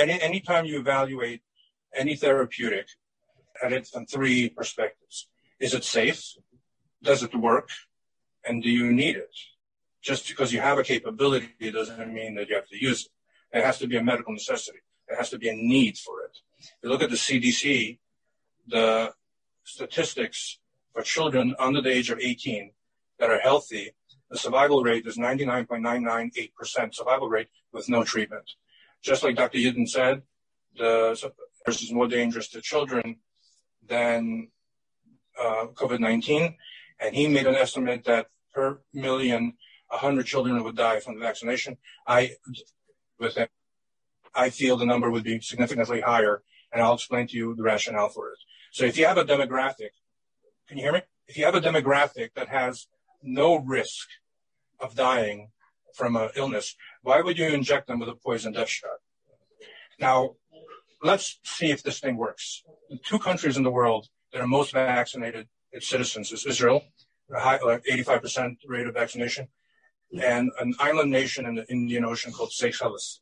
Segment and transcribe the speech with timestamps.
[0.00, 1.42] any anytime you evaluate
[1.94, 2.86] any therapeutic
[3.62, 5.28] at it from three perspectives.
[5.58, 6.22] Is it safe?
[7.02, 7.68] Does it work?
[8.46, 9.34] And do you need it?
[10.02, 13.58] Just because you have a capability doesn't mean that you have to use it.
[13.58, 14.78] It has to be a medical necessity.
[15.06, 16.38] There has to be a need for it.
[16.58, 17.98] If you look at the CDC,
[18.68, 19.12] the
[19.64, 20.58] statistics
[20.92, 22.72] for children under the age of 18
[23.18, 23.92] that are healthy,
[24.30, 28.48] the survival rate is 99.998% survival rate with no treatment.
[29.02, 29.58] Just like Dr.
[29.58, 30.22] Yudin said,
[30.76, 31.32] the
[31.64, 33.16] virus is more dangerous to children
[33.86, 34.48] than
[35.40, 36.54] uh, COVID-19,
[37.00, 39.54] and he made an estimate that per million,
[39.88, 41.76] 100 children would die from the vaccination.
[42.06, 42.32] I,
[43.18, 43.48] with him,
[44.34, 46.42] I feel the number would be significantly higher,
[46.72, 48.38] and I'll explain to you the rationale for it.
[48.72, 49.90] So if you have a demographic,
[50.68, 51.02] can you hear me?
[51.26, 52.86] If you have a demographic that has
[53.22, 54.06] no risk
[54.78, 55.50] of dying
[55.94, 58.98] from an illness, why would you inject them with a poison death shot?
[59.98, 60.36] Now,
[61.02, 62.62] let's see if this thing works.
[62.88, 66.82] The two countries in the world that are most vaccinated its citizens is Israel,
[67.32, 69.48] high, uh, like 85% rate of vaccination,
[70.20, 73.20] and an island nation in the Indian Ocean called Seychelles,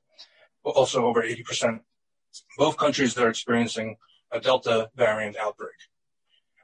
[0.65, 1.81] also over 80%.
[2.57, 3.97] Both countries are experiencing
[4.31, 5.77] a Delta variant outbreak.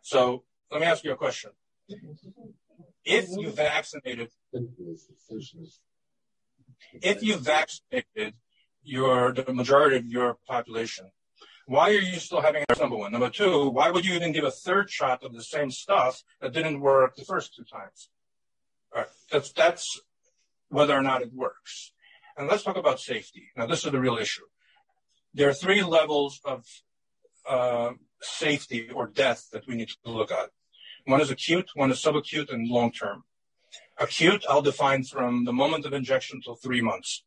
[0.03, 1.51] So let me ask you a question.
[3.05, 4.31] If you vaccinated,
[6.93, 8.35] if you vaccinated
[8.83, 11.11] your the majority of your population,
[11.67, 13.13] why are you still having number one?
[13.13, 16.53] Number two, why would you even give a third shot of the same stuff that
[16.53, 18.11] didn't work the first two times?
[18.95, 20.01] All right, that's that's
[20.69, 21.93] whether or not it works.
[22.37, 23.51] And let's talk about safety.
[23.57, 24.43] Now, this is the real issue.
[25.33, 26.65] There are three levels of
[27.49, 30.51] uh, safety or death that we need to look at.
[31.07, 33.25] One is acute, one is subacute, and long term.
[33.99, 37.23] Acute, I'll define from the moment of injection till three months.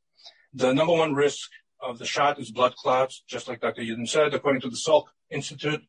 [0.53, 1.49] The number one risk
[1.81, 3.81] of the shot is blood clots, just like Dr.
[3.81, 5.81] Yudin said, according to the Salk Institute.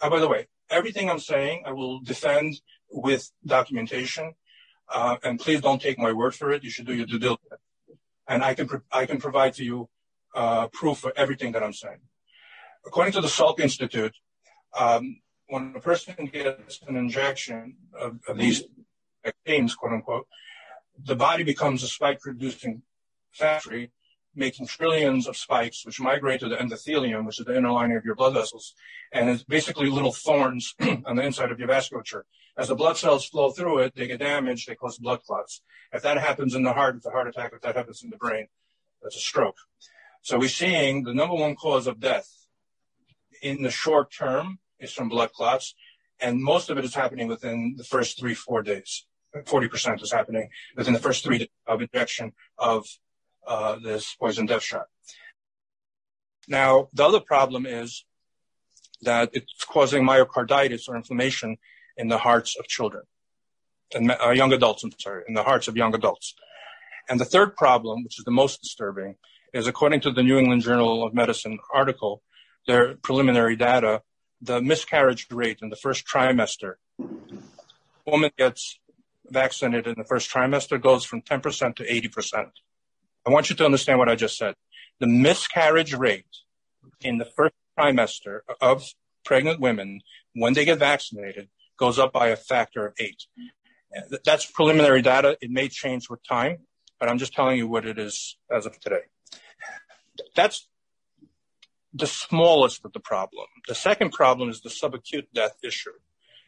[0.00, 4.34] Uh, by the way, everything I'm saying, I will defend with documentation.
[4.92, 6.62] Uh, and please don't take my word for it.
[6.62, 7.62] You should do your due diligence.
[8.28, 9.88] And I can, pro- I can provide to you
[10.34, 12.00] uh, proof for everything that I'm saying.
[12.86, 14.14] According to the Salk Institute,
[14.78, 18.64] um, when a person gets an injection of, of these
[19.26, 20.26] vaccines, quote unquote,
[21.04, 22.82] the body becomes a spike producing
[23.32, 23.90] factory,
[24.34, 28.04] making trillions of spikes, which migrate to the endothelium, which is the inner lining of
[28.04, 28.74] your blood vessels.
[29.12, 32.22] And it's basically little thorns on the inside of your vasculature.
[32.58, 35.62] As the blood cells flow through it, they get damaged, they cause blood clots.
[35.92, 37.52] If that happens in the heart, it's a heart attack.
[37.54, 38.46] If that happens in the brain,
[39.02, 39.56] that's a stroke.
[40.22, 42.28] So we're seeing the number one cause of death
[43.42, 45.74] in the short term is from blood clots,
[46.20, 49.06] and most of it is happening within the first three, four days.
[49.34, 52.86] 40% is happening within the first three days of injection of
[53.46, 54.86] uh, this poison death shot.
[56.48, 58.04] Now, the other problem is
[59.02, 61.58] that it's causing myocarditis or inflammation
[61.96, 63.04] in the hearts of children
[63.94, 66.34] and uh, young adults, I'm sorry, in the hearts of young adults.
[67.08, 69.16] And the third problem, which is the most disturbing,
[69.52, 72.22] is according to the New England Journal of Medicine article,
[72.66, 74.02] their preliminary data,
[74.40, 76.74] the miscarriage rate in the first trimester,
[78.04, 78.78] woman gets
[79.30, 82.50] vaccinated in the first trimester goes from 10% to 80%.
[83.26, 84.54] I want you to understand what I just said.
[85.00, 86.24] The miscarriage rate
[87.00, 88.84] in the first trimester of
[89.24, 90.00] pregnant women
[90.34, 91.48] when they get vaccinated
[91.78, 93.24] goes up by a factor of eight.
[94.24, 95.36] That's preliminary data.
[95.40, 96.58] It may change with time,
[96.98, 99.02] but I'm just telling you what it is as of today.
[100.34, 100.68] That's
[101.92, 103.46] the smallest of the problem.
[103.68, 105.92] The second problem is the subacute death issue,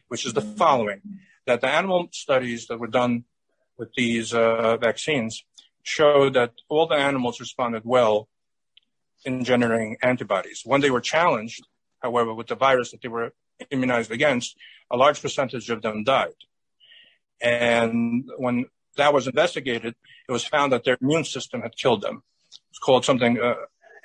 [0.07, 1.01] which is the following
[1.49, 3.23] that the animal studies that were done
[3.79, 5.43] with these uh, vaccines
[5.81, 8.29] showed that all the animals responded well
[9.25, 10.61] in generating antibodies.
[10.63, 11.65] When they were challenged,
[12.03, 13.33] however, with the virus that they were
[13.71, 14.55] immunized against,
[14.91, 16.39] a large percentage of them died.
[17.41, 18.65] And when
[18.97, 19.95] that was investigated,
[20.27, 22.21] it was found that their immune system had killed them.
[22.69, 23.55] It's called something uh,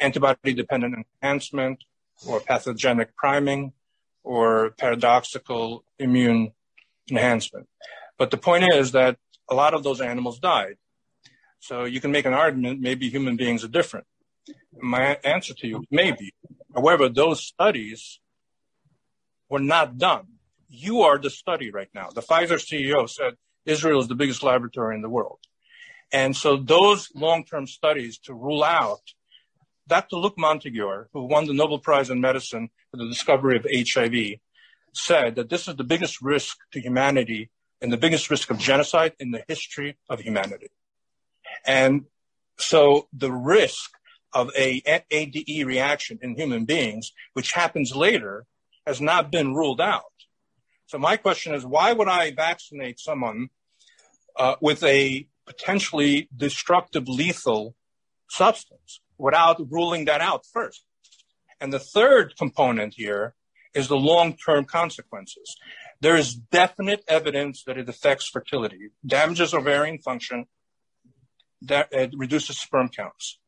[0.00, 1.84] antibody dependent enhancement
[2.26, 3.74] or pathogenic priming
[4.22, 6.52] or paradoxical immune
[7.10, 7.68] enhancement.
[8.18, 9.18] But the point is that
[9.50, 10.76] a lot of those animals died.
[11.58, 14.06] So you can make an argument maybe human beings are different.
[14.78, 16.34] My answer to you, maybe.
[16.74, 18.20] However, those studies
[19.48, 20.26] were not done.
[20.68, 22.10] You are the study right now.
[22.10, 23.34] The Pfizer CEO said
[23.64, 25.38] Israel is the biggest laboratory in the world.
[26.12, 29.00] And so those long-term studies to rule out
[29.86, 30.16] Dr.
[30.16, 34.38] Luc Montagnier, who won the Nobel Prize in Medicine for the discovery of HIV,
[34.96, 37.50] said that this is the biggest risk to humanity
[37.80, 40.68] and the biggest risk of genocide in the history of humanity.
[41.66, 42.06] And
[42.58, 43.90] so the risk
[44.32, 48.46] of a ADE reaction in human beings, which happens later,
[48.86, 50.02] has not been ruled out.
[50.86, 53.48] So my question is, why would I vaccinate someone
[54.36, 57.74] uh, with a potentially destructive, lethal
[58.28, 60.84] substance without ruling that out first?
[61.60, 63.34] And the third component here
[63.74, 65.56] is the long-term consequences.
[66.00, 70.46] There is definite evidence that it affects fertility, damages ovarian function,
[71.62, 73.38] that it reduces sperm counts.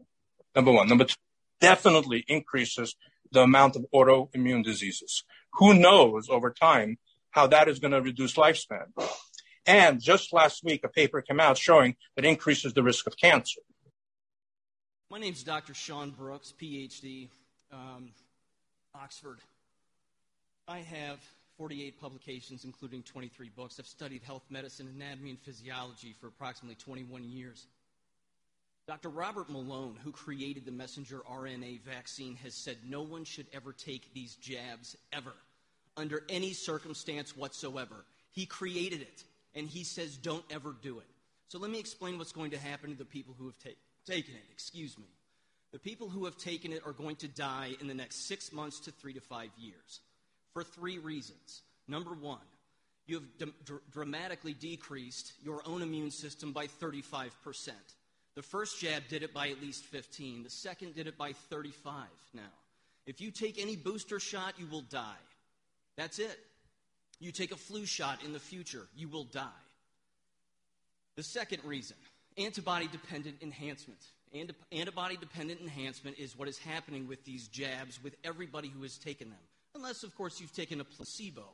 [0.55, 0.89] Number one.
[0.89, 1.15] Number two,
[1.61, 2.97] definitely increases
[3.31, 5.23] the amount of autoimmune diseases.
[5.55, 6.99] Who knows over time
[7.31, 8.87] how that is going to reduce lifespan?
[9.67, 13.61] And just last week, a paper came out showing that increases the risk of cancer.
[15.11, 15.75] My name is Dr.
[15.75, 17.29] Sean Brooks, PhD,
[17.73, 18.11] um,
[18.95, 19.39] Oxford.
[20.69, 21.21] I have
[21.59, 23.77] 48 publications, including 23 books.
[23.79, 27.67] I've studied health medicine, anatomy, and physiology for approximately 21 years.
[28.89, 29.09] Dr.
[29.09, 34.13] Robert Malone, who created the messenger RNA vaccine, has said no one should ever take
[34.13, 35.33] these jabs ever,
[35.97, 38.05] under any circumstance whatsoever.
[38.33, 39.25] He created it,
[39.55, 41.07] and he says don't ever do it.
[41.49, 43.71] So let me explain what's going to happen to the people who have ta-
[44.05, 44.43] taken it.
[44.53, 45.07] Excuse me.
[45.73, 48.81] The people who have taken it are going to die in the next six months
[48.81, 50.01] to three to five years
[50.57, 51.61] for three reasons.
[51.87, 52.41] Number one,
[53.07, 53.25] you have
[53.67, 57.77] d- dramatically decreased your own immune system by 35 percent.
[58.37, 60.45] The first jab did it by at least 15.
[60.45, 62.41] The second did it by 35 now.
[63.07, 65.21] If you take any booster shot, you will die.
[65.99, 66.39] That's it.
[67.21, 69.63] You take a flu shot in the future, you will die.
[71.17, 71.99] The second reason
[72.39, 74.01] antibody dependent enhancement.
[74.73, 79.29] antibody dependent enhancement is what is happening with these jabs with everybody who has taken
[79.29, 79.39] them.
[79.77, 81.45] Unless, of course, you've taken a placebo,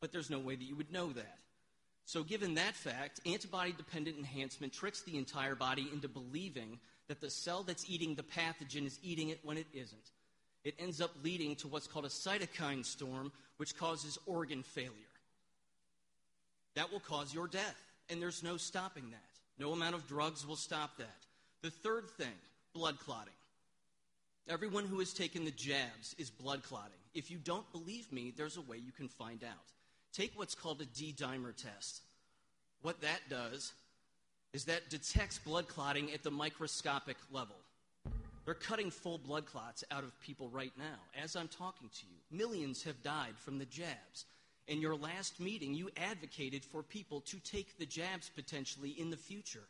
[0.00, 1.38] but there's no way that you would know that.
[2.04, 7.30] So, given that fact, antibody dependent enhancement tricks the entire body into believing that the
[7.30, 10.10] cell that's eating the pathogen is eating it when it isn't.
[10.64, 14.90] It ends up leading to what's called a cytokine storm, which causes organ failure.
[16.74, 19.18] That will cause your death, and there's no stopping that.
[19.58, 21.26] No amount of drugs will stop that.
[21.62, 22.34] The third thing
[22.74, 23.32] blood clotting.
[24.48, 26.92] Everyone who has taken the jabs is blood clotting.
[27.18, 29.72] If you don't believe me, there's a way you can find out.
[30.12, 32.02] Take what's called a D dimer test.
[32.82, 33.72] What that does
[34.52, 37.56] is that detects blood clotting at the microscopic level.
[38.44, 42.38] They're cutting full blood clots out of people right now as I'm talking to you.
[42.38, 44.24] Millions have died from the jabs.
[44.68, 49.16] In your last meeting, you advocated for people to take the jabs potentially in the
[49.16, 49.66] future,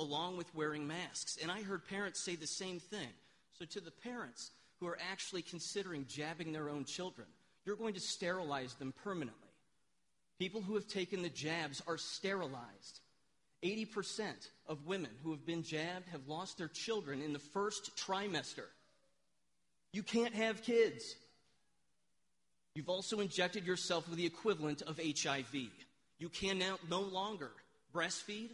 [0.00, 1.38] along with wearing masks.
[1.40, 3.14] And I heard parents say the same thing.
[3.56, 7.26] So, to the parents who are actually considering jabbing their own children,
[7.64, 9.48] you're going to sterilize them permanently.
[10.38, 13.00] People who have taken the jabs are sterilized.
[13.62, 14.22] 80%
[14.68, 18.66] of women who have been jabbed have lost their children in the first trimester.
[19.92, 21.16] You can't have kids.
[22.74, 25.54] You've also injected yourself with the equivalent of HIV.
[26.18, 27.50] You can now no longer
[27.92, 28.50] breastfeed,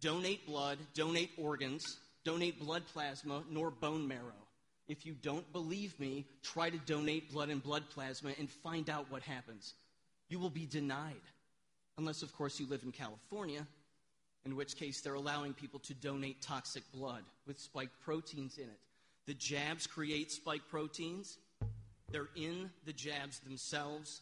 [0.00, 4.45] donate blood, donate organs, donate blood plasma, nor bone marrow.
[4.88, 9.10] If you don't believe me, try to donate blood and blood plasma and find out
[9.10, 9.74] what happens
[10.28, 11.14] you will be denied.
[11.98, 13.66] Unless, of course, you live in California,
[14.44, 18.80] in which case they're allowing people to donate toxic blood with spike proteins in it.
[19.26, 21.38] The jabs create spike proteins,
[22.10, 24.20] they're in the jabs themselves,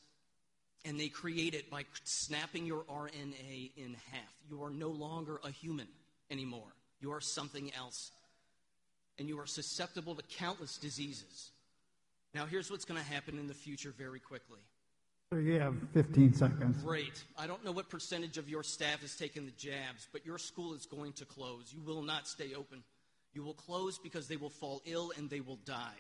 [0.85, 4.33] and they create it by snapping your RNA in half.
[4.49, 5.89] You are no longer a human
[6.31, 8.11] anymore, you are something else.
[9.19, 11.51] And you are susceptible to countless diseases.
[12.35, 14.59] Now, here's what's going to happen in the future very quickly
[15.35, 16.81] so you have 15 seconds.
[16.83, 17.25] Great.
[17.37, 20.75] I don't know what percentage of your staff has taken the jabs, but your school
[20.75, 21.75] is going to close.
[21.75, 22.85] You will not stay open.
[23.33, 25.99] You will close because they will fall ill and they will die.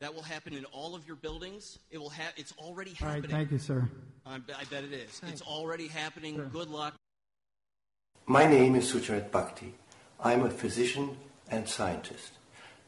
[0.00, 1.78] That will happen in all of your buildings.
[1.90, 3.14] It will ha- it's already happening.
[3.14, 3.90] All right, thank you, sir.
[4.24, 5.10] I, I bet it is.
[5.10, 5.40] Thanks.
[5.40, 6.36] It's already happening.
[6.36, 6.46] Sure.
[6.46, 6.94] Good luck.
[8.26, 9.74] My name is Sucharit Bhakti.
[10.18, 11.14] I'm a physician
[11.50, 12.32] and scientist.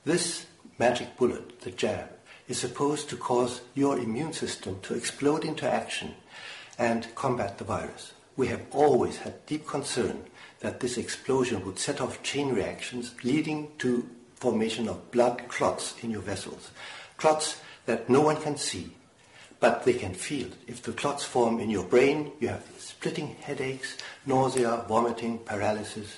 [0.04, 0.46] This
[0.78, 2.10] magic bullet, the jab,
[2.48, 6.14] is supposed to cause your immune system to explode into action
[6.78, 8.12] and combat the virus.
[8.36, 10.24] We have always had deep concern
[10.60, 16.10] that this explosion would set off chain reactions leading to formation of blood clots in
[16.10, 16.70] your vessels.
[17.16, 18.92] Clots that no one can see,
[19.60, 20.48] but they can feel.
[20.66, 26.16] If the clots form in your brain, you have splitting headaches, nausea, vomiting, paralysis,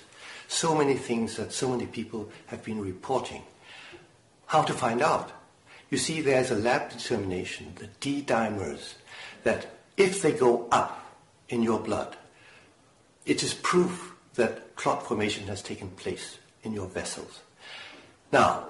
[0.51, 3.43] so many things that so many people have been reporting.
[4.47, 5.31] How to find out?
[5.91, 8.95] You see, there's a lab determination, the D dimers,
[9.45, 11.15] that if they go up
[11.49, 12.17] in your blood,
[13.27, 17.41] it is proof that clot formation has taken place in your vessels.
[18.33, 18.67] Now,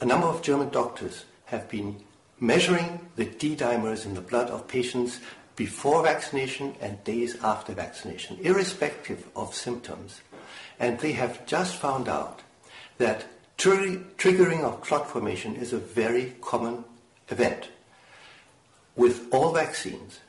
[0.00, 1.96] a number of German doctors have been
[2.38, 5.20] measuring the D dimers in the blood of patients
[5.56, 10.20] before vaccination and days after vaccination, irrespective of symptoms.
[10.78, 12.42] And they have just found out
[12.98, 13.26] that
[13.58, 16.84] triggering of clot formation is a very common
[17.28, 17.68] event
[18.96, 20.20] with all vaccines,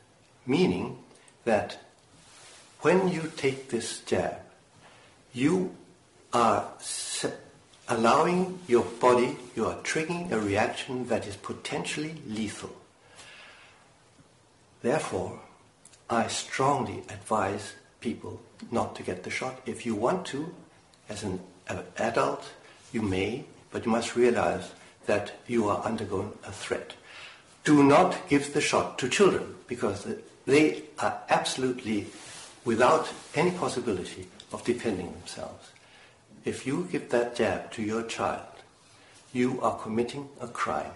[0.45, 0.97] meaning
[1.43, 1.79] that
[2.81, 4.37] when you take this jab,
[5.33, 5.75] you
[6.33, 6.67] are
[7.87, 12.75] allowing your body, you are triggering a reaction that is potentially lethal.
[14.81, 15.39] Therefore,
[16.09, 17.73] I strongly advise
[18.05, 18.39] people
[18.71, 19.59] not to get the shot.
[19.65, 20.53] If you want to,
[21.09, 21.39] as an
[21.97, 22.43] adult,
[22.93, 24.71] you may, but you must realize
[25.07, 26.93] that you are undergoing a threat.
[27.63, 30.07] Do not give the shot to children because
[30.45, 32.07] they are absolutely
[32.63, 35.71] without any possibility of defending themselves.
[36.45, 38.53] If you give that jab to your child,
[39.33, 40.93] you are committing a crime.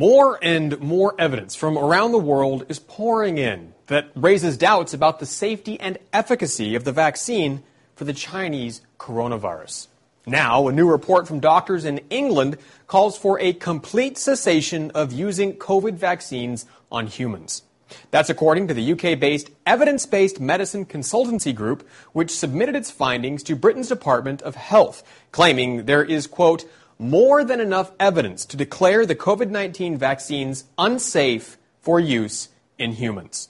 [0.00, 5.20] More and more evidence from around the world is pouring in that raises doubts about
[5.20, 7.62] the safety and efficacy of the vaccine
[7.96, 9.88] for the Chinese coronavirus.
[10.24, 15.56] Now, a new report from doctors in England calls for a complete cessation of using
[15.56, 17.62] COVID vaccines on humans.
[18.10, 23.42] That's according to the UK based evidence based medicine consultancy group, which submitted its findings
[23.42, 26.64] to Britain's Department of Health, claiming there is, quote,
[27.00, 33.48] more than enough evidence to declare the COVID 19 vaccines unsafe for use in humans.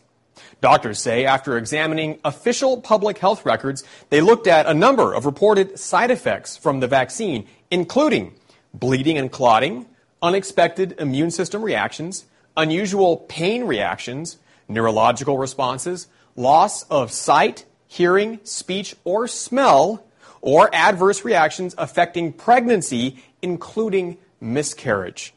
[0.61, 5.78] Doctors say after examining official public health records, they looked at a number of reported
[5.78, 8.35] side effects from the vaccine, including
[8.73, 9.87] bleeding and clotting,
[10.23, 12.26] unexpected immune system reactions,
[12.57, 14.38] unusual pain reactions,
[14.69, 20.04] neurological responses, loss of sight, hearing, speech, or smell,
[20.40, 25.35] or adverse reactions affecting pregnancy, including miscarriage.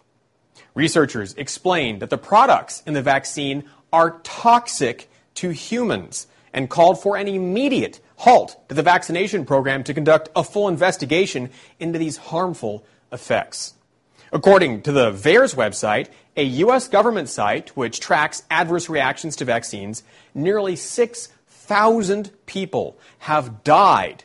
[0.75, 7.15] Researchers explained that the products in the vaccine are toxic to humans and called for
[7.17, 12.85] an immediate halt to the vaccination program to conduct a full investigation into these harmful
[13.11, 13.73] effects.
[14.31, 16.87] According to the VAERS website, a U.S.
[16.87, 24.23] government site which tracks adverse reactions to vaccines, nearly 6,000 people have died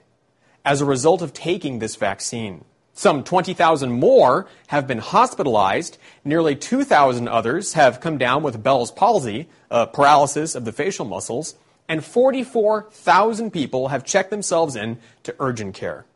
[0.64, 2.64] as a result of taking this vaccine.
[2.98, 5.98] Some 20,000 more have been hospitalized.
[6.24, 11.54] Nearly 2,000 others have come down with Bell's palsy, paralysis of the facial muscles,
[11.88, 16.06] and 44,000 people have checked themselves in to urgent care.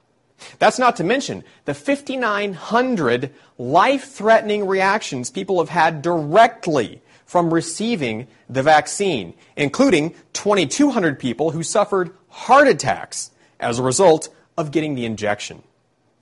[0.59, 8.27] That's not to mention the 5,900 life threatening reactions people have had directly from receiving
[8.49, 15.05] the vaccine, including 2,200 people who suffered heart attacks as a result of getting the
[15.05, 15.62] injection.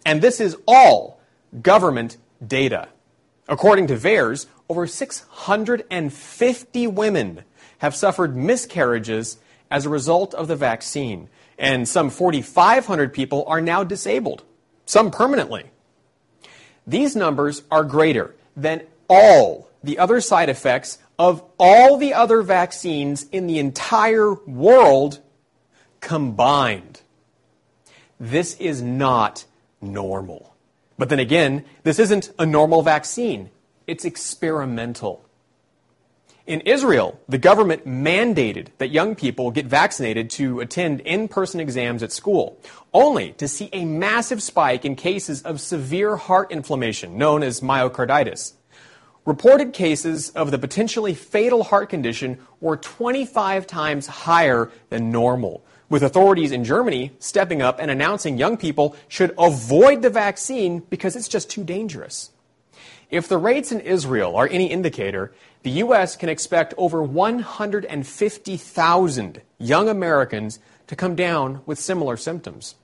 [0.04, 1.20] And this is all
[1.62, 2.88] government data.
[3.48, 7.44] According to VAERS, over 650 women
[7.78, 9.38] have suffered miscarriages
[9.70, 11.28] as a result of the vaccine,
[11.58, 14.44] and some 4,500 people are now disabled,
[14.86, 15.70] some permanently.
[16.86, 23.24] These numbers are greater than all the other side effects of all the other vaccines
[23.30, 25.20] in the entire world
[26.00, 27.00] combined.
[28.18, 29.44] This is not
[29.80, 30.54] normal.
[30.98, 33.50] But then again, this isn't a normal vaccine,
[33.86, 35.24] it's experimental.
[36.46, 42.02] In Israel, the government mandated that young people get vaccinated to attend in person exams
[42.02, 42.58] at school,
[42.92, 48.54] only to see a massive spike in cases of severe heart inflammation, known as myocarditis.
[49.24, 56.02] Reported cases of the potentially fatal heart condition were 25 times higher than normal, with
[56.02, 61.28] authorities in Germany stepping up and announcing young people should avoid the vaccine because it's
[61.28, 62.30] just too dangerous.
[63.10, 66.16] If the rates in Israel are any indicator, the U.S.
[66.16, 72.76] can expect over 150,000 young Americans to come down with similar symptoms.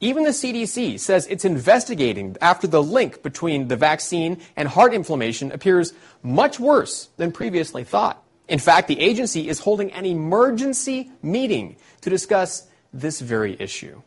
[0.00, 5.52] Even the CDC says it's investigating after the link between the vaccine and heart inflammation
[5.52, 8.20] appears much worse than previously thought.
[8.48, 14.02] In fact, the agency is holding an emergency meeting to discuss this very issue.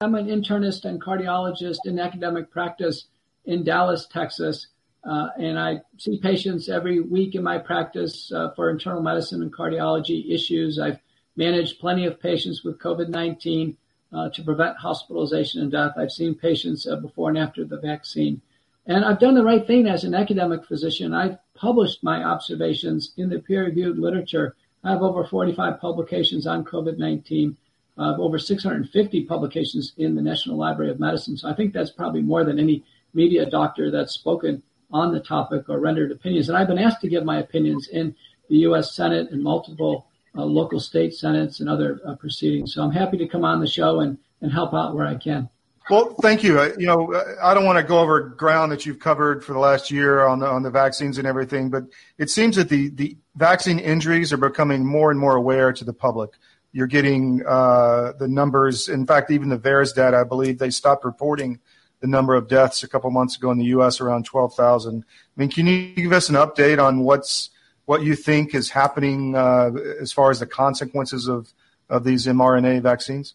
[0.00, 3.08] I'm an internist and cardiologist in academic practice
[3.44, 4.68] in Dallas, Texas.
[5.02, 9.52] Uh, and I see patients every week in my practice uh, for internal medicine and
[9.52, 10.78] cardiology issues.
[10.78, 10.98] I've
[11.36, 13.76] managed plenty of patients with COVID 19
[14.12, 15.92] uh, to prevent hospitalization and death.
[15.96, 18.42] I've seen patients uh, before and after the vaccine.
[18.86, 21.14] And I've done the right thing as an academic physician.
[21.14, 24.56] I've published my observations in the peer reviewed literature.
[24.82, 27.56] I have over 45 publications on COVID 19.
[27.98, 31.36] Uh, over 650 publications in the National Library of Medicine.
[31.36, 35.68] So I think that's probably more than any media doctor that's spoken on the topic
[35.68, 36.48] or rendered opinions.
[36.48, 38.14] And I've been asked to give my opinions in
[38.48, 38.94] the U.S.
[38.94, 40.06] Senate and multiple
[40.36, 42.74] uh, local state senates and other uh, proceedings.
[42.74, 45.48] So I'm happy to come on the show and, and help out where I can.
[45.88, 46.62] Well, thank you.
[46.78, 49.90] you know, I don't want to go over ground that you've covered for the last
[49.90, 51.84] year on the on the vaccines and everything, but
[52.16, 55.92] it seems that the the vaccine injuries are becoming more and more aware to the
[55.92, 56.30] public.
[56.72, 58.88] You're getting uh, the numbers.
[58.88, 61.58] In fact, even the VAERS data, I believe they stopped reporting
[62.00, 64.00] the number of deaths a couple months ago in the U.S.
[64.00, 65.04] around 12,000.
[65.04, 67.50] I mean, can you give us an update on what's
[67.84, 71.52] what you think is happening uh, as far as the consequences of
[71.88, 73.34] of these mRNA vaccines?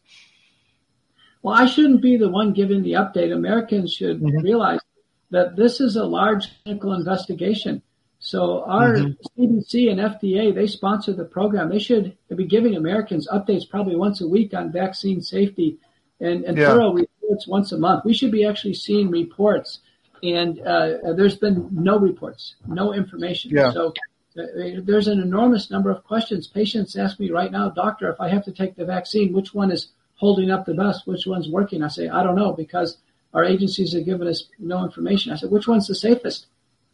[1.42, 3.32] Well, I shouldn't be the one giving the update.
[3.32, 4.40] Americans should mm-hmm.
[4.40, 4.80] realize
[5.30, 7.82] that this is a large clinical investigation.
[8.20, 9.42] So our mm-hmm.
[9.42, 11.70] CDC and FDA, they sponsor the program.
[11.70, 15.78] They should be giving Americans updates probably once a week on vaccine safety
[16.20, 16.70] and, and yeah.
[16.70, 18.06] thorough reports once a month.
[18.06, 19.80] We should be actually seeing reports,
[20.24, 23.52] and uh, there's been no reports, no information.
[23.52, 23.72] Yeah.
[23.72, 23.94] So
[24.38, 24.44] uh,
[24.84, 26.48] there's an enormous number of questions.
[26.48, 29.72] Patients ask me right now, doctor, if I have to take the vaccine, which one
[29.72, 31.08] is holding up the best?
[31.08, 31.84] Which one's working?
[31.84, 32.98] I say, I don't know because
[33.34, 35.32] our agencies have given us no information.
[35.32, 36.48] I said, which one's the safest?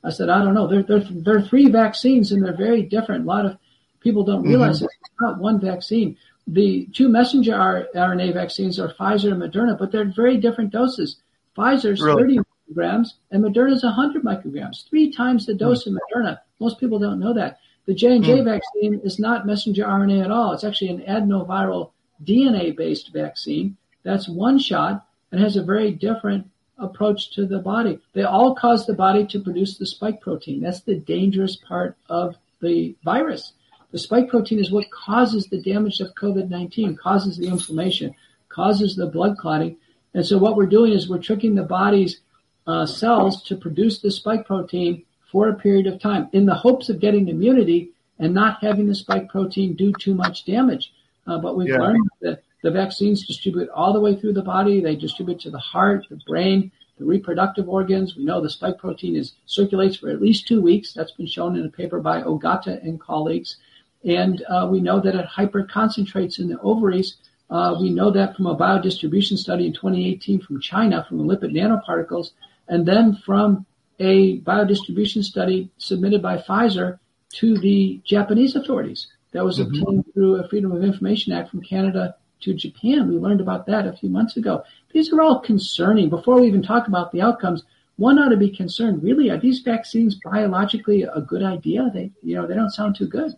[0.04, 0.68] I said, I don't know.
[0.68, 3.26] There, there, there are three vaccines and they're very different.
[3.26, 3.58] A lot of
[4.00, 4.86] people don't realize mm-hmm.
[4.86, 6.18] it's not one vaccine.
[6.48, 11.18] The two messenger RNA vaccines are Pfizer and Moderna, but they're very different doses.
[11.58, 12.38] Pfizer's really?
[12.38, 15.96] 30 micrograms and Moderna's 100 micrograms, three times the dose mm.
[15.96, 16.40] of Moderna.
[16.60, 17.60] Most people don't know that.
[17.86, 18.46] The J&J mm.
[18.46, 20.54] vaccine is not messenger RNA at all.
[20.54, 21.92] It's actually an adenoviral
[22.24, 23.78] DNA-based vaccine.
[24.04, 28.00] That's one shot and has a very different approach to the body.
[28.14, 30.62] They all cause the body to produce the spike protein.
[30.62, 33.54] That's the dangerous part of the virus.
[33.92, 38.16] The spike protein is what causes the damage of COVID-19, causes the inflammation,
[38.50, 39.78] causes the blood clotting.
[40.14, 42.20] And so what we're doing is we're tricking the body's
[42.68, 46.90] uh, cells to produce the spike protein for a period of time in the hopes
[46.90, 50.94] of getting immunity and not having the spike protein do too much damage.
[51.28, 51.78] Uh, but we've yeah.
[51.78, 54.80] learned that the vaccines distribute all the way through the body.
[54.80, 58.16] They distribute to the heart, the brain, the reproductive organs.
[58.16, 60.94] We know the spike protein is circulates for at least two weeks.
[60.94, 63.58] That's been shown in a paper by Ogata and colleagues.
[64.04, 67.18] And uh, we know that it hyperconcentrates in the ovaries.
[67.50, 72.32] Uh, we know that from a biodistribution study in 2018 from China, from lipid nanoparticles,
[72.68, 73.66] and then from
[74.00, 76.98] a biodistribution study submitted by Pfizer
[77.34, 79.76] to the Japanese authorities that was mm-hmm.
[79.76, 83.10] obtained through a Freedom of Information Act from Canada to Japan.
[83.10, 84.64] We learned about that a few months ago.
[84.94, 86.10] These are all concerning.
[86.10, 87.64] Before we even talk about the outcomes,
[87.98, 89.04] one ought to be concerned.
[89.04, 91.92] Really, are these vaccines biologically a good idea?
[91.94, 93.34] They, you know, they don't sound too good.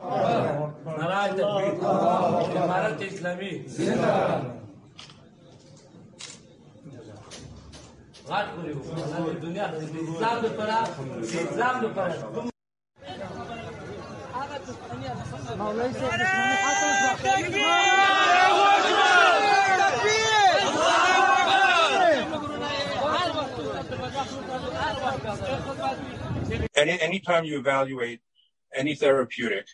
[0.00, 3.52] نراج تکبیر امارت اسلامی
[8.28, 10.78] غاټ کړی وو دنیا اسلام لپاره
[11.44, 12.14] اسلام لپاره
[15.58, 16.20] مولاي صاحب
[16.64, 16.90] حسن
[26.76, 28.20] Any, anytime you evaluate
[28.74, 29.66] any therapeutic,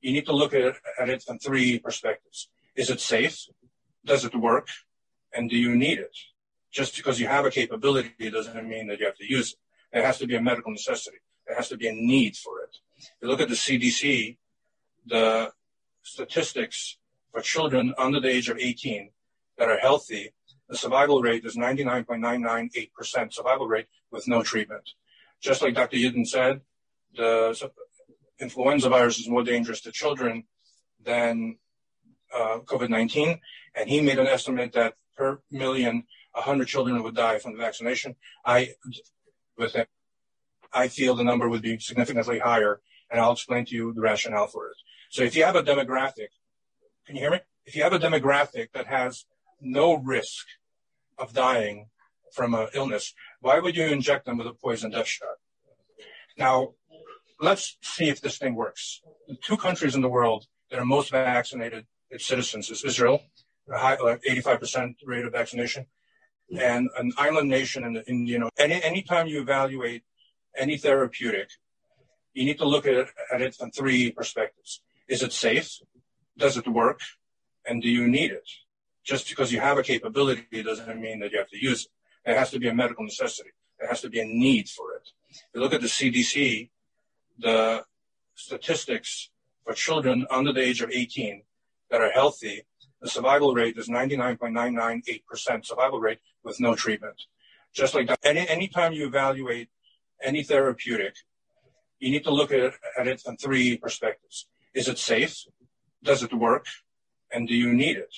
[0.00, 2.48] you need to look at it, at it from three perspectives.
[2.76, 3.46] Is it safe?
[4.04, 4.68] Does it work?
[5.34, 6.16] And do you need it?
[6.72, 9.98] Just because you have a capability doesn't mean that you have to use it.
[9.98, 11.18] It has to be a medical necessity.
[11.46, 12.76] There has to be a need for it.
[12.98, 14.36] If you look at the CDC,
[15.06, 15.52] the
[16.02, 16.98] statistics
[17.32, 19.10] for children under the age of 18
[19.58, 20.32] that are healthy,
[20.68, 24.90] the survival rate is 99.998% survival rate with no treatment.
[25.40, 25.96] Just like Dr.
[25.96, 26.60] Yudin said,
[27.16, 27.52] the
[28.40, 30.44] influenza virus is more dangerous to children
[31.04, 31.56] than
[32.34, 33.38] uh, COVID-19.
[33.74, 38.16] And he made an estimate that per million, 100 children would die from the vaccination.
[38.44, 38.74] I
[39.60, 39.88] with it.
[40.72, 44.46] I feel the number would be significantly higher, and I'll explain to you the rationale
[44.46, 44.76] for it.
[45.10, 46.30] So if you have a demographic,
[47.06, 47.40] can you hear me?
[47.66, 49.26] If you have a demographic that has
[49.60, 50.46] no risk
[51.18, 51.88] of dying
[52.32, 55.36] from an illness, why would you inject them with a poison death shot?
[56.38, 56.74] Now,
[57.40, 59.00] let's see if this thing works.
[59.28, 63.22] The two countries in the world that are most vaccinated its citizens is Israel,
[63.70, 65.86] high, like 85% rate of vaccination,
[66.58, 68.48] and an island nation in the Indian.
[68.58, 70.02] Any anytime you evaluate
[70.56, 71.48] any therapeutic,
[72.34, 74.82] you need to look at it, at it from three perspectives.
[75.08, 75.78] Is it safe?
[76.36, 77.00] Does it work?
[77.66, 78.48] And do you need it?
[79.04, 82.30] Just because you have a capability doesn't mean that you have to use it.
[82.30, 83.50] It has to be a medical necessity.
[83.78, 85.08] There has to be a need for it.
[85.30, 86.70] If you look at the CDC,
[87.40, 87.84] the
[88.34, 89.30] statistics
[89.64, 91.42] for children under the age of 18
[91.90, 92.62] that are healthy,
[93.00, 97.22] the survival rate is 99.998% survival rate with no treatment.
[97.72, 99.68] Just like that, any anytime you evaluate
[100.22, 101.14] any therapeutic,
[101.98, 104.46] you need to look at it, at it from three perspectives.
[104.74, 105.44] Is it safe?
[106.02, 106.66] Does it work?
[107.32, 108.14] And do you need it?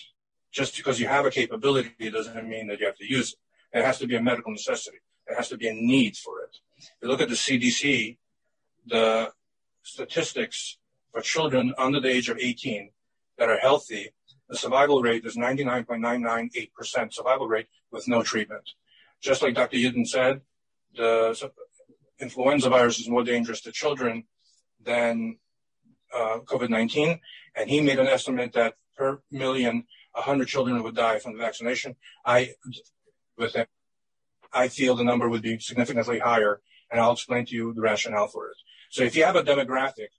[0.50, 3.78] Just because you have a capability doesn't mean that you have to use it.
[3.78, 4.98] It has to be a medical necessity.
[5.26, 6.56] There has to be a need for it.
[6.78, 8.18] If you look at the CDC,
[8.86, 9.32] the
[9.82, 10.78] statistics
[11.12, 12.90] for children under the age of 18
[13.38, 14.10] that are healthy,
[14.48, 18.70] the survival rate is 99.998% survival rate with no treatment.
[19.20, 19.76] Just like Dr.
[19.76, 20.40] Yudin said,
[20.94, 21.50] the
[22.20, 24.24] influenza virus is more dangerous to children
[24.84, 25.38] than
[26.14, 27.20] uh, COVID 19.
[27.56, 31.96] And he made an estimate that per million, 100 children would die from the vaccination.
[32.24, 32.54] I,
[33.36, 33.66] with him,
[34.52, 36.60] I feel the number would be significantly higher,
[36.92, 38.56] and I'll explain to you the rationale for it.
[38.90, 40.10] So if you have a demographic,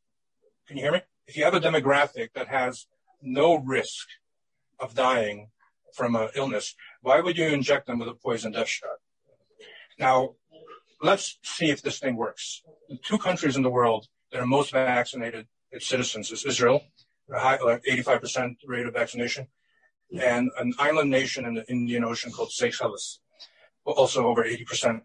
[0.67, 1.01] can you hear me?
[1.27, 2.88] If you have a demographic that has
[3.21, 4.07] no risk
[4.79, 5.49] of dying
[5.93, 8.97] from an illness, why would you inject them with a poison death shot?
[9.99, 10.36] Now,
[11.01, 12.63] let's see if this thing works.
[12.89, 16.83] The two countries in the world that are most vaccinated its citizens is Israel,
[17.31, 19.47] a high, uh, like 85% rate of vaccination,
[20.19, 23.19] and an island nation in the Indian Ocean called Seychelles,
[23.86, 25.01] also over 80%.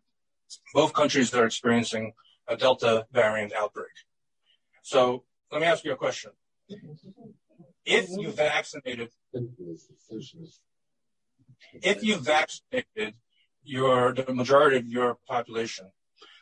[0.75, 2.13] Both countries are experiencing
[2.47, 3.93] a Delta variant outbreak.
[4.83, 6.33] So let me ask you a question.
[7.85, 9.11] If you vaccinated,
[11.83, 13.15] if you vaccinated
[13.63, 15.91] your the majority of your population,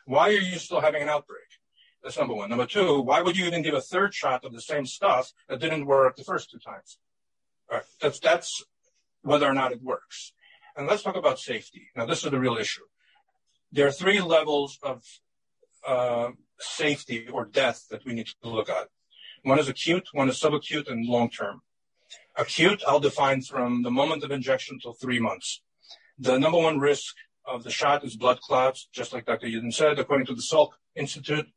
[0.05, 1.49] why are you still having an outbreak?
[2.03, 2.49] That's number one.
[2.49, 5.59] Number two, why would you even give a third shot of the same stuff that
[5.59, 6.99] didn't work the first two times?
[7.69, 8.63] All right, that's that's
[9.21, 10.33] whether or not it works.
[10.75, 11.87] And let's talk about safety.
[11.95, 12.83] Now, this is the real issue.
[13.71, 15.03] There are three levels of
[15.85, 18.87] uh, safety or death that we need to look at.
[19.43, 21.61] One is acute, one is subacute, and long term.
[22.35, 25.61] Acute, I'll define from the moment of injection till three months.
[26.17, 29.47] The number one risk of the shot is blood clots, just like Dr.
[29.47, 31.47] Yudin said, according to the Salk Institute.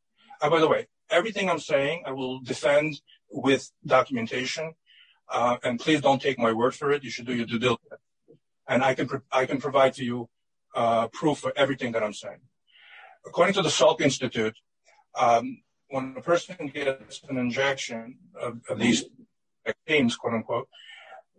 [0.41, 4.73] Uh, by the way, everything I'm saying, I will defend with documentation.
[5.29, 7.03] Uh, and please don't take my word for it.
[7.03, 8.01] You should do your due diligence.
[8.67, 10.29] And I can, I can provide to you
[10.75, 12.39] uh, proof for everything that I'm saying.
[13.25, 14.57] According to the Salk Institute,
[15.19, 19.05] um, when a person gets an injection of, of these
[19.65, 20.67] vaccines, quote unquote,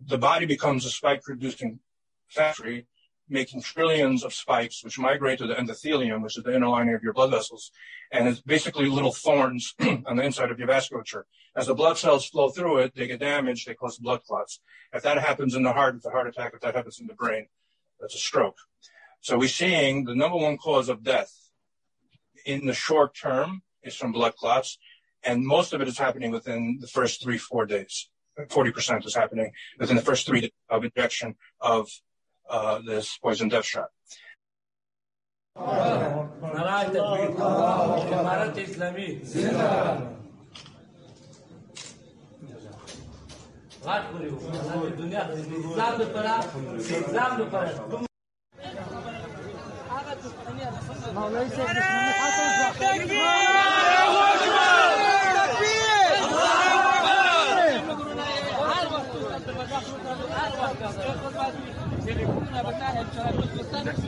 [0.00, 1.80] the body becomes a spike producing
[2.28, 2.86] factory,
[3.28, 7.02] making trillions of spikes, which migrate to the endothelium, which is the inner lining of
[7.02, 7.70] your blood vessels.
[8.10, 11.22] And it's basically little thorns on the inside of your vasculature.
[11.56, 14.60] As the blood cells flow through it, they get damaged, they cause blood clots.
[14.92, 16.52] If that happens in the heart, it's a heart attack.
[16.54, 17.46] If that happens in the brain,
[18.00, 18.56] that's a stroke.
[19.22, 21.32] So we're seeing the number one cause of death
[22.44, 24.78] in the short term is from blood clots,
[25.22, 28.08] and most of it is happening within the first three, four days.
[28.36, 31.88] 40% is happening within the first three days of injection of
[32.50, 33.90] uh, this poison death shot.
[51.14, 56.72] مولوي سيد محمد حسن الزهراني الله اكبر تكبير الله
[58.72, 59.02] اكبر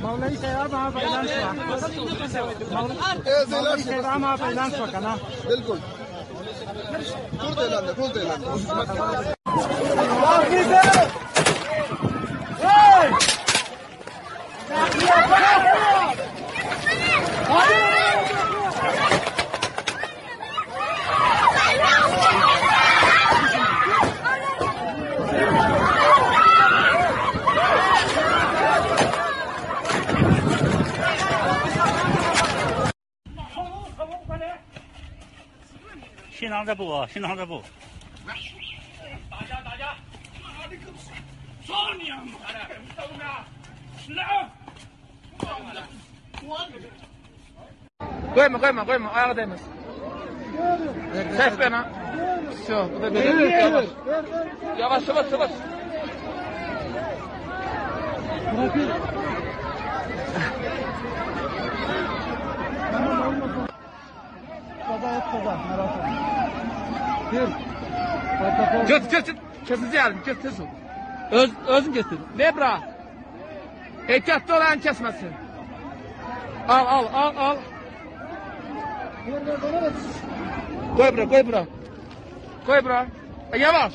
[0.02, 1.56] مولوي سيد اربعه في اعلان
[3.50, 5.16] مولوي سيد اربعه في اعلان شو كان
[5.48, 5.78] بالكل
[7.40, 9.34] كل تايلاند كل تايلاند
[12.64, 13.10] Hey!
[34.26, 34.58] 快点
[36.32, 37.62] 新郎在不现新郎在不。
[39.30, 39.94] 大家，大家
[40.42, 40.76] 妈的
[41.66, 42.58] 操你妈的
[44.06, 44.44] 你来
[46.42, 46.56] 我
[48.34, 49.60] Koyma koyma koyma ayağa değmez.
[51.36, 51.76] Çek beni.
[52.66, 53.44] Şu bu da böyle.
[53.44, 53.84] Yavaş.
[54.78, 55.50] Yavaş yavaş yavaş.
[58.56, 58.90] Bırakın.
[64.88, 66.34] Baba et baba merak etme.
[67.30, 67.48] Gir.
[68.88, 69.36] Göt göt göt.
[69.66, 70.38] Kesici yardım göt.
[71.30, 72.18] Öz, özüm getir.
[72.36, 72.80] Ne bra?
[74.50, 75.32] Olan kesmesin.
[76.68, 77.56] Al al al al.
[79.24, 81.66] Koy bura koy bura.
[82.66, 83.06] Koy bura.
[83.52, 83.92] E, yavaş.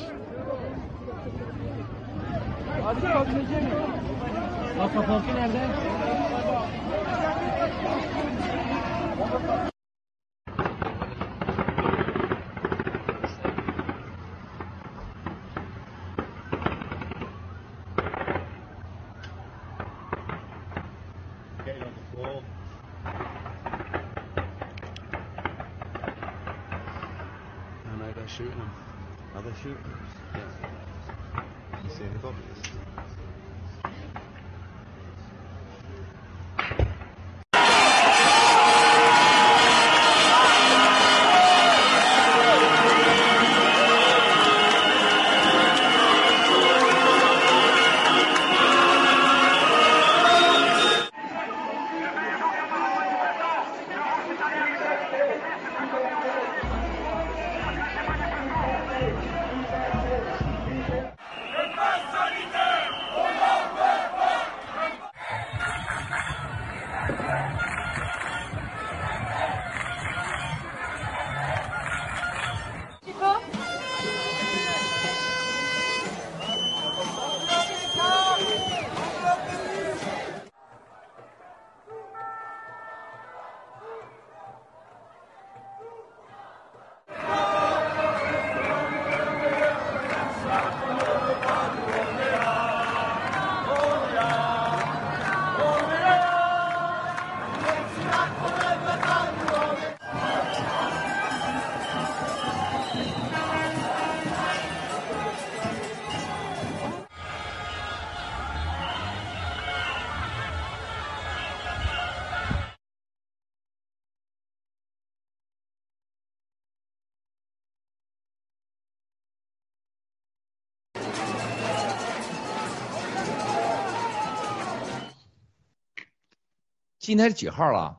[127.10, 127.98] 今天是几号了？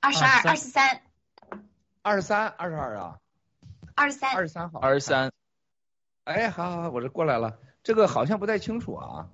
[0.00, 1.00] 二十二、二十三、
[2.02, 3.18] 二十三、二十二啊？
[3.94, 4.78] 二十三、二十三号。
[4.78, 5.32] 二十三。
[6.24, 7.58] 哎，好好好，我这过来了。
[7.82, 9.30] 这个好像不太清楚啊，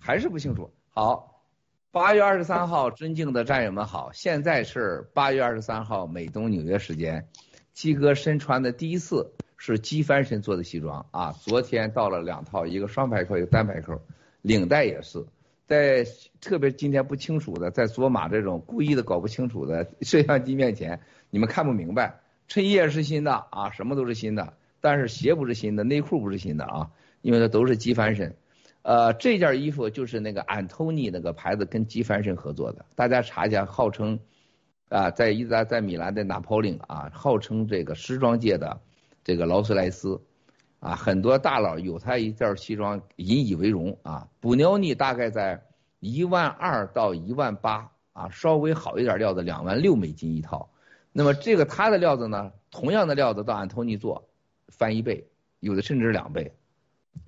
[0.00, 0.74] 还是不清楚。
[0.88, 1.44] 好，
[1.92, 7.28] 八月二十三号，尊敬的战友们好，现在是八月二十三号美东纽约时间。
[7.74, 14.02] 鸡哥身穿的第一次是鸡翻身做的西装啊，昨天到了两套，一个双排扣，一个单排扣，
[14.42, 15.24] 领带也是。
[15.70, 16.04] 在
[16.40, 20.98] 特别今天不清楚的，在卓玛这种故意的搞不清楚的摄像机面前，
[21.30, 22.22] 你们看不明白。
[22.48, 26.90] 衬衣也是新的啊，什么都是新的，但是鞋不是新的，内裤不是新的啊，
[27.22, 28.34] 因为它都是机翻身。
[28.82, 34.18] 呃，这件衣服就是那个安东尼那个牌子跟机翻身合作的，大家查一下，号称
[34.88, 38.80] 啊，在意大在米兰的拿破仑啊，号称这个时装界的
[39.22, 40.20] 这个劳斯莱斯。
[40.80, 44.26] 啊，很多大佬有他一件西装引以为荣啊。
[44.40, 45.62] 布纽尼大概在
[46.00, 50.68] 一万二到一万八啊，稍微好一点料子两万六美金一套。
[51.12, 54.26] 那么这个他的料子呢，同样的料子到安东尼做
[54.68, 55.26] 翻一倍，
[55.60, 56.50] 有的甚至两倍。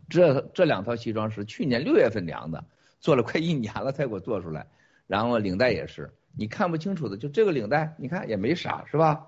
[0.09, 2.65] 这这两套西装是去年六月份量的，
[3.01, 4.67] 做了快一年了才给我做出来。
[5.07, 9.27] 然后领带也是，你看不清楚的，就这个领带，你看也没啥是吧？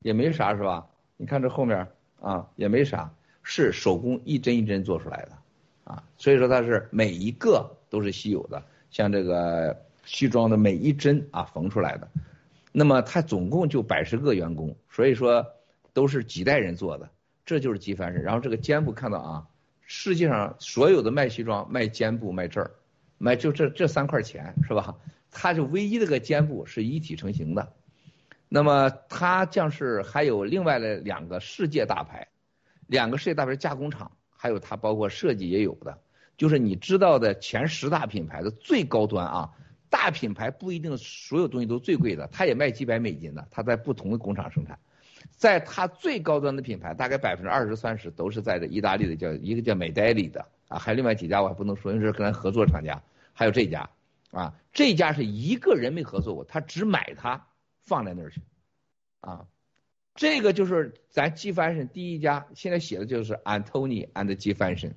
[0.00, 0.86] 也没啥是吧？
[1.16, 1.86] 你看这后面
[2.20, 3.10] 啊，也没啥。
[3.42, 5.32] 是手工一针一针做出来的，
[5.84, 12.08] 啊，所以说它是每一个都是稀有的，像这个西装的每一针啊缝出来的，
[12.70, 15.44] 那么它总共就百十个员工，所以说
[15.92, 17.10] 都是几代人做的，
[17.44, 18.22] 这就是机翻身。
[18.22, 19.46] 然后这个肩部看到啊，
[19.82, 22.70] 世界上所有的卖西装卖肩部卖这儿，
[23.18, 24.94] 卖就这这三块钱是吧？
[25.30, 27.72] 它就唯一的个肩部是一体成型的，
[28.48, 32.28] 那么它将是还有另外的两个世界大牌。
[32.86, 35.98] 两个世界大牌加工厂，还有它包括设计也有的，
[36.36, 39.50] 就是你知道的前十大品牌的最高端啊，
[39.88, 44.78] 大品牌不一定所有东西都最贵的，它也卖几百美金的，它在不同的工厂生产。
[45.30, 53.00] 在它最高端的品牌，大概百分之二十三十都是在这意大利的，叫一个叫美黛丽的啊，还有另外几家我还不能说，因为是跟咱合作厂家，
[53.32, 53.88] 还有这家
[54.32, 57.46] 啊，这家是一个人没合作过，他只买它
[57.82, 58.40] 放在那儿去
[59.20, 59.46] 啊，
[60.14, 64.92] 这个就是咱 G Fashion 第一家，现在写的就是 Antony and G Fashion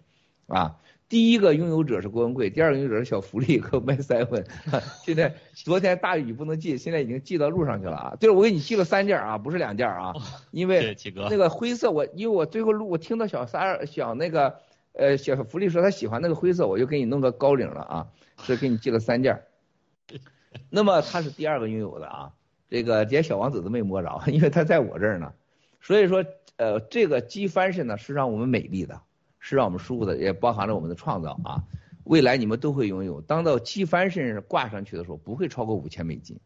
[0.47, 0.77] 啊。
[1.07, 4.43] 第一个拥有者是郭文贵，第二个拥有者是小福利和麦塞文。
[5.05, 8.15] 现在昨天大雨不能寄，现在已经寄到路上去了啊！
[8.19, 10.13] 对了，我给你寄了三件啊，不是两件啊，
[10.49, 10.97] 因为
[11.29, 14.59] 那个灰色我因为我最后录我听到小三小那个
[14.93, 19.43] 呃小福利说他喜欢那个灰色，我就给你弄个高领了啊，所以给你寄了三件。
[20.71, 22.33] 那么他是第二个拥有的啊，
[22.69, 25.33] 这个连小王子都没摸着，因为他在我这儿呢。
[25.81, 26.25] 所以说
[26.57, 29.01] 呃这个机翻身呢是让我们美丽的。
[29.47, 31.61] 是让我们舒服的，也包含了我们的创造啊！
[32.03, 33.21] 未来你们都会拥有。
[33.21, 36.39] 当到机翻身挂上去的时候，不会超过五千美金，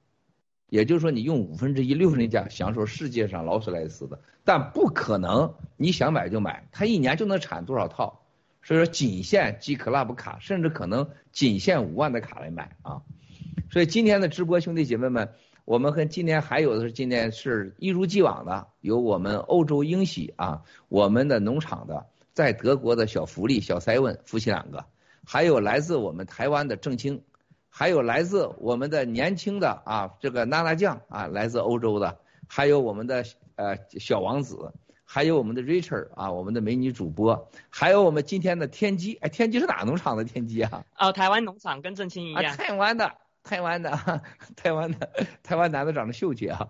[0.67, 8.21] 也就是说你用五分之一、六分之一价享受世界上劳斯莱斯的，但不可能你想买就买，它一年就能产多少套，
[8.63, 13.01] 所以说仅限 G Club 卡，甚至可能仅限五万的卡来买啊！
[13.71, 15.29] 所以今天的直播兄弟姐妹们，
[15.69, 22.07] 我们和今年还有的是今年是一如既往的，有我们欧洲英喜啊，我们的农场的。
[22.33, 24.83] 在德国的小福利、小塞文夫妻两个，
[25.23, 27.21] 还有来自我们台湾的郑清，
[27.69, 33.23] 还有来自我们的年轻的啊这个娜娜酱啊，来自欧洲的，还有我们的
[33.55, 34.73] 呃小王子，
[35.05, 40.83] 还有我们的 Richard 啊，我们的美女主播，还有我们今天的天机，哎，天机是哪农场的天机啊？
[40.97, 42.57] 哦，台湾农场跟郑清一样。
[42.57, 44.21] 台湾的，台湾的，
[44.55, 45.09] 台湾的，
[45.43, 46.69] 台湾男的长得秀气啊，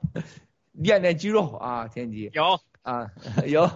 [0.71, 3.11] 练练肌肉啊，天机有啊
[3.45, 3.69] 有。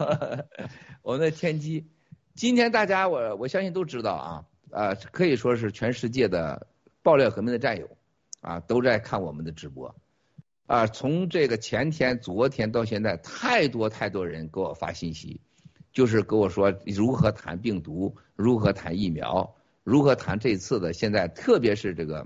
[1.03, 1.85] 我们的天机，
[2.33, 6.67] 今天大家我我相信都知道啊，呃，可以说是全世界的
[7.01, 7.89] 爆料革命的战友
[8.39, 9.93] 啊，都在看我们的直播
[10.65, 10.87] 啊。
[10.87, 15.41] 从这个前天、昨天到现在，太多太多人给我发信息，
[15.91, 22.25] 就是跟我说如何谈病毒，如何谈疫苗，如何谈这次的现在，特别是这个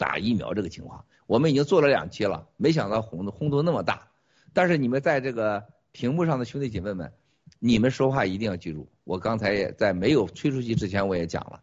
[0.00, 1.04] 打疫苗这个情况。
[1.26, 4.08] 我们已经做了两期了，没想到轰轰动那么大。
[4.54, 7.12] 但是你们在这个屏幕上的兄弟姐妹们。
[7.58, 11.60] 你们说话一定要记住，我刚才也在没有推出去之前我也讲了，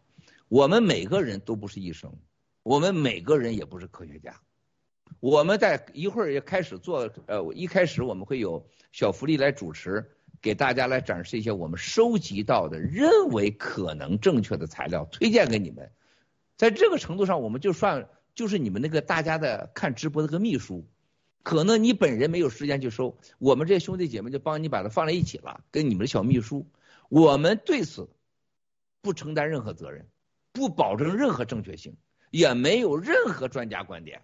[0.48, 2.14] 我们每个人都不是医生，
[2.62, 4.36] 我们每个人也不是科学家，
[5.22, 10.06] 我们在一会儿也开始做，呃，一开始我们会有小福利来主持，
[10.42, 15.90] 给大家来展示一些我们收集到的认为可能正确的材料，推荐给你们，
[16.58, 20.88] 在这个程度上，我们就算就是你们那个大家的看直播的个秘书。
[21.42, 26.68] 可能你本人没有时间去收，我们这些兄弟姐妹就帮你把它放在一起了，跟你们的小秘书，
[27.08, 28.10] 我们对此
[29.02, 30.08] 不承担任何责任，
[30.52, 31.96] 不保证任何正确性，
[32.32, 34.24] 也没有任何专家观点，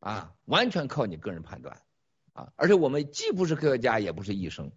[0.00, 1.80] 啊，完全靠你个人判断，
[2.32, 4.72] 啊，而且我们既不是科学家，也不是医生，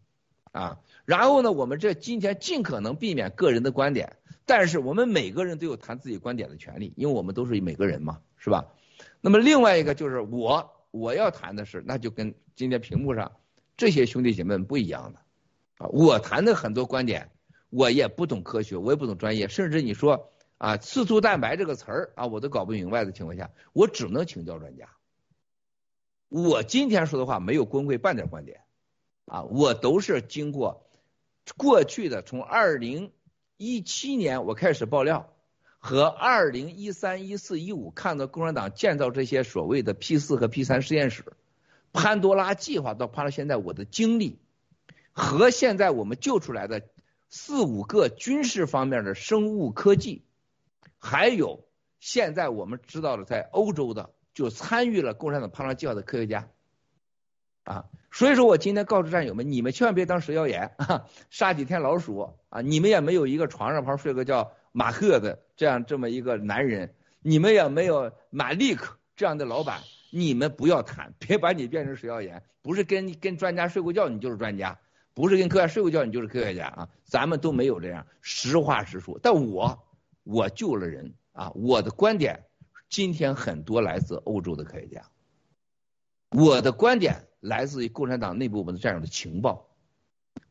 [0.51, 8.73] 啊，然后呢，我们这今天尽可能避免个人的观点，但是我们每个人都有谈自己观点的权利，因为我们都是每个人嘛，是吧？
[9.21, 10.75] 那么另外一个就是我。
[10.91, 13.33] 我要谈的是，那就跟今天屏幕上
[13.77, 15.19] 这些兄弟姐妹们不一样的
[15.77, 15.85] 啊！
[15.89, 17.29] 我谈的很多观点，
[17.69, 24.89] 我也不懂科学，我也不懂专业，甚至你说啊，刺突蛋白这个词儿啊，我都搞不明白的情况下，我只能请教专家。
[26.27, 28.61] 我今天说的话没有光贵半点观点
[29.25, 30.89] 啊，我都是经过
[31.55, 33.11] 过去的从二零
[33.57, 35.31] 一七年我开始爆料。
[35.81, 41.23] 和二零一三、一四、一五看到共产党建造这些所谓的 P 四和 P 三实验室，
[41.93, 44.39] 潘多拉计划到拍到现在我的经历，
[45.13, 46.83] 和现在我们救出来的
[47.29, 50.25] 四五个军事方面的生物科技，
[50.97, 51.65] 还有
[52.01, 56.49] 现在我们知道的在欧洲的就参与了共产党潘多拉计划的科学家，
[57.63, 60.75] 啊，所以说我今天告诉战友们，你们千万别当蛇妖眼，
[61.29, 64.51] 杀几天老鼠啊，你们也没有一个床上旁睡个觉。
[64.71, 74.79] 马赫的这样这么一个男人，你们也没有马利克这样的老板，你们不要谈，别把你变成食药盐，不是跟跟专家睡过觉你就是专家，
[75.13, 79.19] 不是跟科学家睡过觉你就是科学家啊，咱们都没有这样，实话实说。
[79.21, 79.77] 但我
[80.23, 82.45] 我救了人啊，我的观点
[82.89, 85.03] 今天很多来自欧洲的科学家，
[86.29, 89.68] 我的观点来自于共产党内部我们的战友的情报。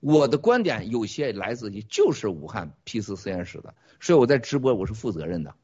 [0.00, 5.54] 我的观点有些来自于就是武汉 P 四实验室的，所以我在直播我是负责任的，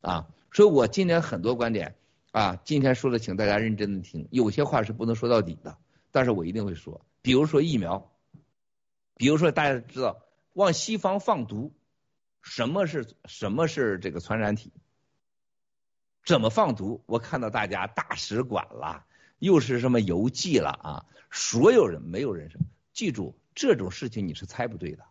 [0.00, 1.96] 啊，所以我今天很多观点
[2.30, 5.76] 啊，今天说的请大家认真的听，有些话是不能说到底的，
[6.12, 8.12] 但是我一定会说，比如说疫苗，
[9.16, 11.72] 比如说大家知道往西方放毒，
[12.40, 14.72] 什么是什么是这个传染体，
[16.24, 17.02] 怎么放毒？
[17.06, 19.06] 我看到大家大使馆啦，
[19.40, 22.60] 又是什么邮寄了啊，所有人没有人生。
[22.92, 25.04] 记住这种事情你是猜不对的，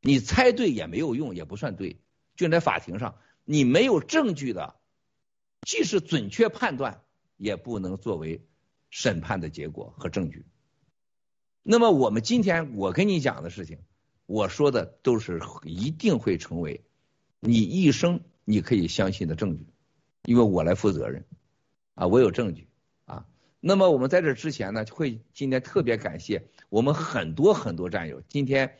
[0.00, 2.00] 你猜对也没有用，也不算对。
[2.36, 4.74] 就在法庭上，你没有证据的，
[5.62, 7.02] 即使准确判断，
[7.36, 8.44] 也不能作为
[8.90, 10.44] 审判的结果和证据。
[11.62, 13.78] 那么我们今天我跟你讲的事情，
[14.26, 16.84] 我说的都是一定会成为
[17.40, 19.66] 你一生你可以相信的证据，
[20.24, 21.24] 因为我来负责任
[21.94, 22.68] 啊，我有证据。
[23.66, 28.74] 那么我们在这之前呢，会今天特别感谢我们很多很多战友，今天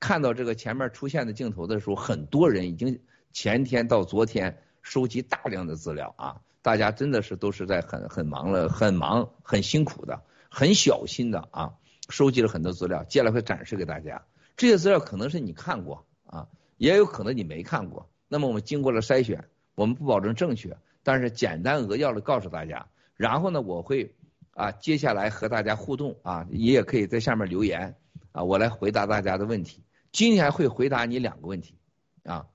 [0.00, 3.00] 看到这个前面出现的镜头的时候，很多人已经
[3.32, 11.72] 前天到昨天收集大量的资料啊，大家真的是都是在很很忙了，很忙很辛苦的，很小心的啊。
[12.10, 14.26] 收集了很多资料，接下来会展示给大家。
[14.58, 18.10] 这些资料可能是你看过啊，也有可能你没看过。
[18.28, 22.88] 那么我们经过了筛选，我们不保证正确，但是简单扼要的告诉大家。
[23.14, 24.14] 然后呢，我会
[24.58, 27.94] 啊接下来和大家互动啊，你也可以在下面留言
[28.32, 29.84] 啊，我来回答大家的问题。
[30.10, 31.76] 今天会回答你两个问题
[32.24, 32.48] 啊，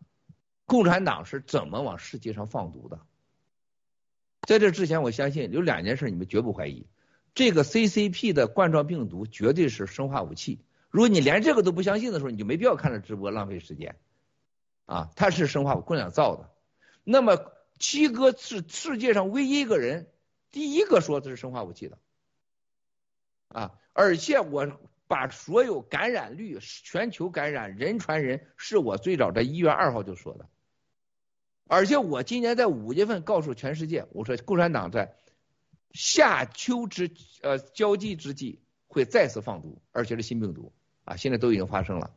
[0.66, 2.99] 共产党是怎么往世界上放毒的？
[4.45, 6.86] 在这之前，我相信有两件事你们绝不怀疑。
[7.34, 10.60] 这个 CCP 的冠状病毒绝对是生化武器。
[10.89, 13.95] 如果你连这个都不相信的时候，你就没必要看着直播浪费时间。
[14.86, 16.49] 啊，它是生化共产党造的。
[17.06, 20.08] 那么七哥是世界上唯一一个人，
[20.54, 21.97] 第一个说这是生化武器的。
[23.49, 30.47] 啊，而且我把所有感染率、全球感染、人传人，是我最早在一月二号就说的。
[31.68, 35.18] 而且我今年在五月份告诉全世界，我说共产党在。
[35.95, 37.12] 夏秋之
[37.43, 40.74] 呃交际之际会再次放毒，而且是新病毒
[41.06, 42.10] 啊，现在都已经发生了。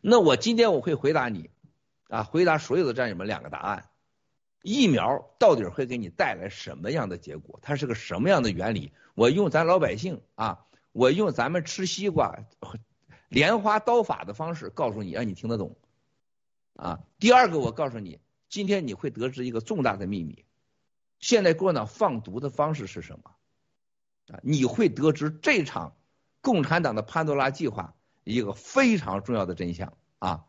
[0.00, 1.48] 那我今天我会回答你
[2.08, 3.88] 啊，回答所有的战友们两个答案：
[4.66, 7.60] 疫苗到底会给你带来什么样的结果？
[7.62, 8.92] 它是个什么样的原理？
[9.14, 12.36] 我用咱老百姓啊，我用咱们吃西瓜
[13.28, 15.76] 莲花刀法的方式告诉你，让你听得懂
[16.74, 16.98] 啊。
[17.20, 20.44] 第二个，我告诉你，今天你会得知一个重大的秘密。
[21.20, 23.30] 现在共产党放毒的方式是什么？
[24.34, 25.94] 啊，你会得知这场
[26.40, 27.94] 共产党的潘多拉计划
[28.24, 30.44] 一个非常重要的真相啊！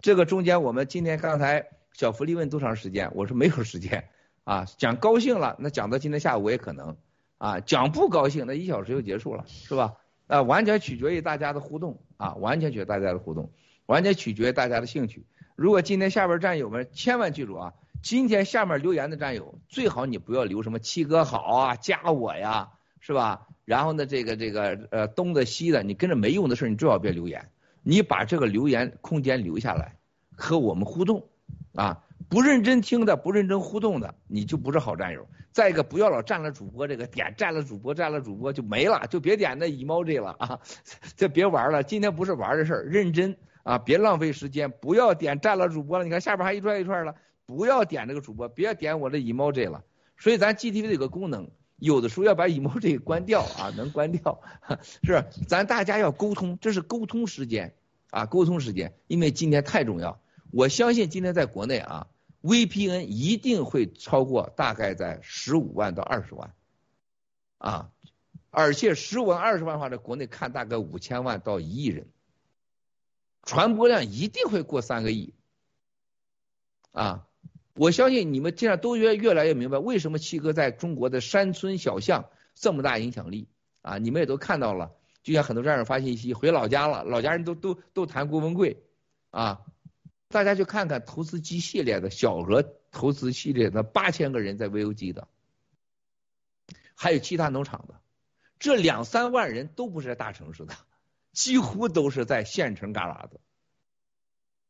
[0.00, 3.10] 这个中间我们今天刚才小福利问多长时间？
[3.14, 4.08] 我说没有时间
[4.44, 6.96] 啊，讲高兴了那讲到今天下午也可能
[7.38, 9.94] 啊，讲不高兴那一小时就结束了是吧？
[10.26, 13.50] 啊，完全取决于大家的互动啊，完全取决于大家的互动，
[13.86, 15.26] 完全取决于大家的兴趣。
[15.56, 17.74] 如果今天下边战友们千万记住啊！
[18.02, 22.70] 今天下面留言的战友，最好你不要留什么七哥好啊，加我呀，
[23.00, 23.46] 是吧？
[23.66, 27.50] 然后呢，这个这个呃东的西的，你跟着没用的事，你最好别留言。
[27.82, 29.96] 你把这个留言空间留下来，
[30.34, 31.28] 和我们互动
[31.74, 32.04] 啊。
[32.28, 35.26] 不认真听的，不认真互动的，你就不是好战友。
[35.52, 40.60] 再一个，不要老占了主播这个点，占了主播，占了主播就没了，就别点那 emoji 了啊！
[41.16, 46.04] 这别玩了，今天不是玩的事儿，认真啊，别浪费时间，不要点占了主播了。
[46.04, 47.14] 你看下边还一串一串了。
[47.46, 49.82] 不要点这个主播，别点我的 emoji 了。
[50.16, 54.40] 所以咱 GTV 有个功能，有的时候要把 emoji 关掉啊，能关掉，
[55.02, 57.74] 是咱大家要沟通，这是沟通时间
[58.10, 60.20] 啊，沟通时间，因为今天太重要。
[60.52, 62.08] 我相信今天在国内啊
[62.42, 66.54] ，VPN 一定会超过大概在十五万到二十万
[67.58, 67.90] 啊，
[68.50, 72.08] 而且十五万二十万的话，在国内看大概五千万到一亿人，
[73.42, 75.34] 传播量一定会过三个亿
[76.92, 77.26] 啊。
[77.74, 83.48] 我相信你们这样都越越来越明白，为什么七哥在中国的山村小巷这么大影响力
[83.80, 83.96] 啊！
[83.96, 84.92] 你们也都看到了，
[85.22, 88.82] 就像很多战友发信息回老家了，老家人都都都谈郭文贵
[89.30, 89.64] 啊，
[90.30, 95.26] 大家去看看投资机系列的小额投资系列的八千个人在 VOG 的，
[96.94, 98.00] 还有其他农场的，
[98.60, 100.74] 这两三万人都不是在大城市的，
[101.32, 103.40] 几乎都是在县城旮旯的。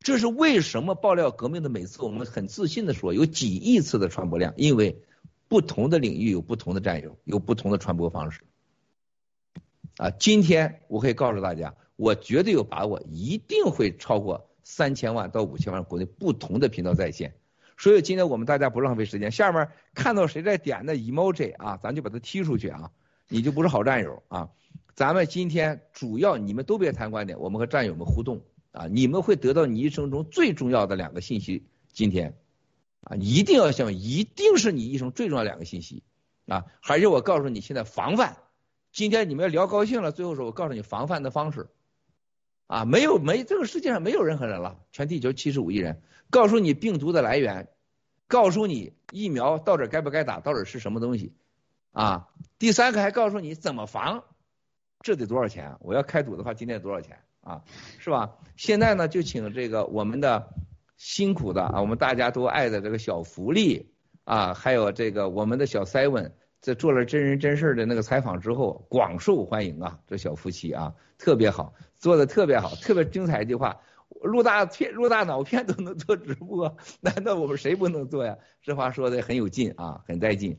[0.01, 5.03] 这是为什么爆料革命的每次我们很自信的说有几亿次的传播量，因为
[5.47, 8.45] 不同的领域有不同的战友，有不同的传播方式。
[9.99, 17.35] 啊，今天我可以告诉大家，我绝对有把握，一定会超过三千万到五千万国内不同的频道在线。
[17.77, 22.91] 所以今天我们大家不浪费时间，下面看到谁在点的 emoji 啊，咱就把他踢出去啊，
[23.29, 24.49] 你就不是好战友啊。
[24.95, 28.43] 咱们今天主要你们都别谈观点，我们和战友们互动。
[28.73, 31.67] 啊，你们会得到你一生中最重要的两个信息。
[31.93, 32.39] 今天，
[33.01, 36.05] 啊，一定要想，一定是你一生最重要两个信息。
[36.47, 38.37] 啊，还是我告诉你，现在防范。
[38.93, 41.69] 今天你们要聊高兴了，最后说，我告诉你防范的方式。
[42.71, 46.01] 啊，没有没这个世界上没有任何人了，全地球七十五亿人，
[46.31, 47.67] 告诉你病毒的来源，
[48.29, 51.33] 告诉你疫苗到底该不该打，到底是什么东西。
[51.91, 52.29] 啊。
[52.61, 54.23] 第三个还告诉你怎么防，
[55.01, 55.79] 这得多少钱？
[55.81, 57.65] 我要开赌的话，今天得多少钱啊？
[57.99, 58.37] 是吧？
[58.55, 60.55] 现在呢，就请这个我们的
[60.97, 63.91] 辛苦的啊，我们大家都爱的这个小福利
[64.23, 73.81] 啊，还有这个我们的小 seven，在做了真人真事的那个采访之后，广受欢迎啊，这小夫妻啊，特别好，做的特别好，特别精彩一句话。
[74.23, 78.37] 陆大片、陆大脑片都能做直播，难道我们谁不能做呀？
[78.61, 80.59] 这话说的很有劲啊，很带劲。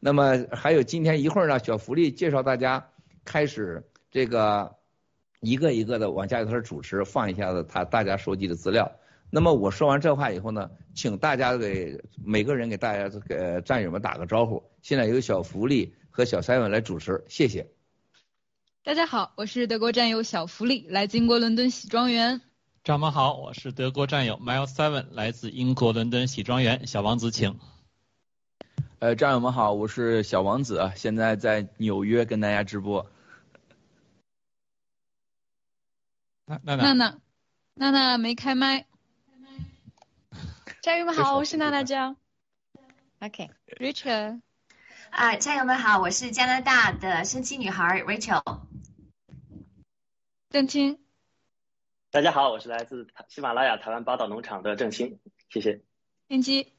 [0.00, 2.86] 那么还有今天一会儿呢，小福利介绍大家
[3.24, 4.76] 开始这个
[5.40, 8.92] 一个一个的往家里头主持，放一下子他大家收集的资料。
[9.30, 14.62] 那么我说完这话以后呢，请大家给每个人给大家给战友们打个招呼。
[14.82, 17.66] 现在由小福利和小三文来主持，谢谢。
[18.82, 22.40] 大家好，我是德国战友小福利，来自英国伦敦喜庄园。
[22.82, 26.86] 战友们好，我是德国战友 Miles Seven，来自英国伦敦喜庄园。
[26.86, 27.60] 小王子，请。
[28.98, 33.10] 呃，战友们好，我是小王子，现在在纽约跟大家直播。
[36.46, 37.18] 娜娜娜娜
[37.74, 38.86] 娜娜没开麦。
[40.80, 42.16] 战友们好，我是娜娜酱。
[43.20, 44.40] OK，Rachel。
[45.10, 48.60] 啊，战友们好，我是加拿大的生机女孩 Rachel。
[50.50, 50.98] 郑清。
[52.10, 55.80] 大家好，我是来自喜马拉雅台湾宝岛农场的郑清，谢谢。
[56.26, 56.72] 天机。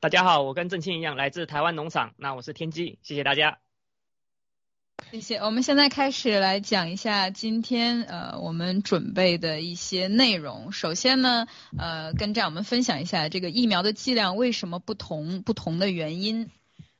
[0.00, 3.58] 大家好，我跟郑清一样，来自台湾农场，那我是天机，谢谢大家。
[5.10, 5.36] 谢谢。
[5.36, 10.72] 我们现在开始来讲一下今天呃我们准备的一些内容。
[10.72, 16.50] 首先呢，呃，跟战友们分享一下这个疫苗的剂量为什么不同，不同的原因。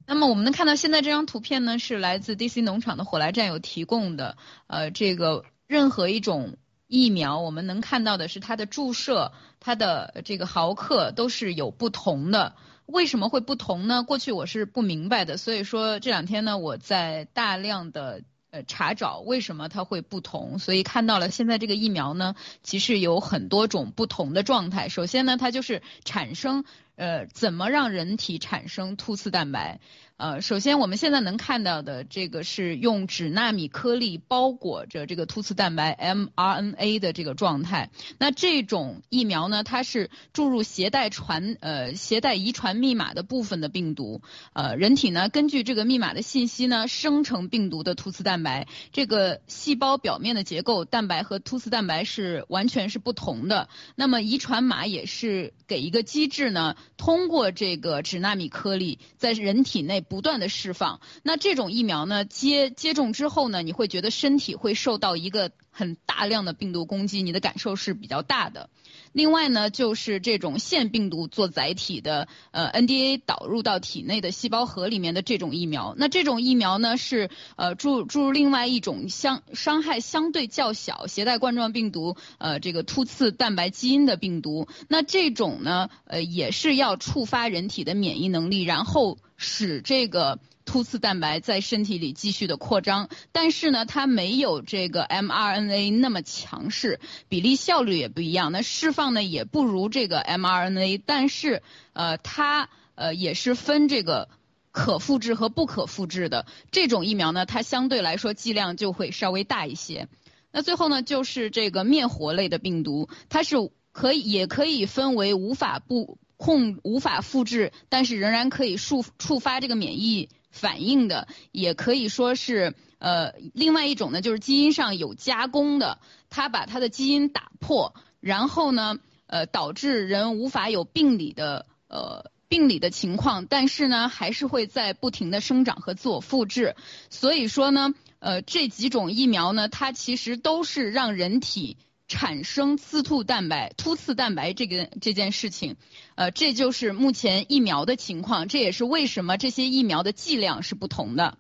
[0.07, 4.37] 那么我们能看到现在这张图片呢，是来自 DC 农场的火来战友提供的，
[4.67, 6.57] 呃，这个任何一种。
[6.91, 12.57] 疫苗我们能看到的是它的注射，它的这个毫克都是有不同的。
[12.87, 14.05] 为什么会不同呢？
[14.05, 24.89] 过去我是不明白的，所以说这两天呢，我在大量的呃查找为什么它会不同，所以看到了现在这个疫苗呢，其实有很多种不同的状态。
[24.89, 26.65] 首先呢，它就是产生
[26.97, 29.81] 呃怎么让人体产生突刺蛋白。
[30.19, 37.91] 呃，首先我们现在能看到的这个是用脂纳米颗粒包裹着这个突刺蛋白 mRNA 的这个状态。
[38.19, 44.21] 那这种疫苗呢，它是注入携带传呃携带遗传密码的部分的病毒。
[44.55, 48.67] 呃，人体呢根据这个密码的信息呢生成病毒的突刺蛋白。
[48.91, 53.69] 这个细胞表面的结构，蛋白和突刺蛋白是完全是不同的。
[53.95, 60.05] 那么遗传码也是给一个机制呢，通过这个脂纳米颗粒在人体内。
[60.09, 68.69] 不断的释放，那这种疫苗呢，接接种之后呢，你会觉得身体会受到一个很大量的病毒攻击，你的感受是比较大的。
[69.13, 90.41] 另外呢，就是这种腺病毒做载体的，呃，NDA 导入到体内的细胞核里面的这种疫苗，那这种疫苗呢是呃注注入另外一种相伤害相对较小、携带冠状病毒呃这个突刺蛋白基因的病毒，那这种呢呃也是要触发人体的免疫能力，然后使这个。
[90.69, 97.01] 突刺蛋白在身体里继续的扩张，但是呢，它没有这个 mRNA 那么强势，
[97.31, 98.53] 比例效率也不一样。
[98.53, 101.63] 那释放呢也不如这个 mRNA，但是
[101.95, 104.29] 呃，它呃也是分这个
[104.71, 106.45] 可复制和不可复制的。
[106.71, 110.07] 这种疫苗呢，它相对来说剂量就会稍微大一些。
[110.53, 113.57] 那最后呢，就是这个灭活类的病毒，它是
[113.93, 120.29] 可以也可以分为无法不控、无法复制，但是仍然可以触触发这个免疫。
[120.59, 125.99] 反应的也可以说是呃，另外一种呢，就是基因上有加工的，
[126.29, 128.99] 它把它的基因打破，然后呢，
[129.29, 136.75] 呃，导致人无法有病理的呃病理的情况，但是呢，还是会在不停的生长和自我复制。
[137.09, 141.77] 所以说呢，呃，这几种疫苗呢，它其实都是让人体。
[142.09, 145.77] 产生刺突蛋白、突刺蛋白这个这件事情，
[146.15, 151.39] 呃，这就是目前疫苗的情况，这也是为什么这些疫苗的剂量是不同的。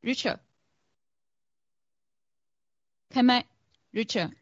[0.00, 0.38] Richard，
[3.10, 3.46] 开麦
[3.92, 4.32] ，Richard。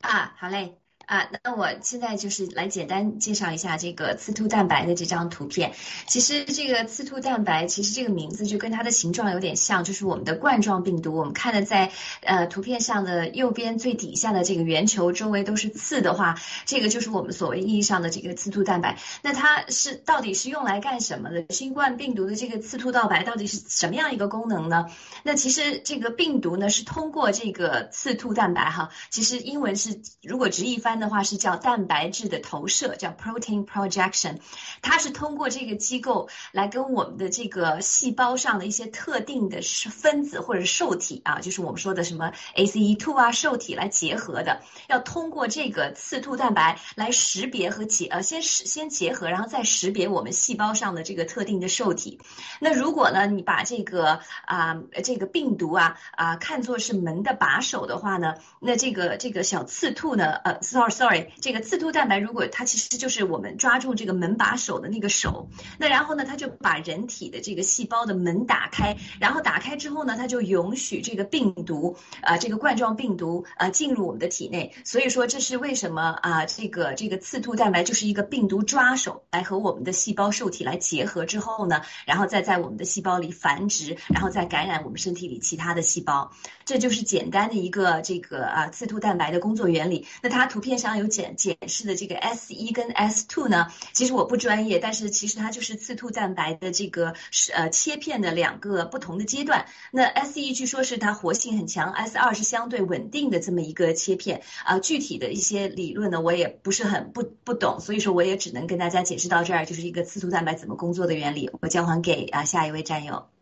[0.00, 0.78] 啊，好嘞。
[1.06, 5.72] 啊，那我现在就是来简单介绍一下这个刺突蛋白的这张图片。
[6.06, 11.14] 其实这个刺突蛋白，其实这个名字就跟它的形状有点像，就是我们的冠状病毒。
[11.14, 11.92] 我们看的在
[12.22, 18.98] 呃图片上的右边最底下的这个圆球周围都是刺的话，这个就是我们所谓意义上的这个刺突蛋白。
[19.20, 21.44] 那它是到底是用来干什么的？
[21.50, 24.86] 新冠病毒的这个刺突蛋白到底是什么样一个功能呢？
[25.22, 30.93] 那其实这个病毒呢是通过这个刺突蛋白哈，其实英文是如果直译翻。
[30.94, 34.38] 般的话是叫蛋白质的投射，叫 protein projection。
[34.80, 52.20] 它是通过这个机构来跟我们的这个细胞上的一些特定的分子或者受体啊，就是我们说的什么 ACE2 啊受体来结合的，要通过这个刺突蛋白来识别和结呃先识先结合，然后再识别我们细胞上的这个特定的受体。
[52.60, 74.74] 那如果呢，你把这个啊这个病毒啊啊看作是门的把手的话呢，那这个这个小刺兔呢，呃四号哦 sorry，这个刺突蛋白如果它其实就是我们抓住这个门把手的那个手，那然后呢，它就把人体的这个细胞的门打开，然后打开之后呢，它就允许这个病毒啊这个冠状病毒啊进入我们的体内。
[74.84, 86.30] 所以说这是为什么啊这个这个刺突蛋白就是一个病毒抓手，来和我们的细胞受体来结合之后呢，然后再在我们的细胞里繁殖，然后再感染我们身体里其他的细胞。
[86.66, 90.06] 这就是简单的一个这个啊刺突蛋白的工作原理。
[90.22, 99.66] 那它图片上有检检示的这个 S 一跟 S two 呢，其实我不专业，但是其实它就是刺突蛋白的这个是呃切片的两个不同的阶段。
[99.90, 104.78] 那 S 一据说是它活性很强，S 二是相对稳定的这么一个切片啊。
[104.78, 111.50] 具体的一些理论呢，我也不是很不不懂，所以说我也只能跟大家解释到这儿，就是一个刺突蛋白怎么工作的原理。
[111.60, 113.33] 我交还给啊下一位战友。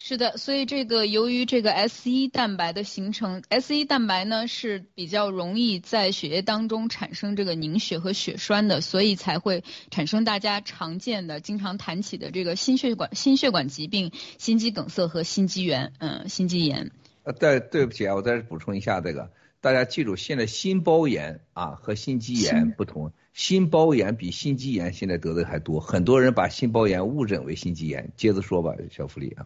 [0.00, 16.92] 是的，所以这个由于这个 S 一蛋白的形成，S 一蛋白呢是比较容易在血液当中产生这个凝血和血栓的，所以才会产生大家常见的、经常谈起的这个心血管心血管疾病、心肌梗塞和心肌炎，嗯，心肌炎。
[17.24, 19.30] 呃，对，对不起啊，我再补充一下这个，
[19.60, 28.12] 大家记住，现在心包炎啊和心肌炎不同，心包炎比心肌炎现在得的还多，很多人把心包炎误诊为心肌炎。
[28.16, 29.44] 接着说吧，小福利啊。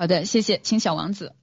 [0.00, 1.34] 好的，谢谢，请小王子。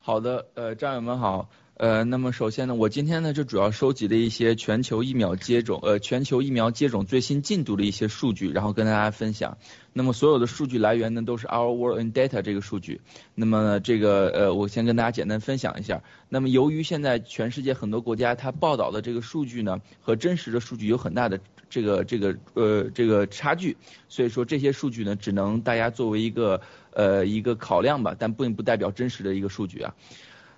[0.00, 9.56] 好的，呃，战友们好，呃，那么首先呢，我今天呢就主要收集了一些全球疫苗接种，呃，全球疫苗接种最新进度的一些数据，然后跟大家分享。
[9.92, 13.00] 那么所有的数据来源呢都是 Our World in Data 这个数据。
[13.36, 16.02] 那么这个呃，我先跟大家简单分享一下。
[16.28, 21.38] 那么由于现在全世界很多国家它报道的这个数据呢和真实的数据有很大的。
[21.72, 23.74] 这个这个呃这个差距，
[24.06, 26.60] 所以说这些数据呢，只能大家作为一个
[26.90, 29.94] 呃一个考量吧，但并不代表真实的一个数据啊。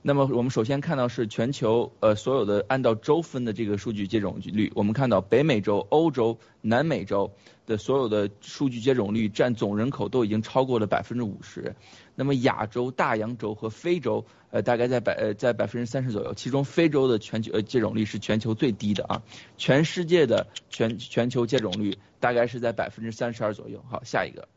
[0.07, 7.33] 那么我们首先看到是全球呃所有的按照州分的这个数据接种率，我们看到北美洲、欧洲、南美洲
[7.65, 11.75] 的所有的数据接种率占总人口都已经超过了百分之五十。
[12.15, 19.23] 那么亚洲、大洋洲和非洲，呃，大概在百呃在百分之三十左右，其中非洲的全球呃接种率是全球最低的啊，
[19.57, 23.83] 全世界的全全球接种率大概是在百分之三十二左右。
[23.89, 24.49] 好，下一个，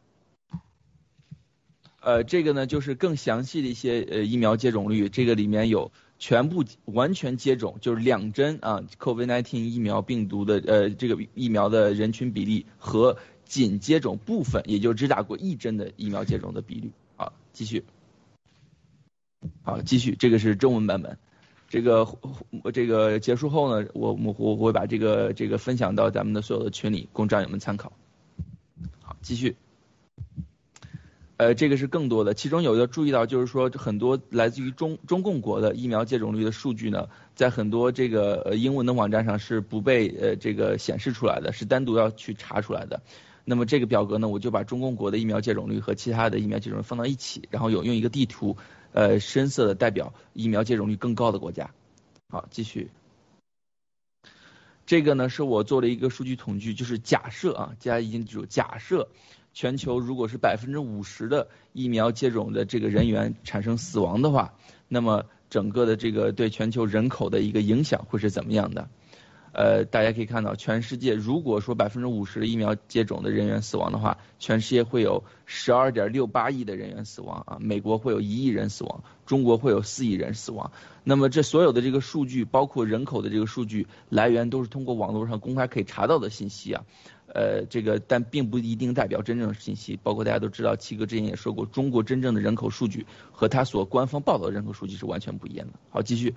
[2.08, 16.91] 呃，这个呢就是更详细的一些呃疫苗接种率，这个里面有全部完全接种，就是两针啊，COVID-19 疫苗病毒的呃这个疫苗的人群比例和仅接种部分，也就只打过一针的疫苗接种的比率。
[17.51, 17.84] 继续，
[19.64, 21.18] 好，继续，这个是中文版本。
[21.68, 22.08] 这个
[22.72, 27.91] 这个结束后呢，我我我会把这个这个分享到咱们的所有的群里，供战友们参考。
[29.01, 29.58] 好，继续。
[31.38, 43.02] 呃，这个是更多的，其中有一个注意到，就是说很多来自于中中共国的疫苗接种率的数据呢，在很多这个呃英文的网站上是不被呃这个显示出来的，是单独要去查出来的。
[43.46, 48.58] 那么这个表格呢，我就把中共国的疫苗接种率和其他的疫苗接种率放到一起，然后有用一个地图，
[48.92, 51.70] 呃，深色的代表疫苗接种率更高的国家。
[52.30, 52.90] 好，继续。
[54.88, 59.10] 这个呢是我做了一个数据统计，就是假设啊，大家一定记住，假设
[59.58, 64.53] 全球如果是百分之五十的疫苗接种的这个人员产生死亡的话，
[64.88, 68.88] 那么整个的这个对全球人口的一个影响会是怎么样的？
[69.53, 80.72] 呃，大家可以看到，全世界如果说百分之五十的疫苗接种的人员死亡的话，全世界会有十二点六八亿的人员死亡啊，美国会有一亿人死亡，中国会有四亿人死亡。
[81.03, 86.84] 那么这所有的这个数据，包括人口的这个数据来源，都是通过网络上公开可以查到的信息啊。
[87.34, 89.99] 呃，这个但并不一定代表真正的信息。
[90.01, 95.73] 包括大家都知道，七哥之前也说过，中国真正的人口数据和他所官方报道的人口数据是完全不一样的。
[95.89, 96.36] 好，继续。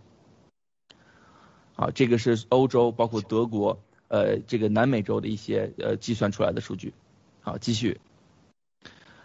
[1.74, 6.93] 好，这个是欧洲，包括德国，呃，这个南美洲的一些呃计算出来的数据。
[7.41, 8.01] 好，继续。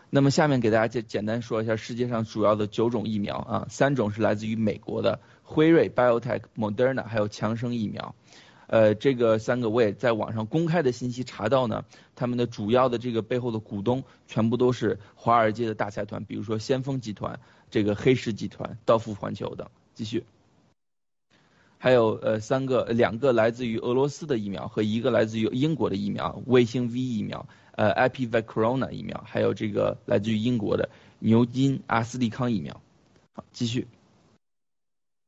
[0.09, 8.15] 那么下面给大家简简单说一下世界上主要的九种疫苗啊，三种是来自于美国的辉瑞、BioTech、Moderna，还有强生疫苗。
[8.67, 11.85] 呃，这个三个我也在网上公开的信息查到呢，
[12.15, 17.39] 他们的主要的这个背后的股东全部都是华尔街的大财团，比如说先锋集团、
[17.69, 19.67] 这个黑石集团、道富环球等。
[19.93, 20.25] 继续。
[21.77, 30.89] 还有呃三个两个来自于俄罗斯的疫苗和一个来自于英国的疫苗，卫星 V 疫苗，呃 Epivac Corona 疫苗，还有这个来自于英国的
[31.19, 32.81] 牛津阿斯利康疫苗。
[33.33, 33.87] 好，继续。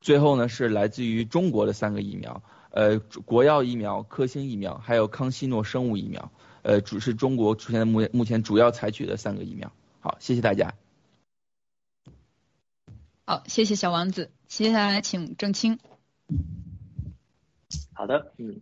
[0.00, 6.30] 最后呢是来自于中国的三个疫苗，呃国药疫苗、科兴疫苗，还有康希诺生物疫苗，
[6.62, 9.72] 呃主是中国出现的目目前主要采取的三个疫苗。
[10.00, 10.74] 好，谢谢大家。
[13.24, 14.30] 好，谢谢小王子。
[14.46, 15.78] 接下来请郑清。
[17.92, 18.60] 好的，嗯。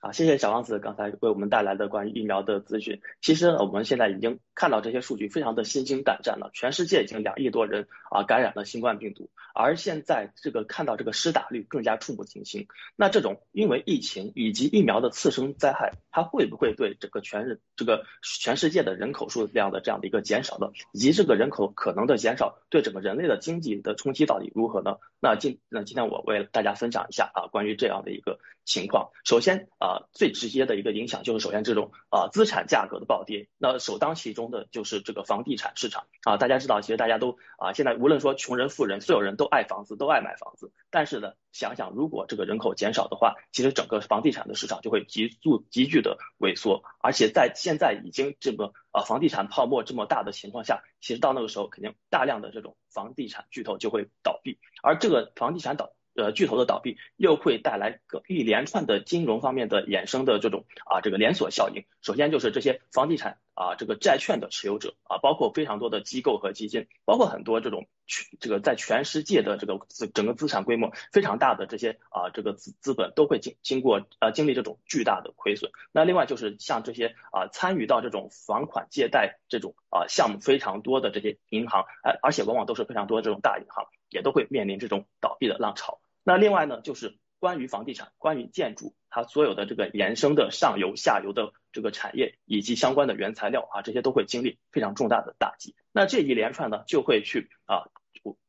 [0.00, 3.00] 好，谢谢小王子刚才为我们带来的关于疫苗的资讯。
[3.22, 6.50] 其实我们现在已经看到这些数据，非常的心惊胆战了。
[6.54, 12.68] 全世界已经两亿多人啊感染了新冠病毒，而现在这个看到这个施打率更加触目惊心。
[12.96, 20.70] 那这种因为疫情以及疫苗的次生灾害，它会不会对这个全日这个全世界的人口数量的这样的一个减少呢？
[20.92, 24.96] 以及这个人口可能的减少对整个人类的经济的冲击到底如何呢？
[25.20, 29.10] 那今那今天我为大家分享一下啊关于这样的一个情况。
[29.24, 30.04] 首先啊。
[30.12, 36.36] 最直接的一个影响就是，首先这种啊资产价格的暴跌，那首当其冲的就是这个房地产市场啊。
[36.36, 40.72] 大家知道，其实大家都啊现在无论说穷人富人，所有人都爱房子，都爱买房子。
[40.90, 55.92] 但是呢，想想如果这个人口减少的话，其实整个房地产的市场就会急速急剧的萎缩，而且在现在已经这个啊房地产泡沫这么大的情况下，其实到那个时候肯定大量的这种房地产巨头就会倒闭，而这个房地产倒。
[56.16, 61.86] 呃，巨头的倒闭又会带来个一连串的金融方面的衍生的这种啊这个连锁效应。
[62.02, 75.70] 首先就是这些房地产啊这个债券的持有者啊，包括非常多的机构和基金，包括很多这种全这个在全世界的这个资整个资产规模非常大的这些啊这个资资本都会经经过呃经历这种巨大的亏损。
[75.92, 86.00] 那另外就是像这些啊参与到这种房款借贷这种啊项目非常多的这些银行，而而且往往都是非常多这种大银行，也都会面临这种倒闭的浪潮。
[86.24, 95.74] 那另外呢，就是关于房地产、关于建筑，它所有的这个延伸的上游、下游的这个产业以及相关的原材料啊，这些都会经历非常重大的打击。
[95.92, 97.90] 那这一连串呢，就会去啊，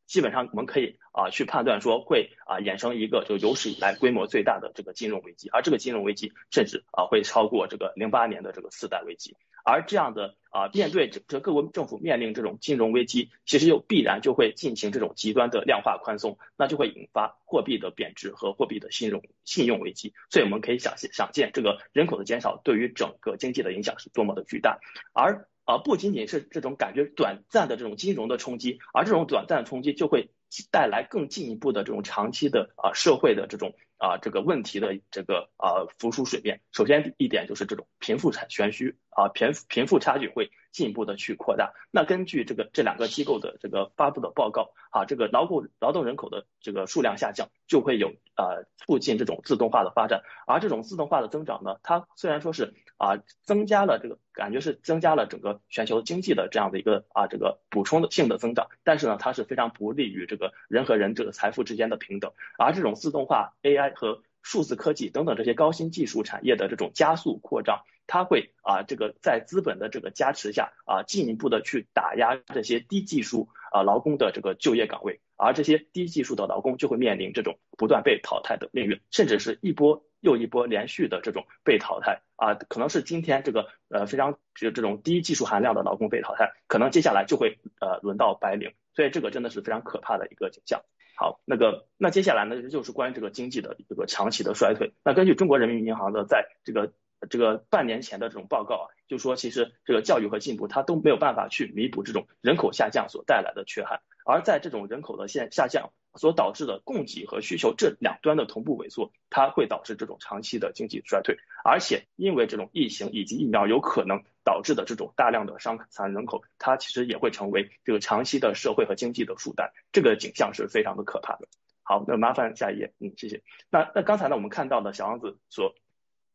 [0.06, 9.36] 基本上我们可以啊去判断说会啊衍生一个就有史以来规模最大的这个金融危机，而这个金融危机甚至啊会超过这个零八年的这个次贷危机。
[9.68, 20.14] 而这样的啊，面对这这各国政府面临这种金融危机，其实又必然就会进行这种极端的量化宽松，那就会引发货币的贬值和货币的信用信用危机。
[20.30, 24.78] 所以我们可以想想见，这个人口的减少对于整个经济的影响是多么的巨大。
[25.14, 30.30] 而啊，不仅仅是这种感觉短暂的这种金融的冲击，而这种短暂的冲击就会
[30.72, 33.76] 带来更进一步的这种长期的啊社会的这种。
[33.98, 36.60] 啊，这个问题的这个啊浮出水面。
[36.74, 41.74] 首先一点就是这种贫富产悬殊啊，贫贫富差距会进一步的去扩大。
[41.90, 50.22] 那根据这个这两个机构的这个发布的报告啊，这个劳动劳动人口的这个数量下降，就会有呃促进这种自动化的发展。
[50.46, 62.34] 而这种自动化的增长呢，它虽然说是啊增加了这个感觉是增加了整个全球经济的这样的一个啊这个补充的性的增长，但是呢，它是非常不利于这个人和人这个财富之间的平等。
[62.60, 63.94] 而这种自动化 AI。
[63.96, 90.82] 和数字科技等等这些高新技术产业的这种加速扩张，它会啊这个在资本的这个加持下啊进一步的去打压这些低技术啊劳工的这个就业岗位，而这些低技术的劳工就会面临这种不断被淘汰的命运，甚至是一波又一波连续的这种被淘汰啊，可能是今天这个呃非常这这种低技术含量的劳工被淘汰，可能接下来就会呃轮到白领，所以这个真的是非常可怕的一个景象。
[91.18, 94.92] 好，那个，那接下来呢，就是关于这个经济的这个长期的衰退。
[95.02, 96.92] 那根据中国人民银行的在这个
[97.30, 105.92] 这个半年前的这种报告啊，就说其实这个教育和进步它都没有办法去弥补这种人口下降所带来的缺憾，而在这种人口的现下降。
[106.18, 121.50] 所导致的供给和需求这两端的同步萎缩，它会导致这种长期的经济衰退，而且因为这种疫情以及疫苗有可能导致的这种大量的伤残人口，它其实也会成为这个长期的社会和经济的负担，这个景象是非常的可怕的。
[121.84, 123.44] 好，那麻烦下一页，嗯，谢谢。
[123.70, 125.76] 那那刚才呢，我们看到的小王子所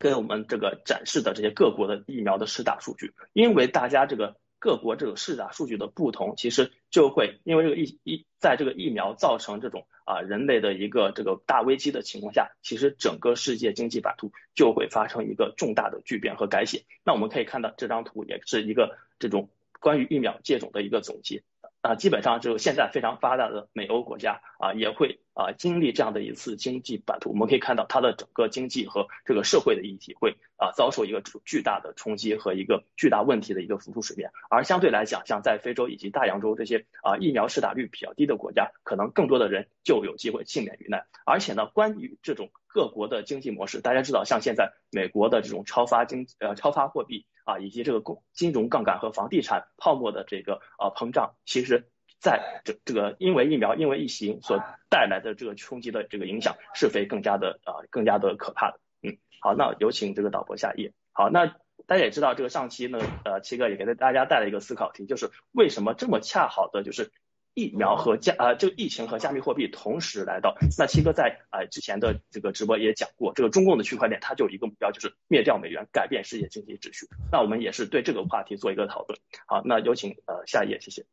[0.01, 4.35] 跟我们这个展示的这些各国的疫苗的施打数据，因为大家这个。
[4.63, 16.85] 各国这个试打数据的不同，其实就会因为这个疫疫在这个疫苗造成这种啊人类的一个这个大危机的情况下，其实整个世界经济版图就会发生一个重大的巨变和改写。
[17.07, 19.49] 那我们可以看到这张图也是一个这种
[19.81, 21.43] 关于疫苗接种的一个总结
[21.81, 25.21] 啊，基本上就现在非常发达的美欧国家啊也会。
[25.41, 34.30] 啊经历这样的一次经济版图，我们可以看到它的整个经济和这个社会的议题会啊遭受一个巨大的冲击和一个巨大问题的一个浮出水面。
[34.51, 41.07] 而相对来讲，像在非洲以及大洋洲这些啊疫苗施打率比较低的国家，可能更多的人就有机会幸免于难。
[41.24, 51.88] 而且呢，关于这种各国的经济模式，大家知道，像现在美国的这种超发经呃超发货币啊，以及这个公金融杠杆和房地产泡沫的这个呃膨胀，其实
[52.21, 58.79] 在这这个因为疫苗因为疫情所带来的这个冲击的这个影响，是非更加的啊更加的可怕的。
[59.03, 60.93] 嗯，好，那有请这个导播下一页。
[61.12, 61.47] 好，那
[61.87, 67.11] 大家也知道，这个上期呢，呃，七哥也给大家带来一个思考题，就是为什么这么恰好的就是。
[67.53, 70.57] 疫苗和加啊，这个疫情和加密货币同时来到。
[70.79, 77.09] 那七哥在啊之前的这个直播也讲过，这个中共的区块链它就一个目标，就是灭掉美元，改变世界经济秩序。
[77.33, 79.18] 那我们也是对这个话题做一个讨论。
[79.47, 81.05] 好，那有请呃下一页，谢谢。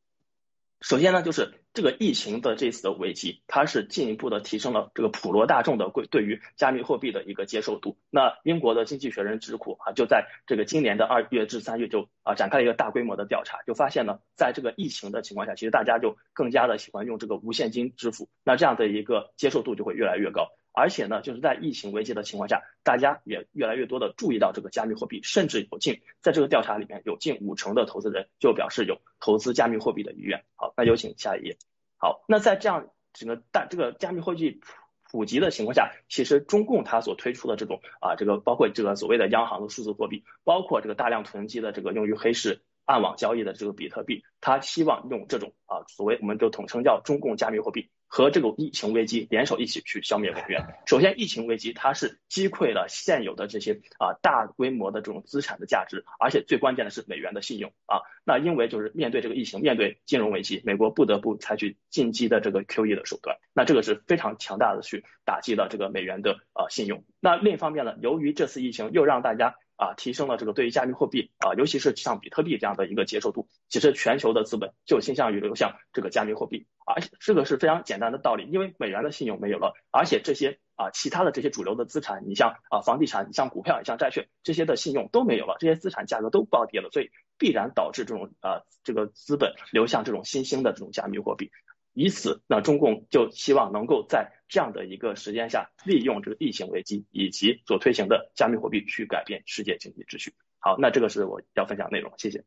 [0.80, 7.98] 首先呢，就是这个疫情的这次的危机，它是进一步的提升了这个普罗大众的贵对于加密货币的一个接受度。
[8.12, 20.52] 那英国的经济学人智库啊，就在这个今年的二月至三月就啊展开了一个大规模的调查，就发现呢，在这个疫情的情况下，其实大家就更加的喜欢用这个无现金支付，那这样的一个接受度就会越来越高。
[20.80, 30.44] 而且呢，就是在疫情危机的情况下，大家也越来越多的注意到这个加密货币，甚至有近在这个调查里面有近五成的投资人就表示有投资加密货币的意愿。
[30.56, 31.58] 好，那有请下一页。
[31.98, 34.62] 好，那在这样整个大这个加密货币
[35.10, 47.90] 普及的情况下，其实中共它所推出的这种啊，这个包括这个所谓的央行的数字货币，包括这个大量囤积的这个用于黑市暗网交易的这个比特币，它希望用这种啊所谓我们就统称叫中共加密货币。
[48.08, 50.66] 和这个疫情危机联手一起去消灭美元。
[50.86, 58.02] 首先，疫情危机它是击溃了现有的这些啊大规模的这种资产的价值，而且最关键的是美元的信用啊。
[58.24, 63.38] 那因为就是面对这个疫情，面对金融危机，美国不得不采取进击的这个 QE 的手段。
[63.54, 67.04] 那这个是非常强大的去打击了这个美元的呃信用。
[67.20, 76.68] 那另一方面呢，由于这次疫情又让大家啊提升了这个对于加密货币啊，尤其是像比特币这样的一个接受度，其实全球的资本就倾向于流向这个加密货币。
[76.88, 91.52] 而且这个是非常简单的道理，因为美元的信用没有了，而且这些啊其他的这些主流的资产，你像啊房地产，你像股票，你像债券，这些的信用都没有了，这些资产价格都暴跌了，所以必然导致这种啊这个资本流向这种新兴的这种加密货币，
[91.94, 100.34] 以此那中共就希望能够在这样的一个时间下，利用这个疫情危机以及所推行的加密货币去改变世界经济秩序。
[100.60, 102.46] 好，那这个是我要分享内容，谢谢。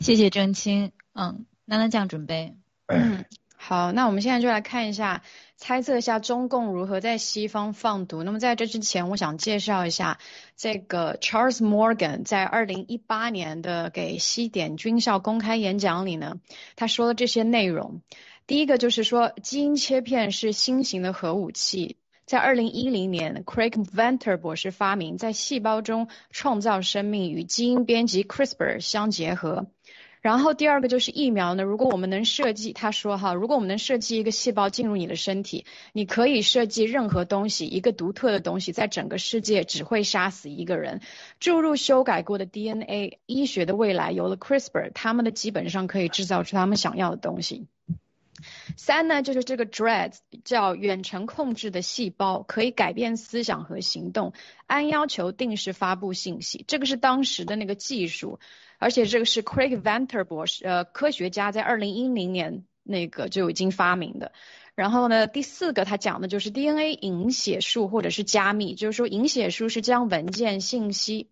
[0.00, 2.56] 谢谢郑清，嗯，那那这样准备。
[2.88, 3.24] 嗯。
[3.64, 5.22] 好，那我们现在就来看一下，
[5.56, 8.24] 猜测一下中共如何在西方放毒。
[8.24, 10.18] 那么在这之前，我想介绍一下
[10.56, 16.40] 这个 Charles Morgan 在二零一八年的给西点军校公开演讲里呢，
[16.74, 18.00] 他说的这些内容。
[18.48, 29.68] 第一个就是说，基因切片是新型的核武器，在二零一零年，Craig Venter 博士发明，在细胞中创造生命，与基因编辑 CRISPR 相结合。
[30.22, 41.00] 然后第二个就是疫苗呢，如果我们能设计，他说哈，如果我们能设计一个细胞进入你的身体，你可以设计任何东西，一个独特的东西，在整个世界只会杀死一个人。
[41.40, 47.66] 注入修改过的 DNA，医学的未来有了 CRISPR，他们的基本上可以制造出他们想要的东西。
[48.76, 50.14] 三呢，就是这个 DREAD，
[50.44, 54.32] 叫远程控制的细胞，可以改变思想和行动，
[54.66, 58.38] 按要求定时发布信息，这个是当时的那个技术。
[58.82, 64.32] 而且这个是 Craig Venter 博士，呃，科学家在二零一零年那个就已经发明的。
[64.74, 71.28] 然后呢，第四个他讲的就是 DNA 隐写术或者是加密，就是说隐写术是将文件、信息、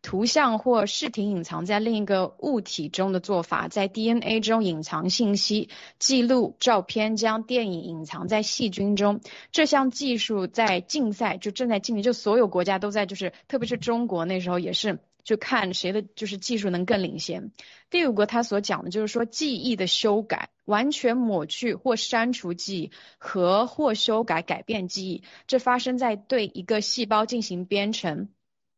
[0.00, 9.20] 图像或视频隐藏在另一个物体中的做法，在 DNA 中隐藏信息、记录、照片，将电影隐藏在细菌中。
[9.52, 15.00] 这项技术在竞赛就正在进行，就所有国家都在，就是特别是中国那时候也是。
[15.24, 17.50] 就看谁的就是技术能更领先。
[17.90, 28.28] 第五个，他所讲的就是说记忆的修改，完全抹去或删除记忆和或修改改变记忆，这发生在对一个细胞进行编程，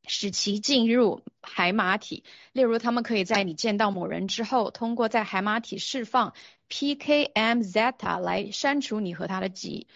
[0.06, 2.24] 使其进入海马体。
[2.52, 6.34] 例如，他们可以在你见到某人之后，通过在海马体释放
[6.68, 9.86] PKM zeta 来删除你和他的记忆。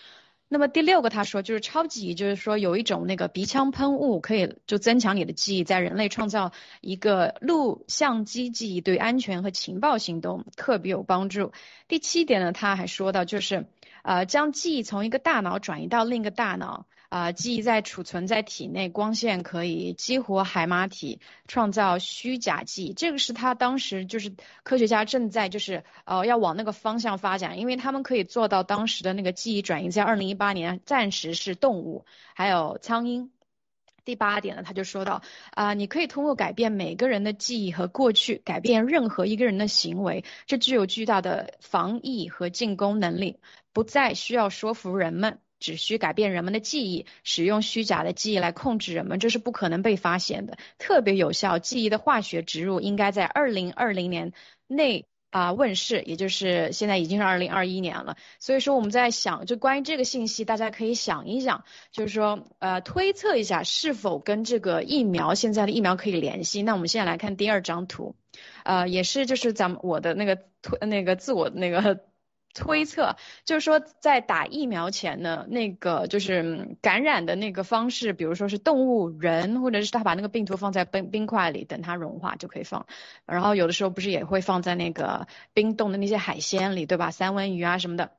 [0.52, 11.52] 那么第六个他说就是超级，就是说有一种那个鼻腔喷雾可以就增强你的记忆，在人类创造一个录像机记忆，对安全和情报行动特别有帮助。
[11.86, 13.68] 第七点呢，他还说到就是
[14.02, 16.86] 呃将记忆从一个大脑转移到另一个大脑。
[17.10, 22.92] 啊，记忆在储存在体内，光线可以激活海马体，创造虚假记忆。
[22.94, 24.32] 这个是他当时就是
[24.62, 33.28] 科学家正在就是呃要往那个方向发展，因为他们可以做到当时的那个记忆转移，在二零一八年暂时是动物，还有苍蝇。
[34.02, 43.40] 第八点呢，他就说到啊，你可以通过改变每个人的记忆和过去，改变任何一个人的行为，这具有巨大的防疫和进攻能力，
[43.72, 51.60] 不再需要说服人们，只需改变人们的记忆，使用虚假的记忆来控制人们，这是不可能被发现的，特别有效。
[51.60, 54.32] 记忆的化学植入应该在二零二零年
[54.66, 55.06] 内。
[55.32, 66.62] 啊，问世，也就是现在已经是二零二一年了，所以说我们在想，就关于这个信息，大家可以想一想，就是说，呃，推测一下是否跟这个疫苗现在的疫苗可以联系。
[66.62, 68.16] 那我们现在来看第二张图，
[68.64, 72.00] 呃，也是就是咱们我的那个推那个自我那个。
[72.52, 82.86] 推测就是说，在打疫苗前呢，那个就是感染的那个方式，比如说是动物、人，或者是他把那个病毒放在冰冰块里，等它融化就可以放。
[83.24, 87.12] 然后有的时候不是也会放在那个冰冻的那些海鲜里，对吧？
[87.12, 88.10] 三文鱼啊什么的。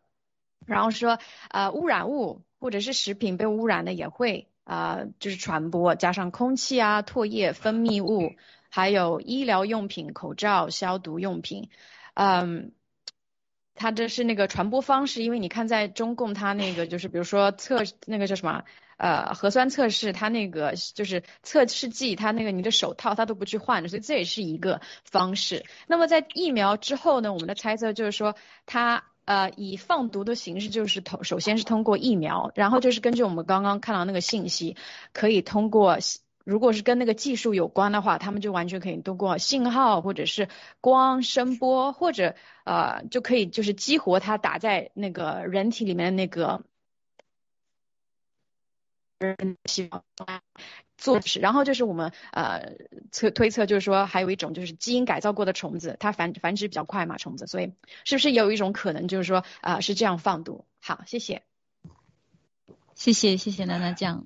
[0.65, 1.19] 然后说，
[1.49, 8.33] 呃，污染物或者是食品被污染的也会啊，就是传播，加上空气啊、唾液、分泌物，
[8.69, 11.69] 还有医疗用品、口罩、消毒用品，
[12.13, 12.71] 嗯。
[13.75, 18.63] 它这是那个传播方式，因为你看在中共，它那个就是比如说测那个叫什么
[18.97, 25.65] 呃核酸测试，它那个就是测试剂，它那个你的手套它都不去换的，所以这也是一个方式。
[25.87, 34.75] 那么在疫苗之后呢，我们的猜测就是说它呃以放毒的形式，就是通首先是通过疫苗，然后就是根据我们刚刚看到那个信息，
[35.13, 35.97] 可以通过。
[36.43, 46.63] 如果是跟那个技术有关的话，他们就完全可以通过信号或者是光、声波，或者呃就可以就是激活它打在那个人体里面的那个
[49.65, 50.03] 细胞
[50.97, 52.73] 做是，然后就是我们呃
[53.11, 57.73] 测推测就是说还有一种就是基因改造过的虫子，它繁繁殖比较快嘛，虫子，所以
[58.03, 60.65] 是不是有一种可能就是说啊是这样放毒？
[60.79, 61.43] 好，谢谢，
[62.95, 64.25] 谢谢谢谢娜娜酱。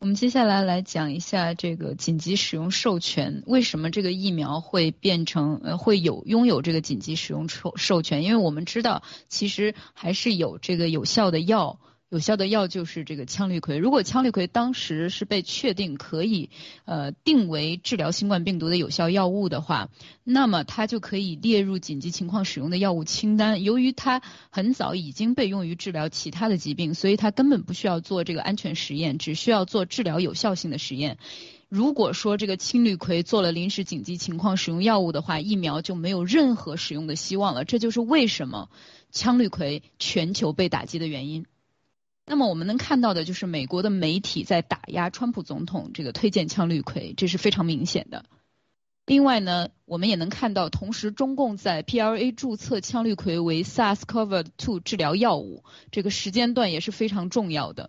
[0.00, 8.22] 我们接下来来讲一下这个紧急使用授权，为什么这个疫苗会变成呃会有拥有这个紧急使用授授权？
[8.22, 11.80] 因为我们知道，其实还是有这个有效的药。
[12.10, 13.78] 有效的药就是这个羟氯喹。
[13.78, 16.48] 如果羟氯喹当时是被确定可以
[16.86, 19.90] 呃定为治疗新冠病毒的有效药物的话，
[20.24, 23.62] 那么它就可以列入紧急情况使用的药物清单。
[23.62, 31.18] 由于它很早已经被用于治疗其他的疾病，所以它根本不需要做这个安全实验，只需要做治疗有效性的实验。
[31.68, 37.66] 如果说这个羟氯喹做了临时紧急情况使用药物的话，疫苗就没有任何使用的希望了。
[37.66, 38.70] 这就是为什么
[39.12, 41.44] 羟氯喹全球被打击的原因。
[42.28, 48.26] 那么我们能看到的就是美国的媒体在打压川普总统这个推荐羟氯喹，这是非常明显的。
[49.06, 57.88] 另外呢，我们也能看到，同时中共在 PLA 注册羟氯喹为 SARS-CoV-2 治疗药物，这个时间段也是非常重要的。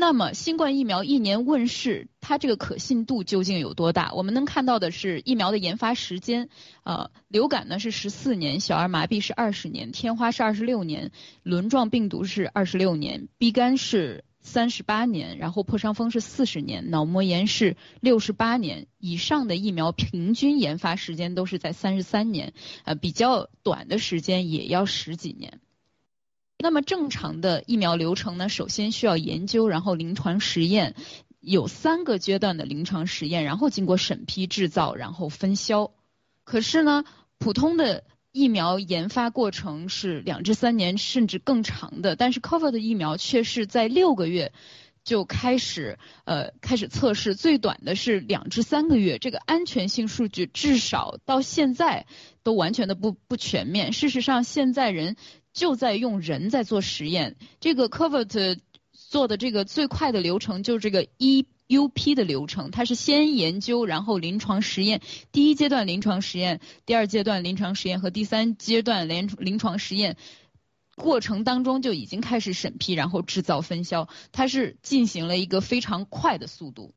[0.00, 4.12] 那么新冠疫苗一年问世，它这个可信度究竟有多大？
[4.14, 6.50] 我们能看到的是疫苗的研发时间，
[6.84, 11.10] 呃，流感呢是十四年，小儿麻痹是二十年，天花是二十六年，
[11.42, 22.52] 轮状病毒是二十六年，B 肝是三十八年，然后破伤风是四十年，脑膜炎是六十八年以上的疫苗平均研发时间都是在三十三年，
[22.84, 25.58] 呃，比较短的时间也要十几年。
[26.60, 28.48] 那么正常的疫苗流程呢？
[28.48, 30.96] 首先需要研究，然后临床实验，
[31.40, 35.92] 有三个阶段的临床实验，然后经过审批、制造，然后分销。
[36.42, 37.04] 可是呢，
[37.38, 38.02] 普通的
[38.32, 44.52] 疫苗研发过程是两至三年甚至更长的，但是 Cover 的疫苗却是在六个月
[45.04, 49.20] 就开始呃开始测试，最短的是两至三个月。
[49.20, 52.06] 这个安全性数据至少到现在
[52.42, 53.92] 都完全的不不全面。
[53.92, 55.14] 事实上，现在人。
[55.58, 58.60] 就在用人在做实验，这个 Covert
[58.92, 65.02] 做的这个最快的流程就是这个 EUP 的流程，它是先研究，然后临床实验，
[65.32, 70.16] 第一阶段临床实验，第二阶段临床实验和第三阶段临临床实验
[70.94, 76.94] 过程当中就已经开始审批，然后制造分销，它是进行了一个非常快的速度。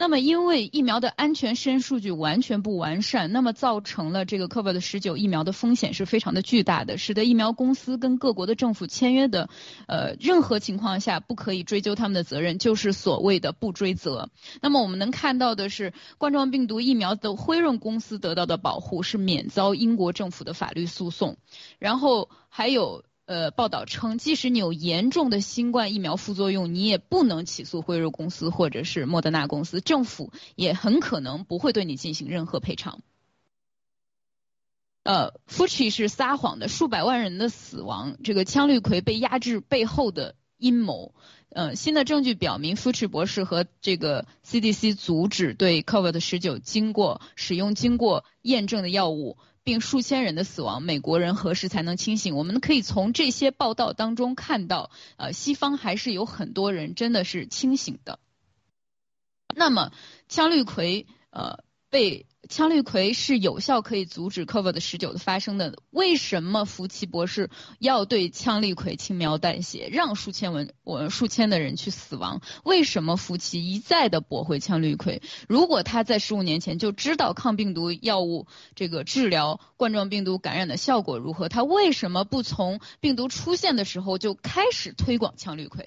[0.00, 9.50] 那么，因为疫苗的安全实验数据完全不完善，那么造成了这个 COVID 十九疫苗的风险是非常的巨大的，使得疫苗公司跟各国的政府签约的，
[9.86, 14.30] 呃，任何情况下不可以追究他们的责任，就是所谓的不追责。
[14.62, 21.36] 那么我们能看到的是，冠状病毒疫苗的辉润公司得到的保护是免遭英国政府的法律诉讼，
[21.78, 23.04] 然后还有。
[23.30, 33.02] 呃报道称，即使你有严重的新冠疫苗副作用，你也不能起诉辉瑞公司或者是莫德纳公司，政府也很可能不会对你进行任何赔偿。
[35.04, 41.14] 呃，Fucci 是撒谎的，数百万人的死亡，这个羟氯喹被压制背后的阴谋。
[41.50, 50.82] 呃，新的证据表明，Fucci 博士和这个 CDC 阻止对 COVID-19 经过使用经过验证的药物，并数千人的死亡。
[50.82, 52.34] 美国人何时才能清醒？
[52.34, 58.18] 我们可以从这些报道当中看到，呃，西方还是有很多人真的是清醒的。
[59.54, 59.92] 那么，
[60.28, 62.26] 羟氯喹呃被。
[62.50, 65.78] 羟氯喹是有效可以阻止 COVID 十九的发生的。
[65.90, 67.48] 为什么福奇博士
[67.78, 72.42] 要对羟氯喹轻描淡写，让数千文我数千的人去死亡？
[72.64, 75.22] 为什么福奇一再的驳回羟氯喹？
[75.48, 85.86] 如果他在十五年前就知道抗病毒药物这个治疗冠状病毒感染的效果如何，他为什么不从病毒出现的时候就开始推广羟氯喹？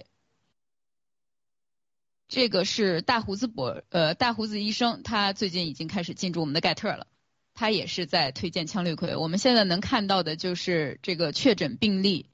[2.34, 7.06] 这个是大胡子博呃大胡子医生，他最近已经开始进驻我们的盖特了，
[7.54, 9.20] 他也是在推荐羟氯喹。
[9.20, 12.26] 我们现在能看到的就是这个确诊病例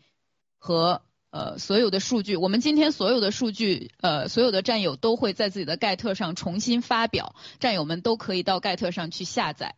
[0.58, 2.38] 和呃所有的数据。
[2.38, 9.76] 我们今天所有的数据呃所有的战友都会在自己的盖特上重新发表，战友们都可以到盖特上去下载。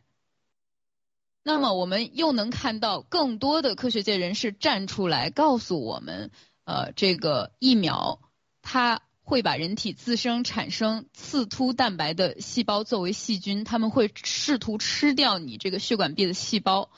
[1.42, 6.30] 那么我们又能看到更多的科学界人士站出来告诉我们，
[6.64, 8.20] 呃这个疫苗
[8.62, 9.02] 它。
[9.32, 16.90] 会把人体自身产生刺突蛋白的细胞作为细菌，他们会试图吃掉你这个血管壁的细胞。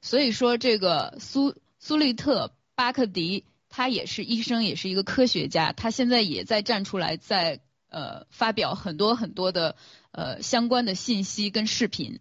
[0.00, 9.74] 所以说，这个苏苏利特巴克迪他也是医生，也是一个科学家，他现在也在站出来，在呃发表很多很多的
[10.12, 12.20] 呃相关的信息跟视频。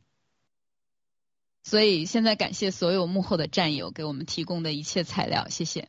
[1.61, 5.88] 所以现在感谢所有幕后的战友给我们提供的一切材料，谢谢。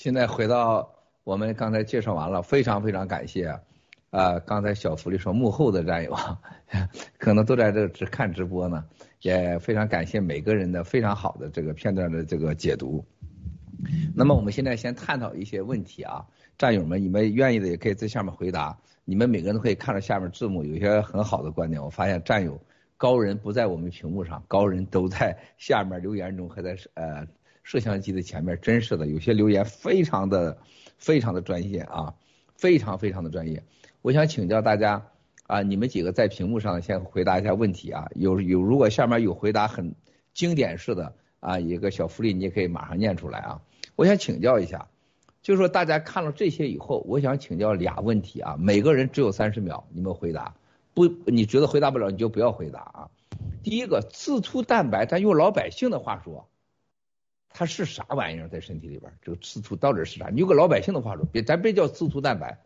[0.00, 0.94] 现在回到
[1.24, 3.48] 我们刚才介绍完了，非常非常感谢，
[4.08, 6.16] 啊，刚才小福利说幕后的战友，
[7.20, 8.82] 可能都在这只看直播呢，
[9.20, 13.04] 也非常感谢每个人的非常好的这个片段的这个解读。
[14.16, 16.24] 那么我们现在先探讨一些问题啊，
[16.56, 21.78] 战友们，你们愿意的也可以在下面回答，你们每个人都可以看到下面字幕，有些很好的观点。
[21.84, 22.58] 我发现战友
[22.96, 27.26] 高人不在我们屏幕上，高人都在下面留言中和在呃。
[27.62, 30.58] 摄像机的前面，真是的，有些留言非常的
[30.98, 32.14] 非常的专业啊，
[32.56, 33.62] 非常非常的专业。
[34.02, 35.06] 我想请教大家
[35.46, 38.08] 啊，你们几个在屏幕上先回答一下问题啊。
[38.14, 39.94] 有有，如果下面有回答很
[40.32, 43.62] 经典式的啊，一个小福利，你也可以马上念出来啊。
[43.96, 44.88] 我想请教一下，
[45.42, 50.54] 就是说大家看了这些以后，我想请教俩问题啊，每个人只有三十秒，你们回答。
[50.92, 53.10] 不，你觉得回答不了，你就不要回答啊。
[53.62, 56.49] 第一个，自突蛋白，咱用老百姓的话说。
[57.60, 59.12] 它是啥玩意儿在身体里边？
[59.20, 60.30] 这个刺突到底是啥？
[60.30, 62.58] 你有个老百姓的话说，别咱别叫刺突蛋白，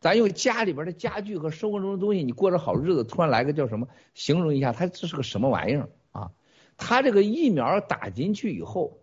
[0.00, 3.86] 咱用家里边的家具和生活中的东西，你过着好日子，突然来个叫什么？
[4.14, 6.32] 形容一下，它这是个什么玩意儿啊？
[6.78, 8.98] 它这个疫苗打进去以后，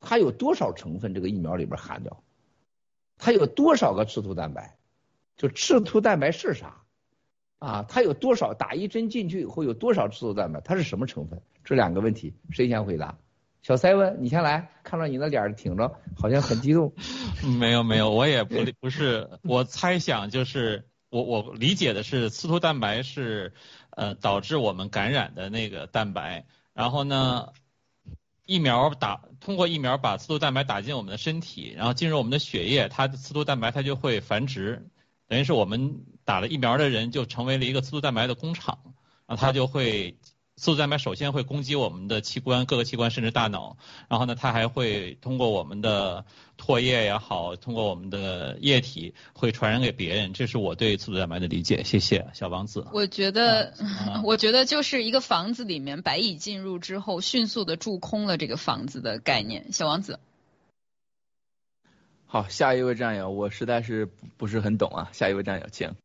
[0.00, 1.12] 它有多少成分？
[1.12, 2.16] 这个疫苗里边含着，
[3.18, 4.78] 它有多少个刺突蛋白？
[5.36, 6.82] 就刺突蛋白是啥？
[7.58, 8.54] 啊，它有多少？
[8.54, 10.62] 打一针进去以后有多少刺突蛋白？
[10.62, 11.42] 它是什么成分？
[11.62, 13.18] 这两个问题，谁先回答？
[13.62, 16.92] 小塞文，你先来，看到你的脸挺着，好像很激动。
[17.60, 23.54] 没有没有，我也不不是，我猜想就是我我理解的是，刺突蛋白是
[23.90, 26.44] 呃导致我们感染的那个蛋白，
[26.74, 27.52] 然后呢，
[28.46, 34.88] 疫苗打通过疫苗把刺突蛋白打进我们的身体，然后进入我们的血液，它的刺突蛋白它就会繁殖，
[35.28, 38.76] 等于是我们打了疫苗的人就成为了一个刺突蛋白的工厂，
[39.28, 40.16] 然后它就会。
[40.62, 43.76] 刺突蛋白首先会攻击我们的器官，各个器官甚至大脑，
[44.08, 46.24] 然后呢，它还会通过我们的
[46.56, 50.32] 唾液也好，通过我们的液体会传染给别人。
[50.32, 51.82] 这是我对刺突蛋白的理解。
[51.82, 52.86] 谢谢小王子。
[52.92, 53.74] 我觉得，
[54.22, 59.72] 我觉得就是一个房子里面白蚁进入之后，迅速的蛀空了这个房子的概念。
[59.72, 60.20] 小王子。
[62.26, 65.10] 好，下一位战友，我实在是不是很懂啊。
[65.12, 65.96] 下一位战友，请。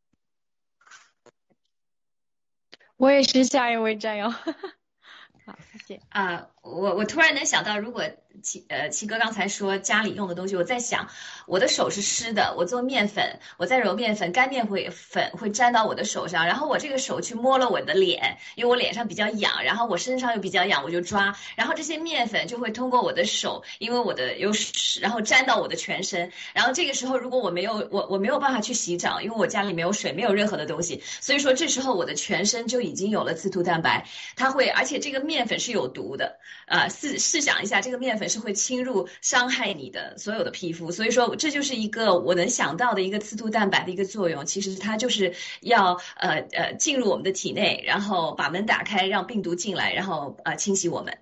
[2.97, 4.29] 我也是下一位战友，
[5.45, 6.01] 好，谢谢。
[6.09, 8.03] 啊，我我突然能想到，如果
[8.41, 11.07] 七呃七哥刚才说家里用的东西，我在想，
[11.45, 34.05] 我的手是湿的，我做面粉，我在揉面粉，干面会粉会粘到我的手上，然后我这个手去摸了我的脸，因为我脸上比较痒，然后我身上又比较痒，我就抓，然后这些面粉就会通过我的手，因为我的有湿，然后粘到我的全身，然后这个时候如果我没有我我没有办法去洗澡，因为我家里没有水，没有任何的东西，所以说这时候我的全身就已经有了刺突蛋白，
[34.35, 36.37] 它会，而且这个面粉是有毒的，
[36.67, 51.17] 啊，试试想一下，这个面粉是会侵入伤害你的所有的皮肤，所以说这就是一个我能想到的一个刺突蛋白的一个作用，其实它就是要呃呃进入我们的体内，然后把门打开，让病毒进来，然后呃清洗我们。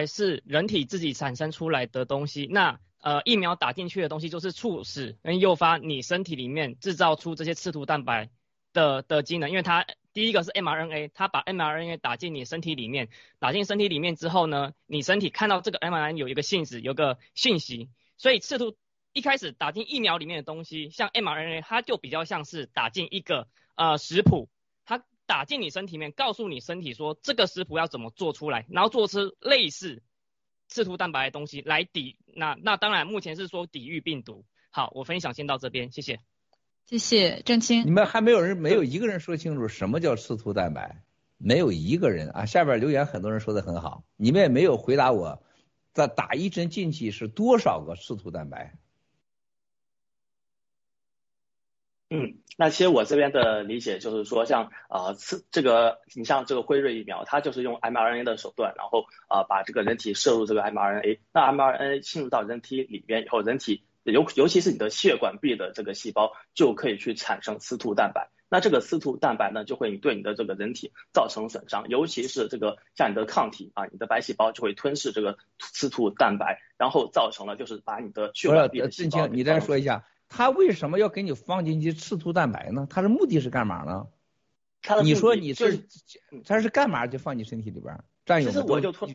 [0.00, 2.48] 还是人体自己产生出来的东西。
[2.50, 8.30] 那呃，疫苗打进去的东西就是促使跟诱发你身体里面制造出这些刺突蛋白
[8.72, 18.74] 的的机能，因为它第一个是 mRNA，它把 mRNA 打进你身体里面，打进身体里面之后呢，你身体看到这个 mRNA 有一个信使，有个信息，所以刺突
[19.12, 24.48] 一开始打进疫苗里面的东西，像 mRNA，它就比较像是打进一个呃食谱。
[25.30, 30.02] 打进你身体里面，告诉你身体说这个食谱要怎么做出来，然后做出类似
[30.66, 34.44] 刺突蛋白的东西来抵那那当然目前是说抵御病毒。
[34.72, 36.18] 好，我分享先到这边，谢谢。
[36.84, 37.86] 谢谢郑清。
[37.86, 41.04] 你们还没有人没有一个人说清楚什么叫刺突蛋白，
[41.38, 42.44] 没有一个人啊。
[42.44, 45.44] 下边留言很多人说的很好，你们也没有回答我，
[45.92, 48.79] 在打一针进去是多少个刺突蛋白？
[52.12, 79.28] 嗯，那其实我这边的理解就是说，像呃，刺这个，你像这个辉瑞疫苗，它就是用 mRNA 的手段，然后啊，把这个人体摄入这个 mRNA，那 mRNA 进入到人体里边以后，人体尤尤其是你的血管壁的这个细胞就可以去产生刺突蛋白，那这个刺突蛋白呢，就会对你的这个人体造成损伤，尤其是这个像你的抗体啊，你的白细胞就会吞噬这个刺突蛋白，然后造成了就是把你的血管壁的细胞。
[79.28, 80.04] 你再说一下。
[80.30, 82.86] 他为什么要给你放进去刺突蛋白呢？
[82.88, 84.06] 他的目的是干嘛呢？
[85.02, 85.84] 你说你是
[86.46, 88.50] 他是干嘛就放你身体里边占有？
[88.50, 89.06] 其实我就突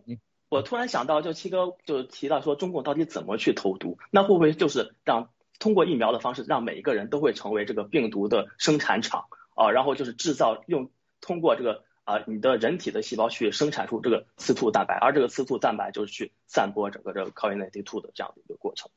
[0.50, 3.98] 我突然想到，就七哥就提到说，中共到底怎么去投毒？
[4.12, 9.26] 那会不会就是让通过疫苗的方式，让每一个人都会成为这个病毒的生产厂
[9.56, 9.72] 啊？
[9.72, 18.92] 然后就是制造用通过这个啊你的人体的细胞去生产出这个刺突蛋白，而这个刺突蛋白就是去散播整个这个 COVID-19 的这样的一个过程。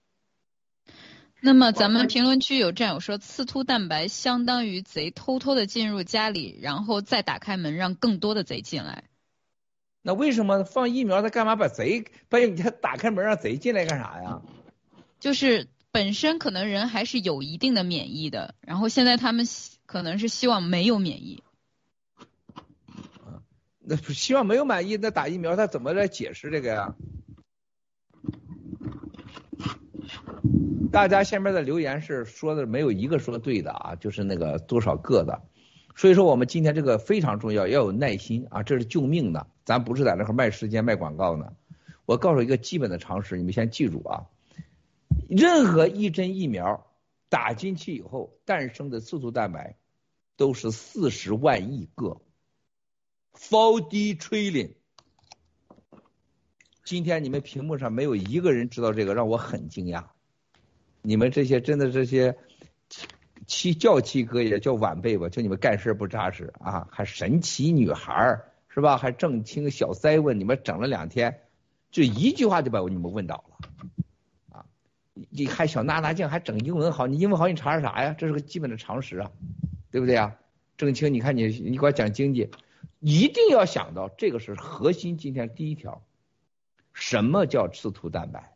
[1.40, 9.04] 那么咱们评论区有战友说，刺突蛋白相当于贼偷偷的进入家里，然后再打开门让更多的贼进来。
[10.02, 14.42] 那为什么放疫苗他干嘛把贼把你他打开门让贼进来干啥呀？
[15.20, 19.46] 就是本身可能人还是有一定的免疫的，然后现在他们
[19.86, 21.42] 可能是希望没有免疫。
[23.78, 26.94] 那希望没有满意，那打疫苗他怎么来解释这个呀？
[30.90, 35.42] 大家下面的留言是说的没有一个说对的啊，就是那个多少个的，
[35.94, 41.52] 所以说我们今天这个非常重要，要有耐心啊，这是救命的，咱不是在那块卖时间卖广告呢。
[42.06, 44.26] 我告诉一个基本的常识，你们先记住啊，
[45.28, 46.86] 任何一针疫苗
[47.28, 49.76] 打进去以后诞生的刺突蛋白
[50.36, 52.22] 都是四十万亿个
[53.34, 54.70] ，forty trillion。
[56.82, 60.04] 今天你们屏幕上没有一个人知道这个，让我很惊讶。
[61.02, 62.36] 你们这些真的这些
[63.46, 68.96] 七叫七哥也叫晚辈吧，就你们干事不扎实啊，还神奇女孩是吧？
[68.96, 71.40] 还正清小腮问，你们整了两天，
[71.90, 73.56] 就一句话就把你们问倒了
[74.50, 74.66] 啊！
[75.30, 78.14] 你还小娜娜酱还整英文好，你英文好你查查啥呀？
[78.16, 79.30] 这是个基本的常识啊，
[79.90, 80.36] 对不对啊？
[80.76, 82.50] 正清，你看你你给我讲经济，
[83.00, 85.16] 一定要想到这个是核心。
[85.16, 86.02] 今天第一条，
[86.92, 88.52] 什么叫刺突蛋白？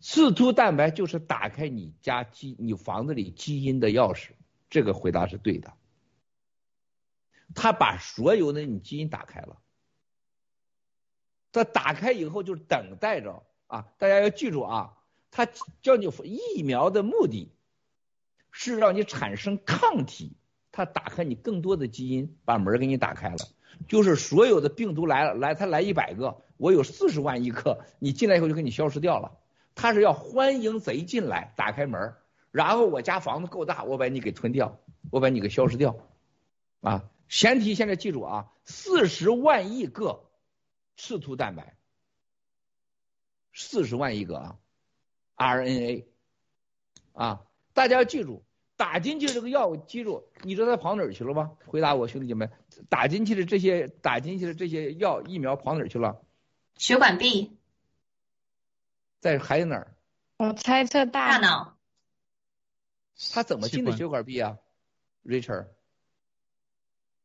[0.00, 4.30] 刺突蛋白就是打开你家基、你房子里基因的钥匙，
[4.70, 5.72] 这个回答是对的。
[7.54, 9.56] 他把所有的你基因打开了，
[11.52, 13.86] 他打开以后就等待着啊！
[13.98, 14.98] 大家要记住啊，
[15.30, 15.48] 他
[15.80, 17.50] 叫你疫苗的目的
[18.50, 20.36] 是让你产生抗体，
[20.72, 23.36] 他打开你更多的基因，把门给你打开了，
[23.88, 29.38] 就是所有的病毒来了，来他来一百个，我有四十万亿克，你进来以后就给你消失掉了。
[29.76, 32.14] 他是要欢迎贼进来，打开门，
[32.50, 34.80] 然后我家房子够大，我把你给吞掉，
[35.10, 35.96] 我把你给消失掉，
[36.80, 40.24] 啊，前提现在记住啊，四十万亿个
[40.96, 41.76] 刺突蛋白，
[43.52, 44.56] 四十万亿个啊
[45.36, 46.06] ，RNA，
[47.12, 47.42] 啊，
[47.74, 48.42] 大家要记住，
[48.78, 51.52] 打进去这个药，记住，你知道它跑哪儿去了吗？
[51.66, 52.48] 回答我，兄弟姐妹，
[52.88, 56.22] 打进去的这些打进去的这些药疫苗跑哪儿去了？
[56.78, 57.55] 血管壁。
[59.20, 59.94] 在还有哪儿？
[60.38, 61.76] 我猜测大脑。
[63.32, 64.58] 它怎么进的血管壁啊
[65.24, 65.68] ？Richard。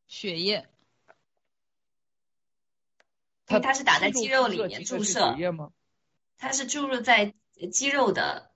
[0.07, 0.67] 血液。
[3.47, 5.33] 因为它是打在肌肉里面注射。
[5.33, 5.71] 血液吗？
[6.37, 7.33] 它是注入在
[7.71, 8.51] 肌肉的，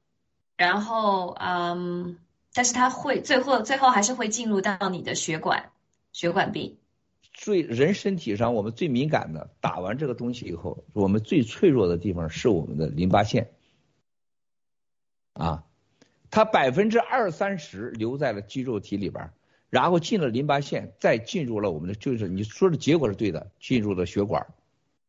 [0.56, 2.20] 然后嗯。
[2.58, 5.74] 但是它会最后最后还是会进入到你的血管
[6.14, 6.80] 血管壁。
[7.36, 13.52] 最人身体上我们最敏感的，打完这个东西以后，我们最脆弱的地方是我们的淋巴腺。
[15.34, 15.66] 啊，
[16.32, 19.32] 它百分之二三十留在了肌肉体里边，
[19.70, 24.48] 然后进了淋巴腺，再进入了我们的就是你说的结果是对的，进入了血管，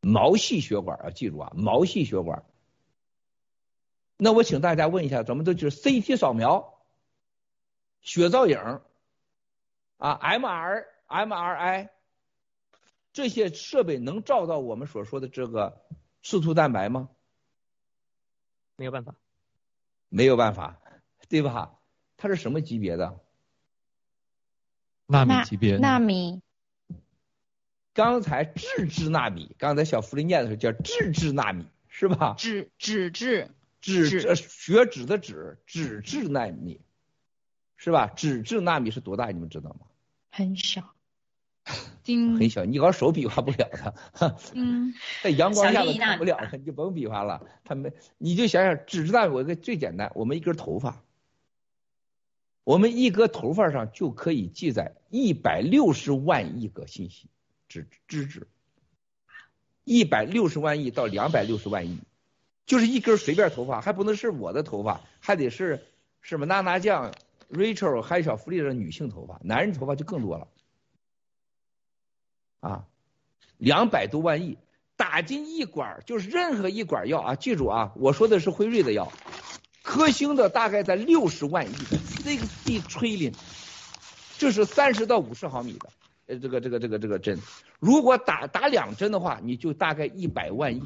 [0.00, 2.42] 毛细血管啊，记住啊，毛细血管。
[4.16, 6.74] 那我请大家问一下，咱们都就是 CT 扫描。
[8.00, 8.80] 血造影
[9.96, 11.90] 啊，M R M R I
[13.16, 15.80] 这些设备能照到我们所说的这个
[16.22, 17.08] 刺突蛋白吗？
[18.76, 19.14] 没有办法，
[20.10, 20.78] 没有办法，
[21.26, 21.78] 对吧？
[22.18, 23.18] 它是什么级别的？
[25.06, 25.78] 纳米级别。
[25.78, 26.42] 纳米。
[27.94, 32.34] 刚才质质纳米，刚才小福利念的时候叫质质纳米，是吧？
[32.36, 33.50] 脂脂质。
[33.80, 36.82] 脂血脂的脂，脂质纳米。
[37.76, 38.08] 是吧？
[38.08, 39.28] 脂质纳米是多大？
[39.28, 39.86] 你们知道吗？
[40.30, 40.94] 很小，
[42.38, 42.64] 很小。
[42.64, 43.94] 你搞手比划不了的，
[44.54, 47.42] 嗯， 在阳光下都看不了了，你就甭比划了。
[47.64, 51.02] 他们，你就想想，脂质纳米，我一个最简单，我们一根头发，
[52.64, 57.28] 我们一根头发上就可以记载一百六十万亿个信息，
[57.68, 58.46] 脂脂质，
[59.84, 61.98] 一百六十万亿到两百六十万亿，
[62.66, 65.80] 就是一根随便头发，还不能是我的头发，还得是
[66.20, 67.12] 什么娜娜酱。
[67.48, 70.48] Rachel 还有小福利的女性头发，男人头发就更多了，
[72.60, 72.84] 啊，
[73.58, 74.58] 两百多万亿
[74.96, 79.12] 打进一管，就是任何一管药啊，记住啊，我说的是辉瑞的药，
[79.82, 83.34] 科兴的大概在六十万亿，sixty trillion，
[84.38, 85.88] 这是三十到五十毫米的，
[86.26, 87.38] 呃，这个这个这个这个针，
[87.78, 90.82] 如果打打两针的话，你就大概一百万亿，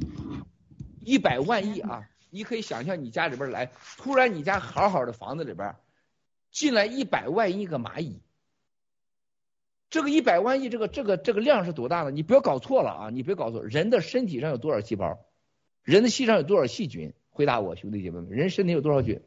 [1.05, 5.75] 一百万亿啊，你可以想象你家里边来，突然你家好好的房子里边。
[6.53, 8.19] 进来一百万亿个蚂蚁，
[9.91, 12.11] 这个一百万亿这个这个这个量是多大呢？
[12.13, 13.11] 你不要搞错了啊！
[13.11, 15.19] 你别搞错，人的身体上有多少细胞？
[15.83, 17.13] 人的细上有多少细菌？
[17.29, 19.21] 回答我，兄弟姐妹们，人身体有多少菌？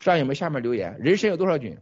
[0.00, 1.78] 上有没有下面留言，人身有多少菌？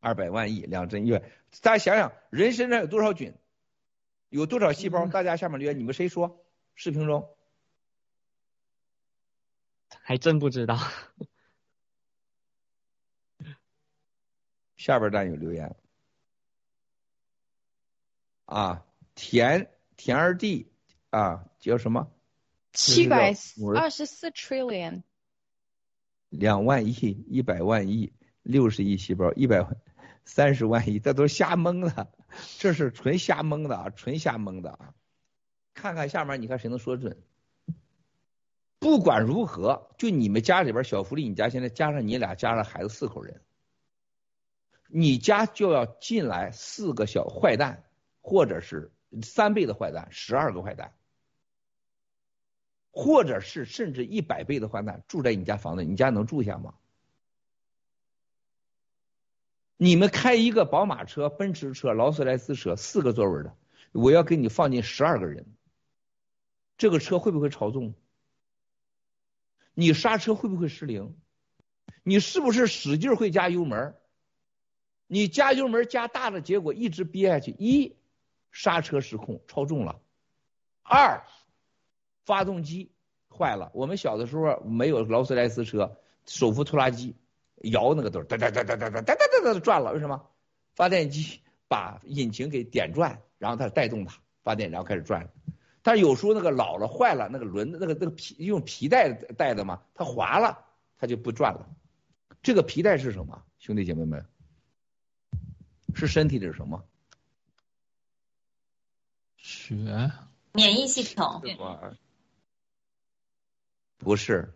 [0.00, 1.20] 二百万亿两针一百，
[1.60, 3.34] 大家想想，人身上有多少菌？
[4.30, 5.06] 有多少细胞？
[5.06, 6.42] 大家下面留言，你们谁说？
[6.74, 7.28] 视频中
[10.00, 10.78] 还真不知道。
[14.76, 15.76] 下边站有留言
[18.52, 18.84] 啊，
[19.14, 20.70] 田田二弟
[21.08, 22.12] 啊，叫什么？
[22.74, 23.34] 七百
[23.74, 25.02] 二十四 trillion，
[26.28, 28.12] 两万亿，一百万亿，
[28.42, 29.66] 六十亿细胞，一百
[30.26, 32.12] 三十万亿，这都是瞎蒙的，
[32.58, 34.94] 这是纯瞎蒙的啊，纯瞎蒙的啊！
[35.72, 37.16] 看看下面，你看谁能说准？
[38.78, 43.40] 不管如何，就你们家里边小福利，你家现在加上你俩，加上孩子四口人。
[44.88, 47.84] 你家就要进来四个小坏蛋，
[48.22, 48.90] 或者是
[49.22, 50.94] 三倍的坏蛋，十二个坏蛋，
[52.90, 56.74] 或者是甚至一百倍的坏蛋住在你家房子，你家能住下吗？
[59.76, 63.56] 你们开一个宝马车、奔驰车、劳斯莱斯车，四个座位的，
[63.90, 65.44] 我要给你放进十二个人，
[66.78, 67.92] 这个车会不会超重？
[69.74, 71.16] 你刹车会不会失灵？
[72.04, 73.96] 你是不是使劲会加油门？
[75.08, 77.96] 你加油门加大的结果一直憋下去，一
[78.52, 80.00] 刹车失控超重了，
[80.82, 81.24] 二
[82.24, 82.92] 发动机
[83.28, 83.70] 坏了。
[83.74, 85.96] 我们小的时候没有劳斯莱斯车，
[86.26, 87.16] 手扶拖拉机
[87.62, 89.92] 摇那个都哒哒哒哒哒哒哒哒哒转了。
[89.92, 90.28] 为什么？
[90.74, 95.28] 发电机把引擎给点转，然后它带动它发电，然后开始转。
[95.82, 100.64] 但有时候那个老了坏了，那个轮子那个那个皮用皮带带的嘛，它滑了，
[100.98, 101.68] 它就不转了。
[102.42, 103.42] 这个皮带是什么？
[103.58, 104.24] 兄弟姐妹们？
[105.94, 106.84] 是身体里什么？
[109.42, 110.10] 血？
[110.52, 111.42] 免疫系统？
[113.98, 114.54] 不是。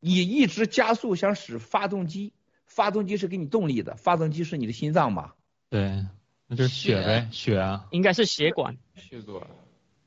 [0.00, 2.34] 你一直加速想使发动机，
[2.66, 5.36] 发动机是给你动力的，发动机是你的心脏吧？
[5.70, 6.04] 对，
[6.46, 8.76] 那就是血呗，血啊，应该是血管。
[8.96, 9.46] 血管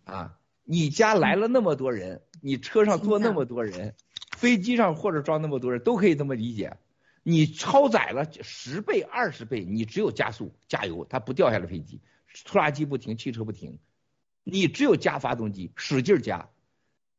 [0.03, 0.37] 啊！
[0.63, 3.95] 你家来了那么多人，你车上坐那么多人，
[4.35, 6.77] 飞机上或者装那么多人都可以这么理解。
[7.23, 12.01] 你超载了十倍、二十倍，你只有加速加油，它不掉下来飞机，
[12.45, 13.79] 拖拉机不停，汽车不停，
[14.43, 16.49] 你只有加发动机，使劲加。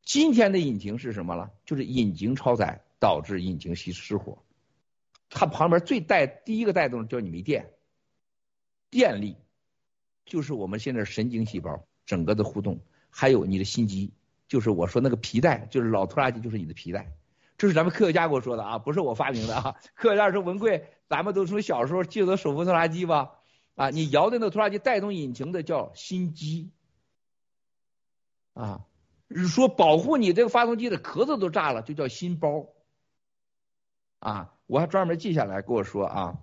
[0.03, 1.51] 今天的引擎是什么了？
[1.65, 4.43] 就是引擎超载导致引擎熄失火，
[5.29, 7.69] 它旁边最带第一个带动叫你没电，
[8.89, 9.35] 电力
[10.25, 12.79] 就是我们现在神经细胞整个的互动，
[13.09, 14.11] 还有你的心肌，
[14.47, 17.13] 就是我说那个皮带，就是老拖拉机就是你的皮带。
[17.57, 19.75] 这是咱们科学家给我说的啊，不是我发明的啊。
[19.93, 23.38] 科学家说文贵，咱们都从小时候记得手扶拖拉机吧？
[23.79, 26.69] 啊，你摇的那个拖拉机带动引擎的叫心肌，
[28.53, 28.81] 啊，
[29.47, 32.67] 说保护你这个发动机的壳子都炸了，就叫心包。
[34.19, 36.39] 啊，我还专门记下来跟我说啊，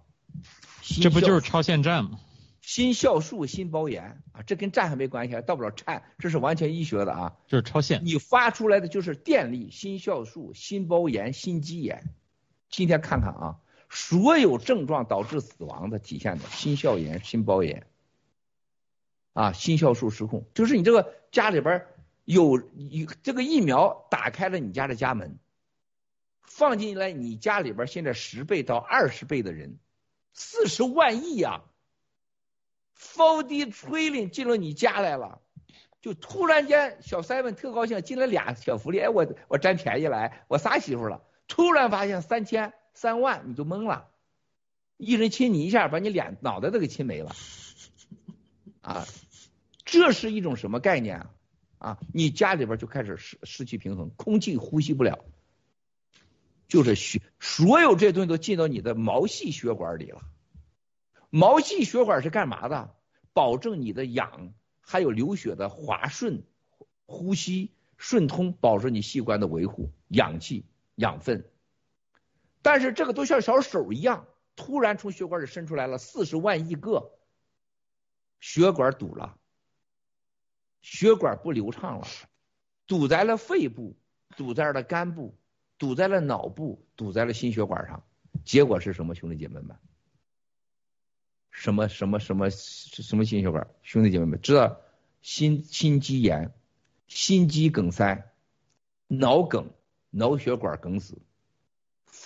[1.03, 2.19] 这不就是超限战吗？
[2.63, 7.37] 心酵素、心包炎啊，这跟战还没关系，到不了颤，这是完全医学的啊。
[7.49, 12.15] 就是超限，你发出来的就是电力、心酵素、心包炎、心肌炎。
[12.71, 13.59] 今天看看啊，
[13.89, 17.87] 所有症状导致死亡的体现的心鞘炎、心包炎，
[19.33, 21.87] 啊，心酵素失控，就是你这个家里边
[22.25, 25.39] 有一这个疫苗打开了你家的家门，
[26.43, 29.79] 放进来你家里边现在十倍到二十倍的人，
[30.33, 31.63] 四十万亿呀。
[32.99, 35.43] f 地吹林进了你家来了，
[36.01, 41.23] 就突然间小 seven 特高兴，进来俩小福利，哎，我我占便宜来，我仨媳妇了。
[41.47, 44.09] 突然发现三千三万，你就懵了，
[44.97, 47.37] 一人亲你一下，把你脸脑袋都给亲没了，
[48.81, 49.07] 啊，
[49.85, 51.31] 这是一种什么概念啊？
[51.79, 55.27] 啊，你家里边就开始失失去平衡，空气呼吸不了，
[56.69, 60.23] 就是血，所有这些东西都进到你的毛细血管里了。
[61.29, 62.95] 毛细血管是干嘛的？
[63.35, 66.45] 保证你的氧还有流血的滑顺、
[67.05, 70.65] 呼吸顺通，保证你器官的维护、氧气、
[70.95, 71.45] 养分。
[72.67, 74.27] 但是这个都像小手一样，
[74.57, 77.13] 突然从血管里伸出来了四十万亿个，
[78.41, 79.39] 血管堵了，
[80.83, 82.09] 血管不流畅了，
[82.89, 83.97] 堵在了肺部，
[84.37, 85.39] 堵在了肝部，
[85.79, 88.03] 堵在了脑部，堵在了心血管上。
[88.45, 89.77] 结果是什么，兄弟姐妹们？
[91.53, 93.69] 什么什么什么什么心血管？
[93.85, 94.81] 兄弟姐妹们知道
[95.23, 96.53] 心心肌炎、
[97.07, 98.29] 心肌梗塞、
[99.07, 99.71] 脑梗、
[100.11, 101.23] 脑血管梗死，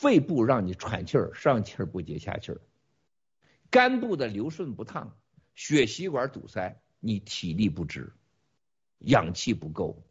[0.01, 2.61] 肺部让你喘气儿，上气儿不接下气儿，
[3.71, 5.15] 肝部的流顺不畅，
[5.55, 8.15] 血吸管堵塞，你体力不支，
[9.01, 10.03] 氧气不够，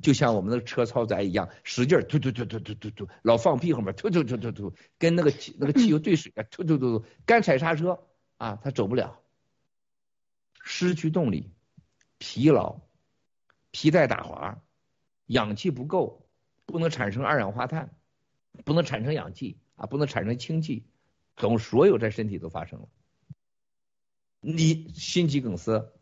[0.00, 8.06] 就像我们的车超载一样，使劲突突突突突突突，老放屁后面突突突突突，跟那个那个汽油兑水啊， 突突突突，干踩刹车。
[8.38, 9.20] 啊，他走不了，
[10.62, 11.52] 失去动力，
[12.16, 12.80] 疲劳，
[13.70, 14.62] 皮带打滑，
[15.26, 16.26] 氧气不够，
[16.64, 17.94] 不能产生二氧化碳，
[18.64, 20.84] 不能产生氧气啊，不能产生氢气，
[21.36, 22.88] 总所有在身体都发生了。
[24.40, 25.92] 你心肌梗塞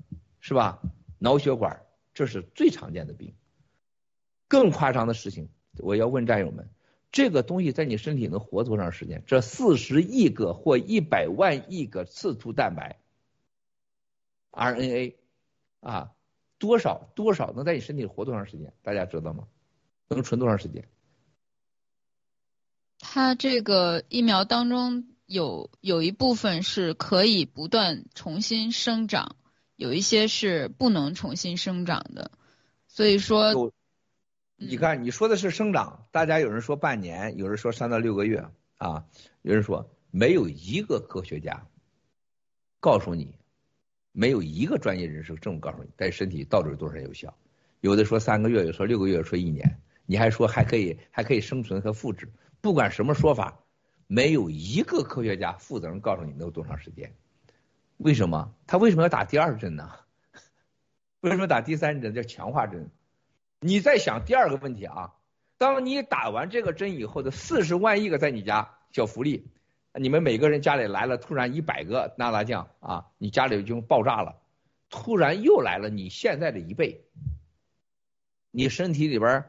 [0.40, 0.80] 是吧？
[1.18, 1.84] 脑血管，
[2.14, 3.34] 这是最常见的病。
[4.46, 5.48] 更夸张的事情，
[5.78, 6.70] 我要问战友们。
[7.10, 9.22] 这个东西在你身体能活多长时间？
[9.26, 12.98] 这四十亿个或一百万亿个刺突蛋白
[14.52, 15.14] RNA
[15.80, 16.12] 啊，
[16.58, 18.72] 多少多少能在你身体活多长时间？
[18.82, 19.48] 大家知道吗？
[20.08, 20.86] 能存多长时间？
[23.10, 29.36] 它这个疫苗当中有有一部分是可以不断重新生长，
[29.76, 32.30] 有一些是不能重新生长的，
[32.86, 33.72] 所以说。
[34.60, 38.44] 你看，你说的是生长，大家有人说半年，有人说三到六个月
[38.76, 39.06] 啊，
[39.40, 41.66] 有人说没有一个科学家
[42.80, 43.36] 告诉你，
[44.12, 47.34] 没有一个专业人士这么告诉你，在身体到底有多少有效？
[47.80, 52.28] 有的说三个月，有说六个月，说一年，你还说还可以还可以生存和复制，
[52.60, 53.58] 不管什么说法，
[54.06, 57.14] 没有一个科学家负责任告诉你能有多长时间？
[57.98, 58.54] 为什么？
[58.66, 59.90] 他为什么要打第二针呢？
[61.20, 62.90] 为什么打第三针叫强化针？
[63.60, 65.14] 你再想第二个问题啊，
[65.56, 69.48] 当你打完这个针以后的四十万亿个在你家小福利，
[69.94, 74.36] 你们每个人家里来了突然一百个娜娜酱啊，你家里就爆炸了，
[74.90, 77.04] 突然又来了你现在的一倍，
[78.52, 79.44] 你身体里边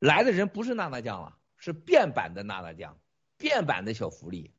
[0.00, 2.98] 来的人不是娜娜酱了，是变版的娜娜酱，
[3.38, 4.50] 变版的小福利，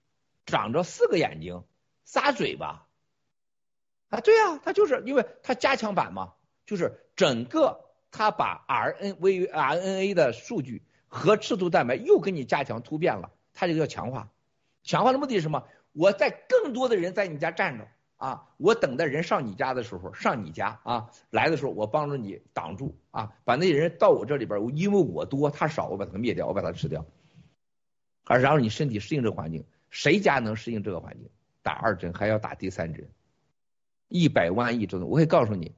[0.46, 1.66] 长着四个眼睛，
[2.06, 2.88] 仨嘴巴，
[4.08, 7.92] 啊，对呀，它就是因为它加强版嘛，就是整个。
[8.14, 14.34] 他把 R N V R N A 的数据和刺突蛋白又给你加强突变了，它这个叫强化。
[14.84, 15.66] 强化的目的是什么？
[15.94, 17.88] 我在更多的人在你家站着
[18.22, 27.04] 啊，我等待人上你家的时候，上你家啊来的时候，我帮助你挡住啊，把那些人到我这里边，因为我多他少，我把他灭掉，我把他吃掉。
[28.26, 31.28] 啊，然后你身体适应这个环境，谁家能适应这个环境？
[31.64, 33.10] 打二针还要打第三针，
[34.08, 35.74] 一百万亿种，我可以告诉你，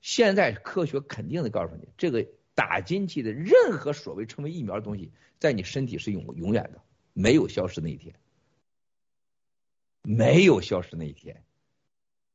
[0.00, 5.10] 现在科学肯定的告诉你，这个打进去的任何所谓称为疫苗的东西，
[5.40, 6.80] 在你身体是永永远的，
[7.12, 8.14] 没有消失那一天，
[10.02, 11.42] 没有消失那一天。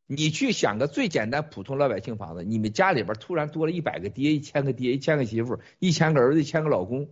[0.05, 7.09] 你去想个最简单普通老百姓房子，你们家里边突然多了一百个爹、一千个爹、一千个媳妇、一千个儿子、一千个老公，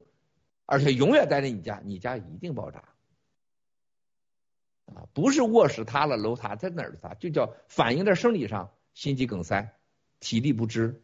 [0.65, 2.83] 而且永远待在你家，你家一定爆炸。
[4.93, 7.13] 啊，不是卧室塌了、楼塌，在哪儿塌？
[7.13, 9.73] 就叫反映在生理上，心肌梗塞、
[10.19, 11.01] 体力不支。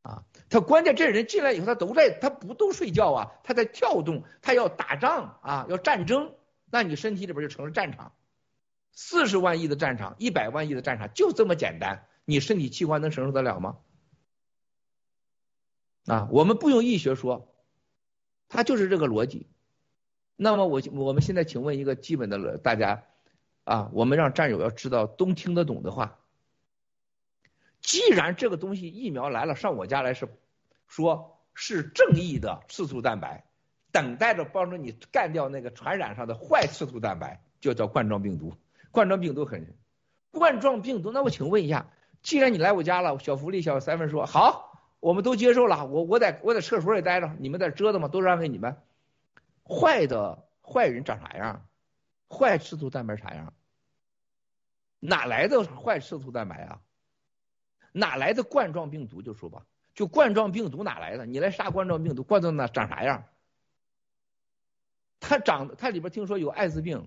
[0.00, 3.32] 啊，他关键这人进来以后，他都在，他不都睡觉啊？
[3.44, 6.32] 他在跳动，他要打仗啊，要战争，
[6.70, 8.12] 那你身体里边就成了战场。
[8.96, 13.76] 四十万亿的战场，一百万亿的战场，就这么简单，你身体器官能承受得了吗？
[16.06, 17.54] 啊，我们不用医学说，
[18.48, 19.48] 它就是这个逻辑。
[20.34, 23.04] 那么我我们现在请问一个基本的大家
[23.64, 26.18] 啊，我们让战友要知道都听得懂的话。
[27.82, 30.26] 既然这个东西疫苗来了，上我家来是
[30.86, 33.44] 说是正义的刺突蛋白，
[33.92, 38.56] 等待着帮助你干掉那个传染上的坏刺突蛋白，就叫冠状病毒。
[38.96, 39.76] 冠状病毒很，
[40.30, 41.12] 冠状病毒。
[41.12, 41.90] 那我请问一下，
[42.22, 45.84] 既然你来我家了，小福利小三分说好，我们都接受了。
[45.84, 48.74] 我我在我在厕所里待着，你们在折腾嘛，都让给你们。
[49.68, 51.66] 坏的坏人长啥样？
[52.30, 53.52] 坏刺突蛋白啥样？
[54.98, 56.80] 哪来的坏刺突蛋白啊？
[57.92, 59.20] 哪来的冠状病毒？
[59.20, 61.26] 就说吧，就冠状病毒哪来的？
[61.26, 63.24] 你来杀冠状病毒，冠状那长啥样？
[65.20, 67.06] 它长，它里边听说有艾滋病，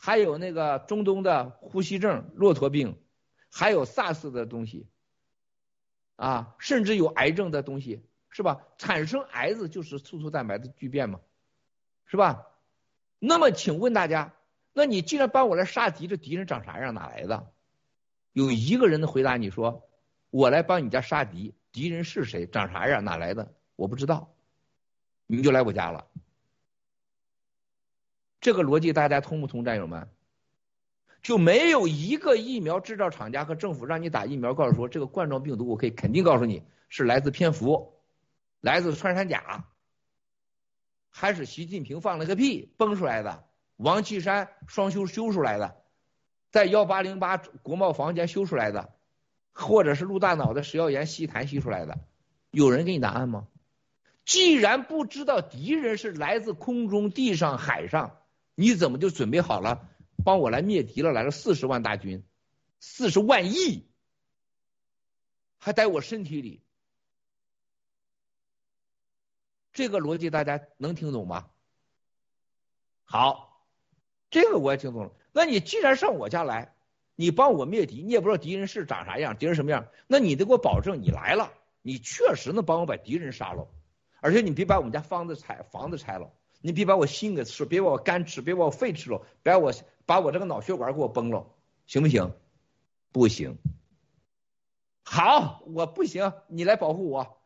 [0.00, 2.98] 还有那个中东的呼吸症、骆驼病，
[3.50, 4.86] 还有 SARS 的东西，
[6.16, 8.62] 啊，甚至有癌症的东西，是吧？
[8.78, 11.20] 产生癌子就是刺突蛋白的聚变嘛，
[12.06, 12.46] 是吧？
[13.18, 14.34] 那么请问大家，
[14.72, 16.94] 那你既然帮我来杀敌，这敌人长啥样？
[16.94, 17.52] 哪来的？
[18.32, 19.86] 有一个人的回答你说。
[20.30, 22.46] 我来帮你家杀敌，敌人是谁？
[22.46, 23.04] 长啥样？
[23.04, 23.52] 哪来的？
[23.74, 24.32] 我不知道，
[25.26, 26.06] 你就来我家了。
[28.40, 30.08] 这个逻辑大家通不通，战友们？
[31.22, 37.92] 就没有一个疫苗制造厂家和政府让你打疫苗，告诉说这个冠状病毒，我可以肯定告诉你是来自蝙蝠，
[38.60, 39.66] 来自穿山甲，
[41.10, 43.44] 还是习近平放了个屁崩出来的？
[43.76, 45.76] 王岐山双修修出来的，
[46.50, 48.94] 在幺八零八国贸房间修出来的？
[49.52, 51.98] 或者是陆大脑的食药盐吸痰吸出来的，
[52.50, 53.46] 有人给你答案吗？
[54.24, 58.19] 既然不知道敌人是来自空中、地上、海上，
[58.60, 59.88] 你怎么就准备好了
[60.22, 61.12] 帮我来灭敌了？
[61.12, 62.22] 来了四十万大军，
[62.78, 63.88] 四十万亿，
[65.56, 66.62] 还在我身体里，
[69.72, 71.48] 这个逻辑大家能听懂吗？
[73.04, 73.64] 好，
[74.28, 75.12] 这个我也听懂了。
[75.32, 76.74] 那你既然上我家来。
[77.16, 83.68] 你帮我灭敌，你也不知道敌人是长啥样，敌人什么样，那你得给我保证，你来了，你确实能帮我把敌人杀了，
[84.20, 89.72] 而且你别把我们家房子拆，房子拆了，你别把我心给吃，别把我肝吃，别把我肺吃了，别把我
[90.06, 91.46] 把我这个脑血管给我崩了，
[91.86, 92.32] 行不行？
[93.12, 93.58] 不行。
[95.02, 97.40] 好，我不行，你来保护我。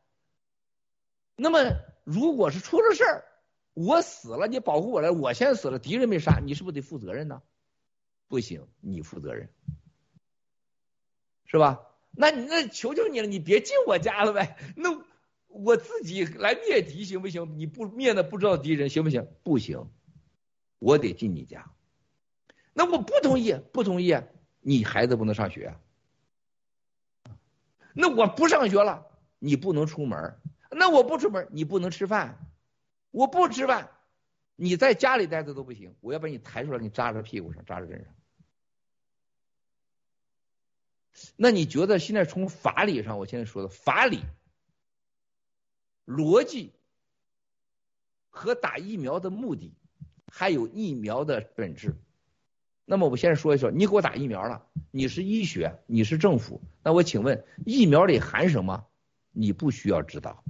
[1.36, 1.59] 那么，
[2.05, 3.24] 如果是出了事儿，
[3.73, 7.43] 我死了，你保护我来，我先死了，敌人没杀，你是不是得负责任呢？
[8.28, 9.49] 不行，你负责任，
[11.47, 11.86] 是吧？
[12.16, 14.57] 那你那求求你了，你别进我家了呗。
[14.77, 14.91] 那
[15.55, 17.56] 我自己来灭敌行不行？
[17.59, 19.28] 你不灭那不知道敌人行不行？
[19.44, 19.89] 不行，
[20.81, 21.70] 我得进你家。
[22.72, 24.16] 那我不同意，不同意，
[24.60, 25.76] 你孩子不能上学。
[27.93, 29.06] 那我不上学了，
[29.39, 30.36] 你不能出门。
[30.70, 32.51] 那我不出门，你不能吃饭。
[33.12, 33.90] 我不吃饭。
[34.56, 38.12] 你在家里待着都不行，我要把你抬出来，给你扎在屁股上，扎在身上。
[41.36, 44.20] 那你觉得现在从法理上，我现在说的法理、
[46.06, 46.72] 逻辑
[48.31, 49.72] 和打疫苗的目的，
[50.26, 51.97] 还有疫苗的本质。
[52.85, 58.86] 那么我现在说一说，你给我打疫苗了，你是医学，你是政府，那我请问，疫苗里含什么？
[59.32, 60.44] 你不需要知道，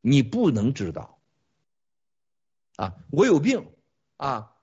[0.00, 1.18] 你不能知道。
[2.76, 3.66] 啊，我有病
[4.16, 4.56] 啊，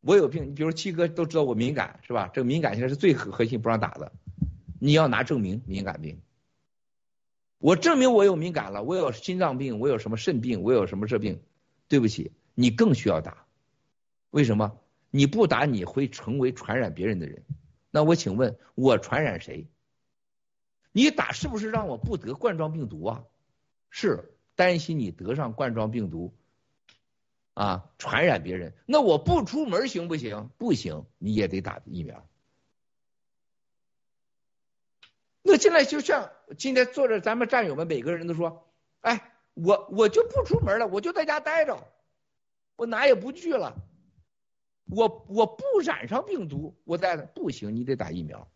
[0.00, 0.48] 我有病。
[0.48, 2.28] 你比如七哥都知道我敏感是吧？
[2.34, 4.12] 这个敏感现在是最核核心不让打的，
[4.80, 6.20] 你要拿证明敏感病。
[7.60, 11.42] 我证明我有敏感了，我有心脏病，我有什么肾病，我有什么这病。
[11.88, 13.44] 对不起，你更需要打。
[14.30, 14.78] 为什么？
[15.10, 17.44] 你不打你会成为传染别人的人。
[17.90, 19.68] 那我请问，我传染谁？
[20.92, 23.24] 你打是不是让我不得冠状病毒啊？
[23.90, 26.32] 是担心你得上冠状病毒。
[27.52, 28.72] 啊，传染别人。
[28.86, 30.48] 那我不出门行不行？
[30.56, 32.26] 不行，你也得打疫苗。
[35.42, 41.86] 那现在就像今天坐着咱们战友们每个人都说，哎，我我就不出门了，我就在家待着，
[42.76, 43.74] 我哪也不去了，
[44.86, 48.48] 我我不染上病毒，我在不行，你得打疫苗。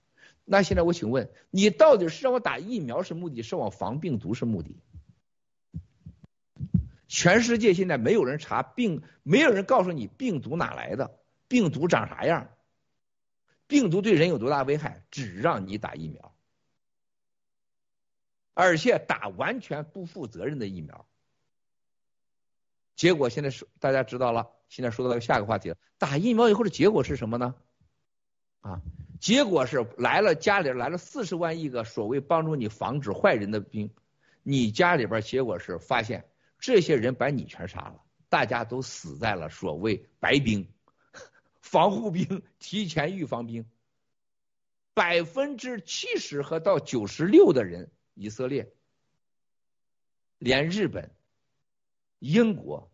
[0.44, 4.76] 那现在我请问，你到底是让我打疫苗是目的，是我防病毒是目的？
[7.08, 12.50] 全世界现在没有人查病，没有人告诉你病毒哪来的，病毒长啥样，
[13.66, 16.33] 病毒对人有多大危害，只让你打疫苗，
[18.54, 21.06] 而且打完全不负责任的疫苗。
[22.96, 27.54] 结果现在是大家知道了，现在说到下个话题了，打疫苗以后的结果是什么呢？
[28.60, 28.80] 啊？
[29.20, 33.90] 结果是来了家里来了四十万亿个所谓帮助你防止坏人的兵，
[34.42, 36.28] 你家里边结果是发现
[36.58, 40.68] 这些人把你全杀了，大家都死在了所谓白兵、
[41.62, 43.64] 防护兵、提前预防兵，
[44.92, 48.72] 百分之七十和到九十六的人，以色列、
[50.38, 51.10] 连日本、
[52.18, 52.90] 英国、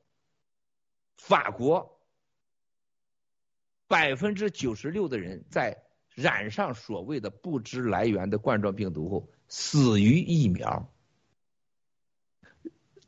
[1.17, 2.01] 法国，
[3.87, 5.85] 百分之九十六的人在。
[6.13, 10.93] 染上所谓的不知来源的冠状病毒后，死于疫苗。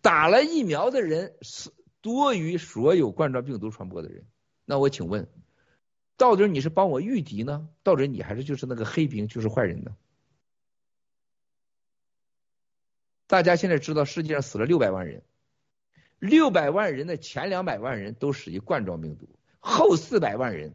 [0.00, 4.24] 打了疫苗的人死多于所有冠状病毒传播的人。
[4.64, 5.28] 那我请问，
[6.16, 7.68] 到底你是帮我御敌呢？
[7.82, 9.94] 到底你还是就是那个黑兵，就是坏人呢？
[13.32, 15.22] 大家现在知道世界上死了六百万人，
[16.18, 19.26] 六百万人的前两百万人都死于冠状病毒，
[19.58, 20.74] 后四百万人。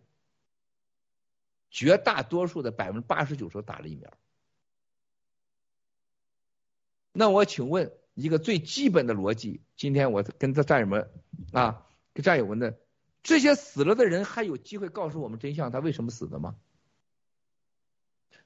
[1.69, 4.11] 绝大多数的百分之八十九都打了疫苗，
[7.11, 11.11] 那我请问一个最基本的逻辑，今天我跟这战友们
[11.51, 11.85] 啊，
[12.15, 12.79] 跟战友们的
[13.21, 16.55] 这些死了的人还有机会告诉我们真相，他为什么死的吗？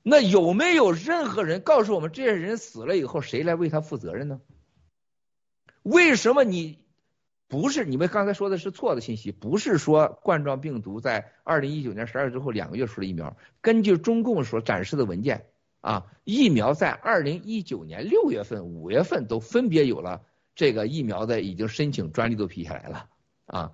[0.03, 4.41] 那有没有任何人告诉我们这些人死了以后谁来为他负责任呢？
[5.83, 6.79] 为什么你？
[7.47, 13.35] 不是你们刚才说的是错的信息，不是说冠状病毒在二零一九年十二月之后两个月出了疫苗。
[13.59, 15.47] 根据中共所展示的文件
[15.81, 20.21] 啊，疫苗在二零一九年六月份、五月份都分别有了
[20.55, 23.09] 这个疫苗的已经申请专利都批下来了
[23.45, 23.73] 啊。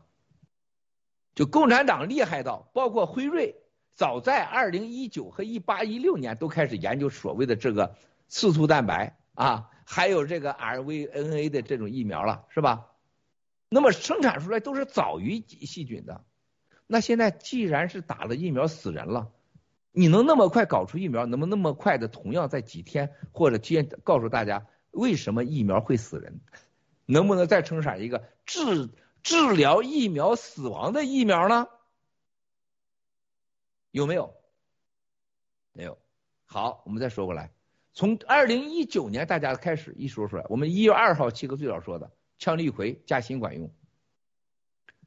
[1.35, 3.61] 就共产党厉害到，包括辉瑞，
[3.97, 7.95] 早在二零一九和一八一六年都开始研究所谓的这个
[8.27, 12.91] 刺突蛋白啊，还有这个 rVNA 的这种疫苗了，是吧？
[13.69, 16.23] 那么生产出来都是早于细菌的，
[16.85, 19.31] 那现在既然是打了疫苗死人了，
[19.91, 26.39] 你能那么快搞出疫苗，能不能那么快的同样在几天或者天告诉大家为什么疫苗会死人？
[27.07, 28.91] 能不能再生产一个治
[29.23, 31.67] 治疗疫苗死亡的疫苗呢？
[33.97, 34.33] 有没有？
[35.73, 35.97] 没有。
[36.45, 37.51] 好，我们再说过来，
[37.93, 42.11] 从二零一九年大家开始一说出来，我们一月二号七哥最早说的。
[42.39, 43.73] 羟氯喹加锌管用，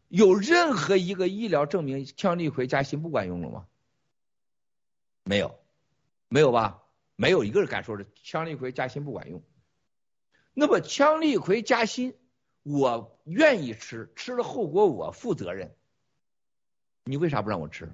[0.08, 3.68] 有任何一个医疗证明羟氯喹加锌不管用了吗？
[5.22, 5.60] 没有，
[6.28, 6.82] 没有吧？
[7.14, 9.40] 没有一个人敢说是羟氯喹加锌不管用。
[10.52, 12.16] 那么羟氯喹加锌，
[12.64, 15.76] 我愿意吃，吃了后果我负责任。
[17.04, 17.92] 你为啥不让我吃？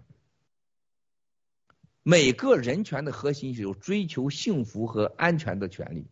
[2.09, 6.07] 每个人权的核心是有追求幸福和安全的权利。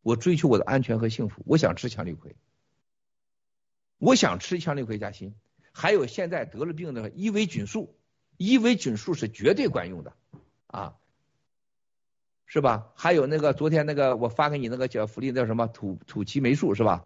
[0.00, 2.34] 我追求我的安全和幸福，我想吃强力葵。
[3.98, 5.34] 我想吃强力葵加锌，
[5.70, 7.94] 还有现在得了病的伊维菌素，
[8.38, 10.14] 伊维菌素是绝对管用的
[10.66, 10.94] 啊，
[12.46, 12.90] 是吧？
[12.94, 17.04] 还有那个昨天那个我发给你那个叫福利叫什么土土奇霉素是吧？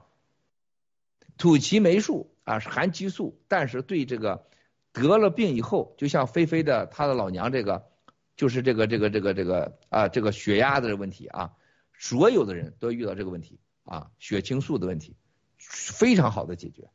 [1.37, 4.47] 土奇霉素啊是含激素，但是对这个
[4.93, 7.91] 得了病以后，就像菲菲的他的老娘这个，
[8.39, 11.53] 就是这个这个这个这个啊这个血压的问题啊，
[11.93, 15.15] 所有的人都遇到这个问题啊血清素的问题。
[15.59, 16.89] 非常好的解决，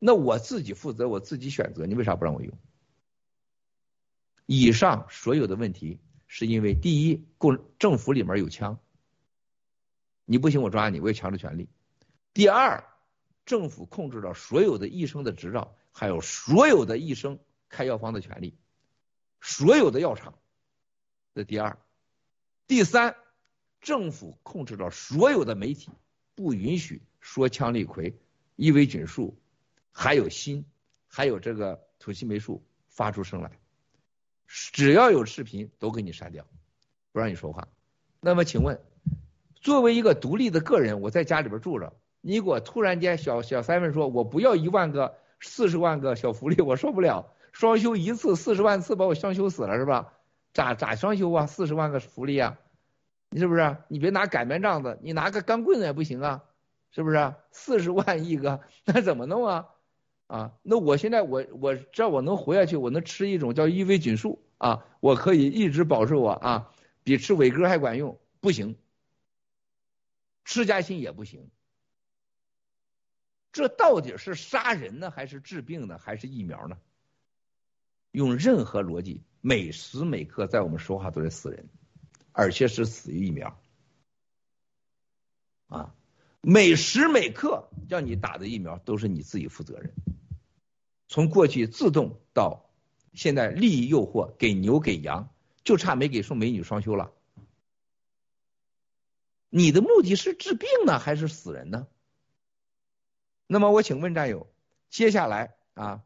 [0.00, 2.52] 那我自己负责，我自己选择，你为啥不让我用？
[4.46, 8.80] 以上所有的问题，是因为第一，共政府里面有枪，
[10.24, 11.68] 你不行我抓你，我有强制权利；
[12.34, 12.82] 第二，
[13.46, 18.58] 政府控制了所有的医生的执照，还有所有的医生开药方的权利，
[19.40, 20.34] 所有的药厂。
[21.38, 21.78] 这第二，
[22.66, 23.14] 第三，
[23.80, 25.92] 政府控制了所有的媒体，
[26.34, 27.00] 不允许。
[27.20, 28.12] 说羟氯喹、
[28.56, 29.38] 伊维菌素，
[29.92, 30.64] 还有锌，
[31.06, 33.52] 还有这个土西霉素发出声来，
[34.48, 36.44] 只要有视频都给你删掉，
[37.12, 37.68] 不让你说话。
[38.20, 38.80] 那么请问，
[39.54, 47.32] 作为一个独立的个人，我在家里边住着，你给我突然间小小三问说，我不要一万个四十万个小福利，我受不了。
[47.52, 50.14] 双休一次四十万次，把我双休死了是吧？
[50.52, 51.46] 咋咋双休啊？
[51.46, 52.58] 四十万个福利啊？
[53.30, 53.76] 你是不是？
[53.88, 56.44] 你别拿擀面杖子，你拿个钢棍子也不行啊，
[56.90, 57.34] 是不是？
[57.52, 59.68] 四十万一个， 那怎么弄啊？
[60.26, 66.72] 啊，那我现在我我只要我能活下去，我能吃一种叫伊维菌素啊，我可以一直保持我啊，
[67.02, 68.76] 比吃伟哥还管用，不行，
[70.44, 71.50] 吃加锌也不行。
[73.52, 76.78] 这到底是杀人呢，还是治病呢，还是疫苗呢？
[78.12, 81.68] 用任何逻辑，每时每刻在我们说话都是死人，
[82.32, 83.60] 而且是死于疫苗。
[85.68, 85.94] 啊，
[86.40, 89.92] 每时每刻叫你打的疫苗都是你自己负责任。
[91.06, 92.70] 从过去自动到
[93.14, 95.32] 现在利益诱惑，给牛给羊，
[95.64, 97.12] 就差没给送美女双休了。
[99.50, 101.86] 你的目的是治病呢，还是死人呢？
[103.46, 104.46] 那么我请问战友，
[104.90, 106.02] 接下来啊？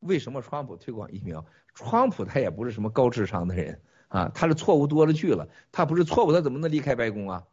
[0.00, 1.46] 为什么川普推广疫苗？
[1.74, 5.48] 川普他也不是什么高智商的人啊，他是错误多了去了。
[5.72, 7.44] 他不是错误，他怎么能离开白宫啊？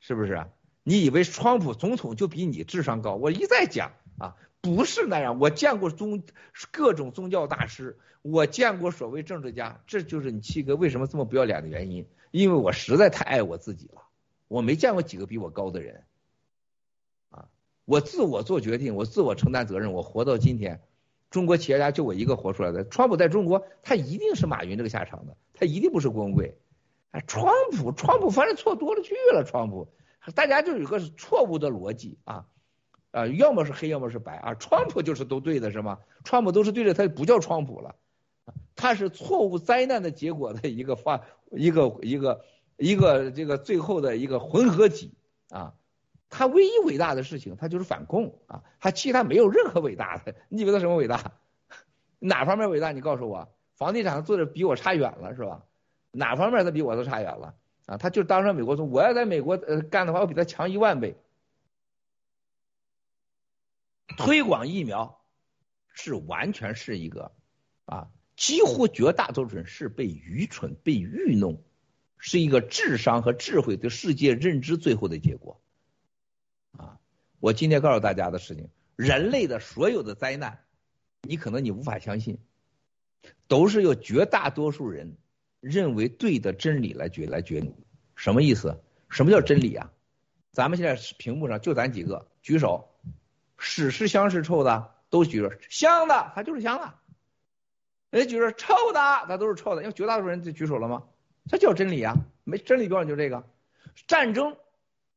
[0.00, 0.46] 是不是？
[0.82, 3.14] 你以为川普总统就比你智商高？
[3.14, 5.38] 我一再讲啊，不是那样。
[5.38, 6.22] 我见过宗
[6.72, 12.06] 各种宗教大师，我见过所谓政治家，这就是你七哥为什么这么不要脸的原因。
[12.32, 14.02] 因为我实在太爱我自己了，
[14.48, 16.02] 我没见过几个比我高的人
[17.30, 17.46] 啊。
[17.84, 20.82] 我自我做决定，我自我承担责任，我活到今天。
[21.34, 22.84] 中国企业家就我一个活出来的。
[22.84, 26.56] 川普在中国，他一定是马云这个下场的，他一定不是郭文贵。
[27.10, 29.42] 哎，川普，川普反正错多了去了。
[29.42, 29.88] 川普，
[30.36, 32.46] 大家就有个错误的逻辑啊
[33.10, 34.54] 啊，要么是黑，要么是白啊。
[34.54, 35.98] 川普就是都对的是吗？
[36.22, 37.96] 川普都是对的，他不叫川普了，
[38.76, 42.44] 他是错误灾难的结果的一个发一个一个
[42.76, 45.14] 一个这个最后的一个混合体
[45.48, 45.74] 啊。
[46.30, 48.64] 他唯一伟大的事情，他就是反共啊！
[48.80, 50.34] 他其他没有任何伟大的。
[50.48, 51.32] 你以为他什么伟大？
[52.18, 52.92] 哪方面伟大？
[52.92, 53.48] 你告诉我。
[53.76, 55.64] 房地产做的比我差远了，是吧？
[56.12, 57.54] 哪方面他比我都差远了
[57.86, 57.96] 啊？
[57.96, 61.16] 他就当上美国总，我要在美国呃干的话，我比他强一万倍。
[64.16, 65.20] 推广疫苗
[65.92, 67.32] 是完全是一个
[67.84, 71.62] 啊，几乎绝大多数人是被愚蠢、被愚弄，
[72.16, 75.60] 是一个智商和智慧对世界认知最后的结果。
[77.44, 80.60] 我今天告诉大家的事情，人类的所有的灾难，
[81.20, 82.38] 你可能你无法相信，
[83.48, 85.18] 都是由绝大多数人
[85.60, 87.74] 认为对的真理来决来决定。
[88.16, 88.82] 什么意思？
[89.10, 89.92] 什么叫真理啊？
[90.52, 92.88] 咱们现在屏幕上就咱几个举手，
[93.58, 96.94] 屎是香是臭的都举着，香的它就是香的，
[98.08, 101.02] 人家举着臭的它都是臭的，因为绝大多数人就举手了吗？
[101.50, 102.16] 这叫真理啊！
[102.44, 103.46] 没真理标准就这个，
[104.06, 104.56] 战争，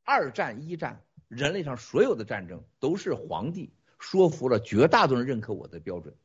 [0.03, 1.01] 二战一战。
[1.27, 6.15] 人类上所有的战争都是皇帝说服了绝大多数人认可我的标准，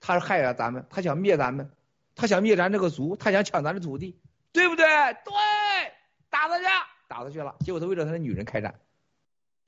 [0.00, 1.70] 他是害了咱们，他想灭咱们，
[2.16, 4.18] 他想灭咱这个族，他想抢咱的土地，
[4.52, 4.84] 对不对？
[5.24, 5.32] 对，
[6.30, 6.64] 打他去，
[7.06, 8.80] 打他去了，结果他为了他的女人开战，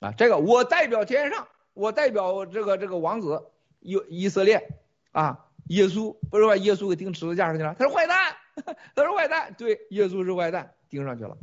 [0.01, 3.45] 啊，这个我代表天上，我代表这个这个王子
[3.81, 4.81] 以以色列
[5.13, 8.37] 啊，耶稣不是把耶稣给钉十字架上去了，他是坏蛋，
[8.97, 11.37] 他是坏蛋，对，耶稣是坏蛋，钉上去了，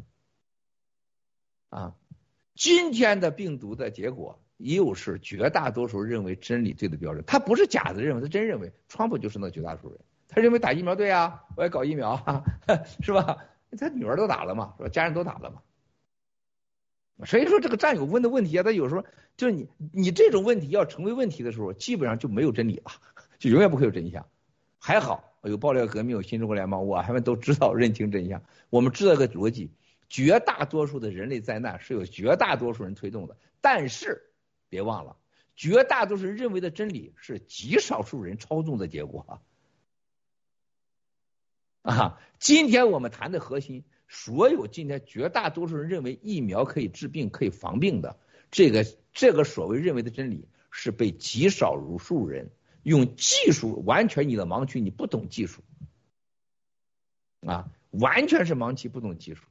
[1.70, 1.94] 啊。
[2.60, 8.70] 今天的病毒的结果又是绝大多数认为真理对的标准，他不是假的认为，他真认为。
[8.90, 12.22] 川普就是那绝大多数人，他认为打疫苗对啊，我要搞疫苗，
[13.02, 13.38] 是吧？
[13.80, 14.90] 他女儿都打了嘛，是吧？
[14.90, 15.62] 家人都打了嘛。
[17.26, 19.06] 所以说这个战友问的问题啊，他有时候
[19.38, 22.92] 就是你你这种问题要成为问题的时候，基本上就没有真理了，
[23.40, 24.26] 就永远不会有真相。
[24.78, 29.72] 还好有爆料革命，有新中国联邦，我们都知道认清真相，我们知道个逻辑。
[30.10, 34.32] 绝大多数的人类灾难是由绝大多数人推动的，但是
[34.68, 35.16] 别忘了，
[35.56, 39.26] 绝大多数人认为的真理是极少数人操纵的结果
[41.84, 42.20] 啊！
[42.40, 48.20] 今天我们谈的核心，所有今天绝大多数人认为疫苗可以治病、可以防病的
[48.52, 52.50] 这个这个所谓认为的真理，是被极少数人
[52.84, 55.62] 用技术完全你的盲区，你不懂技术
[57.42, 59.44] 啊，完全是盲区，不懂技术。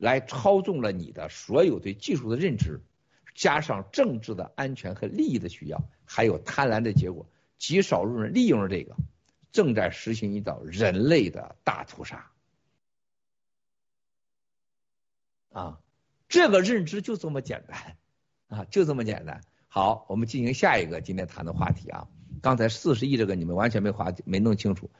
[0.00, 2.80] 来操纵了你的所有对技术的认知，
[3.34, 7.28] 加上政治的安全和利益的需要，还有贪婪的结果，
[7.58, 8.96] 极少数人利用了这个，
[9.52, 12.30] 正在实行一道人类的大屠杀。
[15.52, 15.80] 啊，
[16.30, 17.96] 这个认知就这么简单
[18.48, 19.42] 啊，就这么简单。
[19.68, 22.08] 好，我们进行下一个今天谈的话题啊。
[22.40, 24.90] 刚才四十亿这个你们完全没话没弄清楚，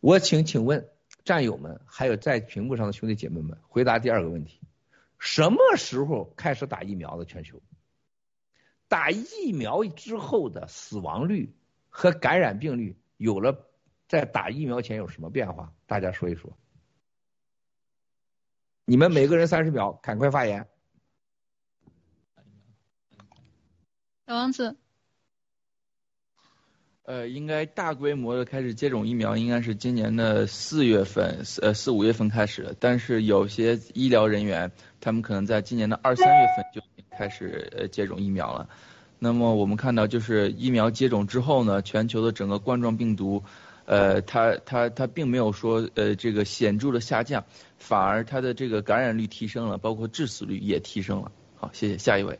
[0.00, 0.88] 我请请问。
[1.28, 4.62] 战友们，还有在屏幕上的兄弟姐妹们，回答第二个问题：
[5.18, 7.26] 什么时候开始打疫苗的？
[7.26, 7.60] 全球
[8.88, 11.54] 打疫苗之后的死亡率
[11.90, 13.68] 和感染病率有了
[14.06, 15.74] 在打疫苗前有什么变化？
[15.86, 16.56] 大家说一说。
[18.86, 20.66] 你们每个人三十秒，赶快发言。
[24.26, 24.78] 小王子。
[27.08, 32.76] 呃，应该大规模的开始接种疫苗，应该是今年的四月份，呃四五月份开始。
[32.78, 34.70] 但是有些医疗人员，
[35.00, 36.82] 他们可能在今年的二三月份就
[37.16, 38.68] 开始呃接种疫苗了。
[39.18, 43.42] 那么我们看到，就是疫苗接种之后呢，全球的整个冠状病毒，
[43.86, 47.46] 呃，它它它并没有说呃这个显著的下降，
[47.78, 51.32] 反而它的这个感染率提升了，包括致死率也提升了。
[51.56, 52.38] 好，谢谢，下一位。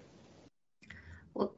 [1.32, 1.56] 我，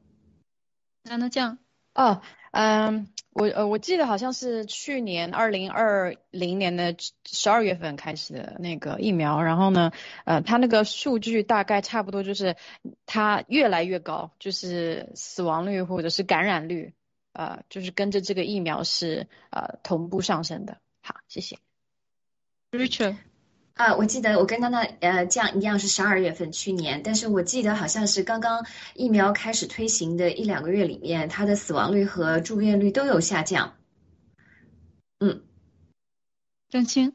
[1.03, 1.59] 那那这样，
[1.93, 2.23] 哦。
[2.53, 9.93] 嗯，我呃我记得好像是去年二零二零年的十二月份开始的那个疫苗，然后呢，
[10.25, 12.57] 呃，它那个数据大概差不多就是
[13.07, 16.93] 它越来越高，就是死亡率或者是感染率，
[17.33, 20.79] 呃，就是跟着这个疫苗是呃同步上升的。
[21.03, 21.57] 好，谢谢。
[22.73, 23.30] Richard。
[23.81, 33.73] 啊，我记得我跟娜娜呃这样一样是十二月份去年，但是我记得好像是刚刚疫苗开始推行的一两个月里面，它的死亡率和住院率都有下降。
[35.19, 35.41] 嗯，
[36.69, 37.15] 郑清，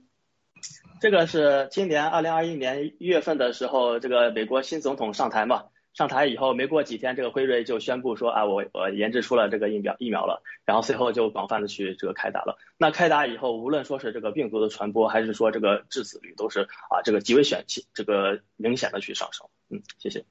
[1.00, 5.66] 这个是今年二零二一年一月份的时候，这个美国新总统上台嘛。
[5.96, 12.60] 上台以后没过几天，这个辉瑞就宣布说啊，我我研制出了这个疫苗疫苗了，然后随后就广泛的去这个开打了。
[12.78, 19.48] 那开打以后，无论说是这个病毒的传播，还是说这个致死率，都是啊这个极为显气，这个明显的去上升。
[19.70, 20.26] 嗯，谢谢。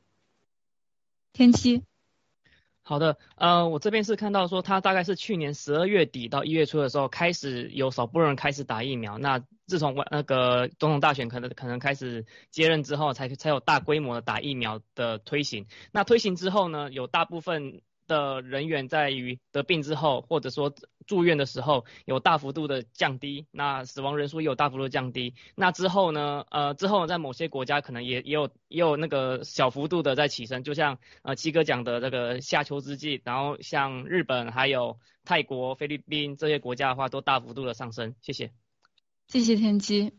[1.32, 1.82] 天气。
[2.86, 9.16] 好的，呃，我这边是看到说，他大概是去年十二月底到一月初的时候，开始有少部分人开始打疫苗。
[9.16, 15.66] 那自从那个总统大选可能可能开始接任之后，才才有大规模的打疫苗的推行。
[15.93, 17.81] 那推行之后呢，有大部分。
[18.06, 20.74] 的人员在于得病之后，或者说
[21.06, 25.35] 住院的时候有大幅度的降低，那死亡人数也有大幅度降低。
[25.55, 26.44] 那之后呢？
[26.51, 38.14] 呃，之后在某些国家可能也也有也有那个小幅度的在起升，就像呃七哥讲的这个夏秋之际，然后像日本还有泰国、菲律宾这些国家的话，都大幅度的上升。
[38.22, 38.52] 谢谢，
[39.28, 40.12] 谢谢天机。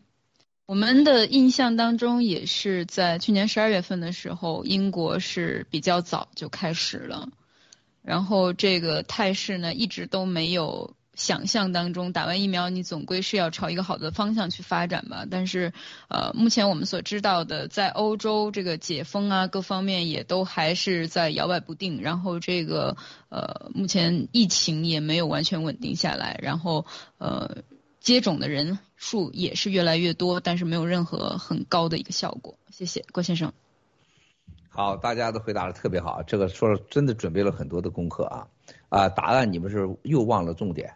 [0.67, 7.29] 我们的印象当中也是在去年十二月份的时候，英国是比较早就开始了。
[8.05, 15.25] 然后这个态势呢，一直都没有想象当中打完疫苗，你总归是要朝一个好的方向去发展吧。
[15.29, 15.73] 但是，
[16.09, 22.01] 呃，目前我们所知道的，在欧洲这个解封啊，各方面也都还是在摇摆不定。
[22.01, 22.95] 然后这个
[23.29, 26.37] 呃，目前疫情也没有完全稳定下来。
[26.43, 26.85] 然后
[27.17, 27.63] 呃，
[27.99, 32.59] 接种的人数也是越来越多，但是没有任何很高的一个效果。
[32.69, 33.53] 谢谢郭先生。
[34.75, 38.45] 好，大家都回答的特别好，这个说了真的准备了很多的功课啊。
[38.89, 40.93] 啊，答案你们是又忘了重点。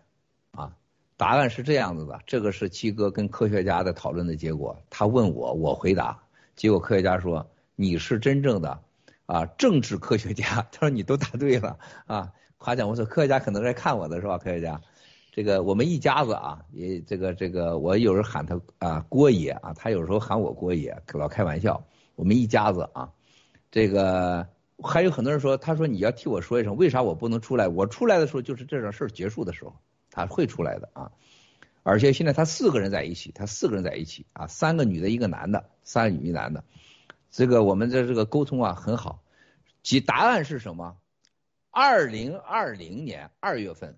[0.51, 0.75] 啊，
[1.15, 6.19] 答案是这样子的，这个是七哥跟科学家的讨论的结果，他问我，我回答，
[6.57, 8.77] 结果科学家说你是真正的
[9.27, 10.43] 啊政治科学家，
[10.73, 11.79] 他说你都答对了。
[12.05, 14.37] 啊，夸奖我说科学家可能在看我的是吧？
[14.37, 14.81] 科学家，
[15.31, 21.81] 这个我们一家子啊，也这个这个我有时候喊他啊郭爷啊，他有时候喊我郭爷，老开玩笑，
[22.15, 23.09] 我们一家子啊。
[23.71, 24.47] 这个
[24.83, 27.67] 还有很多人说，他说你要替我说一声，为啥我不能出来？
[27.67, 29.75] 我出来的时候就是这种事儿结束的时候，
[30.09, 31.11] 他会出来的啊。
[31.83, 36.63] 而且现在他四个人在一起，他四个人在一起啊，三个女的，一个男的，三个女一男的。
[37.29, 39.21] 这个我们的这个沟通啊很好。
[39.83, 40.97] 其答案是什么？
[41.69, 43.97] 二零二零年二月份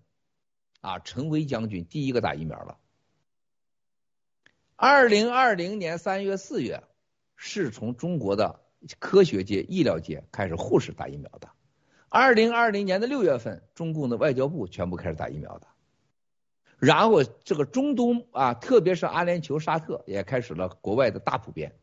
[0.81, 2.77] 啊，陈威将军第一个打疫苗了。
[4.75, 6.83] 二零二零年三月四月
[7.37, 8.59] 是从中国的。
[8.99, 11.49] 科学界、医疗界开始护士打疫苗的。
[12.09, 15.67] 二零二零年的六月份，中共的外交部全部开始打疫苗的。
[16.77, 21.75] 然后这个中东啊，特别是阿联酋、沙特也开始了国外的大普遍，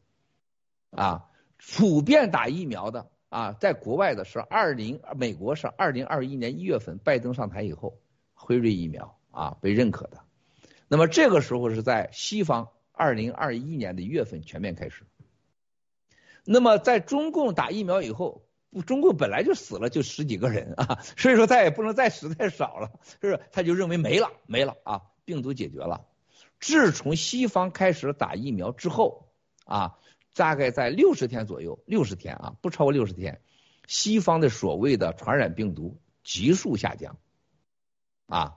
[0.91, 8.01] 啊，普遍打疫苗的啊，在国外的是二零，美国是二零二一年一月份，拜登上台以后，
[8.35, 10.19] 辉瑞疫苗啊被认可的。
[10.89, 15.05] 那么这个时候是在西方，二零二一年的一月份全面开始。
[16.51, 18.43] 那么在中共打疫苗以后，
[18.87, 23.41] 中共本来就死了就十几个人啊， 所以说他也不能再死太少了，是不是？
[23.53, 26.07] 他就认为没了没了啊，病毒解决了。
[26.59, 29.29] 自从西方开始打疫苗之后
[29.67, 29.99] 啊，
[30.35, 33.43] 大概在六十天左右，六十天啊，不超过六十天，
[33.87, 37.19] 西方的所谓的传染病毒急速下降，
[38.27, 38.57] 啊，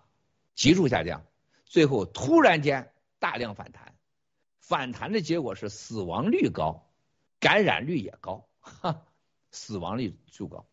[0.56, 1.26] 急速下降，
[1.66, 3.94] 最后突然间大量反弹，
[4.60, 6.88] 反弹的结果是死亡率高。
[7.42, 9.04] 感染率也高，哈，
[9.52, 10.66] 死亡率就高。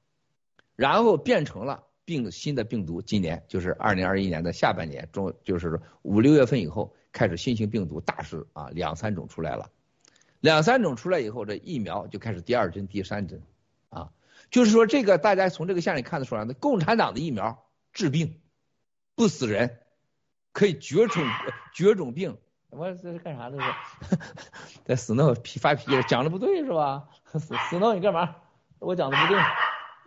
[0.77, 3.03] 然后变成了病新的病毒。
[3.03, 9.71] 今年就是二零二一年的下半年中，就是五六月份以后开始新型病毒大势啊，两三种出来了，
[10.41, 13.43] 两三种出来以后，这疫苗就开始第二针、第三针
[13.89, 14.13] 啊，
[14.51, 18.39] 就是说这个大家从这个线里看得出来的，共产党的疫苗治病
[19.15, 19.81] 不死人，
[20.53, 21.25] 可以绝种
[21.75, 22.37] 绝种病。
[22.71, 23.51] 我这是干啥？
[23.51, 23.65] 这是
[24.85, 27.09] 在死闹皮发脾气，讲的不对是吧？
[27.25, 28.37] 死死闹你干嘛？
[28.79, 29.41] 我讲的不对。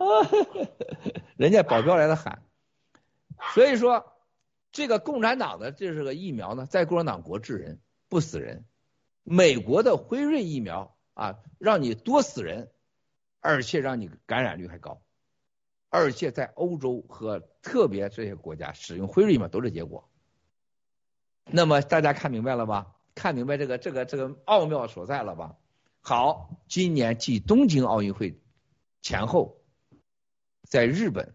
[1.36, 2.42] 人家保镖来了喊，
[3.54, 4.12] 所以说
[4.72, 8.64] 这个共产党的这是个疫苗呢，在共产党国治人不死人，
[9.22, 12.70] 美国的辉瑞疫苗啊，让你多死人，
[13.40, 15.02] 而且让你感染率还高，
[15.88, 20.08] 而且在欧洲和特别这些国家使用辉瑞疫苗都是结果。
[21.44, 22.94] 那么大家看明白了吧？
[23.14, 25.56] 看明白这个这个这个奥妙所在了吧？
[26.00, 28.40] 好，今年继东京奥运会
[29.02, 29.58] 前后。
[30.64, 31.34] 在日本，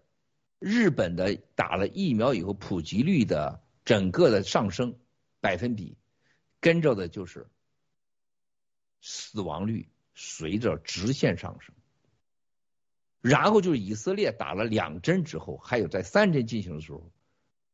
[0.58, 4.98] 日本的打了疫苗以后普及率的整个的上升
[5.40, 5.96] 百分比，
[6.60, 7.46] 跟着的就是
[9.00, 11.76] 死亡率随着直线上升。
[13.22, 17.12] 然后就是以色列打了两针之后，还有在三针进行的时候，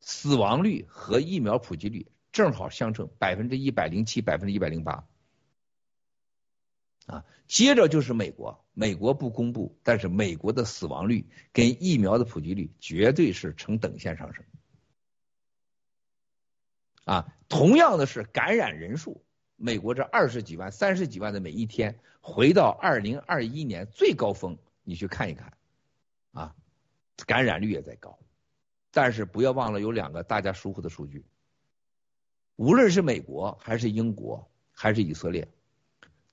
[0.01, 5.07] 死亡率和疫苗普及率正好相称百分之一百零七，百分之一百零八。
[7.05, 14.43] 啊，接着就是美国，美国不公布，但是美国的死亡率跟疫苗的普及率绝对是呈等线上升。
[17.05, 19.21] 啊，同样的是感染人数，
[19.57, 25.53] 美国这二十几万、三十几万的每一天，回到二零二一年最高峰，你去看一看，
[26.31, 26.55] 啊，
[27.27, 28.17] 感染率也在高，
[28.91, 31.25] 但是不要忘了有两个大家疏忽的数据，
[32.55, 35.47] 无论是美国还是英国还是以色列。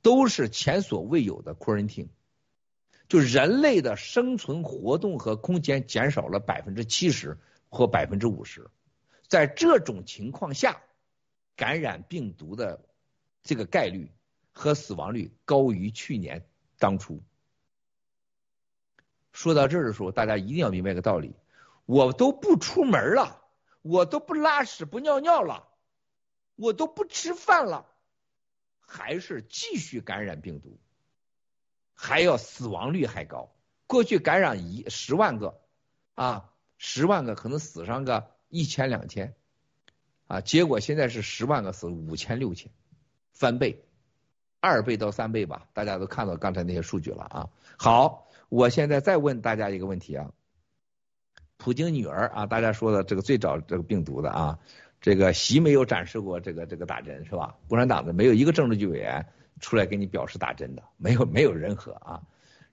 [0.03, 2.09] 都是前所未有的 quarantine，
[3.07, 7.37] 就人类的生存活动和空间减少了百分之七十
[7.69, 8.71] 或百分之五十，
[9.29, 10.81] 在这种情况下，
[11.55, 12.81] 感染病毒的
[13.43, 14.11] 这个概率
[14.53, 16.47] 和死亡率高于去年
[16.79, 17.23] 当初。
[19.33, 21.35] 说到这儿的时候，大家一定要明白一个道理：
[21.85, 23.43] 我都不出门了，
[23.83, 25.69] 我都不拉屎不尿尿了，
[26.61, 27.87] 我都不吃饭了。
[28.93, 30.77] 还是继续感染病毒，
[31.95, 33.53] 还要死亡率还高。
[33.87, 35.61] 过去感染一十万个
[36.17, 39.37] 啊，十万个可能死上个一千两千
[40.27, 42.73] 啊，结果现在是十万个死五千六千，
[43.33, 43.85] 翻倍，
[44.59, 45.69] 二倍到三倍吧。
[45.73, 47.51] 大家都看到刚才那些数据了啊。
[47.79, 50.33] 好，我现在再问大家一个问题啊，
[51.59, 54.59] 普京女儿啊，大家说的这个最早这个病毒的啊。
[55.01, 57.57] 这个习没有展示过这个这个打针是吧？
[57.69, 59.27] 共产党的没有一个政治局委员
[59.59, 62.23] 出来给你表示打针的，没有没有任何啊。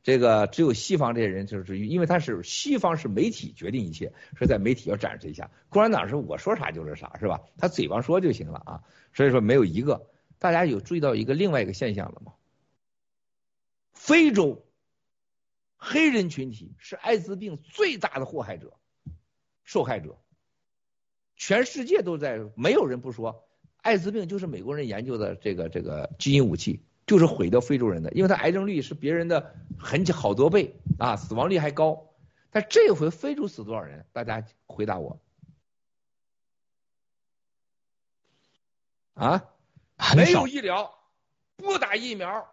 [0.03, 5.49] 这个只有西方这些人就是因为他是西方是媒体决定一切，说在媒体要展示一下。
[5.69, 7.41] 共产党是我说啥就是啥是吧？
[7.57, 8.83] 他嘴巴说就行了啊。
[9.13, 12.33] 所以说没有一个，大家有注意到一个另外一个现象了吗？
[13.93, 14.65] 非洲
[15.75, 18.73] 黑人群体是艾滋病最大的祸害者、
[19.63, 20.17] 受害者。
[21.37, 23.47] 全世界都在，没有人不说，
[23.77, 32.09] 艾滋病就是美国人研究的这个这个基因武器，就是毁掉非洲人的，因为他癌症率是别人的很好多倍啊，死亡率还高。
[32.49, 34.05] 但这回非洲死多少人？
[34.11, 35.19] 大家回答我。
[39.13, 39.45] 啊，
[40.15, 40.93] 没有医疗，
[41.55, 42.47] 不打疫苗，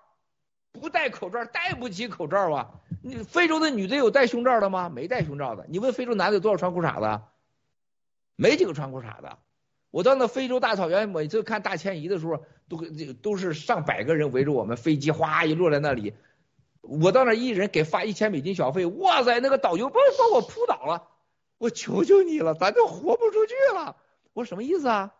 [0.73, 2.81] 不戴口罩，戴不起口罩啊！
[3.03, 4.89] 你非洲的女的有戴胸罩的吗？
[4.89, 5.67] 没戴胸罩的。
[5.69, 7.29] 你问非洲男的有多少穿裤衩的？
[8.37, 9.39] 没几个穿裤衩的，
[9.91, 16.15] 我到那非洲大草原，每次看大迁移的时候，都这都是上百个人围着我们，飞机哗一落在那里，
[16.81, 21.09] 我到那一人给发一千美金小费，哇塞，那个导游把把我扑倒了，
[21.59, 23.97] 我求求你了，咱都活不出去了。
[24.33, 25.15] 我什么意思啊？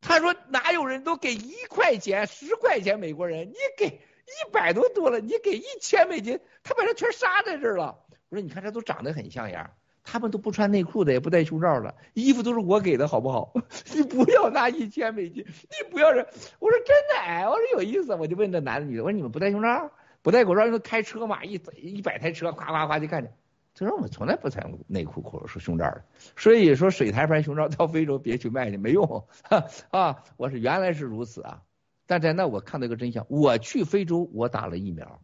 [0.00, 7.98] 他说哪有人都给一块钱、十块钱美国人，你给一百多多了，你给一千美金，他把人全杀在这儿了。
[8.28, 9.70] 我说你看这都长得很像样。
[10.10, 13.52] 他们都不穿内裤的，也不戴胸罩的，衣服都是我给的，好不好？
[13.94, 16.26] 你不要拿一千美金，你不要是，
[16.58, 19.90] 我说真的，哎，我说有意思，我就问这男的女的，我说你们不戴胸罩，
[20.22, 23.34] 不戴口罩，那开车嘛，一一百台车，夸夸夸就看见。
[23.74, 26.02] 他说我从来不穿内裤、裤是胸罩的，
[26.36, 29.24] 所以说水台牌胸罩到非洲别去卖去，没用
[29.90, 30.24] 啊。
[30.38, 31.62] 我说原来是如此啊，
[32.06, 35.20] 但在那我看到一个真相，我去非洲我打了疫苗，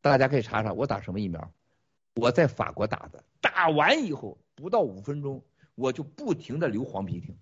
[0.00, 1.50] 大家可以查查我打什么疫苗。
[2.16, 5.44] 我在法国打的，打完以后不到五分钟，
[5.74, 7.36] 我就不停的流黄鼻涕，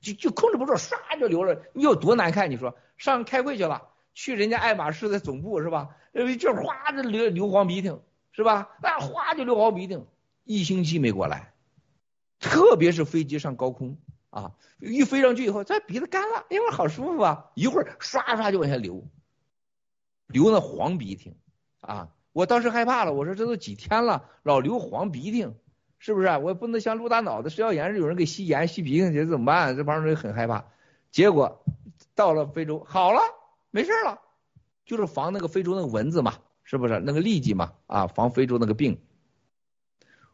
[0.00, 1.60] 就就控制不住，唰就流了。
[1.74, 2.50] 你有多难看？
[2.50, 5.96] 你说上开会去了，去人家爱马仕的总部是吧？
[6.12, 7.92] 呃，就哗的流流黄鼻涕，
[8.30, 8.76] 是吧？
[8.80, 10.00] 那哗就流黄鼻涕，
[10.44, 11.52] 一星期没过来，
[12.38, 13.98] 特别是飞机上高空
[14.30, 19.04] 啊，一飞上去以后，这鼻子干了，一会儿好舒服啊，一会儿唰唰就往下流，
[20.28, 21.34] 流那黄鼻涕
[21.80, 25.48] 啊，我当时害怕了，我说这都几天了，老流黄鼻涕，
[25.98, 26.28] 是不是？
[26.38, 29.76] 我也不能像鹿大脑袋食药炎，有人给吸盐吸鼻涕，这怎么办？
[29.76, 30.64] 这帮人很害怕。
[31.10, 31.64] 结果
[32.14, 33.20] 到了非洲好了，
[33.70, 34.20] 没事了，
[34.86, 36.98] 就是防那个非洲那个蚊子嘛，是不是？
[37.00, 38.98] 那个痢疾嘛，啊，防非洲那个病。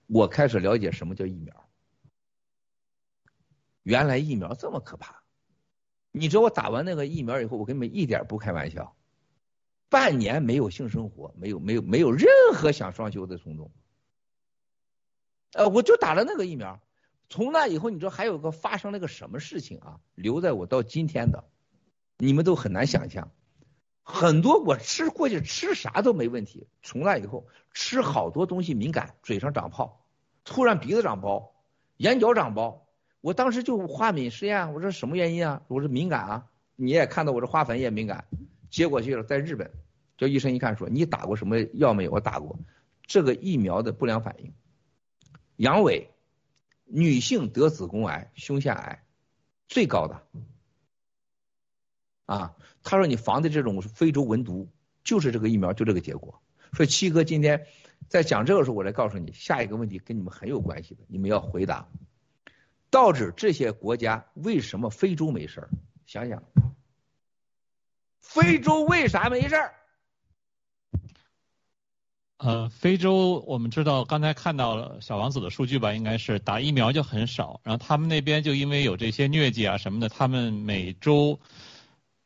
[0.06, 1.68] 我开始了解什么叫疫苗，
[3.82, 5.22] 原来疫苗这么可怕。
[6.12, 8.96] 你知道我打完那个疫苗以后，我跟你们一点不开玩笑，
[9.88, 13.70] 半年没有性生活，没有没有没有任何想双休的冲动。
[15.52, 16.80] 呃，我就打了那个疫苗，
[17.30, 20.00] 从那以后，你知道还有个发生了个什么事情啊？
[20.14, 21.44] 留在我到今天的，
[22.18, 23.30] 你们都很难想象。
[24.02, 30.06] 很多我吃过去吃啥都没问题，从那以后吃好多东西敏感，嘴上长泡，
[30.44, 31.54] 突然鼻子长包，
[31.96, 32.86] 眼角长包。
[33.20, 35.62] 我当时就化敏试验，我说什么原因啊？
[35.68, 36.46] 我说敏感啊。
[36.76, 38.26] 你也看到我这花粉也敏感。
[38.70, 39.70] 结果去了，在日本，
[40.16, 42.10] 叫医生一看说你打过什么药没有？
[42.10, 42.58] 我打过
[43.02, 44.52] 这个疫苗的不良反应，
[45.56, 46.08] 阳痿，
[46.84, 49.04] 女性得子宫癌、胸腺癌
[49.66, 50.22] 最高的。
[52.26, 54.68] 啊，他说你防的这种非洲蚊毒，
[55.02, 56.42] 就是这个疫苗，就这个结果。
[56.74, 57.66] 说七哥今天
[58.08, 61.88] 在讲这个时候，我来告诉你下一个问题，跟你们很有关系的，你们要回答。
[62.90, 65.70] 到底这些国家为什么非洲没事儿？
[66.04, 66.42] 想想，
[68.20, 69.74] 非洲为啥没事儿？
[72.38, 81.38] 呃，非洲我们知道，刚才看到了小王子的数据吧，应该是打疫苗就很少，然后他们那边就因为有这些疟疾啊什么的，他们每周。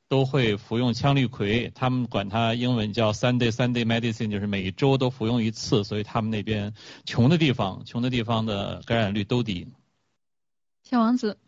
[0.09, 6.75] 都会服用羟氯喹，他们管它英文叫 Sunday Sunday medicine，就是每周都服用一次，所以他们那边
[7.07, 9.67] 穷的地方，穷的地方的感染率都低。
[10.83, 11.39] 小王子，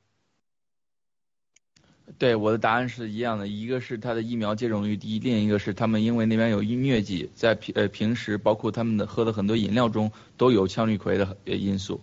[2.18, 12.00] 对我的答案是一样的，一个是它的疫苗接种率低，另一个是他们因为那边有疟疾，在平呃平时包括他们的喝的很多饮料中都有羟氯喹的因素。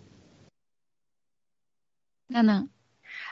[2.27, 2.67] 娜娜。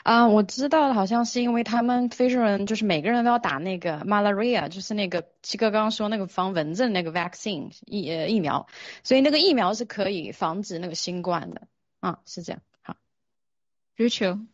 [0.02, 8.66] 啊，我知道，好像是因为他们非洲人就是每个人都要打那个 malaria，就是那个七哥刚刚说那个防蚊子那个 vaccine 疫呃疫苗，
[9.04, 11.68] 所以那个疫苗是可以防止那个新冠的
[12.00, 12.62] 啊，是这样。
[12.80, 12.96] 好
[13.98, 14.46] ，Rachel。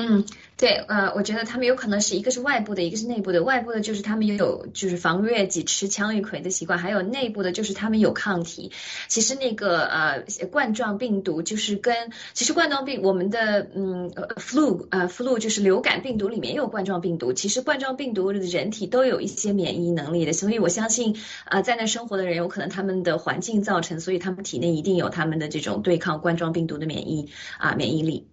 [0.00, 0.24] 嗯，
[0.56, 3.42] 对，呃，我觉得他们有可能是一个是外部的，一个是内部的。
[3.42, 8.70] 外部的就是他们有就是防疟疾、吃羟氯喹的习惯，还有内部的就是他们有抗体。
[9.08, 17.32] 其实那个呃冠状病毒就是跟其实冠状病我们的嗯 flu 呃 flu 就是流感病毒里面有冠状病毒。
[17.32, 28.28] 其实冠状病毒人体都有一些免疫能力的，所以我相信啊在那生活的人有可能他们的环境造成，所以他们体内一定有他们的这种对抗冠状病毒的免疫啊免疫力。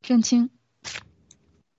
[0.00, 0.50] 郑清。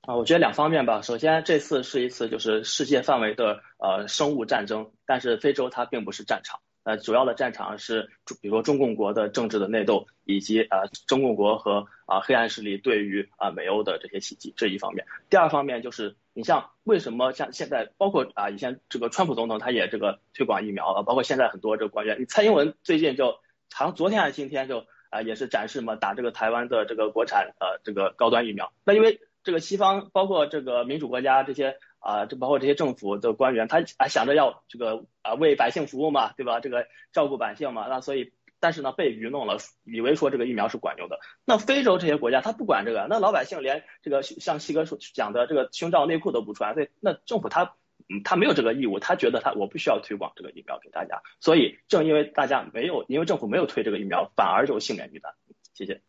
[0.06, 1.02] 啊，我觉得两方面吧。
[1.02, 8.10] 首先，这次是一次就是世界范围的呃生物战争，但是非洲它并不是战场，呃，主要的战场是
[8.42, 15.06] 比如说中共国的政治的内斗，以及呃中共国和啊黑暗势力对于啊美欧的这些袭击，这一方面。
[15.30, 23.28] 第二方面就是你像为什么像现在包括啊以前这个川普总统他也这个推广疫苗啊，包括现在很多这个官员，蔡英文最近就
[23.74, 29.22] 好像昨天还是今天就啊也是展示嘛打这个台湾的这个国产呃这个高端疫苗，那因为。
[29.44, 36.60] 这个西方包括这个民主国家这些啊，这包括这些政府的官员，他啊想着要这个啊为百姓服务嘛，对吧？
[36.60, 41.20] 这个照顾百姓嘛，那所以但是呢被愚弄了，以为说这个疫苗是管用的。
[41.46, 47.76] 那非洲这些国家他不管这个，那老百姓连这个像西哥说讲的这个胸罩内裤都不穿，所以那政府他
[48.10, 51.22] 嗯他没有这个义务，他觉得他我不需要推广这个疫苗给大家。
[51.40, 55.34] 所以正因为大家没有，因为政府没有推这个疫苗，反而就幸免于难。
[55.74, 56.02] 谢谢。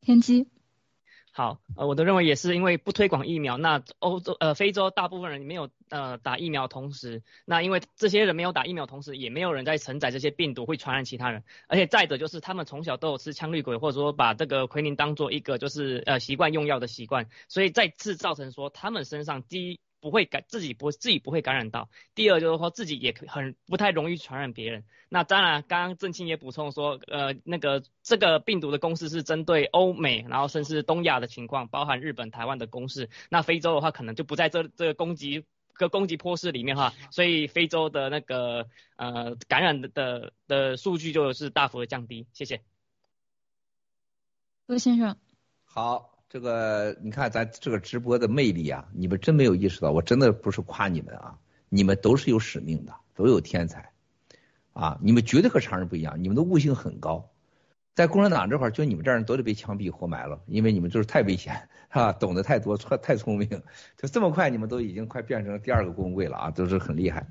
[0.00, 0.48] 天机。
[1.32, 19.80] 好，呃，我都认为也是因为不推广疫苗，那欧洲呃非洲大部分人没有呃打疫苗，同时，那因为这些人没有打疫苗，同时也没有人在承载这些病毒会传染其他人，而且再者就是他们从小都有吃羟氯喹，或者说把这个奎宁当做一个就是呃习惯用药的习惯，所以再次造成说他们身上第一。
[20.00, 24.84] 不会感自己不自己不会感染到，第二就是说自己也很不太容易传染别人。
[25.08, 33.10] 那当然，刚刚郑清也补充说，呃，那个这个病毒的公式是针对欧美，然后甚至东亚的情况，包含日本、台湾的公式。
[33.28, 42.26] 那非洲的话，可能就不在这这个攻击个攻击坡式里面哈，所以非洲的那个呃感染的的的数据就是大幅的降低。
[42.32, 42.62] 谢谢，
[44.66, 45.16] 陆先生。
[45.64, 46.09] 好。
[46.32, 51.36] 这个你看咱这个直播的魅力啊，你们真没有意识到，我真的不是夸你们啊，
[51.68, 53.90] 你们都是有使命的，都有天才。
[54.72, 57.28] 啊，你们绝对和常人不一样，你们的悟性很高。
[57.96, 63.48] 在共产党这块儿，就你们这样人都得被枪毙活埋了，因为你们就是太危险，哈， 懂得太多，太聪明，
[63.98, 67.26] 就这么快，你们都已经快变成第二个郭文贵了啊，都是很厉害。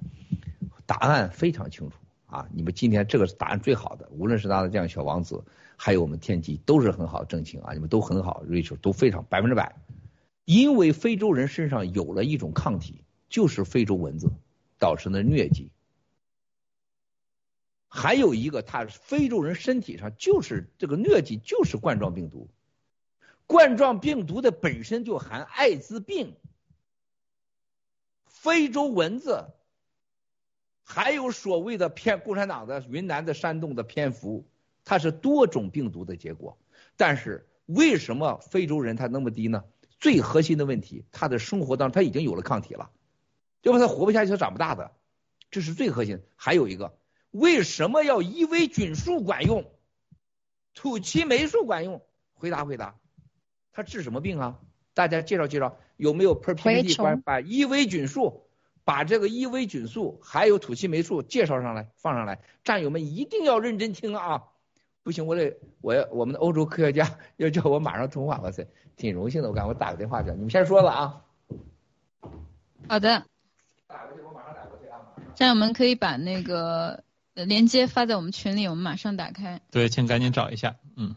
[0.85, 1.95] 答案非常清楚
[2.25, 5.41] 啊，你们今天这个是答案最好的，无论是他的这样小王子，
[5.81, 9.73] 还有我们天机，都是很好正情啊，你们都很好，Rachel 都非常百分之百。
[10.43, 14.29] 因为非洲人身上有了一种抗体，就是非洲蚊子
[14.77, 15.71] 导致的疟疾。
[17.87, 22.49] 还有一个，他非洲人身体上就是这个疟疾，就是冠状病毒。
[23.47, 26.35] 冠状病毒的本身就含艾滋病，
[28.25, 29.45] 非洲蚊子，
[30.83, 34.45] 还有所谓的偏共产党的云南的山洞的蝙蝠，
[34.89, 36.57] 它是多种病毒的结果。
[36.97, 39.63] 但是为什么非洲人他那么低呢？
[39.99, 42.89] 最核心的问题，他的生活当中他已经有了抗体了，
[43.61, 44.93] 要不他活不下去，他长不大的，
[45.51, 46.23] 这是最核心。
[46.35, 46.97] 还有一个。
[47.29, 49.63] 为什么要伊维菌素管用，
[50.73, 52.01] 土岐霉素管用？
[52.33, 52.95] 回答回答，
[53.71, 54.59] 他治什么病啊？
[54.95, 58.47] 大家介绍介绍，有没有 PPT 关把伊维菌素，
[58.83, 64.45] 把这个伊维菌素还有土岐霉素介绍上来，放上来，战友们一定要认真听啊！
[65.03, 71.21] 不行，我得我要我们的欧洲科学家 要叫我马上通话，哇塞，挺荣幸的，我赶快打个电话去，你们先说了啊。
[72.87, 73.25] 好的。
[73.87, 74.99] 打过去，我马上打过去啊。
[75.35, 77.03] 战友们可以把那个。
[77.35, 79.61] 连接发在我们群里，我们马上打开。
[79.71, 80.75] 对，请赶紧找一下。
[80.97, 81.15] 嗯，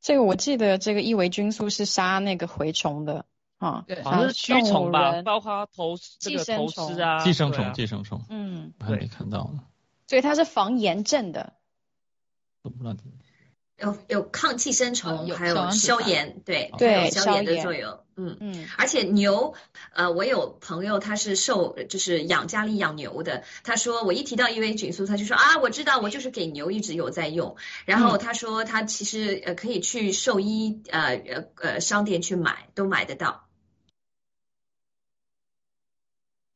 [0.00, 3.24] 这个我记得，这个伊维菌素是杀那个蛔虫的
[3.58, 8.24] 啊，对，好像是驱虫吧，包括头这个头虱啊，寄生虫，寄生虫。
[8.28, 9.64] 嗯，还没看到呢。
[10.10, 11.52] 所以它是防炎症的。
[12.64, 12.96] 都不知道。
[13.78, 18.00] 有有抗寄生虫，还有消炎，对对，消炎的作用。
[18.16, 19.54] 嗯嗯，而且牛，
[19.94, 27.56] 呃，我有朋友他是受就是养家里养牛的，他说我一提到伊维菌素，他就说啊，我知道，我就是给牛一直有在用。
[27.86, 33.46] 然后他说他其实呃可以去兽医呃呃呃商店去买，都买得到。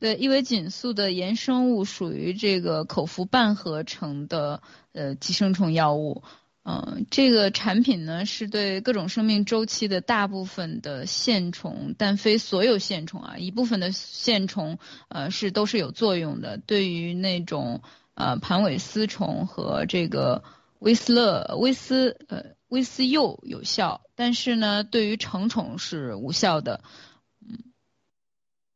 [0.00, 4.60] 对，伊维菌素的衍生物属于这个口服半合成的
[4.92, 6.22] 呃寄生虫药物。
[6.66, 16.56] 嗯，这个产品呢是对各种生命周期的大部分的线虫，但非所有线虫啊，一部分的线虫呃是都是有作用的。
[16.56, 17.82] 对于那种
[18.14, 20.42] 呃盘尾丝虫和这个
[20.78, 26.82] 威斯勒威斯呃威斯幼有效，但是呢对于成虫是无效的。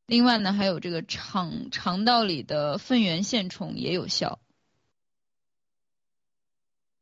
[0.09, 4.41] 嗯，另外呢还有这个肠肠道里的粪源线虫也有效。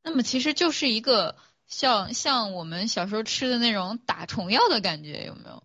[0.03, 5.63] 那么其实就是一个像像我们小时候吃的那种打虫药的感觉，有没有？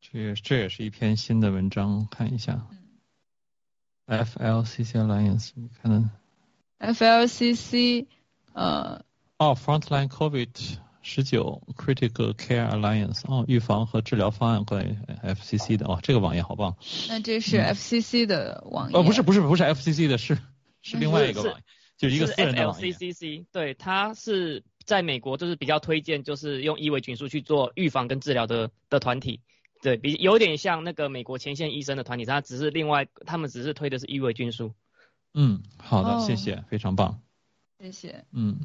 [0.00, 2.66] 这也这也是一篇新的文章，看一下。
[4.06, 6.08] FLCC Alliance，你看的。
[6.78, 8.06] FLCC，
[8.52, 9.04] 呃。
[9.38, 10.78] 哦，Frontline COVID
[11.08, 16.76] 十九 Critical Care Alliance，哦，预防和治疗方案关于 FCC 的，哦，这个网页好棒。
[17.08, 18.98] 那这是 FCC 的网页？
[18.98, 20.36] 哦，不是不是不是 FCC 的，是
[20.82, 21.62] 是另外一个网页，
[21.96, 22.90] 就一个私人的网页。
[22.92, 29.42] FCCC，对，它是在美国就是比较推荐，就是用伊维菌素去做预防跟治疗的的团体，
[29.82, 34.72] 对比有点像那个美国前线医生的团体，他只是另外他们只是推的是伊维菌素。
[35.34, 37.20] 嗯，好的，谢谢，非常棒。
[37.78, 38.24] 谢谢。
[38.32, 38.58] 嗯。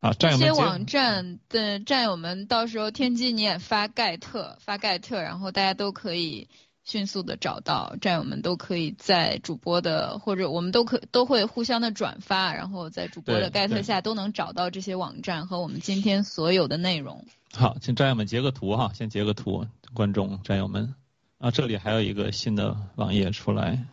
[0.00, 6.48] 啊，这些网站的战友们，到时候天机你也发盖特，发盖特，然后大家都可以
[6.84, 17.26] 迅速的找到，战友们都可以在主播的或者我们都可都会互相的转发，然后在主播的盖特下都能找到这些网站和我们今天所有的内容。
[17.52, 20.94] 好，请战友们截个图哈，先截个图，观众战友们
[21.36, 23.84] 啊，这里还有一个新的网页出来，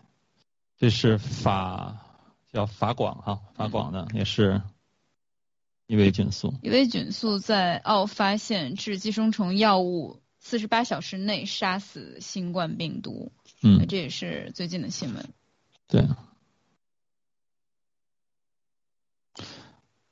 [0.79, 1.97] 这是法
[2.53, 4.61] 叫法广哈，法广的也是。
[5.87, 13.31] 伊维菌素，伊维菌素在澳发现致寄生虫药物，四十八小时内杀死新冠病毒。
[13.63, 15.29] 嗯，这也是最近的新闻。
[15.87, 16.05] 对。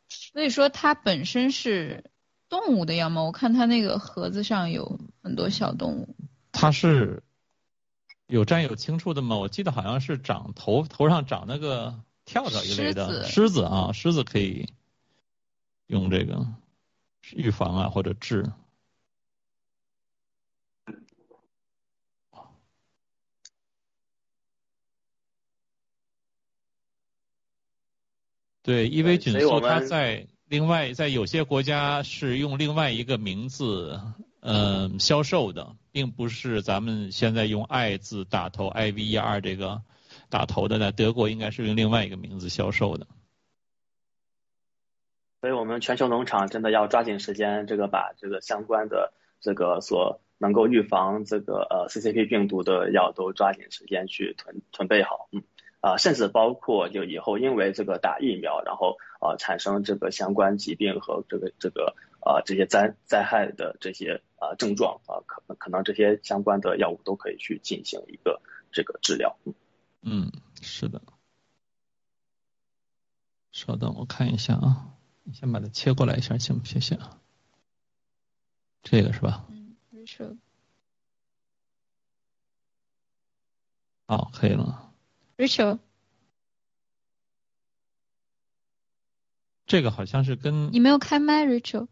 [0.07, 2.09] 所以说它本身是
[2.47, 3.23] 动物的药吗？
[3.23, 6.15] 我看它那个盒子上有很多小动物。
[6.53, 7.21] 它是
[8.27, 9.35] 有占有清楚的吗？
[9.35, 14.69] 我记得好像是长头头上长那个跳蚤一类的狮子啊，狮子可以。
[15.87, 16.45] 用这个
[17.33, 18.51] 预防啊，或者治。
[28.61, 34.01] 对，伊维菌素它在另外在有些国家是用另外一个名字
[34.39, 39.83] 嗯销售的，并不是咱们现在用 “I” 字打头 “I V E R” 这个
[40.29, 43.05] 打头的，呢德国应该是用另外一个名字销售的。
[45.45, 55.43] 所以我们全球农场真的要抓紧时间，这个把这个相关的这个所能够预防这个呃 CCP 病毒的药都抓紧时间去囤囤备好，嗯
[55.81, 68.41] 啊，甚至包括就以后因为这个打疫苗，然后啊产生这个相关疾病和这个这个啊这些灾灾害的这些啊症状啊，可能可能这些相关的药物都可以去进行一个
[68.71, 69.37] 这个治疗。
[70.01, 70.31] 嗯，
[70.63, 71.03] 是的。
[73.51, 74.94] 稍等，我看一下啊。
[75.27, 76.79] 你先把它切过来一下，行不行？
[76.79, 76.99] 行，
[78.83, 79.43] 这个是吧？
[79.49, 80.37] 嗯，Rachel。
[84.05, 84.93] 好，可以了。
[85.35, 85.79] Rachel。
[89.65, 91.87] 这个好像是跟你没有开麦，Rachel。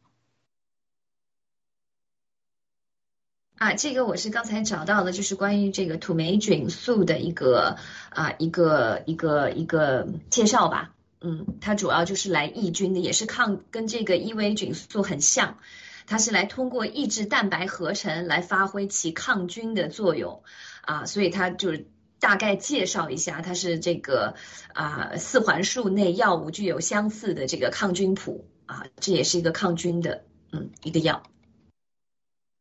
[3.56, 7.80] 啊，这个我是刚才找到的，就是关于这个土霉菌素的一个
[8.12, 10.94] 啊一个一个一个介绍吧。
[11.26, 15.58] 嗯，它主要就是来抑菌的，也是抗跟这个伊维菌素很像，
[16.06, 20.44] 它是来通过抑制蛋白合成来发挥其抗菌的作用
[20.82, 21.88] 啊，所以它就是
[22.20, 24.36] 大概介绍一下，它是这个
[24.74, 31.24] 啊四环素内药物具有相似的这个抗菌谱啊，这也是一个抗菌的嗯一个药。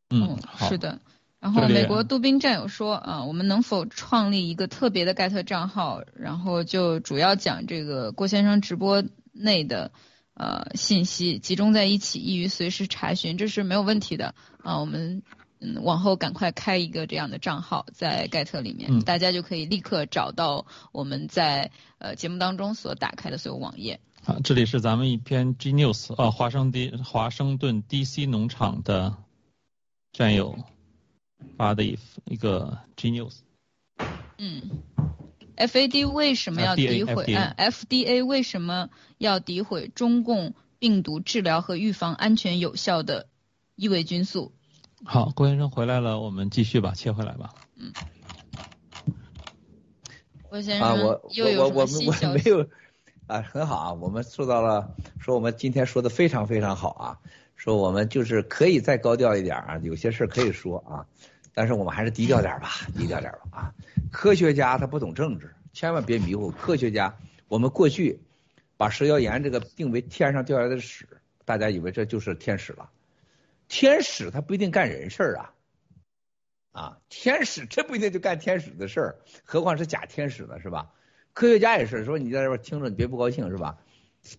[0.09, 1.01] 嗯，是的。
[1.43, 9.03] 然后美国杜宾战友说啊，我们能否创立一个特别的盖特账号，然后就主要讲这个郭先生直播
[9.33, 9.91] 内的
[10.35, 14.79] 呃信息，集中在一起，易于随时查询，这是没有问题的啊。
[14.79, 15.21] 我们
[15.59, 23.99] 嗯往后赶快开一个这样的账号在盖特里面，大家就可以立刻找到我们在呃节目当中所打开的所有网页。
[24.23, 29.17] 啊，这里是咱们一篇 G News 啊，华盛顿华盛顿 DC 农场的
[30.13, 30.57] 战友。
[31.57, 33.39] 发的一一个 G News。
[34.37, 34.83] 嗯
[35.55, 37.25] ，FAD 为什么要诋毁？
[37.27, 43.27] 嗯，FDA 为什么要诋毁中共病毒治疗和预防安全有效的
[43.75, 44.51] 伊维菌素？
[45.05, 47.53] 好，郭先生回来了，我们继续吧，切回来吧。
[47.75, 47.93] 嗯。
[50.49, 52.67] 郭先生，啊，我又有我我我没有
[53.27, 57.19] 啊，很好啊，我们受到了，说我们今天说的非常非常好啊，
[57.55, 61.05] 说我们就是可以再高调一点啊，有些事可以说啊。
[61.53, 63.73] 但是我们还是低调点吧，低调点吧啊！
[64.11, 66.49] 科学家他不懂政治，千万别迷糊。
[66.49, 67.15] 科学家，
[67.47, 68.19] 我们过去
[68.75, 71.07] 把蛇妖炎这个定为天上掉下来的屎，
[71.45, 72.89] 大家以为这就是天使了。
[73.67, 75.53] 天使他不一定干人事儿啊，
[76.71, 80.91] 啊，天使这不一定就干天使的事儿，何况是假天使呢，是吧？
[81.33, 83.77] 科学家也是，说你在这边听着你别不高兴是吧？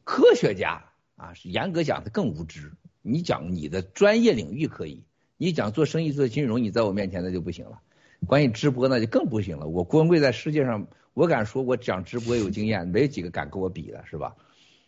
[0.04, 0.82] 科学家
[1.16, 2.72] 啊，是严格讲他更无知。
[3.02, 5.04] 你讲你的专业领域可以。
[5.44, 7.78] 你讲做生意做金融，你在我面前那就不行了。
[8.26, 9.68] 关于直播那就更不行了。
[9.68, 14.34] 我郭文贵在世界上，我敢说，我讲直播有经验，没几个敢跟我比的，是吧？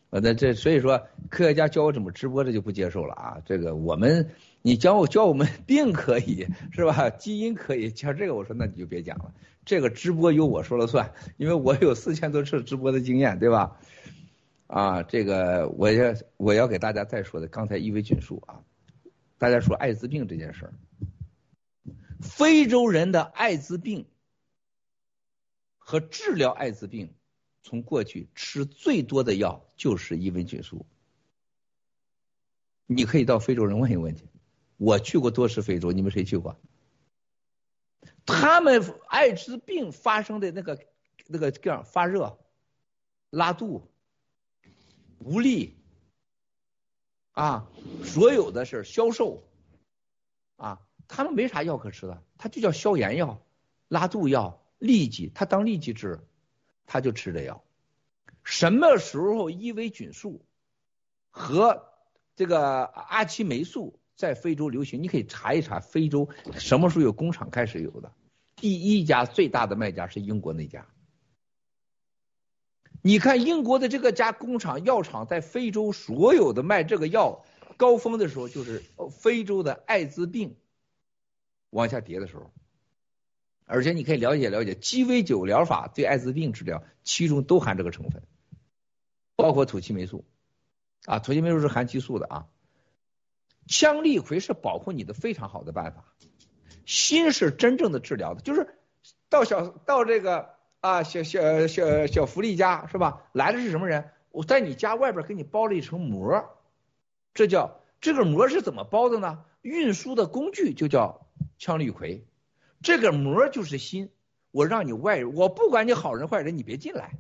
[0.08, 3.36] 呃，那这所以说，科学家教我怎么直播，这就不接受了啊。
[3.44, 4.30] 这个我们，
[4.62, 7.10] 你教我教我们 病可以是吧？
[7.10, 9.30] 基因可以教这个，我说那你就别讲了。
[9.66, 13.76] 这个直播由我说了算，因为我有四千多次直播的经验，对吧？
[14.68, 18.56] 啊，这个我要我要给大家再说的，刚才一维菌素啊。
[19.38, 20.74] 大家说艾滋病这件事儿，
[22.20, 24.06] 非洲人的艾滋病
[25.76, 27.14] 和治疗艾滋病，
[27.62, 30.86] 从过去吃最多的药就是伊维菌素。
[32.86, 34.24] 你可以到非洲人问一问去，
[34.78, 36.58] 我去过多次非洲，你们谁去过？
[38.24, 40.82] 他们艾滋病发生的那个
[41.26, 42.38] 那个这样发热、
[43.30, 43.90] 拉肚、
[45.18, 45.75] 无力。
[47.36, 47.68] 啊，
[48.02, 49.42] 所有的事销售，
[50.56, 53.42] 啊，他们没啥药可吃的，他就叫消炎药、
[53.88, 56.18] 拉肚药、痢疾，他当痢疾治，
[56.86, 57.62] 他就吃这药。
[58.42, 60.46] 什么时候伊维菌素
[61.30, 61.84] 和
[62.36, 65.02] 这个阿奇霉素在非洲流行？
[65.02, 68.10] 你可以查一查，非洲什么时候有工厂开始有的？
[68.54, 70.86] 第一家最大的卖家是英国那家。
[73.06, 77.44] 你看英国的这个家工厂药厂在非洲所有的卖这个药
[77.76, 80.56] 高峰的时候，就是非洲的艾滋病
[81.70, 82.50] 往下跌的时候，
[83.64, 88.24] 而且你可以了解了解鸡尾酒疗法对艾滋病治疗，其中都含这个成分，
[89.36, 90.24] 包括土奇霉素。
[91.04, 92.46] 啊，土奇霉素是含激素的啊，
[93.68, 96.12] 羟氯喹是保护你的非常好的办法，
[96.84, 98.76] 锌是真正的治疗的，就是
[99.28, 100.55] 到小到这个。
[100.86, 103.24] 啊，小小小小福利家是吧？
[103.32, 104.12] 来的是什么人？
[104.30, 106.56] 我在你家外边给你包了一层膜，
[107.34, 109.44] 这叫这个膜是怎么包的呢？
[109.62, 111.26] 运输的工具就叫
[111.58, 112.22] 羟氯喹，
[112.82, 114.12] 这个膜就是心，
[114.52, 117.18] 我让你外人，我不管你好人坏人，你别进来，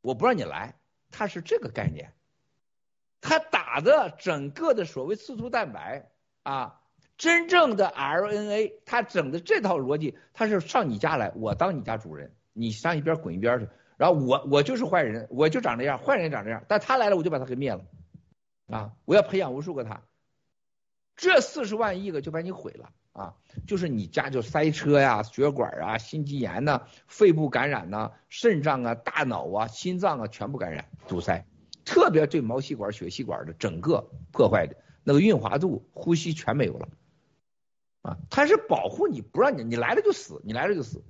[0.00, 0.76] 我不让你来，
[1.10, 2.12] 它是这个概念。
[3.20, 6.08] 它打的整个的所谓刺突蛋白
[6.44, 6.80] 啊，
[7.18, 17.84] 真正的 RNA，它整的这套逻辑，它是上你家来，我当你家主人，你上一边滚一边去，然后我我就是坏人，我就长这样，坏人长这样，但他来了我就把他给灭了，
[18.68, 20.02] 啊，我要培养无数个他，
[21.16, 23.34] 这四十万亿个就把你毁了啊，
[23.66, 31.46] 就是你家就塞车呀、血管啊、心肌炎呐、肺部感染呐、肾脏啊、大脑啊、心脏啊全部感染堵塞。
[31.84, 36.88] 特别对毛细管、血细管的整个破坏的，那个润滑度、呼吸全没有了，
[38.02, 41.02] 啊，它是保护你不让你你来了就死，你来了就死。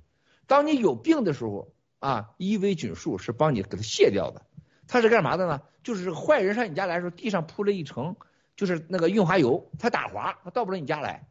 [0.47, 4.45] 当你有病的时候啊伊维菌素是帮你给它卸掉的。
[4.87, 5.61] 它是干嘛的呢？
[5.81, 8.15] 就是坏人上你家来的时候，地上铺了一层
[8.55, 11.27] 就是那个润滑油，它打滑，它到不了你家来。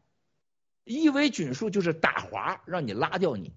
[0.85, 3.53] 伊维菌素就是打滑，让你拉掉你。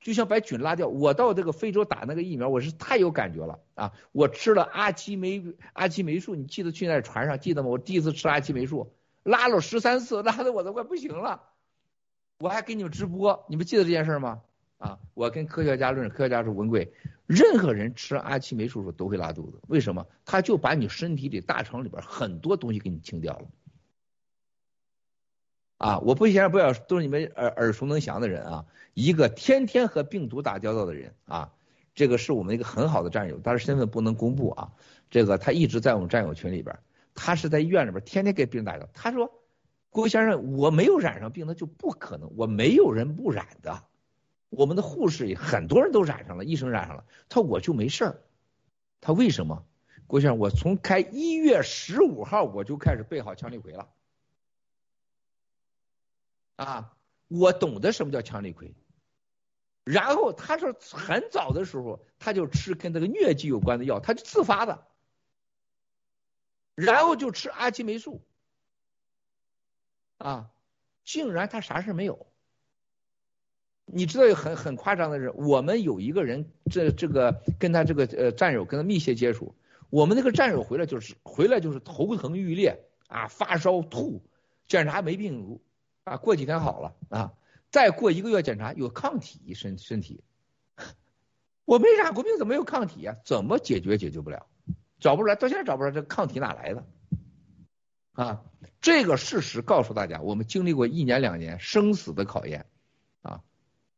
[0.00, 3.92] 就像把菌拉掉，我到这个非洲打那个疫苗，我是太有感觉了啊！
[4.12, 5.42] 我吃了阿奇霉
[5.72, 7.68] 阿奇霉素，你记得去那船上记得吗？
[7.68, 8.92] 我第一次吃阿奇霉素，
[9.22, 11.42] 拉了十三次，拉的我都快不行了。
[12.38, 14.42] 我还给你们直播，你们记得这件事吗？
[14.84, 16.92] 啊，我跟科学家论，科学家说文贵，
[17.26, 20.06] 任何人吃阿奇霉素时候都会拉肚子，为什么？
[20.26, 23.46] 他就把你身体里大肠里边很多东西给你清掉了。
[25.78, 28.66] 啊，我不嫌不要，都是你们耳耳熟能详的人啊。
[28.92, 31.50] 一个天天和病毒打交道的人啊，
[31.94, 34.70] 这个是我们一个很好的战友，但是身份不能公布啊。
[35.10, 36.78] 这个他一直在我们战友群里边，
[37.14, 38.88] 他是在医院里边天天给病人打交道。
[38.92, 39.32] 他说
[39.88, 43.82] ：“郭先生，我没有染上病，那就不可能，我没有人不染的。
[44.56, 48.22] 我们的护士很多人都染上了，医生染上了，他我就没事儿。
[49.00, 49.66] 他为什么？
[50.06, 53.88] 郭先生，我从开一月十五号我就开始备好羟氯喹了。
[56.56, 56.96] 啊，
[57.28, 58.74] 我懂得什么叫羟氯喹。”
[59.84, 64.86] 然后他说很早的时候他就吃跟这个疟疾有关的药，他就自发的，
[66.74, 68.24] 然后就吃阿奇霉素，
[70.16, 70.50] 啊，
[71.04, 72.26] 竟然他啥事没有。
[73.86, 79.54] 你知道有很很夸张的是，我们有一个人这这个跟他这个呃战友跟他密切接触，
[79.90, 84.22] 我们那个战友回来就是回来就是头疼欲裂啊，发烧吐，
[84.66, 85.62] 检查没病毒
[86.04, 87.32] 啊，过几天好了啊。
[87.70, 90.22] 再过一个月检查有抗体身身体，
[91.64, 93.16] 我没染过病怎么有抗体啊？
[93.24, 94.46] 怎么解决解决不了，
[95.00, 96.86] 找不出来，到现在找不出来这抗体哪来的？
[98.12, 98.44] 啊，
[98.80, 102.66] 这个事实告诉大家，我们经历过一年两年生死的考验，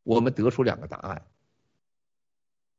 [0.06, 1.26] 我们得出两个答案：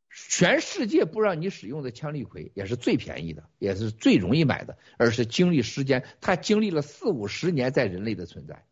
[0.10, 8.64] 全世界不让你使用的羟氯喹也是最便宜的，也是最容易买的，而是经历时间，它经历了四五十年在人类的存在。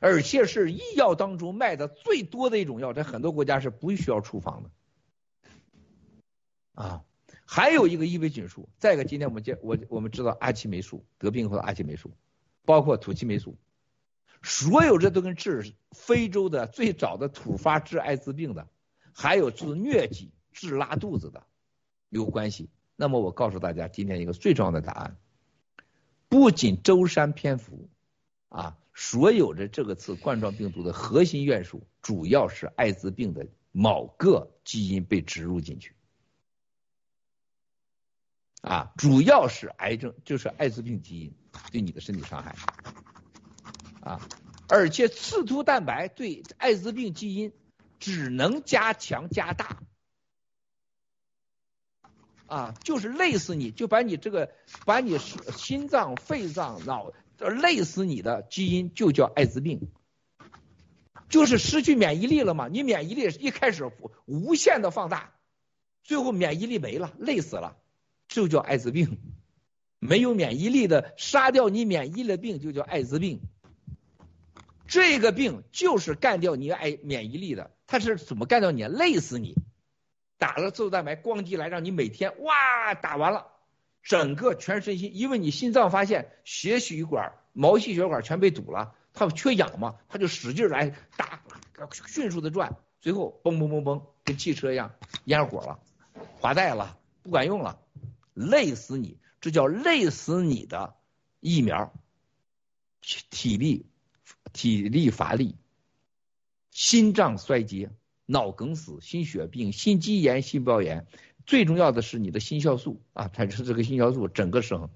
[0.00, 4.70] 而且是医药当中卖的最多的一种药，在很多国家是不需要处方的，
[6.72, 7.04] 啊，
[7.44, 12.12] 还有一个伊维菌素，再一个今天我们接我我们知道阿奇霉素得病后的阿奇霉素，
[12.64, 13.58] 包括土奇霉素，
[14.42, 18.68] 所有这都跟治非洲的最早的土发治艾滋病的，
[19.12, 21.46] 还有治疟疾、治拉肚子的
[22.08, 22.70] 有关系。
[22.96, 25.16] 那么我告诉大家，今天一个最重要的答案，
[26.28, 27.88] 不仅舟山篇幅
[28.48, 28.76] 啊。
[28.92, 35.94] 所有的这个次冠状病毒的核心元素，主要是艾滋病的某个基因被植入进去，
[38.60, 41.32] 啊，主要是癌症，就是艾滋病基因
[41.72, 42.54] 对你的身体伤害，
[44.00, 44.28] 啊，
[44.68, 47.52] 而且刺突蛋白对艾滋病基因
[47.98, 49.82] 只能加强加大，
[52.46, 54.52] 啊，就是累死你，就把你这个
[54.84, 57.12] 把你心脏、肺脏、脑。
[57.62, 59.88] 累死你的基因就叫艾滋病，
[61.30, 62.68] 就是失去免疫力了嘛？
[62.68, 63.90] 你免疫力一开始
[64.26, 65.32] 无限的放大，
[66.02, 67.78] 最后免疫力没了，累死了，
[68.28, 69.18] 就叫艾滋病。
[69.98, 73.40] 没有免疫力的杀掉你免疫的病就叫艾滋病。
[74.90, 78.82] 这个病就是干掉你艾免疫力的，它是怎么干掉你？
[78.82, 79.54] 累死你，
[80.36, 83.46] 打了刺突蛋白，咣叽来让你每天哇打完了。
[84.02, 91.40] 整个全身心，因为你心脏发现血血管、毛细血管全被堵了，它缺氧嘛，它就使劲来打，
[92.08, 94.94] 迅速的转，最后嘣嘣嘣嘣，跟汽车一样
[95.26, 95.78] 烟火了，
[96.40, 97.78] 滑带了，不管用了，
[98.34, 100.96] 累死你，这叫累死你的
[101.38, 101.92] 疫苗，
[103.02, 103.86] 体力
[104.52, 105.56] 体力乏力，
[106.70, 107.90] 心脏衰竭、
[108.26, 111.06] 脑梗死、心血病、心肌炎、心包炎。
[111.46, 114.90] 最重要的是你的心酵素啊，产生这个心酵素整个失衡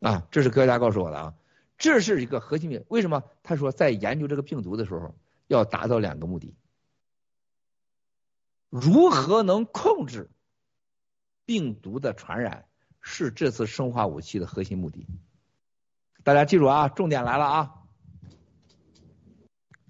[0.00, 1.34] 啊，这是科学家告诉我的啊。
[1.78, 2.84] 这是一个核心病。
[2.88, 3.22] 为什么？
[3.42, 5.14] 他说在研究这个病毒的时候，
[5.46, 6.54] 要达到两个目的：
[8.70, 10.30] 如何能控制
[11.44, 12.64] 病毒的传染，
[13.00, 15.06] 是这次生化武器的核心目的。
[16.26, 17.72] 大家记住啊，重点来了啊！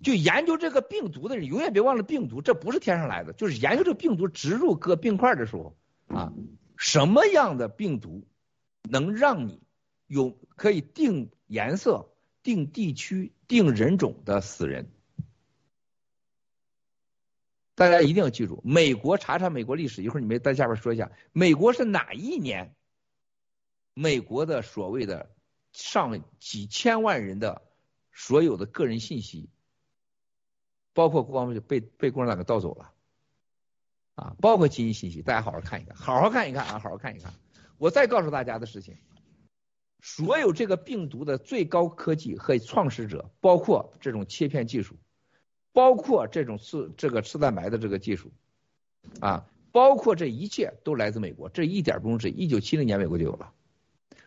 [0.02, 3.32] 就研究这个病毒的人，永远别忘了病毒，这不是天上来的。
[3.32, 5.74] 就是研究这个病毒植入各病块的时候
[6.08, 6.34] 啊，
[6.76, 8.28] 什么样的病毒
[8.82, 9.62] 能让你
[10.06, 12.10] 有可以定颜色、
[12.42, 14.90] 定地区、定人种的死人？
[17.74, 22.74] 大家一定要记住，美国查查美国历史，一会儿你们在下边说一下，美国是哪一年？
[23.94, 25.34] 美国的所谓的
[25.76, 27.62] 上几千万人的
[28.12, 29.48] 所有的个人信息。
[30.94, 32.90] 包括国防被被共产党给盗走了，
[34.14, 37.34] 啊，包括基因信息，大家好好看一看，好好看一看啊，好好看一看。
[37.76, 38.96] 我再告诉大家的事情，
[40.00, 44.96] 所有这个病毒的最高科技和创始者，包括这种切片技术，
[45.74, 48.32] 包括这种次这个刺蛋白的这个技术，
[49.20, 52.32] 啊，包括这一切都来自美国，这一点不用质疑。
[52.32, 53.52] 一九七零年美国就有了，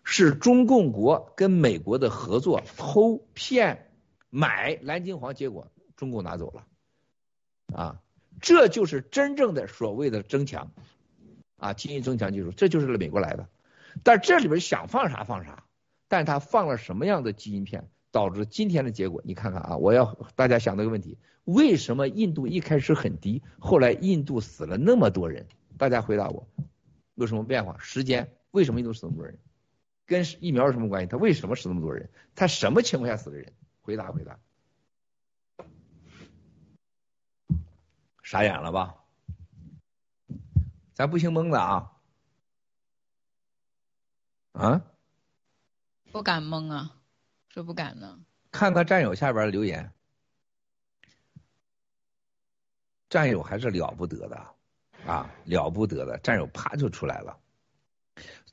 [0.03, 3.91] 是中共国跟美国的合作偷骗
[4.30, 5.67] 买蓝金黄，结果。
[5.95, 6.65] 中共拿走了，
[7.76, 8.01] 啊，
[8.39, 10.71] 这就是真正的所谓的增强，
[11.57, 13.49] 啊，基因增强技术，这就是美国来的。
[14.01, 15.65] 但这里边想放啥放啥，
[16.07, 19.21] 但他放了什么样的基因片，导致今天的结果？
[19.26, 25.45] 你看看啊，我要大家想到个问题：为什么印度一开始很低，后来印度死了那么多人？
[25.77, 26.47] 大家回答我，
[27.15, 27.76] 有什么变化？
[27.77, 28.31] 时间？
[28.51, 29.38] 为什么印度死那么多人？
[30.10, 31.07] 跟疫苗有什么关系？
[31.07, 32.10] 他为什么死那么多人？
[32.34, 33.53] 他什么情况下死的人？
[33.81, 34.40] 回答回答。
[38.23, 38.95] 傻眼了吧？
[40.94, 41.91] 咱不兴蒙的啊！
[44.53, 44.81] 啊？
[46.11, 46.95] 不敢蒙啊，
[47.49, 48.19] 说不敢呢。
[48.52, 49.94] 看看战友下边留言，
[53.10, 54.56] 战友还是了不得的
[55.06, 57.40] 啊，了不得的战友啪就出来了。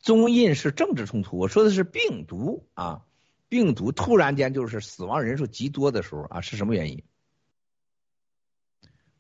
[0.02, 3.02] 中印是政治冲突，我说的是病毒啊，
[3.48, 7.02] 病毒突然间就是死亡人数极多的时候啊，是什么原因？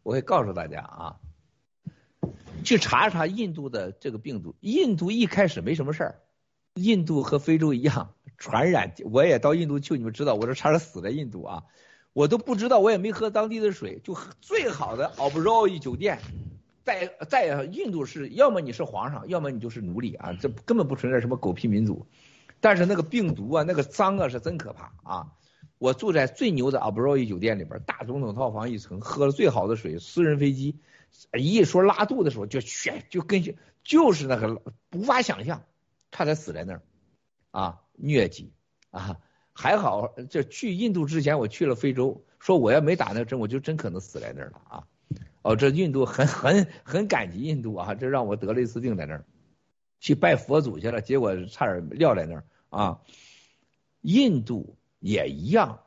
[0.02, 1.16] 我会告诉大家啊，
[2.64, 4.54] 去查查印度的这个病毒。
[4.60, 6.20] 印度一开始没什么事儿，
[6.74, 8.94] 印度和非洲一样传染。
[9.04, 11.64] 我也到印度去，你们知道，我这差点死在印度啊！
[12.12, 16.20] 我都不知道，我也没喝当地的水，就最好的 o b r o 酒店，
[16.86, 22.06] 在在印度是要么你是皇上，要么你就是奴隶啊，这根本不存在什么狗屁民主。
[22.60, 25.32] 但是那个病毒啊，那个脏啊，是真可怕啊！
[25.78, 30.78] 我住在最牛的 Abroi 酒店里边，大总统套房一层，喝了最好的水，私人飞机。
[31.36, 33.42] 一说拉肚的时候就选，就跟
[33.82, 35.64] 就是那个无法想象，
[36.12, 36.82] 差点死在那儿
[37.50, 38.52] 啊，疟疾
[38.90, 39.18] 啊，
[39.52, 44.86] 还好这去印度之前我去了非洲，说我要没打那针，我就真可能死在那儿了啊。
[45.46, 49.24] 哦，这印度很很很感激印度啊，这让我得了一次病在那儿，
[50.00, 53.00] 去拜佛祖去了，结果差点撂在那儿啊，
[54.00, 54.76] 印度。
[54.98, 55.80] 也一样，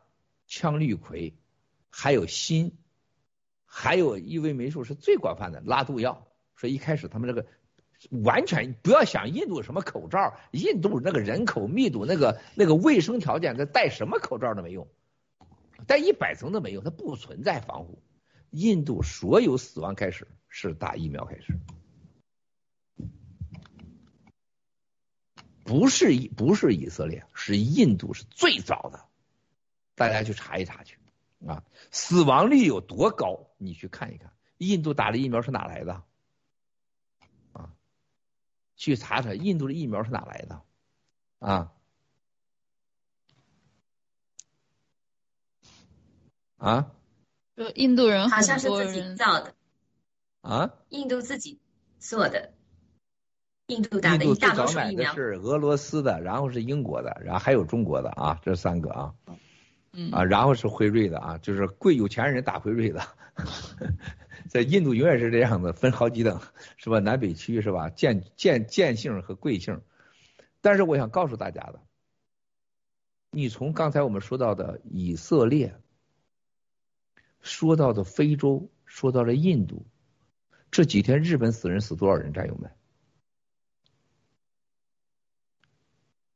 [0.48, 1.34] 羟氯喹，
[1.90, 2.72] 还有锌，
[3.66, 6.28] 还有异维霉素是最广泛的拉肚药。
[6.56, 7.46] 所以一开始他们这个
[8.24, 14.88] 完全不要想印度什么口罩，印度那个人口密度，那个那个卫生条件，他戴什么口罩都没用，
[15.86, 18.00] 戴一百层都没用，它不存在防护。
[18.52, 21.60] 印度所有死亡开始是打疫苗开始。
[25.64, 29.06] 不是不是以色列，是印度是最早的，
[29.94, 30.98] 大家去查一查去
[31.46, 33.52] 啊，死亡率有多高？
[33.58, 36.04] 你去看一看，印度打的疫苗是哪来的？
[37.54, 37.76] 啊，
[38.76, 40.64] 去查查印度的疫苗是哪来的？
[41.38, 41.72] 啊
[46.58, 46.92] 啊，
[47.60, 49.54] 就印度人好像是自己造的
[50.40, 51.60] 啊，印度自己
[52.00, 52.54] 做的。
[53.68, 59.14] 印度印度最早买的是俄罗斯的，然后是英国的，然后还有中国的啊，这三个啊，
[60.14, 63.02] 啊，然后是辉瑞的啊，就是贵有钱人打辉瑞的，
[64.48, 66.40] 在印度永远是这样的，分好几等
[66.78, 67.00] 是吧？
[67.00, 67.90] 南北区是吧？
[67.90, 69.82] 贱贱贱性和贵性，
[70.62, 71.82] 但是我想告诉大家的，
[73.32, 75.76] 你从刚才我们说到的以色列，
[77.42, 79.86] 说到的非洲，说到了印度，
[80.72, 82.34] 这几天日本死人死多少人？
[82.34, 82.72] 战友们？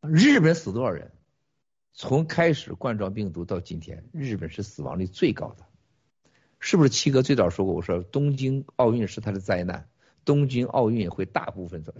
[0.02, 1.12] 日本死多少人？
[1.94, 5.66] 从开始冠状病毒到今天，日本是死亡率最高的，
[6.60, 6.90] 是不是？
[6.90, 9.88] 七哥最早说过，我说东京奥运是他的灾难，
[10.26, 11.94] 东京奥运会大部分的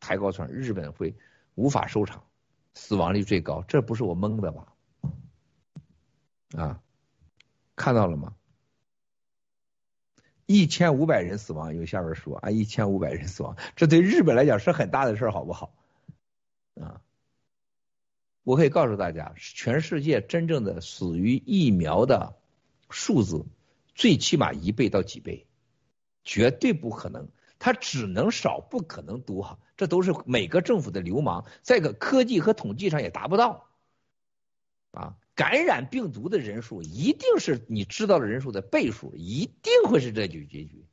[0.00, 1.16] 抬高船，日本会
[1.54, 2.26] 无法收场，
[2.74, 4.72] 死亡率最高，这不是我蒙的吧？
[6.54, 6.82] 啊，
[7.74, 8.34] 看到了吗？
[10.50, 15.74] 一千五百人死亡，有下边说啊，一千五百人死亡，这对日本来讲是很大的事儿，好不好？
[16.80, 17.02] 啊，
[18.44, 22.34] 我可以告诉大家，全世界真正的死于疫苗的
[22.88, 23.44] 数字，
[23.94, 25.46] 最起码一倍到几倍，
[26.24, 33.68] 绝对不可能，它只能少，不可能多，这都是每个政府的流氓，在个科技和统计上也达不到，
[34.92, 35.14] 啊。
[35.38, 40.84] 感染病毒的人数一定是你知道的人数的倍数，一定会是这句结局，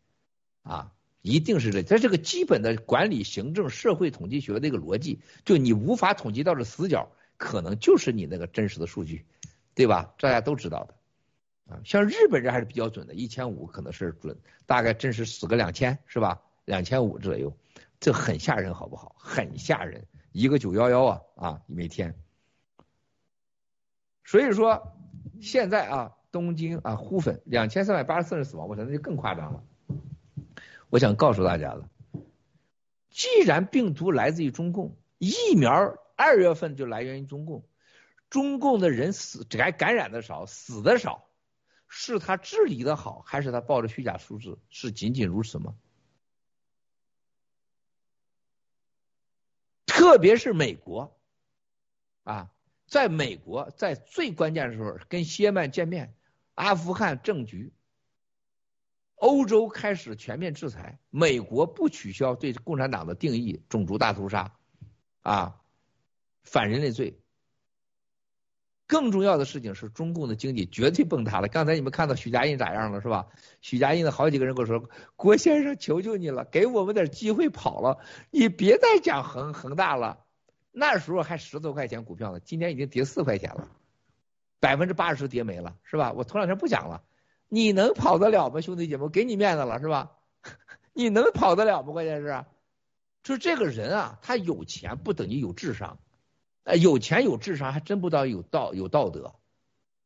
[0.61, 0.93] 啊，
[1.23, 9.25] 一定是这，在这个基本的管理、行政、社会统计学的一个逻辑，就你无法统计到的死角，可能就是你那个真实的数据，
[9.73, 10.13] 对吧？
[10.19, 16.39] 大家都知道的，啊，像日本人还是比较准的，一千五可能是准，大概真实死个两千是吧？
[16.65, 17.57] 两千五左右，
[17.99, 19.15] 这很吓人，好不好？
[19.17, 22.13] 很吓人，一个九幺幺啊啊，每天。
[24.25, 24.97] 所以说，
[25.39, 29.63] 现在啊，东京啊，呼粉两千三百八十四人死亡，我觉得就更夸张了。
[30.89, 31.87] 我想告诉大家了，
[33.11, 37.63] 既然病毒来自于中共，疫苗二月份就来源于中共，
[38.31, 41.27] 中共的人死感感染的少，死的少，
[41.87, 44.57] 是他治理的好，还是他报的虚假数字？
[44.69, 45.75] 是仅仅如此吗？
[49.85, 51.15] 特别是美国
[52.23, 52.49] 啊。
[52.87, 56.13] 在美国，在最关键的时候跟谢曼见面，
[56.53, 57.73] 阿富汗政局，
[59.15, 64.53] 欧洲开始全面制裁，美国不取消对共产党的定义，种族大屠杀，
[65.21, 65.61] 啊，
[66.43, 67.19] 反人类罪。
[68.87, 71.47] 更重要的事情是中共的经济绝对崩塌了。
[71.47, 73.27] 刚才你们看到许家印咋样了是吧？
[73.59, 74.87] 许家印的好几个人跟我说
[75.17, 77.97] ：“郭先生，求求你了，给我们点机会跑了，
[78.29, 80.23] 你别再讲恒恒大了。”
[80.77, 83.69] 那时候还十多块钱股票呢，今天已经跌四块钱了，
[84.59, 86.11] 百分之八十跌没了，是吧？
[86.11, 87.01] 我头两天不讲了，
[87.47, 89.07] 你能跑得了吗，兄弟姐妹？
[89.07, 90.11] 给你面子了，是吧？
[90.91, 91.93] 你能跑得了吗？
[91.93, 92.43] 关键是，
[93.23, 95.97] 就这个人啊，他有钱不等于有智商，
[96.65, 99.33] 哎，有钱有智商还真不当有道有道德，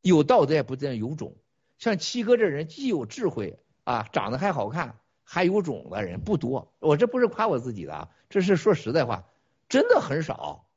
[0.04, 1.36] 有道德也不等于有种。
[1.80, 6.72] 像七哥这人既有智慧啊，长得还好看，还有种的人不多。
[6.78, 9.26] 我这不是夸我自己的啊，这是说实在话。
[9.70, 10.68] 真的很少，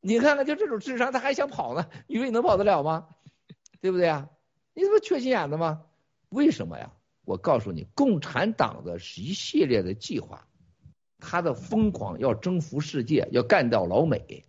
[0.00, 1.90] 你看看就这种智商，他还想跑呢？
[2.06, 3.08] 你说你能跑得了吗？
[3.80, 4.30] 对不对啊？
[4.72, 5.84] 你这不缺心眼子吗？
[6.28, 6.92] 为什么呀？
[7.24, 10.46] 我告诉你，共产党的是一系列的计划，
[11.18, 14.46] 他的疯狂要征服世界，要干掉老美，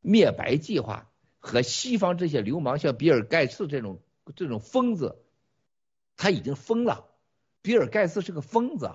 [0.00, 4.00] 灭白计划和西方这些流氓，像比尔盖茨这种
[4.34, 5.22] 这种疯子，
[6.16, 7.04] 他已经疯了。
[7.60, 8.92] 比尔盖茨是个疯子，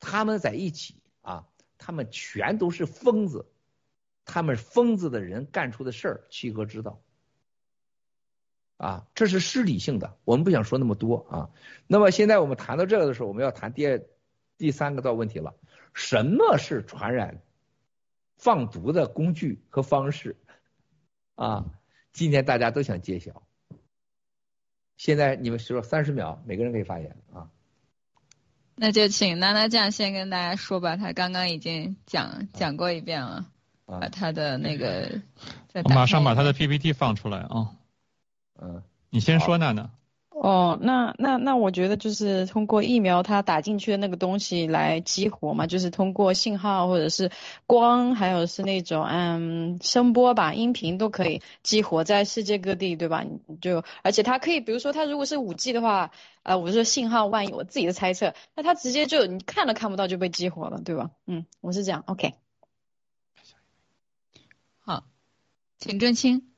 [0.00, 1.46] 他们在一起啊。
[1.78, 3.46] 他们全都是疯子，
[4.24, 7.00] 他们疯子的人干出的事儿，七哥知道，
[8.76, 10.16] 啊，这是失理性的。
[10.24, 11.50] 我们不想说那么多啊。
[11.86, 14.02] 那么现在我们谈到这个的时候，我们要谈第二、
[14.58, 15.54] 第三个道问题了：
[15.92, 17.42] 什么是传染、
[18.36, 20.36] 放毒的工具和方式？
[21.34, 21.66] 啊，
[22.12, 23.42] 今天大家都想揭晓。
[24.96, 27.50] 现在你们说三十秒，每个人可以发言啊。
[28.76, 33.46] 那就请娜娜酱先跟大家说吧，她刚刚已经讲讲过一遍了，
[33.86, 35.22] 把她的那个。
[35.82, 37.72] 我马上把她的 PPT 放出来啊。
[38.60, 39.90] 嗯，你先说娜娜。
[40.38, 47.30] 哦，那那那我觉得就是通过疫苗它打进去的那个东西来激活嘛，就是通过信号或者是
[47.66, 53.24] 光，还有是那种嗯声波吧，音频都可以激活在世界各地，对吧？
[53.62, 56.10] 就而且它可以，比如说它如果是五 G 的话，
[56.42, 61.10] 啊，我说信号万一我自己的猜测，那它直接就你看都看不到就被激活了，对吧？
[61.26, 62.34] 嗯，我是这样，OK。
[64.80, 65.04] 好，
[65.78, 66.50] 请郑清。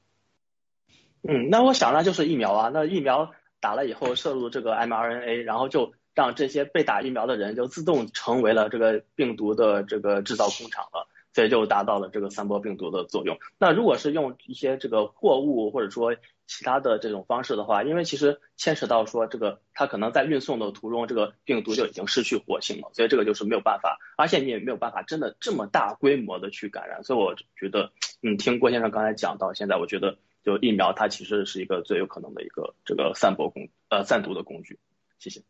[1.23, 3.31] 嗯，那我想呢就是疫苗啊，那疫苗。
[3.61, 13.39] 打了以后摄入这个 mRNA，然后就让这些被打疫苗的人就自动成为了这个病毒的这个制造工厂了，所以就达到了这个散播病毒的作用。
[13.59, 16.15] 那如果是用一些这个货物或者说
[16.47, 27.05] 其他的这种方式的话，因为其实牵扯到说这个它可能在运送的途中，这个病毒就已经失去活性了，所以这个就是没有办法，而且你也没有办法真的这么大规模的去感染。
[27.05, 30.17] 所以我觉得，嗯，听郭先生刚才讲到，现在我觉得。
[30.49, 34.79] 就疫苗，它其实是一个最有可能的一个这个散播工呃散毒的工具。
[35.19, 35.43] 谢谢。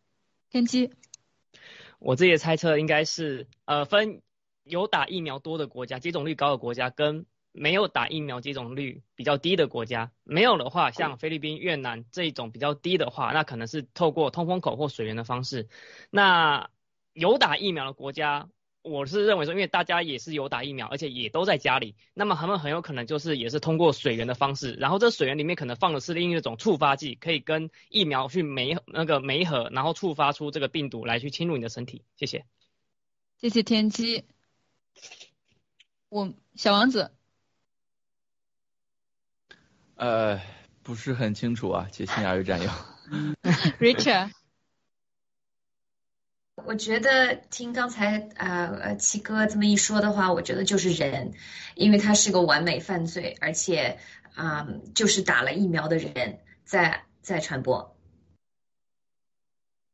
[0.50, 0.90] 天机，
[2.00, 4.22] 我自己的猜测应该是呃分
[4.64, 10.10] 有打疫苗多的国家，接种率高的国家，跟没有打疫苗接种率比较低的国家。
[10.24, 15.68] 没有的话，像菲律宾、越南这一种比较低的话，那可能是透过通风口或水源的方式。
[16.10, 16.70] 那
[17.12, 18.48] 有打疫苗的国家。
[18.88, 32.02] 我是认为说，因为大家也是有打疫苗，而且也都在家里，那么他们很有可能就是也是通过水源的方式，然后这水源里面可能放的是另一种触发剂，可以跟疫苗去媒那个媒合，然后触发出这个病毒来去侵入你的身体。
[32.16, 32.44] 谢谢。
[33.38, 34.24] 谢谢天机。
[36.08, 37.12] 我小王子。
[39.94, 40.40] 呃，
[40.82, 42.70] 不是很清楚啊，谢谢二位战友。
[43.78, 44.30] Richard。
[46.68, 51.32] 我觉得听刚才呃呃七哥这么一说的话，我觉得就是人，
[51.74, 53.98] 因为他是个完美犯罪，而且
[54.34, 57.96] 啊、就是打了疫苗的人在在传播。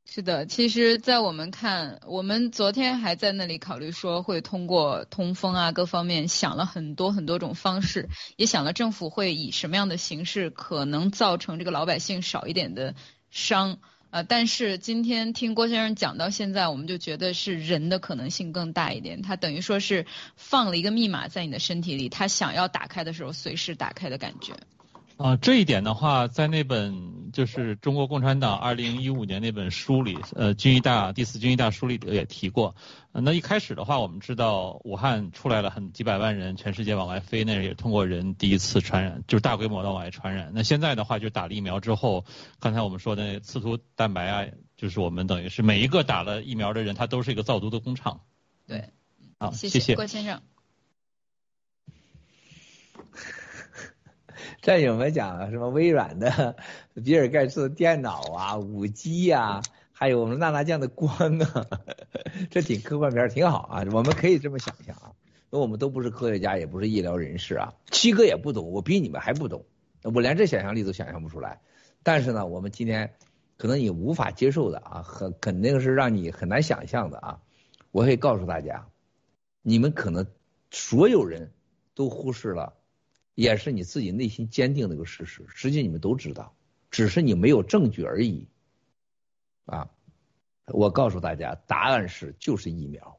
[0.04, 12.96] 是的，其实，在我们看，我们昨天还在那里考虑说会通过通风啊各方面想了很多很多种方式，也想了政府会以什么样的形式可能造成这个老百姓少一点的
[13.30, 13.78] 伤。
[14.14, 19.22] 呃，但是今天听郭先生讲到现在，我们就觉得是人的可能性更大一点。
[19.22, 24.54] 他等于说是放了一个密码在你的身体里，他想要打开的时候随时打开的感觉。
[25.16, 32.74] 啊，这一点的话，在那本就是中国共产党二零一五年那本书里，呃，军医大第四军医大书里也提过。
[33.12, 40.50] 呃那一开始的话，我们知道武汉出来了很几百万人，全世界往外飞，那也通过人第一次传染，就是大规模的往外传染。
[40.52, 42.24] 那现在的话，就打了疫苗之后，
[42.58, 44.44] 刚才我们说的刺突蛋白啊，
[44.76, 48.22] 就是我们等于是每一个打了疫苗的人，他都是一个造毒的工厂。
[48.66, 48.90] 对，
[49.38, 50.42] 好，谢谢谢郭先生。
[54.62, 56.56] 战友们讲什么微软的
[57.04, 61.66] 比尔盖茨的电脑啊、五 G 呀，还有我们娜娜酱的光啊，
[62.50, 63.84] 这挺科幻片，挺好啊。
[63.92, 65.12] 我们可以这么想象啊，
[65.50, 67.74] 因为我们都不是科学家，也不是医疗人士啊。
[67.90, 69.64] 七哥也不懂，我比你们还不懂，
[70.02, 71.60] 我连这想象力都想象不出来。
[72.02, 73.14] 但是呢，我们今天
[73.56, 77.40] 可能你无法接受的啊，很肯定是让你很难想象的啊。
[77.90, 78.86] 我可以告诉大家，
[79.62, 80.26] 你们可能
[80.70, 81.52] 所有人
[81.94, 82.74] 都忽视了。
[83.34, 86.54] 也是你自己内心坚定的一个事实，实际你们都知道，
[86.90, 88.48] 只是你没有证据而已。
[89.66, 89.90] 啊，
[90.66, 93.18] 我告诉大家，答案是就是疫苗。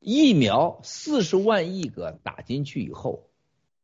[0.00, 3.28] 疫苗四十万亿个打进去以后，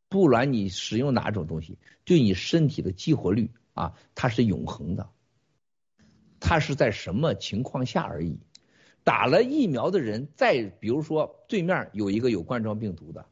[0.08, 5.10] 不管你使用哪种东西，对你身体的激活率啊，它是永恒的。
[6.40, 8.38] 它是在什么情况下而已。
[9.05, 13.26] 打了疫苗的人，再比如说对面有一个有冠状病毒的，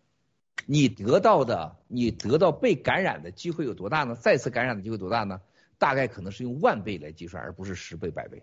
[0.67, 4.15] 你得到的，你得到被感染的机会有多大呢？
[4.15, 5.41] 再次感染的机会多大呢？
[5.79, 8.43] 大概可能是用万倍来计算，而不是十倍、百倍。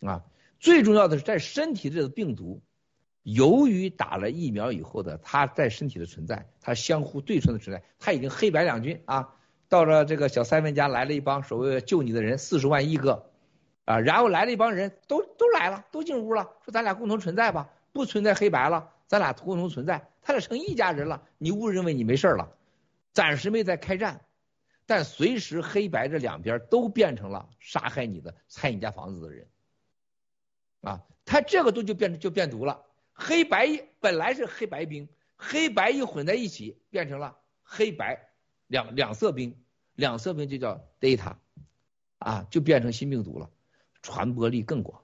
[0.00, 0.24] 啊，
[0.58, 2.62] 最重要的是在身体里的病毒，
[3.22, 9.34] 由于打了疫苗以后的它在身体的存在，它相互对称的存在，它已经黑白两军啊，
[9.68, 13.27] 到了这个小三文家来了一帮所谓救你的人，四十万亿个。
[13.88, 22.52] 啊，然后来了一帮人都都来了，都进屋了，说咱俩共同存在吧，不存在黑白了，咱俩共同存在，他俩成一家人了，你误认为你没事了，
[23.14, 24.20] 暂时没在开战，
[24.84, 29.46] 但随时黑白这两边都变成了杀害你的、拆你家房子的人，
[30.82, 32.84] 啊，他这个都就变就变毒了，
[33.14, 38.28] 黑白本来是黑白兵，黑白一混在一起变成了黑白
[38.66, 39.56] 两两色兵，
[39.94, 41.36] 两色兵就叫 data，
[42.18, 43.48] 啊，就变成新病毒了。
[44.08, 45.02] 传播力更广，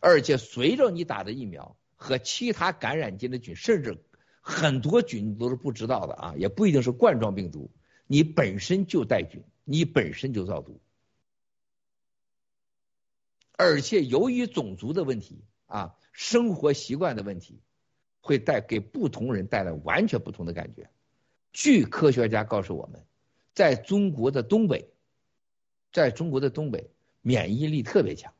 [0.00, 4.02] 而且随着你打的疫苗和其他感染进的菌，甚至
[4.40, 7.70] 很多菌都是不知道的啊，也不一定是冠状病毒，
[8.08, 10.80] 你本身就带菌，你本身就造毒，
[13.52, 17.60] 而且由于种族的问题啊，生活习惯的问题，
[18.20, 20.90] 会带给不同人带来完全不同的感觉。
[21.52, 23.06] 据科学家告诉我们，
[23.54, 24.90] 在中国的东北，
[25.92, 26.90] 在中国的东北。
[27.26, 28.32] 免疫力特别强，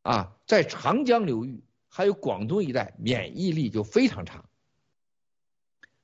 [0.00, 4.46] 啊，在长江流域还有广东一带免疫力就非常差，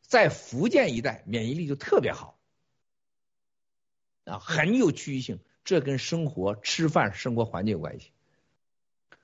[0.02, 2.38] 在福建一带免疫力就特别好，
[4.26, 8.10] 啊，很有区域性，这跟生活、吃饭、生活环境有关系。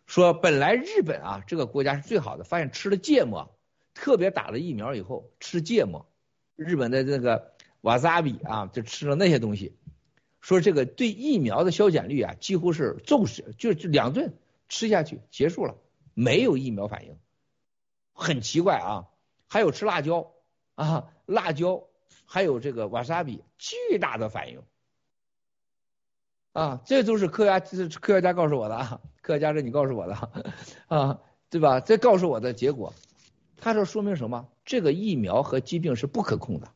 [0.07, 3.55] 说本来日本啊这个国家是最好的，发现吃了芥末，
[3.93, 6.11] 特别打了疫苗以后吃芥末，
[6.57, 9.77] 日本的这个瓦萨比啊，就吃了那些东西。
[10.41, 14.35] 说这个对疫苗的消减率啊，几乎是纵使就就两顿
[14.69, 15.77] 吃下去结束了，
[16.15, 17.17] 没有疫苗反应，
[18.13, 19.07] 很奇怪啊。
[19.53, 20.31] 还有吃辣椒
[20.77, 21.83] 啊，辣椒
[22.25, 24.63] 还有这个瓦萨比巨大的反应
[26.53, 30.15] 啊，这都是科学家，科学家告诉我的啊，科学家是你告诉我的
[30.87, 31.21] 啊，
[31.51, 31.81] 对吧？
[31.81, 32.95] 这告诉我的结果，
[33.57, 34.49] 他说说明什么？
[34.65, 36.69] 这个疫苗和疾病是不可控的。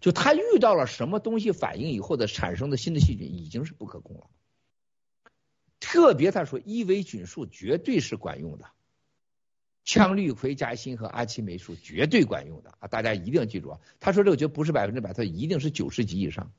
[0.00, 4.26] 就他遇到了什么东西反应以后的产生的新的细菌已经是不可控了，
[5.80, 8.66] 特别他说伊维菌素绝对是管用的，
[9.84, 12.88] 羟氯喹加锌和阿奇霉素绝对管用的啊！
[12.88, 13.80] 大家一定要记住啊！
[13.98, 16.52] 他说这个绝不是百分之百，他一定是九十级以上。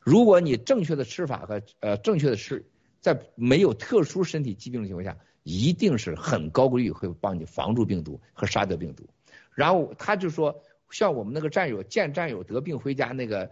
[0.00, 2.64] 如果你正确的吃法和呃正确的吃，
[3.00, 9.08] 在没有特殊身体疾病的情况下，一定是很高概率会帮你防住病毒和杀掉病毒。
[9.54, 13.50] 然后他就说，像我们那个战友见战友得病回家那个。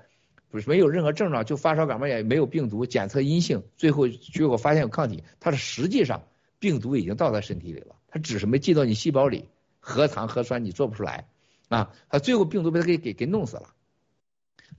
[0.49, 6.23] 不是没有任何症状，就发烧感冒也没有病毒，检测阴性，最后结果发现有抗体，他是实际上
[6.61, 9.49] 病毒已经到他身体里了，他只是没进到你细胞里，
[9.81, 11.29] 核糖核酸你做不出来
[11.69, 13.75] 啊，他最后病毒被他给给给弄死了。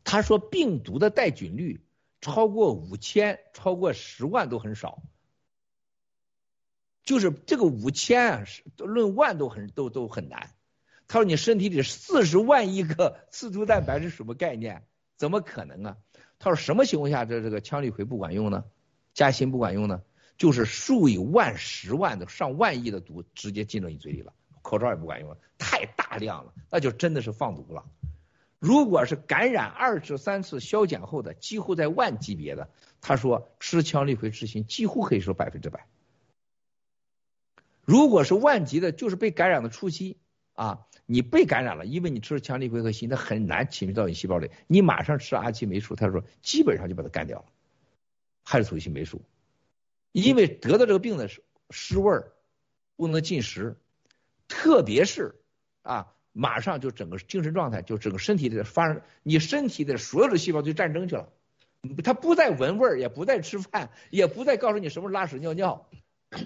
[0.05, 1.81] 他说病毒的带菌率
[2.21, 5.03] 超过五千，超过十万都很少，
[7.03, 8.45] 就是这个五千啊，
[8.77, 10.53] 论万都很都都很难。
[11.07, 14.83] 他说你身体里四十万亿个刺突蛋白是什么概念？
[15.15, 15.97] 怎么可能啊？
[16.37, 18.65] 他说什么情况下这这个羟氯喹不管用呢？
[19.13, 20.01] 加锌不管用呢？
[20.37, 27.85] 就是数以万、十万的、上万亿的毒直接进到你嘴里了，口罩也不管用了，太大量了，那就真的是放毒了。
[28.59, 32.69] 如果是感染二至三次消减后的，几乎在万级别的，
[33.01, 35.87] 他说吃羟氯喹吃锌几乎可以说百分之百。
[37.83, 40.17] 如果是万级的，就是被感染的初期
[40.53, 40.86] 啊。
[41.09, 44.51] 你被感染了，因为你吃了羟氯喹和锌，它很难侵入到你细胞里。
[44.67, 47.45] 你马上吃阿奇霉素，他说基本上就把它干掉了，
[48.43, 49.21] 还是土西霉素。
[50.11, 52.33] 因为得到这个病的是失味儿，
[52.97, 53.77] 不能进食，
[54.49, 55.35] 特别是
[55.81, 61.29] 啊，马上就整个精神状态，就整个身体的发生，你身体的所有的细胞就战争去了，
[62.03, 65.87] 他不再闻味儿，也不再吃饭，也不再告诉你什么拉屎尿尿，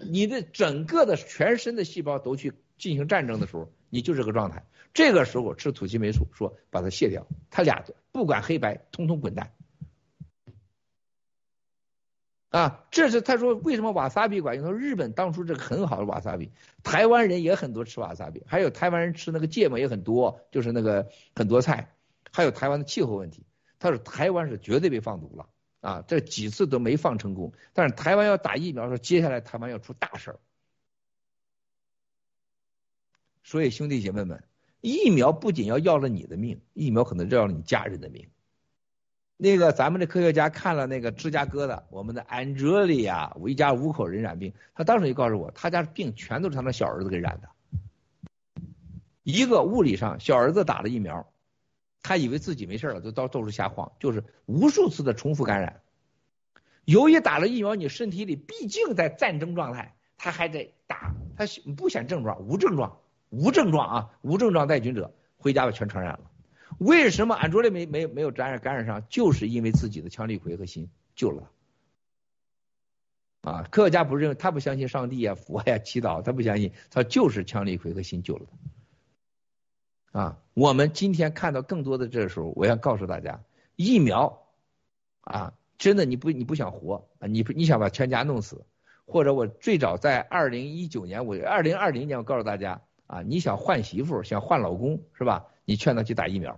[0.07, 3.71] 你的整个的全身的细胞都去进行战争的时候。
[3.91, 9.51] 你就这个状态，这个时候吃土西霉素，说把它卸掉，他俩不管黑白，通通滚蛋。
[12.49, 14.65] 啊，这是他说为什么瓦萨比管用？
[14.65, 16.51] 他说日本当初这个很好的瓦萨比，
[16.83, 21.93] 台湾人也很多吃瓦萨比，还有台湾人吃那个芥末也很多，就是那个很多菜，
[22.31, 23.45] 还有台湾的气候问题。
[23.79, 25.47] 他说台湾是绝对被放毒了
[25.79, 30.39] 啊，这几次都没放成功，但是台湾要打疫苗，说接下来台湾要出大事儿。
[33.43, 34.43] 所以兄弟姐妹们，
[34.81, 38.27] 疫苗不仅要要了你的命，疫苗可能要了你家人的命。
[39.37, 47.49] 那个咱们的科学家看了那个芝加哥的我们的安哲利亚，一家五口人染病，他当时就告诉我，他家的病全都是他那小儿子给染的。
[49.23, 51.31] 一个物理上，小儿子打了疫苗，
[52.03, 55.81] 他以为自己没事了，就到到处瞎晃，就是无数次的重复感染。
[56.85, 61.45] 由于打了疫苗，你身体里毕竟在战争状态，他还得打，他
[61.75, 62.99] 不显症状，无症状。
[63.31, 66.29] 无症状啊，无症状带菌者回家把全传染了。
[66.77, 69.03] 为什么安卓利没没没有感染感染上？
[69.09, 71.49] 就是因为自己的羟氯喹和锌救了
[73.41, 73.51] 他。
[73.51, 78.45] 啊，科学家不认为他不相信上帝啊、佛呀、祈祷，他不相信，他就是羟氯喹和锌救了
[80.11, 80.19] 他。
[80.19, 83.41] 啊，我们今天看到更多的这时候，我要告诉大家，
[83.75, 84.43] 疫苗
[85.21, 88.65] 啊，真的你不你不想活啊，你你想把全家弄死，
[89.05, 92.81] 或者我最早在二零一九年，我二零二零年我告诉大家。
[93.11, 95.45] 啊，你想换媳妇，想换老公是吧？
[95.65, 96.57] 你劝他去打疫苗，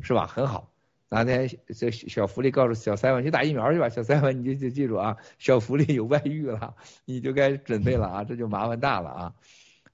[0.00, 0.26] 是吧？
[0.26, 0.68] 很好。
[1.08, 6.74] 哪天这小福利告诉小三文去打疫苗去吧，小三文你就就记住啊，小福利有外遇了，
[7.04, 9.34] 你就该准备了啊，这就麻烦大了啊，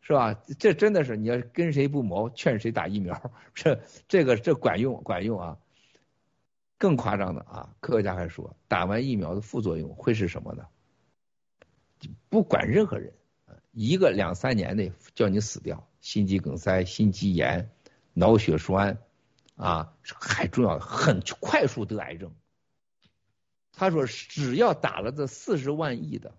[0.00, 0.32] 是吧？
[0.58, 3.78] 这真的是你要跟谁不谋，劝谁打疫苗，这
[4.08, 5.58] 这个这管用管用啊。
[6.78, 10.64] 更夸张的啊，科学家还说，打完疫苗的副作用会是什么呢？
[12.28, 13.12] 不管任何人，
[13.80, 15.86] 一个两三年内叫你死掉。
[16.00, 17.70] 心肌梗塞、心肌炎、
[18.12, 18.98] 脑血栓，
[19.54, 22.34] 啊，还重要，很快速得癌症。
[23.72, 26.34] 他说，只要打了这四十万亿的，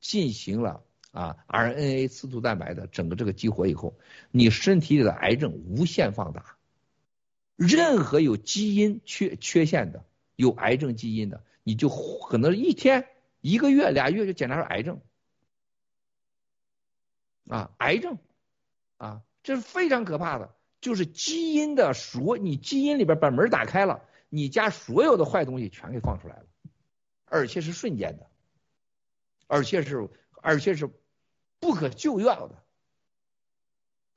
[0.00, 3.96] 进行了啊 RNA 刺突蛋白的整个这个激活以后，
[4.32, 6.56] 你身体里的癌症无限放大。
[7.54, 10.04] 任何有基因缺缺陷的、
[10.34, 13.06] 有癌症基因的，你就可能一天、
[13.40, 15.00] 一个月、俩月就检查出癌症，
[17.50, 18.16] 啊，癌症。
[18.96, 26.44] 啊，这是非常可怕的，就是基因的所，你基因里边把门打开了，你家所有的坏东西全给放出来了，
[27.24, 28.26] 而且是瞬间的，
[29.46, 30.90] 而且是而且是
[31.60, 32.62] 不可救药的，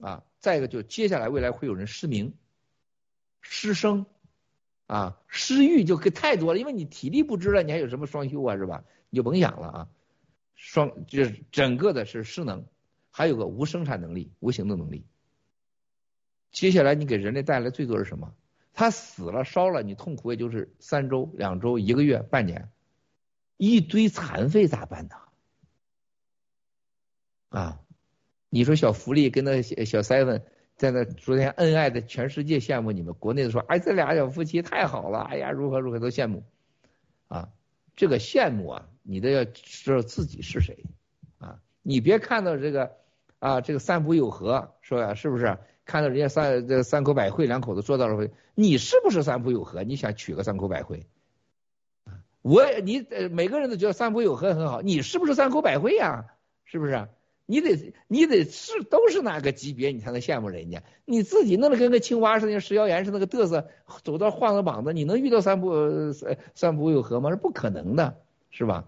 [0.05, 2.35] 啊，再一个就接下来未来会有人失明、
[3.39, 4.05] 失声，
[4.85, 8.83] 啊，失欲就太多了，因为你体力不支了，你还有什么双休啊，是吧？
[9.09, 9.89] 你就甭想了啊，
[10.55, 12.65] 双就是整个的是失能。
[13.15, 15.05] 还有个无生产能力、无行动能力。
[16.51, 18.33] 接下来你给人类带来最多是什么？
[18.73, 22.71] 他死了、烧了，你痛苦也就是三周、两周、一个月、半年，
[23.57, 25.15] 一堆残废咋办呢？
[27.49, 27.79] 啊，
[28.49, 30.41] 你说小福利跟那小小 seven
[30.75, 36.43] 在那昨天恩爱的，全世界羡慕你们，国内的说哎这俩小夫妻太好了，哎呀如何如何都羡慕
[37.27, 37.53] 啊，
[37.95, 40.83] 这个羡慕啊，你都要知道自己是谁
[41.37, 42.97] 啊，你别看到这个
[43.43, 45.15] 啊这个三浦友和说呀？
[45.15, 45.57] 是不是？
[45.83, 49.83] 看到人家三这三口百惠两口子做到了，你是不是三浦友和？
[49.83, 51.05] 你想娶个三口百惠？
[52.41, 56.27] 我你每个人都觉得三浦友和很好，你是不是三口百惠呀？
[56.63, 57.09] 是不是？
[57.45, 60.81] 你得你得是都是那个级别，你才能羡慕人家。
[61.03, 63.67] 你自己弄得跟个青蛙似的，食谣言似的，那个嘚瑟，
[64.05, 67.29] 走到晃着膀子，你能遇到三浦三三浦友和吗？
[67.29, 68.15] 是不可能的，
[68.51, 68.87] 是吧？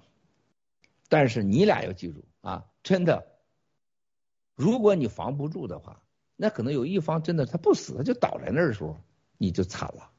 [1.10, 3.28] 但是你俩要记住啊，真的，
[4.56, 6.02] 如果你防不住的话，
[6.36, 8.98] 那可能有一方真的他不死，他就倒在那儿的时候，
[9.38, 10.10] 你就惨了。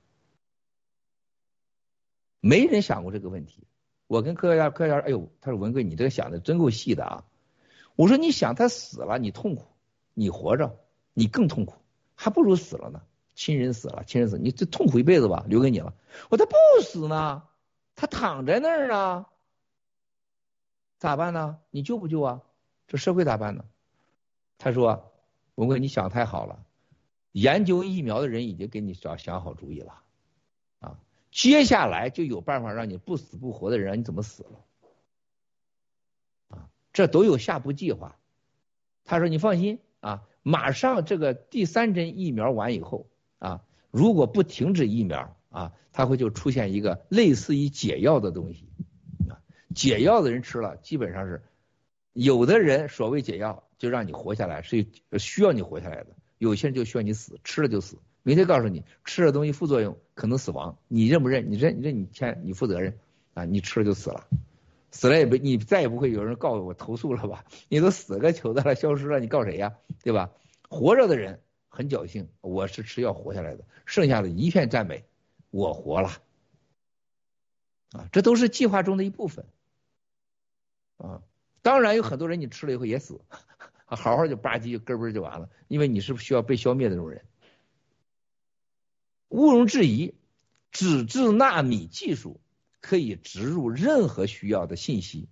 [2.41, 3.67] 没人想过这个问题。
[4.07, 7.25] 我跟科学家科学家，哎呦，他说文贵，你这个想的真够细的啊。
[7.97, 9.65] 我说你想他死了，你痛苦；
[10.15, 10.79] 你活着，
[11.13, 11.75] 你更痛苦，
[12.15, 13.03] 还不如死了呢。
[13.35, 15.93] 亲人死了，亲人死，你这痛苦一辈子吧，留给你了。
[16.31, 17.43] 我他不死呢，
[17.97, 19.27] 他躺在那儿呢，
[20.99, 21.59] 咋办呢？
[21.71, 22.43] 你救不救啊？
[22.87, 23.65] 这社会咋办呢？
[24.59, 25.13] 他说，
[25.55, 26.65] 文贵，你想太好了，
[27.33, 30.03] 研究疫苗的人已经给你找想好主意了。
[30.81, 30.99] 啊
[31.31, 34.65] 接下来就有办法让你不死不活的人，让你怎么死了？
[36.49, 38.17] 啊，这都有下步计划。
[39.05, 43.07] 他说：“你放心啊，马上这个第三针疫苗完以后
[43.39, 48.69] 啊，如果不停止疫苗啊，它会就出现一个类似于解药的东西
[49.29, 49.39] 啊。
[49.75, 51.45] 解药的人吃了，基本上是
[52.17, 54.87] 有的人所谓解药就让你活下来，是
[55.19, 61.53] 需要你活下来的；有些人就需要你死，吃了就死。”明天告诉你，吃的东西副作用可能死亡，你认不认？
[61.53, 61.79] 你认？
[61.79, 62.01] 你认？
[62.01, 62.41] 你签？
[62.43, 62.99] 你负责任
[63.35, 63.45] 啊！
[63.45, 64.27] 你吃了就死了，
[64.91, 67.45] 死了也不，你再也不会有人告我投诉了吧？
[67.69, 69.75] 你都死个球的了，消失了，你告谁呀？
[70.03, 70.33] 对吧？
[70.69, 75.05] 活着的人很侥幸，我是吃药活下来的，剩下的一片赞美，
[75.51, 76.09] 我活了
[77.93, 78.09] 啊！
[78.11, 79.45] 这都是计划中的一部分
[80.97, 81.23] 啊！
[81.67, 83.21] 当然有很多人你吃了以后也死，
[83.87, 87.25] 好好就吧唧就咯嘣就完了，因为你是需要被消灭的那种人。
[89.31, 90.15] 毋庸置疑，
[90.71, 92.41] 纸质纳米技术
[92.81, 95.29] 可以植入任何需要的信息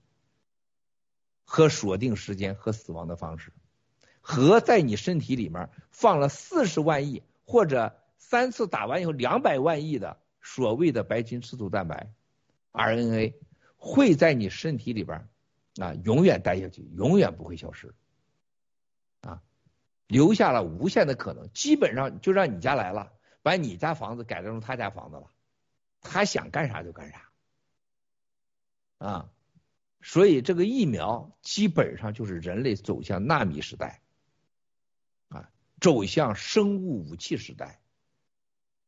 [1.45, 3.53] 和锁定时间和死亡的方式，
[4.21, 12.13] 和在你身体里面放了四十万亿或者三次打完以后两百万亿的所谓的白金刺突蛋白
[12.73, 13.35] RNA
[13.77, 15.29] 会在你身体里边
[15.81, 17.95] 啊永远待下去，永远不会消失
[19.21, 19.43] 啊，
[20.07, 23.13] 留下了无限的可能，基本上就让你家来了。
[23.43, 25.31] 把你家房子改造成他家房子了，
[26.01, 27.29] 他想干啥就干啥，
[28.97, 29.31] 啊，
[30.01, 34.01] 所以这个疫苗基本上就是人类走向纳米时代，
[35.29, 37.83] 啊，走向生物武器时代，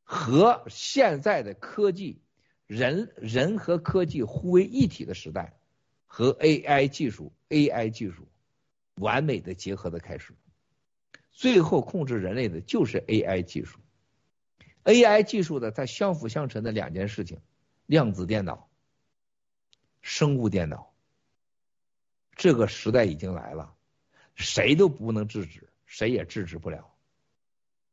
[0.04, 2.22] 和现在的科技
[2.66, 5.58] 人人和科技互为一体的时代，
[6.06, 8.28] 和 AI 技术 AI 技术
[8.94, 10.34] 完美的结合的开始，
[11.32, 13.78] 最后控制人类的就是 AI 技术。
[14.84, 17.40] AI 技术的它相辅相成的两件事情，
[17.86, 18.68] 量子电脑、
[20.00, 20.92] 生物电脑，
[22.36, 23.74] 这个时代已经来了，
[24.34, 26.94] 谁都不能制止，谁也制止不了，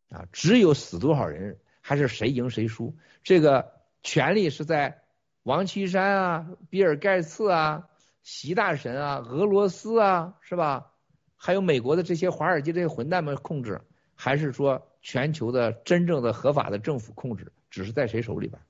[0.09, 5.03] 啊，只有死多少人，还是谁赢谁输，这个权力是在
[5.41, 7.89] 王岐山啊、比尔盖茨啊、
[8.23, 10.91] 习大神啊、俄罗斯啊，是吧？
[11.35, 13.81] 还有美国的这些华尔街这些混蛋们控制，
[14.15, 14.87] 还是说？
[15.05, 18.61] 全球的真正的合法的政府控制，只是在谁手里边？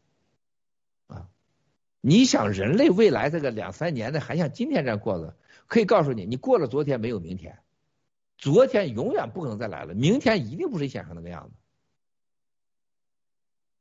[1.06, 1.30] 啊，
[2.02, 5.38] 你想人类未来这个两三年的，还像今天这样过的？
[5.68, 7.60] 可以告诉你，你过了昨天没有明天，
[8.40, 11.52] 昨天永远不可能再来了，明天一定不是想象那个样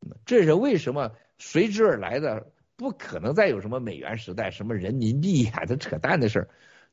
[0.03, 0.11] 子。
[0.27, 2.53] 这是为什么随之而来的？
[2.83, 6.49] 不可能再有什么美元时代、什么人民币呀，这扯淡的事儿。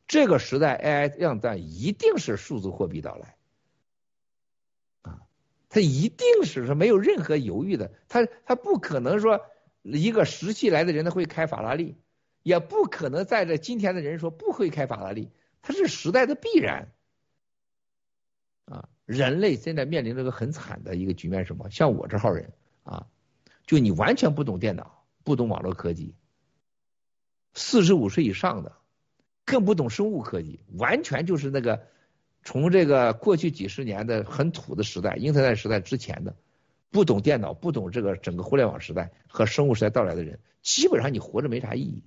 [0.08, 3.36] 这个时代 AI 量段一定是数字货币到来。
[5.68, 9.42] 他一定是说没有任何犹豫的，他他不可能说
[9.82, 11.98] 一个时期来的人他会开法拉利，
[12.44, 15.32] 也不可能在这今天的人说不会开法拉利，
[15.64, 16.92] 它是时代的必然
[18.66, 18.90] 啊！
[19.06, 21.68] 人类现在面临着个很惨的一个局面，什么？
[21.72, 22.52] 像我这号人
[22.84, 23.08] 啊，
[23.66, 26.16] 就你完全不懂电脑，不懂网络科技，
[27.54, 28.76] 四十五岁以上的，
[29.46, 31.88] 更不懂生物科技，完全就是那个。
[32.42, 36.38] 从这个过去几十年的很土的时代，英特尔时代之前的，
[36.90, 42.02] 不懂电脑、不懂这个整个互联网时代和生物时代到来的人，基本上你活着没啥意义。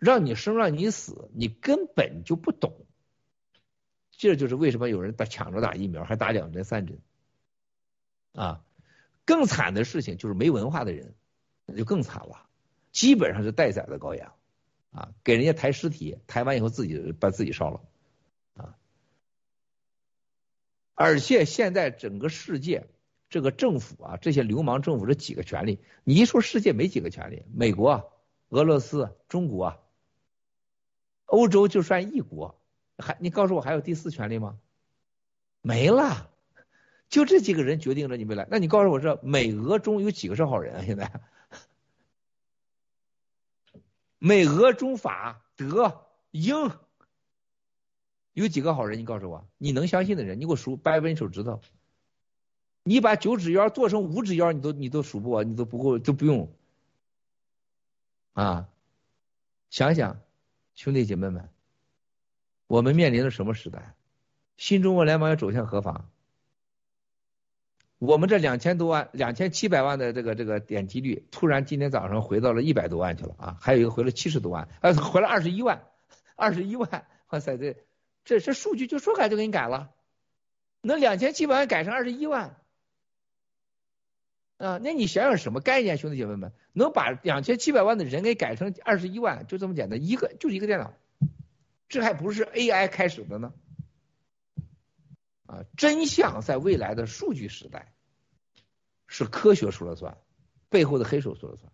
[0.00, 2.74] 让你生让你死，你根本就不懂，
[4.10, 6.98] 这就是为什么有人打抢着打疫苗，还打两针三针。
[8.32, 8.64] 啊，
[9.24, 11.14] 更惨的事情就是没文化的人，
[11.66, 12.46] 那就更惨了，
[12.92, 14.32] 基本上是待宰的羔羊，
[14.92, 17.80] 啊，给人家抬尸体，抬完以后自己把自己烧了，
[18.54, 18.76] 啊，
[20.94, 22.86] 而且现在整个世界
[23.28, 28.12] 这个政府啊，这些流氓政府这几个权利，你一说世界没几个权利，美国、
[28.48, 29.82] 俄罗斯、中国、
[31.24, 32.60] 欧洲就算一国，
[32.96, 34.58] 还你告诉我还有第四权利吗？
[35.60, 36.30] 没了。
[37.08, 40.82] 就这几个人决定了你未来，那你告诉我这美俄中有几个是好人啊？
[40.84, 41.20] 现在，
[44.26, 46.72] 美俄中法德英
[48.32, 48.98] 有几个好人？
[48.98, 51.60] 你告诉我，你能相信的人，你给我数，掰掰你手指头。
[52.82, 56.52] 你把九指妖做成五指妖，你都你都数不完，你都不够都不用
[58.32, 58.68] 啊！
[59.70, 60.20] 想想，
[60.74, 61.48] 兄弟姐妹们，
[62.66, 63.94] 我们面临着什么时代？
[64.56, 66.10] 新中国联邦要走向何方？
[67.98, 73.56] 我们这两千多万、两千七百万的这个这个点击率，突然今天早上回到了一百多万去了啊！
[73.58, 75.82] 还有一个回了七十多万，呃，回了二十一万，
[76.34, 77.74] 二十一万，哇塞，这
[78.24, 79.92] 这这数据就说改就给你改了，
[80.82, 82.56] 那两千七百万改成二十一万，
[84.58, 90.92] 啊，那你想想什么概念，兄弟姐妹们，能把两千七百万的人给改成二十一万，就这么简单，一个就是一个电脑，
[91.88, 93.54] 这还不是 AI 开始的呢。
[95.46, 97.94] 啊，真相在未来的数据时代，
[99.06, 100.18] 是科学说了算，
[100.68, 101.72] 背后的黑手说了算。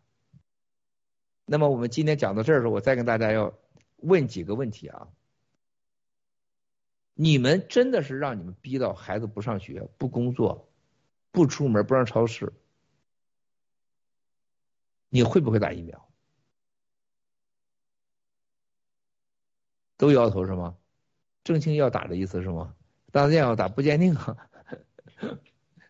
[1.44, 3.52] 那么我们今天讲到这儿的时候，我再跟大家要
[3.96, 5.08] 问几个问题啊。
[7.14, 10.70] 你们真的是让你们逼到孩子不上学、不工作、
[11.30, 12.52] 不出门、不让超市，
[15.08, 16.08] 你会不会打疫苗？
[19.96, 20.76] 都摇头是吗？
[21.44, 22.74] 郑清要打的意思是吗？
[23.12, 24.48] 当然要打不坚定啊，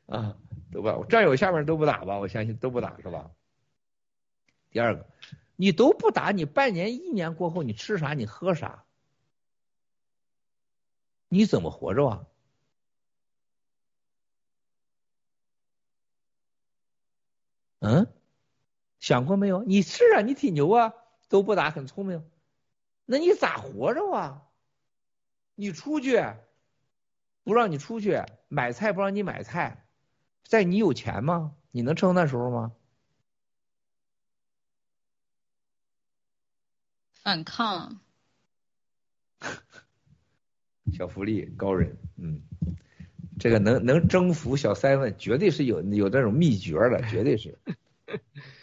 [0.07, 0.37] 啊，
[0.71, 0.99] 对吧？
[1.09, 2.19] 战友下面都不打吧？
[2.19, 3.31] 我相信都不打是吧？
[4.71, 5.07] 第二个，
[5.55, 8.13] 你都不打，你半年一年过后你吃啥？
[8.13, 8.85] 你喝啥？
[11.29, 12.27] 你怎么活着啊？
[17.79, 18.13] 嗯，
[18.99, 19.63] 想过没有？
[19.63, 20.93] 你是啊，你挺牛啊，
[21.29, 22.29] 都不打很聪明，
[23.05, 24.49] 那你咋活着啊？
[25.55, 26.21] 你出去。
[27.45, 29.85] 不让你出去买菜，不让你买菜，
[30.45, 31.55] 在你有钱吗？
[31.71, 32.73] 你能撑那时候吗？
[37.23, 38.01] 反抗，
[40.93, 42.43] 小福利高人，嗯，
[43.39, 47.59] 这个能能征服小三问，绝对是有有这种秘诀的，绝对是。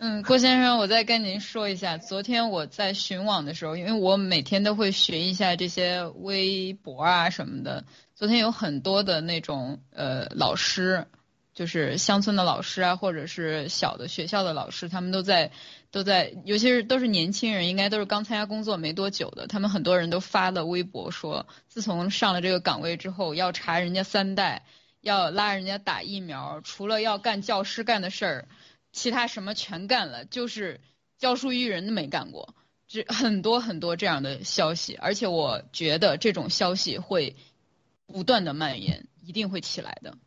[0.00, 7.84] 嗯，郭先生，我再跟您说一下，昨天我在寻网的时候，因为我每天都会巡一下这些微博啊什么的。
[8.14, 11.08] 昨天有很多的那种呃老师，
[11.52, 15.50] 就是乡村的老师啊，或者是小的学校的老师，他们都在
[15.90, 24.62] 都在，尤其是都是年轻人，应该都是刚参加工作没多久的，他们很多人都发了微博说，自从上了这个岗位之后，要查人家三代，
[25.00, 28.48] 要拉人家打疫苗，除了要干教师干的事儿。
[28.98, 30.80] 其他什么全干了，就是
[31.18, 32.56] 教书育人的没干过，
[32.88, 37.36] 这很多很多这样的消息，而且我觉得这种消息会
[38.06, 40.18] 不断的蔓延，一定会起来的。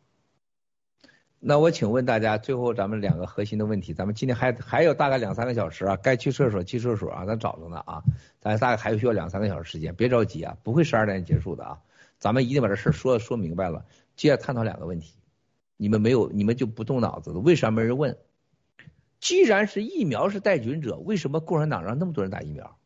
[1.38, 8.02] 那我请问大家，最后咱们两个核心的问题，咱们今天还还有大概两三个小时啊，该去厕所去厕所啊，咱找着呢啊，
[8.40, 11.78] 咱大概还需要两三个小时时间，别着急啊，不会十二点结束的啊，
[12.18, 13.84] 咱们一定把这事说说明白了，
[14.16, 15.12] 接着探讨两个问题，
[15.76, 18.16] 你们没有，你们就不动脑子了，为啥没人问？
[19.22, 22.76] 既然是疫苗是带菌者，为什么共产党让那么多人打疫苗？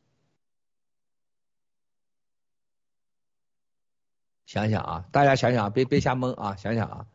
[4.44, 7.06] 想想啊，大家想想，别别瞎蒙啊，想想啊。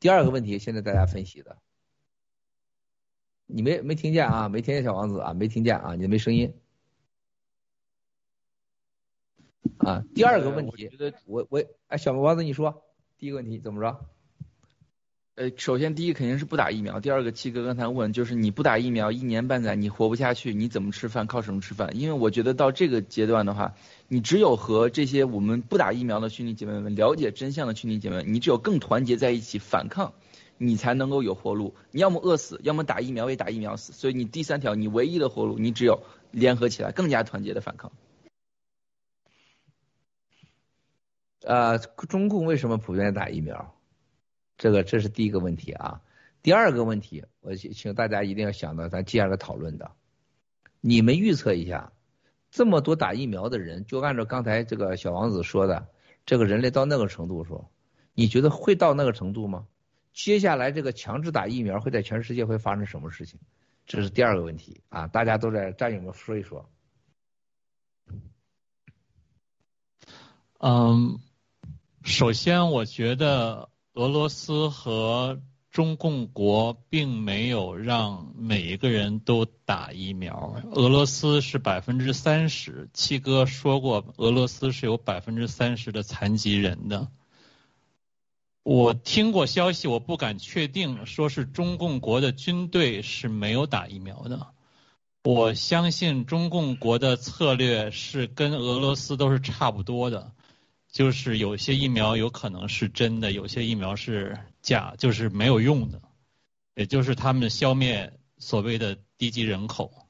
[0.00, 1.58] 第二个问题，现在大家分析的，
[3.44, 4.48] 你没没听见啊？
[4.48, 5.34] 没听见小王子啊？
[5.34, 5.94] 没听见啊？
[5.94, 6.58] 你没声音
[9.76, 10.02] 啊？
[10.14, 10.90] 第二个问题，
[11.26, 12.82] 我我哎，小王子你说，
[13.18, 14.06] 第一个问题怎么着？
[15.36, 21.26] 呃，首先第一肯定是不打疫苗，第二个七哥刚才问就是你不打疫苗一年半载你活不下去，你怎么吃饭？
[21.26, 21.98] 靠什么吃饭？
[21.98, 23.74] 因为我觉得到这个阶段的话，
[24.08, 30.12] 你只有和这些我们不打疫苗的兄弟姐妹们了解真相的兄弟姐妹，你只有更团结在一起反抗，
[30.58, 31.74] 你才能够有活路。
[31.90, 33.94] 你要么饿死，要么打疫苗也打疫苗死。
[33.94, 36.02] 所以你第三条，你唯一的活路，你只有
[36.32, 37.92] 联合起来，更加团结的反抗。
[41.42, 43.74] 呃，中共为什么普遍打疫苗？
[44.60, 46.02] 这个这是第一个问题啊，
[46.42, 49.92] 第二个问题，我请大家一定要想到咱接下来讨论的，
[50.82, 51.94] 你们预测一下，
[52.50, 55.88] 这么多打疫苗的人，就按照刚才这个小王子说的，
[56.26, 57.70] 这个人类到那个程度说，
[58.12, 59.66] 你觉得会到那个程度吗？
[60.12, 63.40] 接下来这个强制打疫苗会在全世界会发生什么事情？
[63.86, 66.68] 这是第二个问题啊，大家都在战友们说一说。
[70.58, 71.18] 嗯，
[72.02, 80.62] 首先我觉得俄罗斯和中共国并没有让每一个人都打疫苗。
[80.72, 87.08] 俄罗斯是百分之三十，七哥说过，俄罗斯是有百分之三十的残疾人的。
[88.62, 94.48] 我听过消息，我不敢确定，说是中共国的军队是没有打疫苗的。
[95.24, 100.32] 我相信中共国的策略是跟俄罗斯都是差不多的。
[100.92, 106.02] 就是有些疫苗有可能是真的，有些疫苗是假，就是没有用的，
[106.74, 110.08] 也就是他们消灭所谓的低级人口。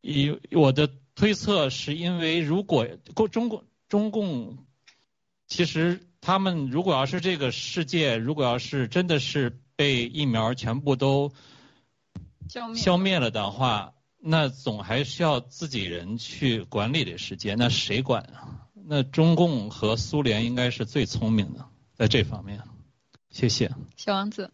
[0.00, 4.64] 以我的推测是因为如果共中共中共，
[5.48, 11.32] 其实他们如果要是这个世界，如果要是真的是被疫苗全部都
[12.48, 18.67] 消灭消灭了的话，那总还需要自己人去管理这世界，那谁管啊？
[18.90, 22.62] 那中共和苏联应该是最聪明的，在这方面。
[23.28, 23.70] 谢谢。
[23.96, 24.50] 小王子。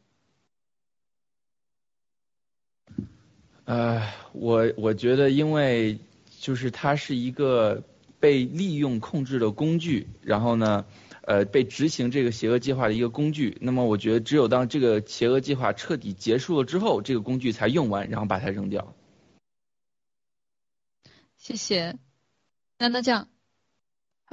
[3.64, 6.00] 呃，我我觉得，因为
[6.40, 7.84] 就是它是一个
[8.18, 10.84] 被利用控制的工具，然后呢，
[11.22, 13.56] 呃，被执行这个邪恶计划的一个工具。
[13.60, 18.96] 那么，我觉得只有当这个邪恶计划彻底结束了之后，这个工具才用完，然后把它扔掉。
[21.36, 21.96] 谢谢。
[22.78, 23.28] 那那这样。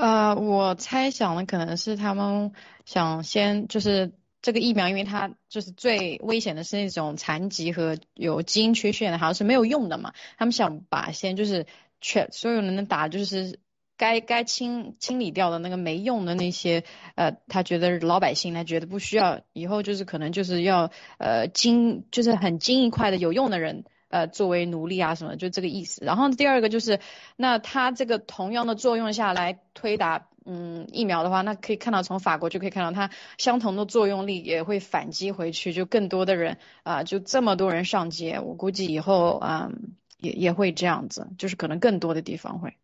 [0.02, 2.54] 呃，我猜想的可能是他们
[2.86, 10.14] 想先就是这个疫苗，因为它就是最危险的是那种残疾和有基因缺陷的，好像是没有用的嘛。
[10.40, 11.68] 他们想把先就是
[12.02, 13.60] 全所有人能打，就是
[13.96, 20.90] 该该清清理掉的那个没用的那些，呃，他觉得老百姓他觉得不需要，以后就是可能就是要
[21.20, 23.86] 呃精就是很精一块的有用的人。
[24.12, 26.04] 呃，作为奴隶啊什么，就这个意思。
[26.06, 27.00] 然后第二个就是，
[27.36, 39.72] 那它这个同样的作用下来推打嗯疫苗的话，那可以看到从法国就可以看到它相同的作用力也会反击回去，就更多的人啊，就这么多人上街，我估计以后啊
[40.18, 42.76] 也也会这样子，就是可能更多的地方会。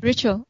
[0.00, 0.44] OK，Rachel，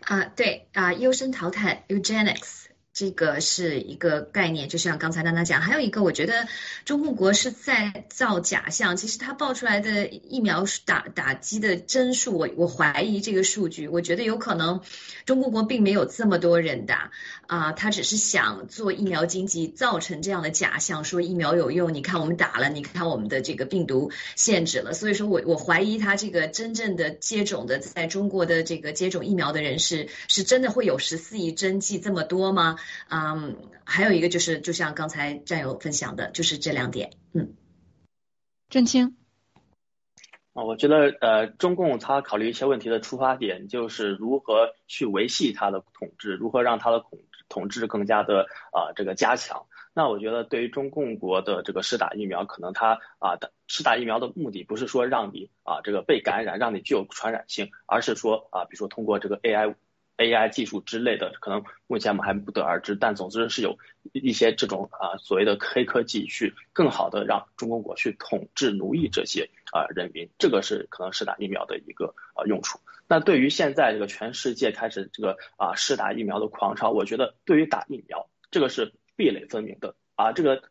[0.00, 2.66] 啊对啊，优生淘汰 Eugenics。
[2.96, 6.48] 这个是一个概念，就像刚才娜娜讲，还有一个，我觉得
[6.86, 8.96] 中共国是在造假象。
[8.96, 14.80] 其实他爆出来的疫苗打打击的针数，我我怀疑这个数据，我觉得有可能
[15.26, 17.10] 中国国并没有这么多人打
[17.46, 24.94] 啊，他只是想做疫苗经济，造成这样的假象，说疫苗有用，你看我们打了，你看我们的这个病毒限制了。
[24.94, 32.78] 所以说我我怀疑他这个真正的接种的在中国的这个接种疫苗的人是是真的会有十四亿针剂这么多吗？
[33.08, 37.10] 嗯，还有一个就是，就像刚才战友分享的，就是这两点。
[37.32, 37.54] 嗯，
[38.68, 39.16] 郑清
[40.52, 49.66] 啊，我觉得呃，中共他考虑一些问题的出发点就是如何去维系他的统治，如何让他的统统治更加的啊这个加强。
[49.94, 59.74] 那我觉得对于中共国的这个试打疫苗，可能他啊的施打疫苗的目的不是说让你啊这个被感染，让你具有传染性，而是说啊比如说通过这个 AI。
[60.16, 63.78] AI 技术之类的，可能目前我们还不得而知，但总之是有
[64.12, 72.78] 一些这种啊所谓的黑科技去更好的让中国国去统治奴役这些啊人民，这个是可能是打疫苗的一个啊用处。
[73.08, 80.62] 那对于现在这个全世界开始这个啊施打疫苗的狂潮，我觉得对于打疫苗这个是壁垒分明的啊这个。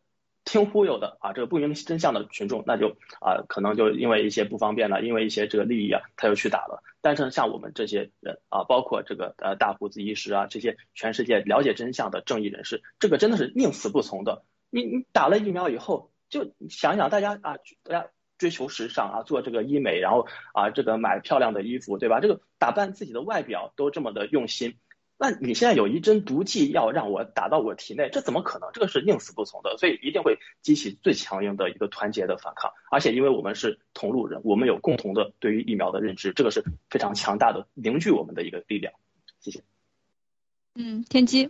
[0.45, 6.83] 听忽悠的啊，这个不明真相的群众，那就啊，可能就因为一些不方便了，因为一些这个利益啊，他就去打了。
[7.01, 14.43] 但是像我们这些人啊，包括这个呃大胡子医师啊，这些全世界了解真相的正义人士，这个真的是宁死不从的。
[14.69, 18.07] 你你打了疫苗以后，就想想大家啊，大家
[18.37, 22.19] 追求时尚啊，做这个医美，然后啊这个买漂亮的衣服，对吧？
[22.19, 24.77] 这个打扮自己的外表都这么的用心。
[25.17, 28.69] 那你现在有一针毒剂要让我打到我体内，这怎么可能？
[28.73, 32.73] 这个是宁死不从的，所以一定会激起最强硬的一个团结的反抗。
[32.91, 38.93] 而且因为我们是同路人，我们有共同的对于疫苗的认知，这个是非常强大的凝聚我们的一个力量。
[39.39, 39.63] 谢谢。
[40.75, 41.49] 嗯，天机。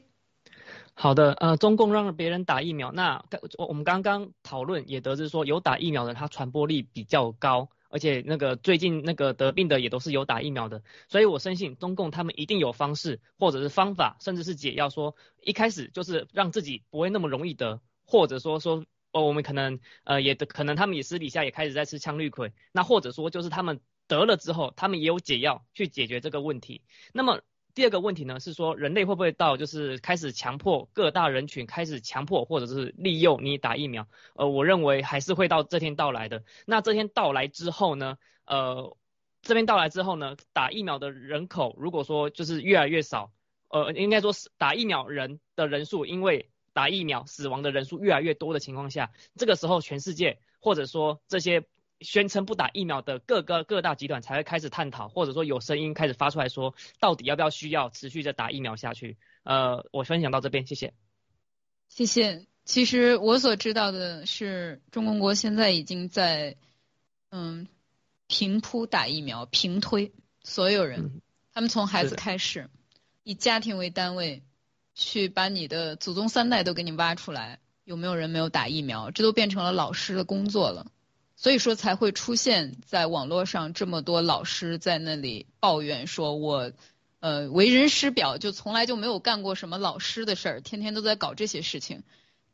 [0.93, 3.25] 好的，呃，中共让别人打疫苗，那
[3.57, 7.69] 我我们刚刚讨论也得知说，有打疫苗的它传播力比较高。
[7.95, 18.83] 而且那个最近那个得病的也都是有打疫苗的，所以我深信中共他们一定有方式或者是方法，甚至是解药，说一开始就是让自己不会那么容易得，或者说说
[19.13, 26.81] 哦，我们可能呃也可能他们也私底下也开始在吃羟氯喹，那或者说就是他们得了之后，他们也有解药去解决这个问题。
[27.13, 27.43] 那么
[27.75, 34.07] 第二个问题呢是说，人类会不会到就是开始强迫各大人群开始强迫或者是利诱你打疫苗？
[34.33, 36.43] 呃，我认为还是会到这天到来的。
[36.65, 38.95] 那这天到来之后呢，呃，
[39.41, 43.31] 这边到来之后呢，打疫苗的人口如果说就是越来越少。
[43.67, 51.65] 呃，应该说是打疫苗人的人数，因为打疫苗死亡的人数越来越多的情况下，这个时候全世界或者说这些
[52.05, 59.17] 宣称不打疫苗的各个各大集团才会开始探讨，或者说有声音开始发出来说，到底要不要需要持续的打疫苗下去？
[59.43, 60.93] 呃，我分享到这边，谢谢。
[61.89, 62.45] 谢谢。
[62.63, 66.55] 其实我所知道的是，中共国现在已经在
[67.29, 67.67] 嗯
[68.27, 71.21] 平铺打疫苗，平推所有人，
[71.53, 72.69] 他们从孩子开始。
[73.23, 74.43] 以家庭为单位，
[74.93, 79.09] 去把你的祖宗三代都给你挖出来，有没有人没有打疫苗？
[79.09, 80.91] 这都变成了老师的工作了，
[81.35, 86.71] 所以说才会出现在网络上这么多老师在那里抱怨说，我
[87.19, 92.03] 呃为人师表，就从来就没有干过什么老师的事儿，天天都在搞这些事情。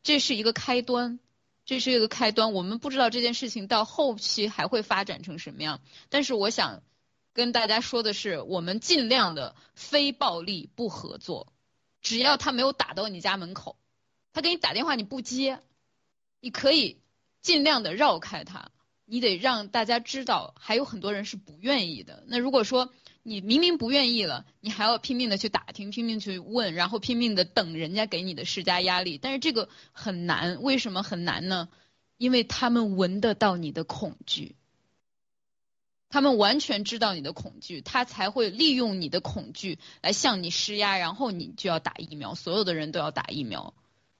[0.02, 1.18] 这是一个开端，
[1.64, 2.52] 这是一个开端。
[2.52, 6.82] 我们不知道这件事情到后期还会发展成什么样，但是我想。
[7.34, 11.50] 跟大家说的是，我们尽量的非暴力不合作，
[12.02, 13.78] 只要他没有打到你家门口，
[14.34, 15.60] 他给你打电话你不接，
[16.40, 16.98] 你可以
[17.40, 18.70] 尽量的绕开他。
[19.12, 22.24] 你得让大家知道，还有很多人是不愿意的。
[22.28, 30.62] 那如果说你明明不愿意了，你还要拼命的去打听，拼命去问，然后拼命的等人家给你的施加压力，但是这个很难。
[30.62, 31.68] 为什么很难呢？
[32.16, 34.56] 因为他们闻得到你的恐惧。
[36.08, 43.74] 他们完全知道你的恐惧，他才会利用你的恐惧来向你施压，然后你就要打疫苗，所有的人都要打疫苗，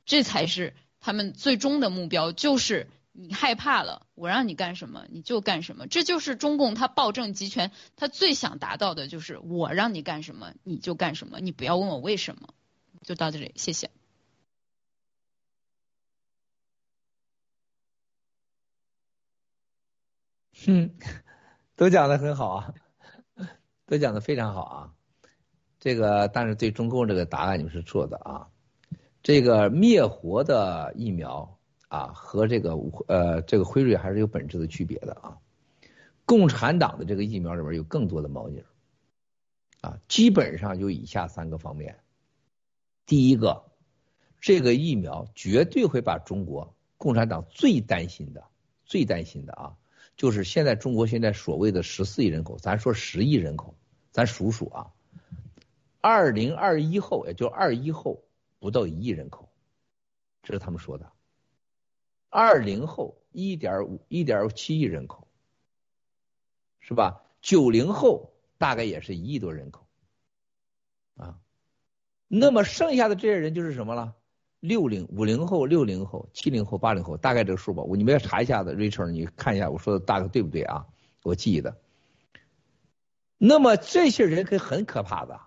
[0.05, 2.33] 这才是他们最终的目标。
[2.33, 12.55] 就是你害怕了，我让你干什么你就干什么，这就是中共他暴政集权，他最想达到的就是我让你干什么你就干什么，你不要问我为什么。
[13.03, 13.91] 就到这里，谢谢。
[20.67, 20.95] 嗯。
[21.75, 22.75] 都讲的很好啊，
[23.87, 24.95] 都讲的非常好啊。
[25.81, 28.47] 这个，但是对中共这个答案你们是错的啊。
[29.25, 31.59] 这个灭活的疫苗
[31.93, 32.75] 啊，和这个
[33.07, 35.37] 呃这个辉瑞还是有本质的区别的啊。
[36.25, 38.67] 共产党的这个疫苗里边有更多的猫腻儿
[39.83, 41.99] 啊，基本上有以下三个方面。
[43.05, 43.65] 第一个，
[44.41, 48.43] 这个疫苗绝对会把中国共产党最担心的、
[48.87, 49.77] 最担心的啊。
[50.17, 53.75] 就是现在中国现在所谓的十四亿人口，咱说十亿人口，
[54.12, 54.87] 咱数数啊，
[56.01, 58.25] 二零二一后，也就二一后
[58.61, 59.51] 不到一亿人口，
[60.43, 61.12] 这是他们说的。
[62.35, 65.28] 二零后一点五一点七亿人口，
[66.81, 67.20] 是吧？
[67.43, 69.86] 九零后大概也是一亿多人口，
[71.17, 71.39] 啊，
[72.28, 74.15] 那么剩下的这些人就是什么了？
[74.61, 77.83] 六零五零后、六零后、七零后、八零后，大概这个数吧。
[77.83, 80.86] 我你们要查一下子，Richard，你看一下我说的大概对不对啊？
[81.23, 81.77] 我记得。
[83.36, 85.39] 那么这些人可很可怕的，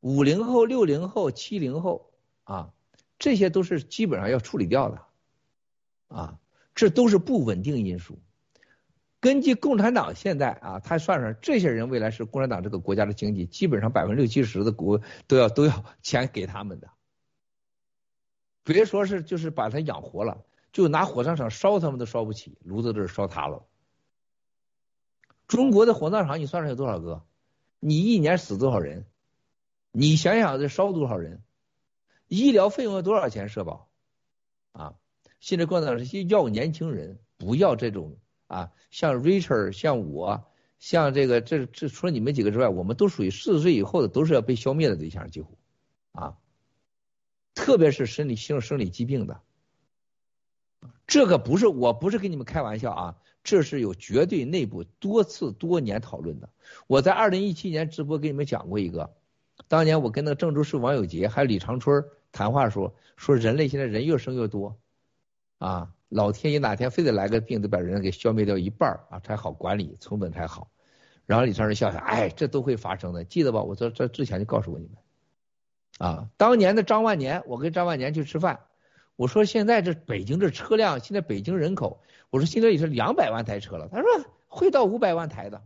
[0.00, 2.10] 五零后、六零后、七零后
[2.42, 2.72] 啊，
[3.20, 5.00] 这些都是基本上要处理掉的
[6.10, 6.38] 啊，
[6.74, 8.18] 这都是不稳定因素。
[9.20, 16.90] 根据共产党现在啊，他算算这些人未来是共产党这个国家的经济，基本上百分之六七十的国都要都要钱给他们的。
[18.64, 23.66] 别说是就是把他养活了，就拿火葬场烧他们都烧不起，炉子都烧塌了。
[25.46, 27.24] 中国的火葬场你算算有多少个？
[27.78, 29.06] 你一年死多少人？
[29.92, 31.42] 你想想这烧多少人？
[32.26, 33.48] 医疗费用要多少钱？
[33.48, 33.88] 社保
[34.72, 34.94] 啊！
[35.40, 40.44] 现在共产党是要年轻人，不要这种啊，像 Richard，像我，
[40.78, 45.58] 像这个这这除了你们几个之外，我们都属于四十岁以后的，都是要被消灭的对象，几乎
[46.12, 46.36] 啊。
[47.52, 49.40] 特别是生理性生理疾病的，
[51.06, 56.48] 这个不是我不是跟你们开玩笑啊，这是有绝对内部多次多年讨论的。
[56.86, 59.14] 我在二零一七年直播给你们讲过一个，
[59.68, 64.78] 当年我跟那个郑州市王友杰还有李长春谈话说，说人类现在人越生越多，
[65.60, 70.70] 啊，老天爷哪天非得来个病，得把人给消灭掉一半啊，才好管理，成本才好。
[71.26, 73.62] 然后李长春笑笑，哎，这都会发生的，记得吧？
[73.62, 74.96] 我这这之前就告诉过你们。
[75.98, 78.60] 啊，当年的张万年，我跟张万年去吃饭，
[79.16, 84.08] 我说现在这北京这车辆，现在北京人口，我说现在也是两百万台车了，他说
[84.48, 85.60] 会到五百万台的，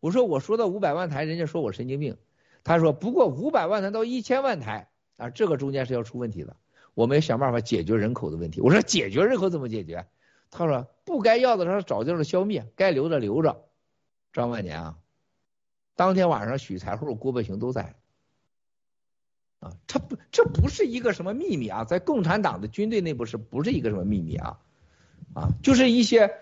[0.00, 2.16] 我说我说到五百万台，人家说我神经病，
[2.64, 6.56] 他说不过五百万台到一千万台啊，这个中间是要出问题的，
[6.94, 8.60] 我们要想办法解决人口的问题。
[8.60, 10.06] 我说解决人口怎么解决？
[10.50, 13.64] 他说不该要的时候找地方消灭，该留着留着。
[14.32, 14.98] 张万年啊，
[15.96, 17.94] 当天晚上许才厚、郭伯雄都在。
[19.60, 24.58] 啊，这不这不是一个什么秘密啊，在共产党的军队内部是不是一个什么秘密啊？
[25.34, 26.34] 啊，就是一些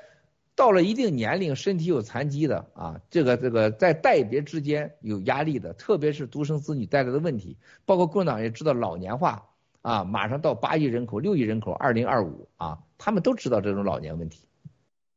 [0.56, 9.49] 到了一定年龄、身体有残疾的啊，这个这个在代别之间有压力的，特别是独生子女带来的问题，包括共产党也知道老年化
[9.82, 14.46] 啊，马上到八亿人口、六亿人口，二零二五啊，他们都知道这种老年问题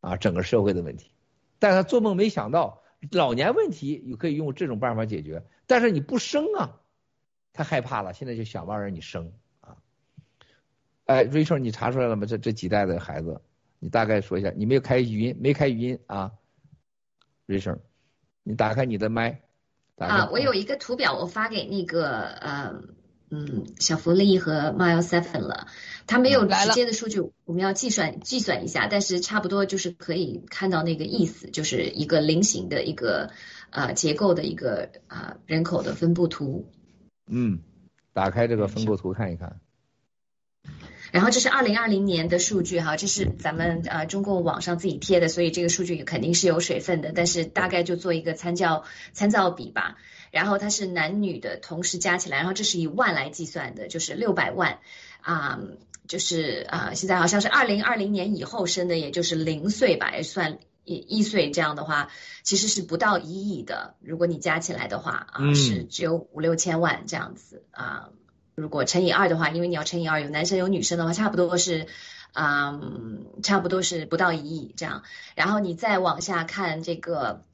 [0.02, 1.12] 啊，整个社会的问题，
[1.60, 6.80] 但他做梦没想到老年问题也可以用这种办法解决，但是你不生啊。
[7.56, 9.78] 他害怕了，现在就想办法让你生啊！
[11.06, 12.26] 哎，Rachel，你查出来了吗？
[12.26, 13.40] 这这几代的孩子，
[13.78, 14.52] 你大概说一下。
[14.56, 16.32] 你没有开语音，没开语音啊
[17.46, 17.78] ？Rachel，
[18.42, 19.40] 你打开你的麦。
[19.98, 22.74] 啊，我有一个图表，我发给那个呃
[23.34, 25.68] 嗯小福利和 Mile Seven 了。
[26.06, 33.32] 它没有直接的数据，我们要计算计算一下，但是差不多就是可以看到那个意思，就是一个菱形的一个
[33.70, 36.70] 呃结构的一个啊人口的分布图。
[37.26, 37.60] 嗯，
[38.12, 39.62] 打开这个分布图看一看。
[41.14, 49.96] 然后这是二零二零年的数据哈，这是咱们呃中共网上自己贴的，所以这个数据肯定是有水分的，但是大概就做一个参照参照比吧。
[50.34, 54.80] 然后它是男女的同时加起来，然后这是以万来计算的，就是六百万
[55.22, 55.60] 啊，
[56.08, 60.58] 就是啊现在好像是二零二零年以后生的，也就是零岁吧，也算。
[60.86, 62.10] 一一岁这样的话，
[62.44, 63.96] 其实是不到一亿的。
[64.02, 68.10] 如果你加起来的话啊，是只有五六千万这样子啊。
[68.54, 71.88] 如果乘以二的话，因为你要乘以二，有男生有女生的话，差不多是，
[72.34, 75.04] 嗯，差不多是不到一亿这样。
[75.36, 77.46] 然后你再往下看这个，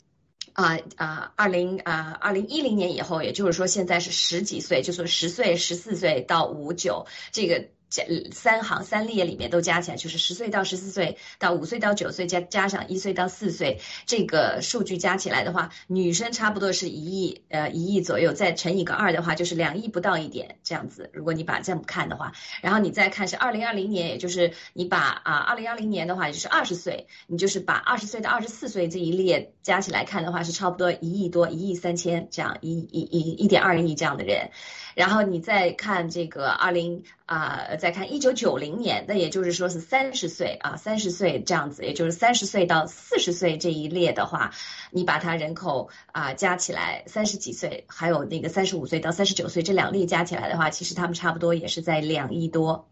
[0.59, 7.65] 啊啊，二零啊二零一零年以后，也就是说现在是十几岁，就是十岁、十四岁到五九这个。
[7.89, 21.09] 加三行三列里面都加起来，就是十岁到十四岁到五岁到九岁加加上一岁到四岁，这个数据加起来的话，女生差不多是一亿呃一亿左右，再乘以个二的话，就是两亿不到一点这样子。
[21.13, 34.51] 如果你把这么看的话，然后你再看是二零二零年，也就是你把啊二零二零年的话，也就是二十岁，你就是把二十岁到二十四岁这一列加起来看的话，是差不多一亿多一亿三千这样一一一一点二亿这样的人。
[34.99, 44.51] 然后你再看这个二零啊，再看一九九零年，那也就是说是三十岁啊，三十岁这样子，也就是三十岁到四十岁这一列的话，
[44.91, 52.85] 你把它人口啊加起来，三十几岁，还有那个三十五岁到三十九岁这两列加起来的话，其实他们差不多也是在两亿多。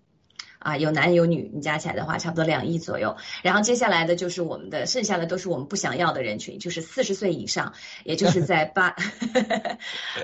[0.68, 3.16] 啊，有男有女，你加起来的话，差不多两亿左右。
[3.42, 7.72] 然后接下来的就是我们的，剩下的都是我们不想要的人群，就是四十岁以上，
[8.04, 8.94] 也就是在八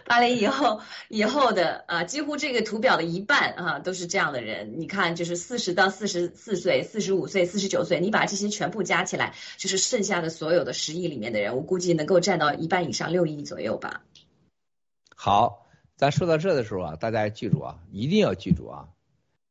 [0.05, 4.81] 八零以后以后的啊，几乎这个图表的一半啊都是这样的人。
[4.81, 14.01] 你看，就是四十到四十四岁、四十五岁、四十九岁，你把这些全部加起来，就是剩下的所有的十亿里面的人，我估计能够占到一半以上，六亿左右吧。
[15.15, 15.65] 好，
[15.95, 18.89] 咱说到这的时候啊，大家记住啊，一定要记住啊。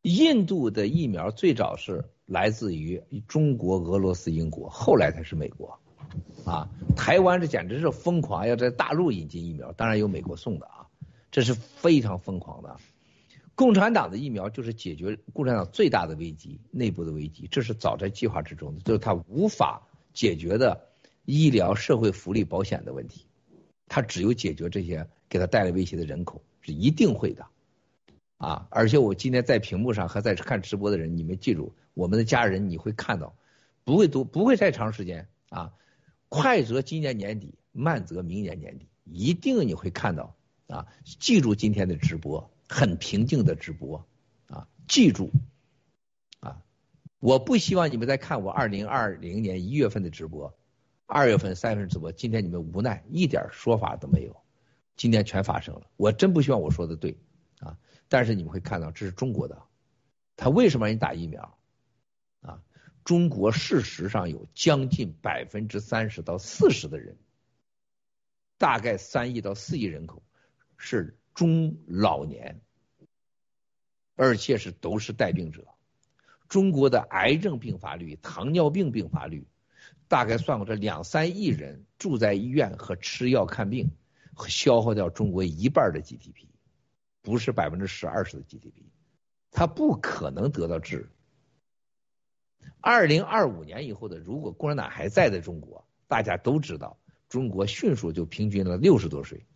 [0.03, 5.79] 印度的疫苗最早是来自于中国、俄罗斯、英国，后来才是美国。
[6.45, 10.87] 啊，台湾这简直是疯狂，要在大陆引进疫苗，当然有美国送的啊，
[11.31, 12.77] 这是非常疯狂的。
[13.55, 20.89] 共产党的疫苗就是解决共产党最大的危机，内部的危机，这是早在计划之中的，就是他无法解决的
[21.25, 23.27] 医疗、社会福利、保险的问题，
[23.87, 27.47] 他只有解决这些给他带来威胁的人口，是一定会的。
[28.43, 28.67] 啊！
[28.71, 33.37] 而且我今天在屏幕上和在看直播的人，你们记住，我们的家人你会看到，
[33.85, 35.73] 不会多，不会太长时间啊。
[36.29, 40.35] 快则今年年底，慢则明年年底，一定你会看到
[40.67, 40.89] 啊。
[41.21, 44.05] 记住今天的直播，很平静的直播
[44.49, 44.67] 啊。
[44.89, 45.31] 记住
[46.41, 46.61] 啊，
[47.21, 50.53] 我不希望你们再看我二零二零年一月份的直播，
[51.07, 54.37] 二月份、三月份直播，今天你们无奈一点说法都没有，
[54.97, 55.83] 今天全发生了。
[55.97, 57.17] 我真不希望我说的对。
[58.13, 59.63] 但是你们会看到，这是中国的，
[60.37, 61.57] 他为什么让你打疫苗？
[62.43, 62.63] 啊，
[63.05, 67.17] 中国事实上有将近百分之三十到四十的人，
[68.59, 70.23] 大概三亿到四亿人口
[70.77, 72.61] 是中老年，
[74.15, 75.67] 而且是都是带病者。
[76.51, 79.47] 中国的癌症并发率、糖尿病并发率，
[80.07, 83.91] 大概算过这两三亿人住在医院和吃药看病，
[84.49, 86.52] 消耗掉中国一半的 GDP。
[87.23, 88.83] 不是百分之十二十的 GDP，
[89.51, 91.09] 它不可能得到治。
[92.81, 99.47] 二零二五年以后的，如果共产党还在的中国，大家都知道，中国迅速就平均了六十多岁。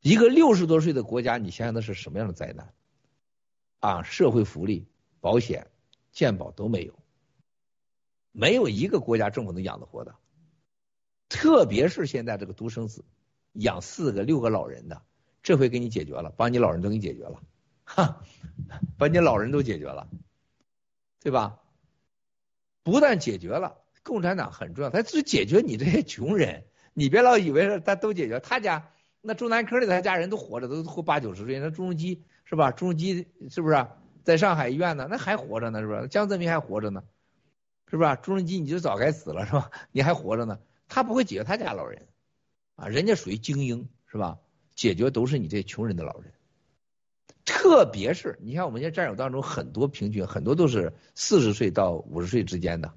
[0.00, 2.74] 一个六十多岁的国家，你想想那是什么样的灾难？
[3.80, 4.86] 啊社会福利、
[5.20, 5.68] 保险、
[6.10, 6.98] 健保都没有，
[8.32, 10.14] 没有一个国家政府能养得活的。
[11.28, 13.04] 特别是现在这个独生子，
[13.52, 15.02] 养四个、六个老人的，
[15.44, 17.40] 这回给你解决了，把你老人都给你解决了，
[17.84, 18.22] 哈，
[18.98, 20.08] 把你老人都解决了，
[21.20, 21.60] 对吧？
[22.82, 26.64] 不但解决了，共产党很重要，他只解决你这些穷人。
[26.94, 28.90] 你别老以为是他都解决，他家
[29.20, 31.58] 那中南坑里他家人都活着，都活八九十岁。
[31.58, 32.70] 那朱镕基是吧？
[32.70, 33.86] 朱镕基是不是
[34.22, 35.08] 在上海医院呢？
[35.10, 36.08] 那还活着呢，是不是？
[36.08, 37.04] 江泽民还活着呢，
[37.90, 38.18] 是不是？
[38.22, 39.70] 朱镕基你就早该死了，是吧？
[39.92, 40.58] 你还活着呢，
[40.88, 42.06] 他不会解决他家老人
[42.76, 44.38] 啊，人家属于精英，是吧？
[44.74, 46.32] 解决都是你这穷人的老人，
[47.44, 52.92] 特别是你像我们现在战友当中很多平均很多都是四十岁到五十岁之间的，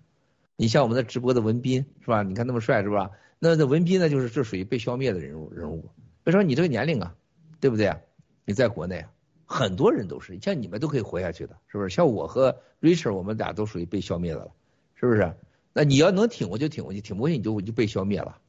[0.55, 2.23] 你像我们的直播的文斌是吧？
[2.23, 3.11] 你看那么帅是吧？
[3.39, 5.89] 那那文斌呢，就是这属于被消灭的人物人物。
[6.23, 7.15] 别说你这个年龄啊，
[7.59, 7.99] 对不对啊？
[8.45, 9.11] 你在国内啊，
[9.45, 11.89] 很多人都是像你们都可以活下去的，是不是？
[11.89, 14.51] 像我和 Richard，我们俩都属于被消灭的了，
[14.95, 15.35] 是不是？
[15.73, 18.39] 那你要能挺过就挺过去，挺不过去你就就被消灭了。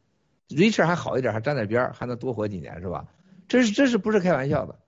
[0.48, 3.06] Richard 还好一点，还站在边，还能多活几年，是吧？
[3.48, 4.80] 这是这是不是开玩笑的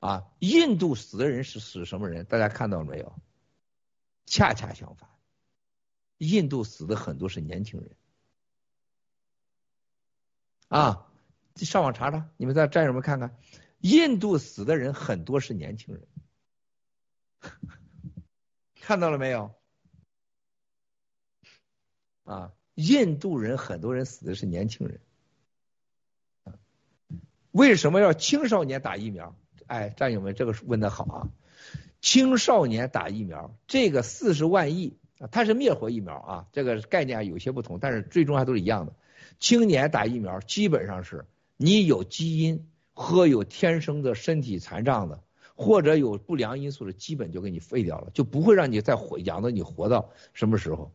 [0.00, 0.28] 啊？
[0.40, 2.24] 印度死的人是死什么人？
[2.26, 3.14] 大家看到了没有？
[4.26, 5.08] 恰恰相反，
[6.18, 7.96] 印度死的很多是年轻人。
[10.68, 11.06] 啊，
[11.56, 13.36] 上网查查，你们在战友们看看，
[13.78, 16.06] 印度死的人很多是年轻人，
[18.80, 19.54] 看到了没有？
[22.24, 25.00] 啊，印度人很多人死的是年轻人，
[27.52, 29.36] 为什么要青少年打疫苗？
[29.66, 31.28] 哎，战友们，这个问的好啊，
[32.00, 38.92] 青少年打疫苗，这个四十万亿啊，它是灭活疫苗啊，这个概念有些不同，但是最终还都是一样的。
[39.38, 41.24] 青年打疫苗，基本上是
[41.56, 45.22] 你有基因和有天生的身体残障的，
[45.54, 50.92] 或者有不良因素的，基本就给你废掉了，就不会让你再活养到你活到什么时候，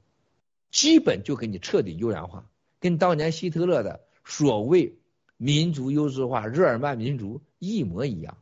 [0.71, 4.97] 基本就给你彻底优良化，跟当年希特勒的所谓
[5.37, 8.37] 民族优质化、日耳曼民族一模一样。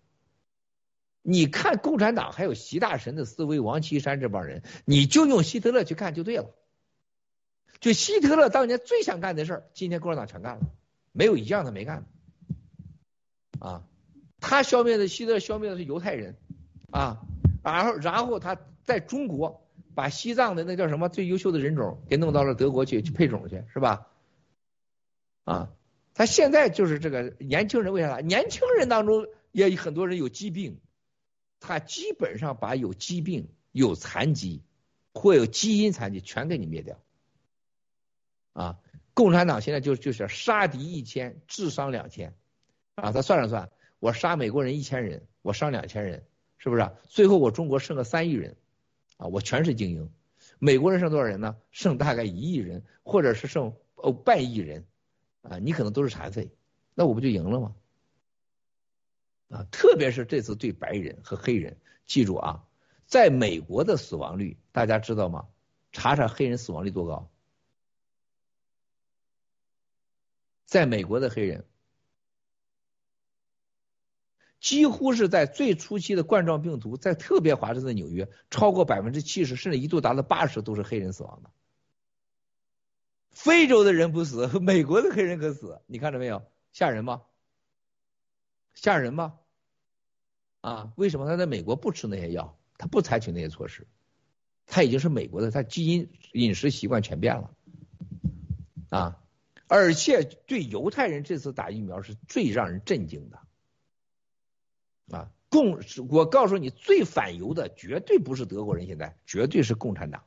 [1.22, 6.53] 你看共产党还有习大神的思维，王岐山这帮人，你就用希特勒去看就对了。
[7.80, 10.69] 就希特勒当年最想干的事儿，今天共产党全干了，
[11.11, 12.06] 没有一样他没干。
[13.59, 13.83] 啊，
[14.40, 16.35] 他消灭的希特勒消灭的是犹太人，
[16.91, 17.22] 啊，
[17.64, 24.07] 然后然后他在中国把西藏的那叫什么最优秀的人种给弄到了德国去去配种去，是吧？
[25.43, 25.69] 啊，
[26.16, 28.19] 他现在就是这个年轻人为啥？
[28.22, 30.80] 年轻人当中也很多人有疾病，
[31.60, 34.64] 他基本上把有疾病、有残疾
[35.14, 36.98] 或有基因残疾全给你灭掉。
[38.53, 38.80] 啊，
[39.14, 42.34] 共产党现在就就是杀敌一千，智商两千，
[42.95, 43.69] 啊，他算了算，
[44.00, 46.26] 我杀美国人一千人，我伤两千人，
[46.58, 46.90] 是不是？
[47.10, 48.56] 最后我中国剩个三亿人，
[49.18, 50.10] 啊，我全是精英，
[50.60, 51.58] 美国人剩多少人呢？
[51.72, 54.85] 剩大概一亿人，或者是剩哦半亿人，
[55.49, 56.51] 啊，你可能都是残废，
[56.93, 57.75] 那我不就赢了吗？
[59.49, 62.65] 啊，特别是这次对白人和黑人，记住啊，
[63.06, 65.48] 在美国的死亡率，大家知道吗？
[65.91, 67.30] 查查黑人死亡率多高。
[70.65, 71.64] 在美国的黑人，
[74.59, 81.51] 几乎是在最初期的冠状病毒，在特别华盛顿纽约，超过百分之七十，甚至一度达到八十，都是黑人死亡的。
[83.45, 86.41] 非洲的人不死， 美国的黑人可死，你看着没有？
[86.74, 87.22] 吓人吗？
[88.74, 89.35] 吓人吗？
[90.61, 92.57] 啊，为什么他在美国不吃那些药？
[92.80, 93.85] 他不采取那些措施？
[94.65, 97.51] 他已经是美国的，他基因饮食习惯全变了，
[98.90, 99.22] 啊。
[99.67, 103.40] 而且对犹太人这次打疫苗是最让人震惊的，
[105.15, 110.24] 啊，共我告诉你，最反犹的绝对不是德国人，现在绝对是共产党，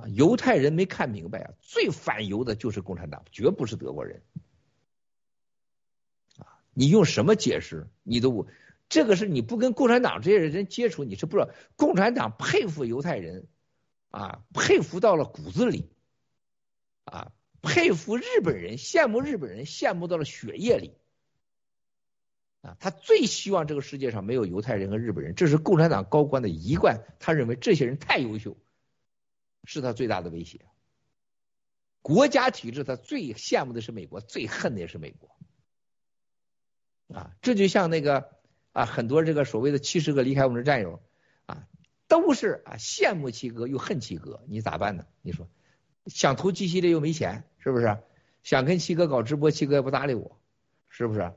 [0.00, 4.22] 啊，犹太人没看明白啊，最反犹的就是共产党，绝不是德国人，
[6.38, 7.88] 啊，你用什么解释？
[8.02, 8.46] 你都不
[8.88, 13.46] 这个是你不跟共产党这些人接触，你是不知道，共产党佩服犹太人，
[14.10, 15.90] 啊，佩服到了骨子里。
[17.10, 20.92] 啊，佩服日本人，羡慕日本人，羡慕到了血液里。
[22.60, 27.02] 啊，他最希望这个世界上没有犹太人和日本人，这是共产党高官的一贯。
[27.18, 28.58] 他认为这些人太优秀，
[29.68, 30.60] 是他最大的威胁。
[32.00, 35.28] 国家体制，他最羡慕的是美国，最恨的也是美国。
[37.14, 38.30] 啊，这就像那个
[38.72, 41.02] 啊，很多这个所谓的七十个离开我们的战友
[41.44, 41.68] 啊，
[42.06, 45.04] 都是啊羡慕七哥又恨七哥，你咋办呢？
[45.20, 45.46] 你说？
[46.06, 47.98] 想投机系列又没钱，是不是？
[48.42, 50.40] 想跟七哥搞直播，七哥也不搭理我，
[50.88, 51.20] 是不是？
[51.20, 51.34] 啊，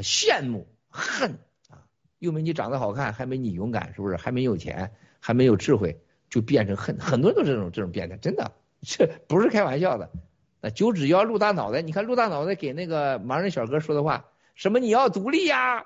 [0.00, 1.86] 羡慕恨啊，
[2.18, 4.16] 又没你长得好看，还没你勇敢，是不是？
[4.16, 6.00] 还没有钱，还没有智慧，
[6.30, 6.98] 就变成恨。
[6.98, 10.10] 很多人都这种这种变态，真的，这不是开玩笑的。
[10.62, 15.84] 那九指妖陆大脑袋，你看陆大脑袋给那个盲人小哥说的话，什么你要独立呀？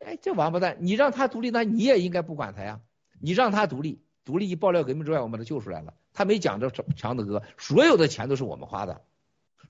[0.00, 2.80] 哎，这王八蛋，你让他独立，那你也应该不管他呀。
[3.20, 5.94] 你让他独立，独立一爆料革命之外，我们把他救出来了。
[6.14, 9.02] 他没讲这强子哥，所有的钱都是我们花的，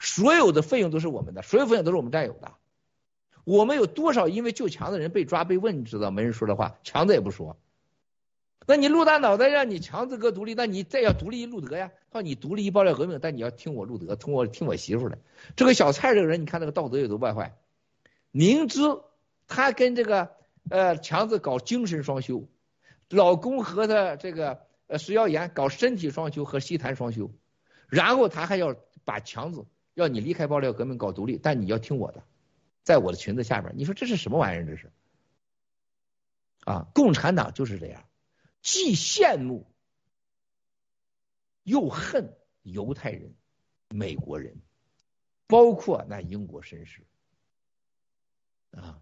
[0.01, 2.53] 所有的费用都是我们的，所有费用都是我们占有的。
[3.45, 7.59] 我们有多少因为救强的人被抓被问，你知道没人说的话，强子也不说。
[8.71, 11.91] 那你陆大脑袋让你强子哥独立，那你再要独立路德呀？
[12.13, 15.19] 说你独立一爆料革命，但你要听我路德，听我听我媳妇的。
[15.57, 17.57] 这个小蔡这个人，你看那个道德有多败坏，
[18.31, 18.83] 明知
[19.47, 20.33] 他跟这个
[20.69, 22.47] 呃强子搞精神双修，
[23.09, 27.31] 老公和他这个呃石耀岩搞身体双修和西坛双修，
[27.89, 29.65] 然后他还要把强子
[29.95, 32.23] 要你离开爆料革命搞独立，但你要听我的。
[32.83, 34.67] 在我的裙子下边，你说这是什么玩意儿？
[34.67, 34.91] 这是
[36.65, 38.05] 啊，共产党就是这样，
[38.63, 39.67] 既羡慕
[41.63, 43.35] 又恨犹太人、
[43.89, 44.61] 美国人，
[45.47, 47.03] 包括那英国绅士
[48.73, 49.01] 啊，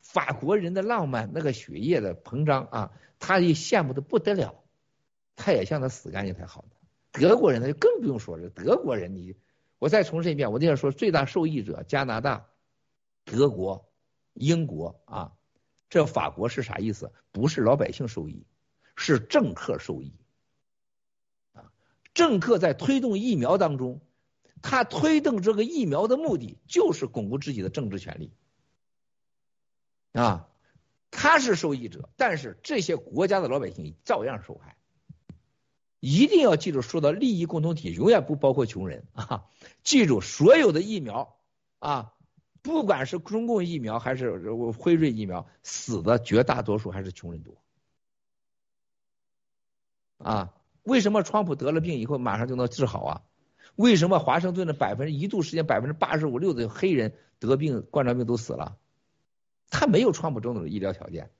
[0.00, 4.62] 法国人的浪漫，那个血液的膨胀啊，他也羡慕的不得了，
[5.36, 6.76] 他也向他死干净才好呢。
[7.12, 9.36] 德国人那就更不用说了，德国人你
[9.78, 12.46] 我再重申一遍，我那样说，最大受益者加拿大。
[13.24, 13.88] 德国、
[14.32, 15.36] 英国啊，
[15.90, 17.12] 这法国是啥意思？
[17.32, 18.46] 不是老百姓受益，
[18.94, 20.14] 是政客受益
[21.52, 21.72] 啊！
[22.14, 24.00] 政客在推动疫苗当中，
[24.62, 28.32] 他推动这个疫苗的目的就是巩固自己的政治权利
[30.12, 30.48] 啊，
[31.10, 34.76] 他是受益者，但是这些国家的老百姓照样受害。
[35.98, 39.44] 一定要记住，说到利益共同体，永远不包括穷人啊！
[39.82, 41.36] 记住，所有的疫苗
[41.80, 42.14] 啊。
[42.62, 47.56] 不管是中共疫苗还是辉瑞疫苗，死的绝大多数还是穷人多
[50.18, 50.54] 啊！
[50.82, 53.22] 为什么川普得了病以后马上就能治好啊？
[53.76, 58.76] 为什么华盛顿的百分之一度时间百分之八十五六的黑人得病冠状病都死了？
[59.70, 61.30] 他没有川普这种医疗条件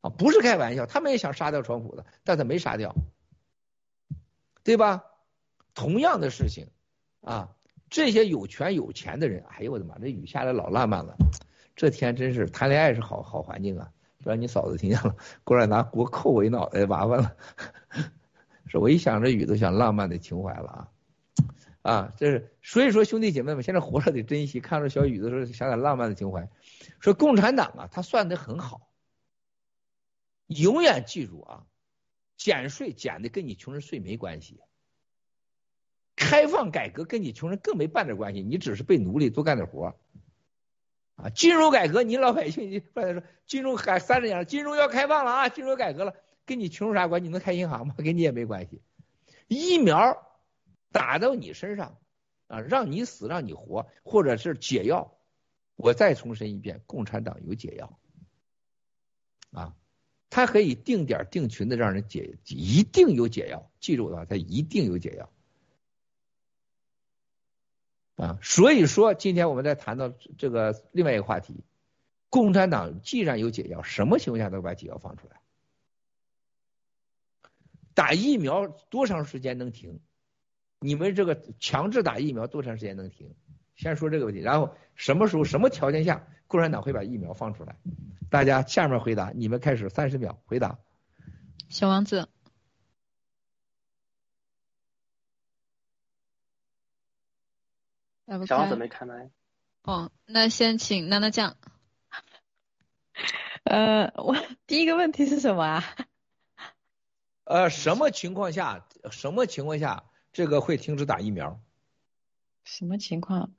[0.00, 0.10] 啊！
[0.10, 2.94] 不是开玩笑，他们也想杀掉川普的，但他没杀掉，
[4.62, 5.04] 对吧？
[5.74, 6.68] 同样的事情
[7.20, 7.56] 啊。
[7.90, 11.16] 这些有权有钱的人，哎呦我的妈，这雨下的老浪漫了，
[11.74, 13.90] 这天真是谈恋爱是好好环境啊！
[14.22, 17.36] 不然你嫂子听见了，过来拿锅扣我一脑袋，麻烦了。
[18.66, 20.90] 是我一想这雨都想浪漫的情怀了啊
[21.82, 22.12] 啊！
[22.16, 26.50] 这是所以说兄弟姐妹们，现在活着得珍惜，看着小雨的时候想点浪漫的情怀。
[27.00, 28.90] 说共产党啊，他算的很好，
[30.48, 31.64] 永远记住啊，
[32.36, 34.60] 减税减的跟你穷人税没关系。
[36.18, 39.94] 开放改革跟你穷人更没半点关系，你只是被奴隶多干点活
[41.14, 41.30] 啊！
[41.30, 46.14] 金融改革，你老百姓你刚才说金融改三十年了，金融要开放了啊，金融改革了，
[46.44, 47.28] 跟你穷啥关系？
[47.28, 47.94] 你能开银行吗？
[48.02, 48.82] 跟你也没关系。
[49.46, 50.26] 疫苗
[50.90, 51.98] 打到你身上
[52.48, 55.16] 啊，让你死让你活，或者是解药，
[55.76, 57.98] 我再重申一遍，共产党有解药
[59.52, 59.76] 啊，
[60.30, 65.30] 他可以定点定群的让人解，一定有解药，记住了，他一定有解药。
[68.18, 71.54] 啊，所以说今天我们在谈到这个另外一个话题，
[72.28, 75.40] 共产党既然有解药，什么情况下都把解药放出来？
[77.94, 80.00] 打疫苗多长时间能停？
[80.80, 83.34] 你们这个强制打疫苗多长时间能停？
[83.76, 87.76] 先说这个问题，然后什么时候、什么条件下共产党会把疫苗放出来？
[88.28, 90.78] 大家下面回答，你们开始三十秒回答。
[91.68, 92.28] 小王子。
[98.46, 99.30] 小王子没开麦。
[99.82, 101.56] 哦，那先请娜娜酱。
[103.64, 105.84] 呃，我第一个问题是什么啊？
[107.44, 111.60] 呃，什么情况下，什么情况下这个会停止打疫苗？
[112.64, 113.52] 什么情况？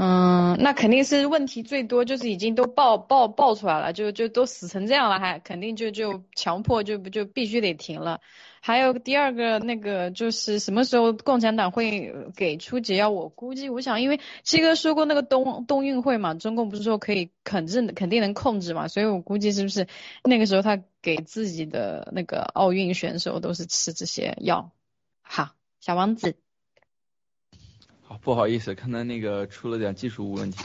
[0.00, 8.20] 嗯，那肯定是问题最多，就是已经都爆爆爆出来了，就就都死成这样了，还肯定就就强迫就不就必须得停了。
[8.60, 13.10] 还有第二个那个就是什么时候共产党会给出解药？
[13.10, 19.88] 我估计，我想，因为七哥说过那个冬冬运会嘛，中共不是说可以肯定肯定能控制嘛，所以我估计是不是
[20.22, 24.70] 那个时候他给自己的那个奥运选手都是吃这些药？
[25.22, 26.36] 好，小王子。
[28.08, 30.64] 好，不好意思，刚才那个出了点技术问题。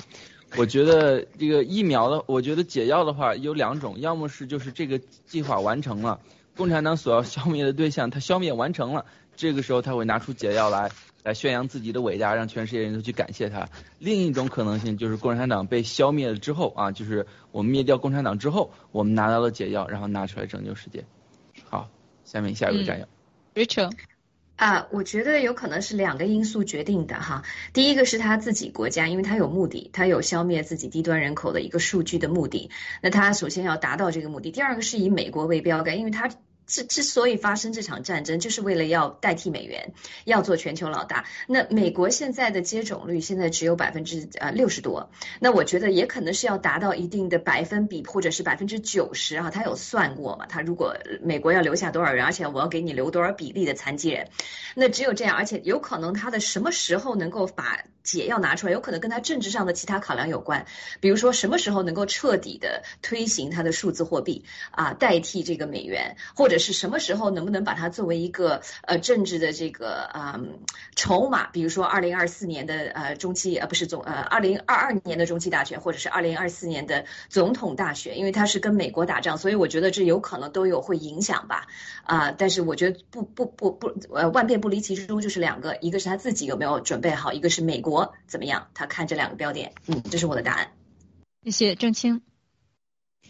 [0.56, 6.22] 我觉得这个疫苗的，我觉得解药的话有两种，要么是就是这个计划完成了，
[6.56, 9.06] 共产党所要消灭的对象他消灭完成了，
[9.36, 10.90] 这个时候他会拿出解药来
[11.22, 13.68] 来宣扬自己的伟大，让全世界人都去感谢他。
[14.00, 21.04] 另一种可能性就是共产党被消灭了之后啊，就是我们灭掉共产党之后，我们拿到了解药，然后拿出来拯救世界。
[21.70, 21.90] 好，
[22.24, 23.06] 下面下一位战友、
[23.54, 23.92] ，Rachel。
[24.64, 27.44] 啊，我觉得有可能是两个因素决定的哈。
[27.74, 32.70] 第一个是他自己国家，因为他有目的，他有消灭自己低端人口的一个数据的目的，
[33.02, 34.52] 那他首先要达到这个目的。
[34.52, 36.30] 第二个是以美国为标杆，因为他。
[36.66, 39.94] 之之所以发生这场战争，就是为了要代替美元，
[40.26, 41.26] 要做全球老大。
[41.48, 45.10] 那美国现在的接种率现在只有百分之呃六十多，
[45.40, 49.50] 那我觉得也可能是要达到一定的百分比，或者是百分之九十啊。
[49.50, 50.46] 他有算过嘛？
[50.46, 54.30] 他如果美国要留下多少人，而且我要给你留多少比例的残疾人，
[54.76, 60.66] 那只有这样，而且有可能他的什么时候能够把解药拿出来，有可能跟他政治上的其他考量有关。
[61.00, 66.54] 比如说什么时候能够彻底的推行他的数字货币啊，代替这个美元，或者。
[66.64, 70.40] 是什么时候能不能把它作为一个呃政治的这个呃
[70.96, 71.48] 筹码？
[71.48, 81.68] 比如说二零二四年的呃中期呃不是总呃二零二二年的中期大选，或者是二零二四年的总统大选，因为他是跟美国打仗，所以我觉得这有可能都有会影响吧
[82.04, 82.32] 啊！
[82.38, 87.93] 但是我觉得不不不不呃万变不离其中，就是两个，一个是他自己有没有准备好，一个是美国
[88.28, 90.72] 怎么样，他看这两个标点，嗯，这是我的答案。
[91.44, 92.22] 谢谢郑清。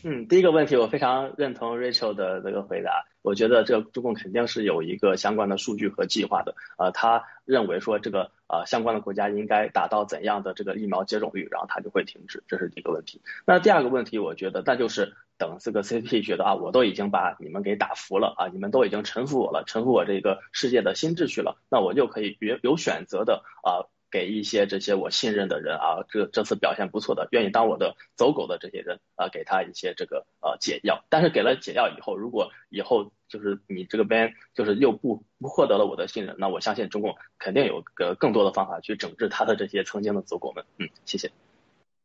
[0.04, 3.06] 嗯，第一个问题我非常认同 Rachel 的这个回答。
[3.22, 6.56] 我觉得这个中共肯定是有一个相关的数据和计划的。
[6.78, 13.22] 呃，他认为说这个呃相关的国家应该达到怎样的这个疫苗接种率，然后他就会停止，这是第一个问题。
[13.46, 23.88] 那第二个问题，我觉得那就是等这个 CP 觉得啊，我都已经把你们给打服了啊，你们都已经臣服我了，臣服我这个世界的新秩序了，那我就可以有有选择的啊。
[24.14, 31.04] 给一些这些我信任的人啊，这这次表现不错的，愿意当我的走狗的这些人啊，给他一些这个呃解药。
[31.10, 40.64] 但是给了解药以后，如果以后就是你这个边就是又不不获得了我的信任，那我相信中共肯定有个更多的方法去整治他的这些曾经的走狗们。
[40.78, 41.32] 嗯，谢谢。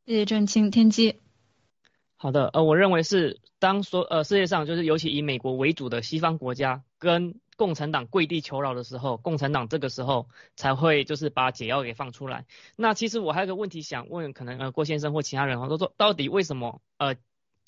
[0.06, 1.20] 谢谢郑清天机。
[2.16, 7.38] 好的，呃，我认为是当所呃世界上就是尤其以美国为主的西方国家跟。
[7.58, 12.46] 共产党跪地求饶的时候，共产党这个时候才会就是把解药给放出来。
[12.76, 17.16] 那其实我还有个问题想问，可能呃郭先生或其他人啊，都说到底为什么呃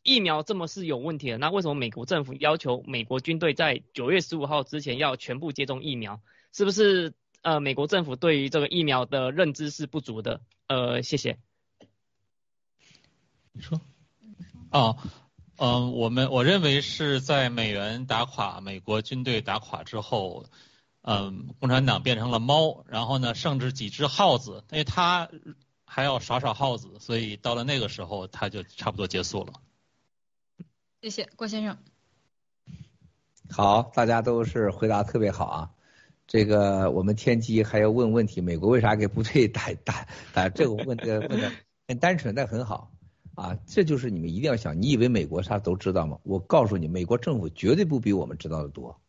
[0.05, 1.39] 疫苗这么是有问题的？
[1.39, 6.21] 那为什么美国政府要求美国军队在九月十五号之前要全部接种疫苗？
[6.53, 7.13] 是不是
[7.43, 10.41] 呃美国政府对于这个疫苗的认知是不足的？
[10.69, 11.37] 呃，谢谢。
[13.51, 13.81] 你说。
[14.71, 14.97] 哦。
[15.63, 20.47] 嗯，我们我认为是在美元打垮、美国军队打垮之后，
[21.03, 25.29] 嗯，共产党变成了猫，然后呢，剩至几只耗子，因为他
[25.85, 29.53] 还要耍耍耗子，所以到了那个时候，他就差不多结束了。
[31.03, 31.77] 谢谢郭先生。
[33.51, 35.71] 好，大家都是回答特别好啊。
[36.27, 40.49] 这个我们天机还要问问题，美国为啥给部队打打打？
[40.49, 41.53] 这个问的问的
[41.87, 42.91] 很单纯，但很好。
[43.41, 46.19] 啊，这就是你们一定要想，你以为美国啥都知道吗？
[46.25, 49.01] 我告诉你，美国政府绝对不比我们知道的多。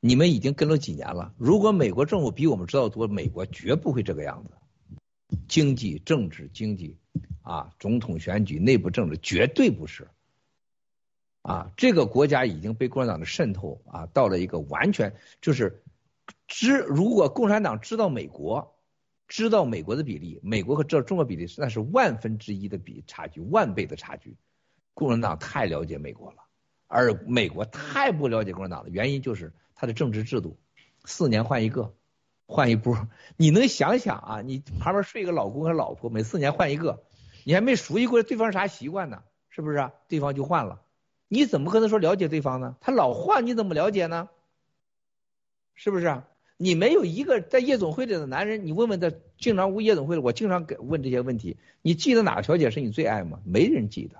[0.00, 5.38] 你们已经跟了几年了，如果美国政府比我们知道多，美国绝不会这个样子。
[5.48, 6.98] 经济、政治、经济，
[7.40, 10.08] 啊，总统选举、内部政治，绝对不是。
[11.40, 15.82] 啊，这个国家已经被共产党的渗透啊，到了一个完全就是
[16.46, 18.76] 知，如果共产党知道美国。
[19.30, 24.36] 知道美国的比例，美国和这中国比例那是万分之一的比差距，万倍的差距。
[24.92, 26.38] 共产党太了解美国了，
[26.88, 30.58] 而美国太不了解共产党的原因就是他的政治制度，
[31.04, 31.94] 四年换一个，
[32.46, 33.08] 换一波。
[33.36, 34.42] 你能想想啊？
[34.42, 37.04] 你旁边睡一个老公和老婆，每四年换一个，
[37.44, 39.22] 你还没熟悉过对方啥习惯呢？
[39.48, 39.76] 是不是？
[39.76, 39.92] 啊？
[40.08, 40.82] 对方就换了，
[41.28, 42.76] 你怎么可能说了解对方呢？
[42.80, 44.28] 他老换，你怎么了解呢？
[45.74, 46.20] 是不是？
[46.62, 51.56] 你没有一个在夜总会里的男人，你问问他经常无夜总会的，我经常给问这些问题。
[51.80, 53.40] 你记得哪个小姐是你最爱吗？
[53.46, 54.18] 没人记得，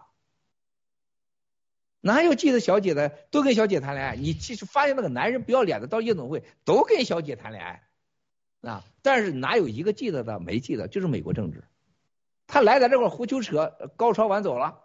[2.01, 3.11] 哪有记得小姐的？
[3.31, 4.17] 都跟小姐谈恋爱。
[4.17, 7.83] 你其实发现那个男人不要脸的，到夜总会都跟小姐谈恋爱
[8.63, 10.41] 啊，但是哪有一个记得的？
[10.41, 11.63] 没记得，就是美国政治。
[12.47, 14.79] 他来咱这块胡球扯，高潮完走了，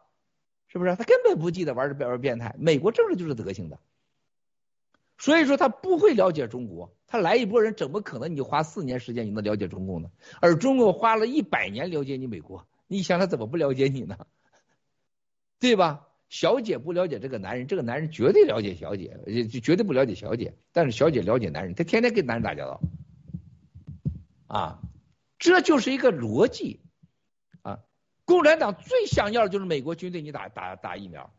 [0.67, 0.93] 是不是？
[0.97, 2.53] 他根本不记得玩这玩变态。
[2.59, 3.79] 美国政治就是德行的。
[5.17, 10.09] 所以说他不会了解中国，他来一波人，怎么可能你花四年时间你能了解中共呢？
[10.41, 14.27] 而中共花了一百年了解你美国，你想他怎么不了解你呢？
[15.59, 16.07] 对吧？
[16.27, 20.55] 小姐不了解这个男人，这个男人绝对了解小姐，就绝对不了解小姐。
[20.73, 22.81] 但是小姐了解男人，他天天跟男人打交道，
[24.47, 24.81] 啊，
[25.37, 26.81] 这就是一个逻辑
[27.61, 27.79] 啊。
[28.25, 31.31] 共产党最想要的就是美国军队你打打打疫苗。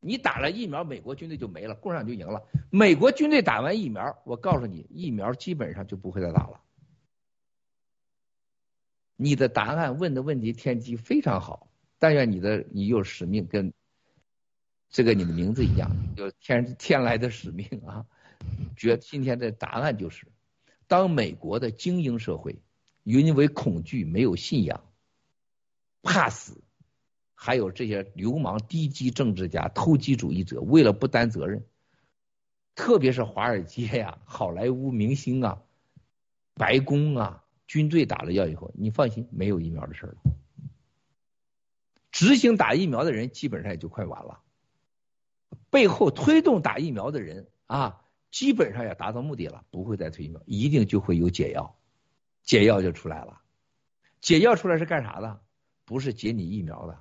[0.00, 2.46] 你打了疫苗，美国军队就没了，共产党就赢了。
[2.70, 6.60] 美国军队打完疫苗，我告诉你，疫苗基本上就不会再打了。
[9.16, 11.68] 你的答案问的问题天机非常好，
[11.98, 13.72] 但愿你的你有使命，跟
[14.88, 18.06] 这个你的名字一样，有天天来的使命啊！
[18.76, 20.28] 觉今天的答案就是，
[20.86, 22.62] 当美国的精英社会
[23.02, 24.84] 因为恐惧、没有信仰、
[26.02, 26.62] 怕死。
[27.40, 31.64] 还有这些流氓、低级政治家、投机主义者，为了不担责任，
[32.74, 35.62] 特别是华尔街呀、好莱坞明星啊、
[36.54, 40.16] 白宫啊、军队打了药以后，你放心，没有疫苗的事了。
[42.10, 44.40] 执行打疫苗的人基本上也就快完了，
[45.70, 48.02] 背后推动打疫苗的人啊，
[48.32, 51.76] 基本上也达到目的了，不会再推疫苗，一定就会有解药，
[52.42, 53.40] 解药就出来了。
[54.20, 55.40] 解药出来是干啥的？
[55.84, 56.98] 不是解你疫苗的。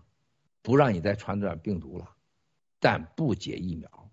[0.67, 2.13] 不让你再传染病毒了，
[2.81, 4.11] 但不解疫苗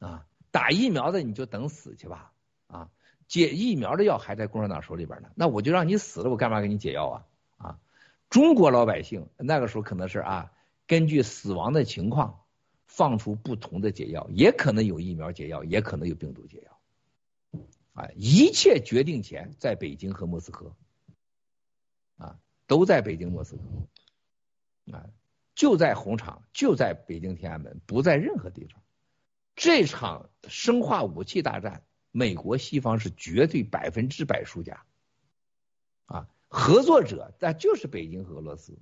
[0.00, 0.26] 啊！
[0.50, 2.34] 打疫苗的你就等死去吧
[2.66, 2.90] 啊！
[3.26, 7.26] 解疫苗的药还在共产党手里边呢，那我就让你死了，我干嘛给你解药啊
[7.56, 7.80] 啊！
[8.28, 10.52] 中国老百姓那个时候可能是啊，
[10.86, 12.42] 根据死亡的情况
[12.84, 17.62] 放出不同的解药，也可能有疫苗解药，也可能有病毒解药
[17.94, 18.10] 啊！
[18.14, 20.76] 一切决定权在北京和莫斯科
[22.18, 23.62] 啊，都在北京莫斯科。
[24.92, 25.06] 啊，
[25.54, 28.82] 就在红场，就在北京天安门，不在任何地方。
[29.56, 34.82] 这场生化武器大战，美国西方是绝对百分之百输家。
[36.06, 38.78] 啊，合作者那就是北京和俄罗斯。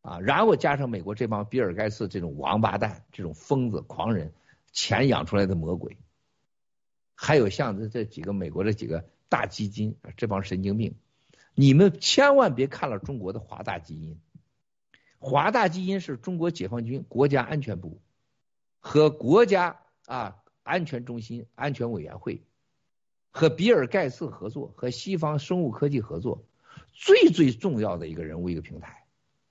[0.00, 4.32] 啊，然后加上美国这帮比尔盖茨这种王八蛋、这种疯子、狂人，
[4.70, 5.98] 钱养出来的魔鬼，
[7.14, 10.94] 还有像这这几个美国这几个大基金，这帮神经病，
[11.54, 14.18] 你们千万别看了中国的华大基因。
[15.18, 18.00] 华大基因是中国解放军国家安全部
[18.78, 22.42] 和国家啊安全中心安全委员会
[23.30, 26.44] 和比尔盖茨合作，和西方生物科技合作，
[26.92, 29.04] 最最重要的一个人物一个平台。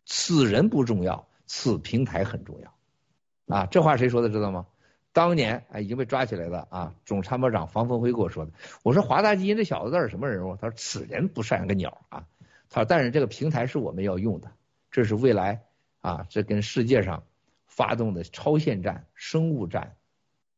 [0.06, 3.56] 此人不重要，此平台很重要。
[3.56, 4.68] 啊，这话谁说的知道吗？
[5.14, 8.52] 当年啊已经被抓起来的啊总参谋长房峰辉给我说的。
[8.84, 10.56] 我说华大基因这小子到底什么人物？
[10.56, 12.26] 他说此人不善个鸟啊。
[12.70, 14.52] 他说但是这个平台是我们要用的。
[14.92, 15.64] 这是未来
[16.00, 17.24] 啊，这跟世界上
[17.66, 19.96] 发动的超限战、生物战，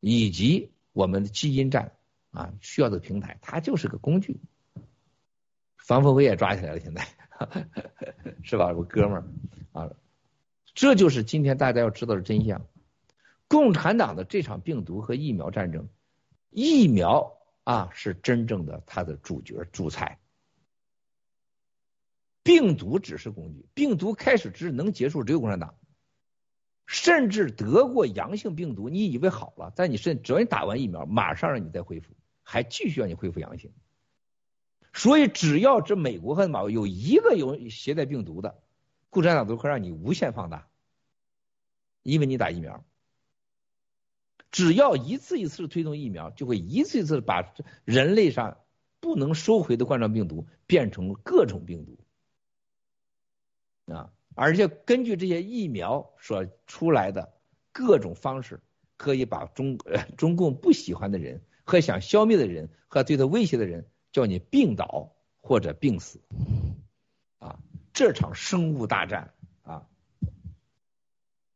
[0.00, 1.92] 以及我们的基因战
[2.30, 4.40] 啊需要的平台，它就是个工具。
[5.76, 7.06] 房峰辉也抓起来了，现在
[8.44, 8.72] 是吧？
[8.72, 9.24] 我哥们儿
[9.72, 9.90] 啊，
[10.74, 12.64] 这就是今天大家要知道的真相。
[13.48, 15.88] 共产党的这场病毒和疫苗战争，
[16.50, 20.18] 疫苗啊是真正的它的主角、主菜。
[22.42, 25.74] 病毒只是工具，病毒开始之能结束只有共产党，
[26.86, 33.72] 甚至得过阳性病毒，你以为好了，在你身只要你打完疫苗，马上让你再恢复，还继续让你恢复阳性。
[34.92, 38.60] 所以只要这美国和马有一个有携带病毒的，
[39.08, 40.66] 共产党都会让你无限放大，
[42.02, 42.84] 因为你打疫苗，
[44.50, 47.54] 只要一次一次推动疫苗，就会一次一次把
[47.84, 48.56] 人类上
[48.98, 51.99] 不能收回的冠状病毒变成各种病毒。
[53.90, 54.12] 啊！
[54.34, 57.32] 而且根据这些疫苗所出来的
[57.72, 58.60] 各种方式，
[58.96, 59.78] 可以把中
[60.16, 66.20] 中共不喜欢的人和想消灭的人和对他威胁的人，叫你病倒或者病死。
[67.38, 67.58] 啊！
[67.92, 69.86] 这场生物大战啊，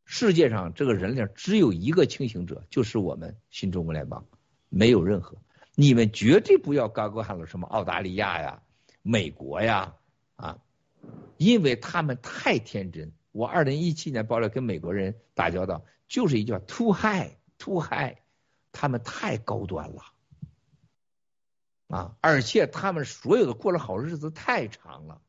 [0.04, 4.26] 世界上这个人类只有一个清醒者，就是我们新中国联邦，
[4.68, 5.38] 没有任何。
[5.76, 8.62] 你们绝对不要高高喊了什么澳大利亚呀、
[9.02, 9.94] 美国呀
[10.36, 10.58] 啊！
[11.36, 13.12] 因为他们太天真。
[13.32, 18.16] 我二零一七年爆料跟美国人打交道，就是一句话：too high，too high。
[18.70, 20.02] 他们太高端了
[21.86, 22.16] 啊！
[22.20, 25.20] 而且他们所有的过了好日子太长了，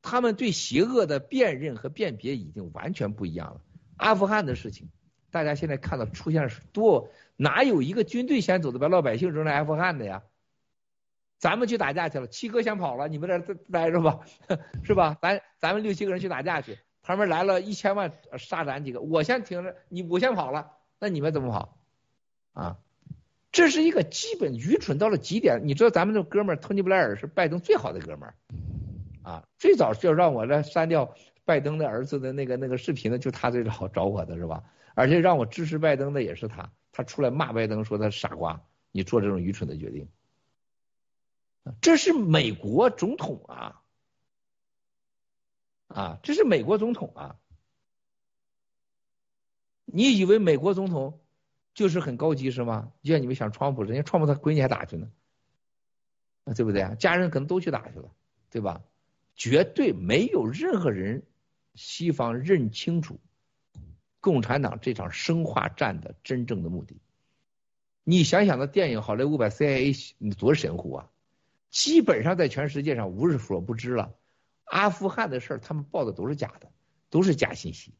[0.00, 3.60] 他们对邪恶的辨认和辨别已经完全不一样了。
[3.96, 4.90] 阿富汗的事情，
[5.32, 10.22] 大家现在看到出现多，哪有一个军队先走的把老百姓扔在阿富汗的呀？
[11.38, 14.20] 咱们去打架去了，七哥先跑了，你们在这待着吧，
[14.84, 15.16] 是吧？
[15.20, 21.78] 咱咱们六七个人去打架去，旁边来了一千万杀咱几个，我先停着，你我先跑了，那你们怎么跑？
[22.54, 22.78] 啊，
[23.52, 25.60] 这是一个基本愚蠢到了极点。
[25.64, 28.34] 你知道咱们这哥们儿托尼布莱尔是拜登最好的哥们儿，
[29.22, 34.64] 啊，最早就让我来删掉拜登的儿子的那个那个视频的，就他最早找我的是吧？
[34.94, 40.08] 而且让我支持拜登的也是他，他出来骂拜登说他傻瓜，你做这种愚蠢的决定。
[41.80, 43.82] 这是美国总统啊，
[45.88, 47.36] 啊，这是美国总统啊，
[49.84, 51.20] 你以为美国总统
[51.74, 52.92] 就是很高级是吗？
[53.02, 55.10] 就像你们想川普，人家川普他闺女还打去呢，
[56.44, 56.94] 啊，对不对啊？
[56.94, 58.10] 家人可能都去打去了，
[58.50, 58.82] 对吧？
[59.34, 61.22] 绝对没有任何人，
[61.74, 63.20] 西方认清楚
[64.20, 67.00] 共产党这场生化战的真正的目的。
[68.02, 71.10] 你想想，那电影好莱坞把 CIA 多神乎啊！
[71.70, 74.14] 基本上在全世界上无人所不知了。
[74.64, 76.70] 阿富汗的事儿，他们报的都是假的，
[77.10, 77.94] 都是假信息。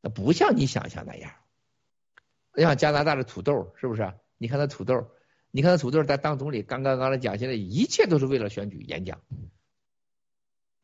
[0.00, 1.32] 那不像你想象那样。
[2.56, 4.14] 你像加拿大的土豆是不是？
[4.38, 5.10] 你看那土豆，
[5.50, 9.20] 你看那土豆在当总理刚刚刚的讲，现在一切都是为了选举演讲。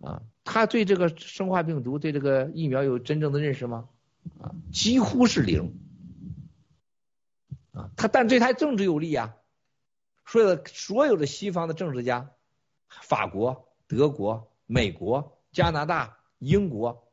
[0.01, 3.89] 啊，他对这个生化病毒、对这个疫苗有真正的认识吗？
[4.39, 5.79] 啊，几乎是零。
[7.73, 9.37] 啊，他但对他政治有利啊。
[10.31, 12.31] 所有的所有的西方的政治家，
[12.87, 17.11] 法国、德国、美国、加拿大、英国、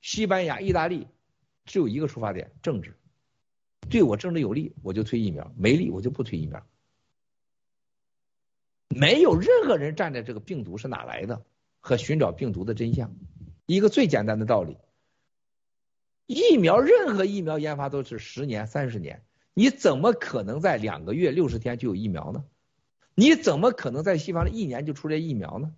[0.00, 1.06] 西班牙、意大利，
[1.64, 2.98] 只有一个出发点：政治。
[3.88, 6.66] 对我政治有利，我就推疫苗；没利，我就不推疫苗。
[8.88, 11.44] 没有任何人站在这个病毒是哪来的。
[11.78, 13.14] 和寻找病毒的真相，
[13.66, 14.76] 一个最简单的道理。
[16.26, 22.44] 疫苗，任何疫苗研发都是十年、三十年，你怎么可能在两个月、六十天就有疫苗呢？
[23.16, 25.74] 你怎么可能在西方的一年就出来疫苗呢？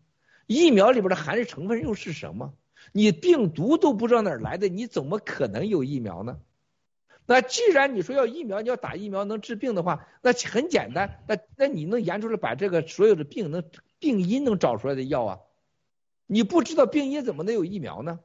[0.46, 2.52] 疫苗里边的含的成分又是什么？
[2.92, 6.40] 你病毒都不知道哪来的，你怎么可能有疫苗呢？
[7.26, 13.62] 那既然你说要疫苗，你要打疫苗能治病的话，那很简单，那那你能研出来把这个所有的病能
[13.98, 15.38] 病因能找出来的药啊？
[16.26, 18.18] 你不知道病因怎么能有疫苗呢？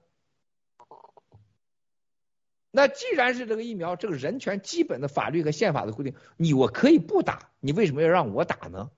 [2.72, 8.90] 那既然是这个疫苗，这个人权基本的法律和宪法的规定，你我可以不打，你为什么要让我打呢？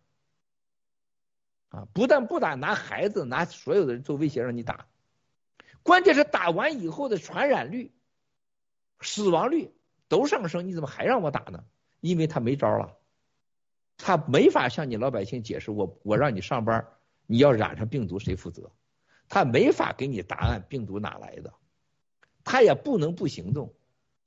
[1.75, 4.87] 啊，不但不打，拿孩子拿所有的人做威胁让你打，
[5.83, 7.93] 关键是打完以后的传染率、
[9.01, 9.73] 死亡率
[10.07, 11.65] 都上升，你怎么还让我打呢？
[11.99, 12.95] 因为他没招了，
[13.97, 16.87] 他没法向你老百姓解释，我我让你上班，
[17.25, 18.71] 你要染上病毒谁负责？
[19.27, 21.53] 他没法给你答案，病毒哪来的？
[22.45, 23.73] 他也不能不行动。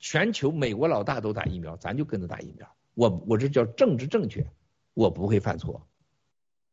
[0.01, 2.69] 全球美国老大都打疫苗，咱就跟着打疫苗。
[2.95, 4.47] 我我这叫政治正确，
[4.93, 5.88] 我不会犯错。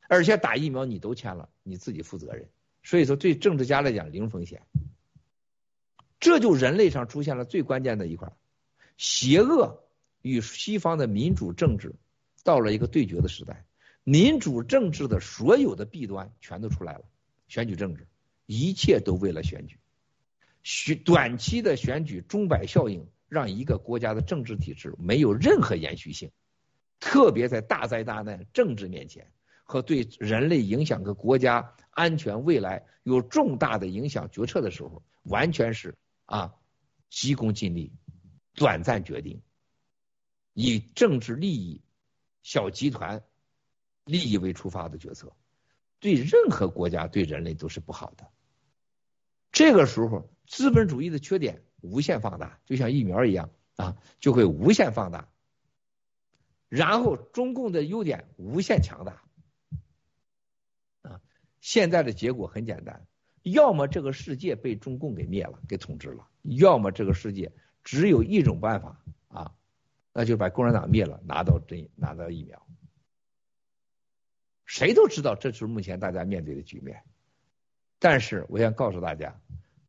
[0.08, 2.50] 而且打疫苗你都签了，你自己负责任。
[2.84, 4.62] 所以说，对政治家来讲零风险。
[6.20, 8.32] 这就人类上出现了最关键的一块，
[8.98, 9.84] 邪恶
[10.22, 11.96] 与西方的民主政治
[12.44, 13.66] 到了一个对决的时代。
[14.04, 17.06] 民主政治的所有的弊端全都出来了，
[17.48, 18.08] 选举政治。
[18.46, 19.80] 一切都为了选举，
[20.62, 26.30] 选短期的选举钟摆效应，让一个国家的政治体制没有任何延续性，
[27.00, 29.32] 特别在大灾大难、政治面前
[29.66, 36.54] 和对人类影响和国家安全未来有重大的影响决策的时候，完全是啊
[37.10, 37.92] 急功近利、
[38.54, 39.42] 短暂决定，
[40.54, 41.82] 以政治利益、
[42.44, 43.24] 小集团
[44.06, 45.36] 利益为出发的决策，
[46.00, 48.30] 对任何国家、对人类都是不好的。
[49.52, 55.28] 这个时候，资本主义的缺点无限放大，就像疫苗一样啊，就会无限放大。
[56.70, 59.24] 然后，中共的优点无限强大。
[61.66, 63.08] 现在的结果很简单，
[63.42, 67.52] 要么这个世界被中共给灭了，给统治了；要么这个世界
[67.84, 69.52] 只有一种办法啊，
[70.14, 72.68] 那就把共产党灭了，拿到这拿到疫苗。
[74.64, 77.02] 谁都知道，这是目前大家面对的局面。
[77.98, 79.42] 但是我想告诉大家，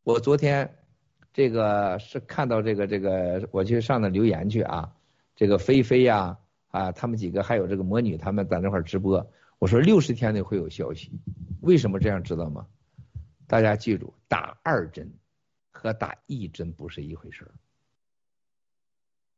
[0.02, 0.78] 我昨天
[1.34, 4.96] 这个是看到这个这个，我去上那留言去啊，
[5.34, 6.38] 这个菲菲呀
[6.68, 11.10] 啊，他们几个还有这个魔女他们在那块直播，我说六十天内会有消息，
[11.60, 12.66] 为什么这样知道吗？
[13.46, 15.12] 大家记住，打二针
[15.70, 17.50] 和打一针不是一回事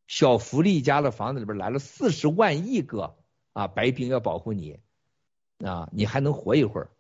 [0.07, 3.17] 小福利家的房子里边来了四十万亿个
[3.53, 4.81] 啊白兵要保护你
[5.59, 6.91] 啊，你还能活一会儿。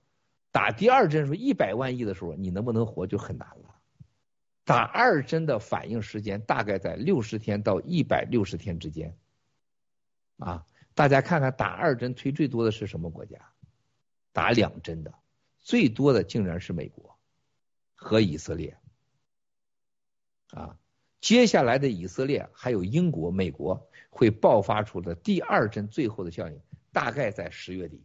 [0.51, 3.75] 打第二针时候一百万亿的时候，你能不能活就很难了。
[4.65, 9.17] 打二针的反应时间大概在六十天到一百六十天之间。
[10.39, 10.67] 啊，
[10.99, 13.52] 大家看看打二针推最多的是什么国家？
[14.33, 15.15] 打两针的
[15.60, 17.17] 最多的竟然是美国
[17.94, 18.77] 和以色列。
[20.51, 20.77] 啊，
[21.20, 26.60] 接下来的以色列还有英国、美国会爆发出的第二针最后的效应，
[26.91, 28.02] 大概在十月底。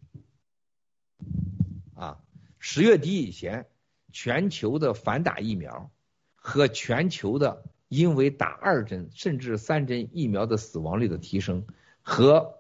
[1.95, 2.21] 啊。
[2.59, 3.65] 十月底以前，
[4.11, 5.89] 全球的反打疫苗
[6.35, 11.65] 和全球的因为打二针甚至三针疫苗的死亡率的提升
[12.03, 12.59] 和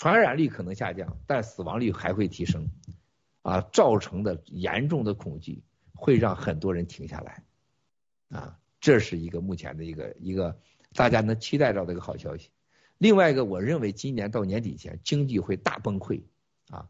[0.00, 2.66] 传染率可能下降，但死亡率还会提升，
[3.42, 5.62] 啊，造成的严重的恐惧
[5.92, 7.44] 会让很多人停下来，
[8.30, 10.58] 啊，这是一个目前的一个一个
[10.94, 12.48] 大家能期待到的一个好消息。
[12.96, 16.22] 另外一个，我认为今年到年底前经济会大崩溃
[16.70, 16.88] 啊，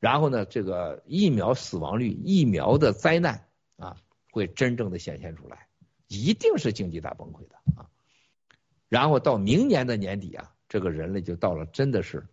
[0.00, 3.46] 然后呢，这个疫苗死亡率、疫苗的灾难
[3.76, 3.96] 啊，
[4.32, 5.68] 会真正的显现出来，
[6.08, 7.88] 一定是经济大崩溃的啊。
[8.88, 12.26] 然后到明年的年底啊，这个人类就到了真的是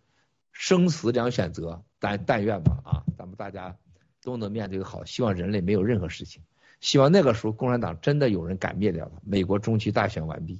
[0.58, 3.76] 生死两选择，但但愿吧啊，咱们大家
[4.22, 6.42] 都能面对好，希望人类没有任何事情。
[6.80, 9.20] 希望那个时候共产党真的有人敢灭掉他。
[9.22, 10.58] 美国中期大选完毕，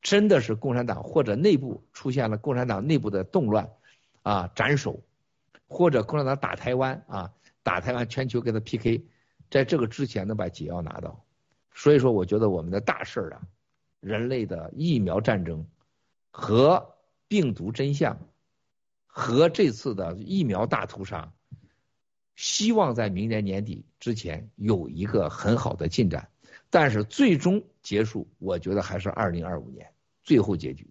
[0.00, 3.68] 真的是共产党或者内部出现了共产党内部的动乱
[4.22, 5.02] 啊，斩首，
[5.66, 7.32] 或者共产党打台湾啊，
[7.64, 9.04] 打台湾全球跟他 PK，
[9.50, 11.24] 在这个之前能把解药拿到。
[11.74, 13.42] 所以说，我觉得我们的大事儿啊，
[13.98, 15.66] 人类的疫苗战争
[16.30, 16.94] 和
[17.26, 18.16] 病毒真相
[19.16, 21.32] 和这次的疫苗大屠杀。
[22.34, 26.30] 希望在明年年底之前有一个很好的进展，
[26.68, 29.92] 但是最终结束，我觉得还是二零二五年
[30.24, 30.90] 最后结局。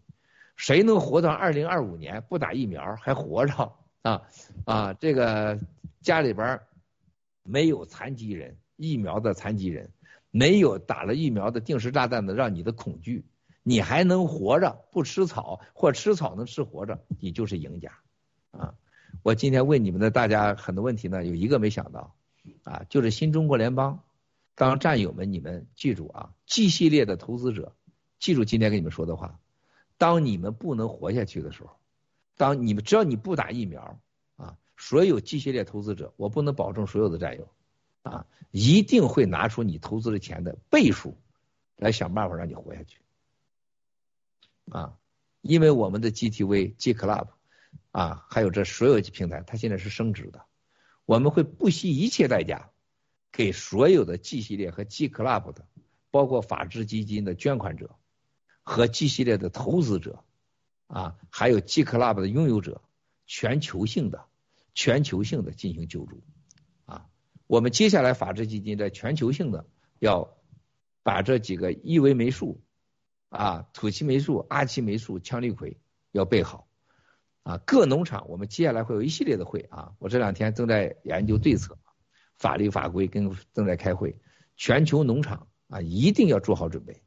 [0.56, 4.22] 谁能活到二零二五年不打疫苗还活着啊
[4.64, 4.94] 啊！
[4.94, 5.60] 这个
[6.00, 6.62] 家里边
[7.44, 9.92] 没有残疾人，疫苗的残疾人，
[10.32, 13.26] 没有打了疫苗的定时炸弹的让你的恐惧，
[13.64, 17.92] 你还能活着不吃草或吃草能吃活着，你就是赢家！
[19.24, 22.14] 我今天问你们的大家很多问题呢，有一个没想到，
[22.64, 24.04] 啊，就是新中国联邦，
[24.54, 27.74] 当战友们你们记住啊，G 系列的投资者，
[28.20, 29.40] 记住今天跟你们说的话，
[29.98, 31.70] 当你们不能活下去的时候，
[32.36, 33.98] 当你们只要你不打疫苗
[34.36, 37.48] 啊，所有 G 系列投资者，我不能保证所有的战友
[38.02, 41.16] 啊，一定会拿出你投资的钱的倍数，
[41.78, 43.00] 来想办法让你活下去，
[44.70, 44.98] 啊，
[45.40, 47.28] 因为我们的 GTV G Club。
[47.94, 50.46] 啊，还有这所有平台，它现在是升值的。
[51.06, 52.72] 我们会不惜一切代价，
[53.32, 55.68] 给所有的 G 系列和 G Club 的，
[56.10, 57.96] 包括法治基金的捐款者
[58.64, 60.24] 和 G 系列的投资者，
[60.88, 62.82] 啊，还有 G Club 的拥有者，
[63.28, 64.26] 全球性的、
[64.74, 66.24] 全球性的进行救助。
[66.86, 67.06] 啊，
[67.46, 69.68] 我们接下来法治基金在全球性的
[70.00, 70.36] 要
[71.04, 72.60] 把这几个伊维霉素、
[73.30, 75.76] 啊土奇霉素、阿奇霉素、羟氯喹
[76.12, 76.68] 要备好。
[77.44, 81.78] 啊，各农场我们接下来会有一系列的会啊，我这两天正在研究对策，
[82.38, 84.16] 法律法规跟正在开会，
[84.56, 87.04] 全球农场啊一定要做好准备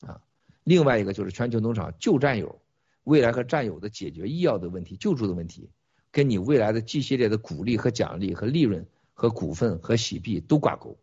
[0.00, 0.20] 啊。
[0.62, 2.60] 另外一个就是全球农场旧战友，
[3.04, 5.70] 未来和战友的解决医药的问题、救助的问题，
[6.10, 10.98] 跟你未来的 G 系列的鼓励和奖励和利润和股份和洗币都挂钩。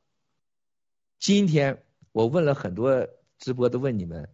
[1.17, 3.07] 今天我问了很多
[3.39, 4.29] 直播都问你们，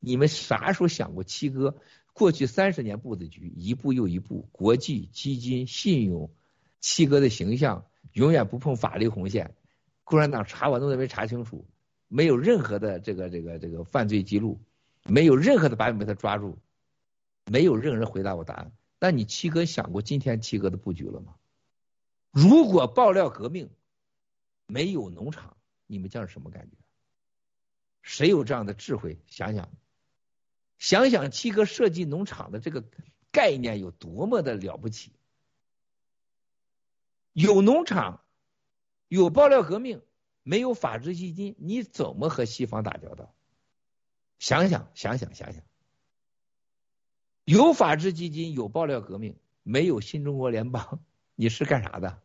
[0.00, 1.76] 你们啥时候想过七哥？
[2.12, 6.30] 过去三十年布的局，一步又一步，国际基金、信用，
[6.80, 9.54] 七哥的形象永远不碰法律红线。
[10.04, 11.66] 共产党查我都没查清楚，
[12.08, 14.60] 没有任何的这个这个这个犯罪记录，
[15.04, 16.58] 没有任何的把柄被他抓住，
[17.46, 18.72] 没有任何人回答我答案。
[19.00, 21.36] 那你七哥想过今天七哥的布局了吗？
[22.30, 23.70] 如果爆料革命
[24.66, 26.76] 没有农场，你们将是什么感觉？
[28.02, 29.18] 谁有这样的智慧？
[29.26, 29.68] 想想。
[30.82, 32.82] 想想七哥设计农场的这个
[33.30, 35.12] 概念有多么的了不起！
[37.32, 38.20] 有农场，
[39.06, 40.02] 有爆料革命，
[40.42, 43.32] 没有法治基金，你怎么和西方打交道？
[44.40, 45.62] 想想想想想想，
[47.44, 51.00] 有法治基金，有爆料革命，没有新中国联邦，
[51.36, 52.20] 你是干啥的？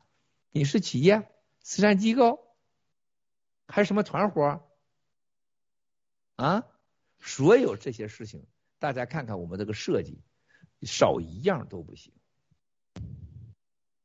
[0.50, 1.30] 你是企业、
[1.62, 2.56] 慈善机构，
[3.68, 4.68] 还是什么团伙？
[6.38, 6.66] 啊？
[7.20, 8.46] 所有这些事情，
[8.80, 10.20] 大家看看我们这个设计，
[10.84, 12.14] 少一样都不行。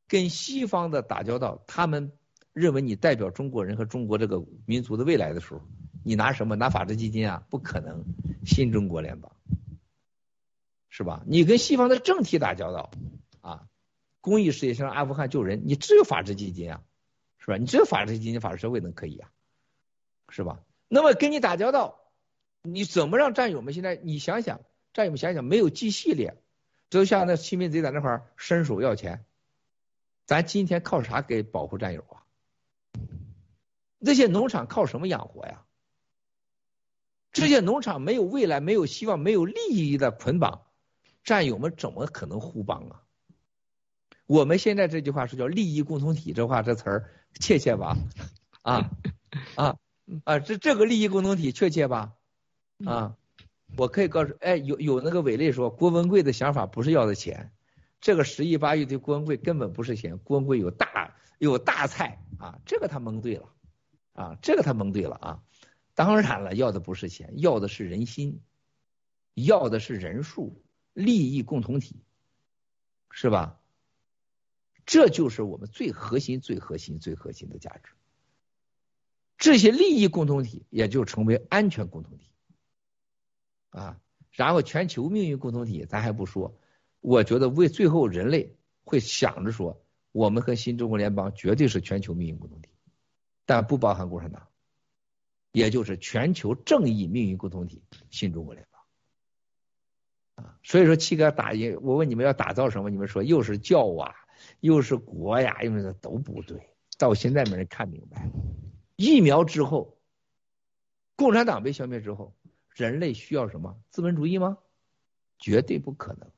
[0.09, 2.13] 跟西方的打交道，他们
[2.53, 5.63] 认为你代表中国人和中国这个民族的未来的时候，
[6.05, 6.55] 你拿什么？
[6.57, 7.47] 拿法治基金啊？
[7.49, 8.05] 不可能，
[8.45, 9.35] 新中国联邦，
[10.91, 11.23] 是吧？
[11.27, 12.91] 你跟西方的政体打交道
[13.41, 13.69] 啊，
[14.21, 16.83] 公益事业像阿富汗救人，你只有法治基金啊，
[17.39, 17.57] 是吧？
[17.57, 19.31] 你只有法治基金、法治社会能可以啊，
[20.29, 20.63] 是吧？
[20.89, 22.02] 那么跟你打交道。
[22.63, 23.97] 你怎么让战友们现在？
[23.97, 24.61] 你想想，
[24.95, 26.37] 战友们想想，没有 G 系列，
[26.91, 29.25] 就像那亲民贼在那块伸手要钱，
[30.27, 32.23] 咱今天靠啥给保护战友啊？
[34.05, 35.65] 这些农场靠什么养活呀？
[37.33, 40.67] 这些农场没有未来，没有希望，没有利益的捆绑，
[41.25, 43.03] 战友们怎么可能互帮啊？
[44.27, 47.11] 我们现在这句话是叫利益共同体，这话这词儿
[47.41, 47.97] 确切吧？
[48.63, 48.91] 啊
[49.57, 49.77] 啊
[50.25, 50.39] 啊！
[50.39, 52.13] 这这个利益共同体确切吧？
[52.85, 53.17] 啊，
[53.77, 57.53] 我可以告诉，哎，有有那个伟类说，郭文贵的想法不是要的钱，
[58.01, 63.49] 这个十亿八亿对郭文贵根本不是钱，郭文贵有大有大菜啊，这个他蒙对了，
[64.13, 65.43] 啊，这个他蒙对了啊，
[65.95, 68.41] 当然了，要的不是钱，要的是人心，
[69.35, 70.63] 要的是人数、
[70.93, 72.03] 利益共同体，
[73.11, 73.59] 是吧？
[74.85, 77.93] 这就是我们最核心、最核心、最核心的价值。
[79.39, 82.32] 这些利益共同体也就成为安全共同体
[83.73, 84.01] 啊。
[84.31, 86.57] 然后全球命运共同体，咱还不说。
[87.01, 92.71] 我觉得为最后人类会想着说，我们和新中国联邦绝对是全球命运共同体，
[93.45, 94.47] 但不包含共产党。
[95.51, 102.89] 也就是全球正义命运共同体新中国联邦啊，所以说七哥打印，我问你们要打造什么？
[102.89, 104.15] 你们说又是教啊，
[104.61, 106.59] 又是国呀，因为都不对，
[106.97, 108.31] 到现在没人看明白。
[108.97, 109.99] 疫苗之后，
[111.17, 112.35] 共产党被消灭之后，
[112.75, 113.77] 人类需要什么？
[113.91, 114.59] 资本主义吗？
[115.39, 116.31] 绝对不可能。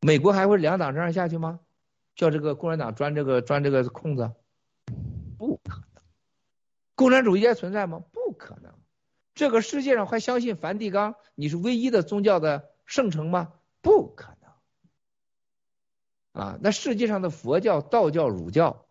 [0.00, 1.60] 美国还会两党这样下去吗？
[2.14, 4.32] 叫这个共产党钻这个钻这个空子？
[5.38, 6.02] 不可能。
[6.94, 8.04] 共产主义还存在吗？
[8.12, 8.72] 不可能。
[9.34, 13.54] 这个世界上还相信梵蒂冈你是唯一的宗教的圣城吗？
[13.80, 16.42] 不可能。
[16.42, 18.86] 啊，那世界上的佛教、道教、儒教、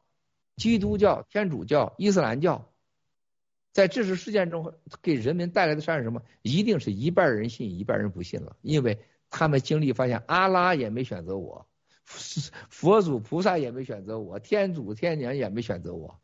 [0.55, 2.70] 基督教、天主教、伊斯兰教，
[3.71, 6.21] 在这次事件中给人民带来的伤害是什么？
[6.41, 11.67] 一定是一半人信，一半人不信了，因为他们经历发现，阿拉也没选择我，
[12.03, 16.19] 佛祖菩萨也没选择我，天主天娘也没选择我。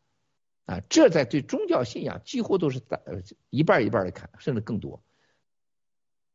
[0.66, 3.00] 啊，这在对宗教信仰几乎都是大
[3.50, 5.02] 一半一半的看，甚至更多。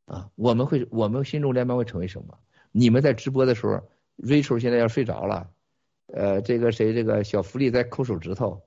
[0.06, 2.38] 啊，我们会，我们新中联邦会成为什么？
[2.70, 5.50] 你们在直播的时候，Rachel 现在要睡着了，
[6.06, 8.62] 呃，这个谁，这个小福利在抠手指头，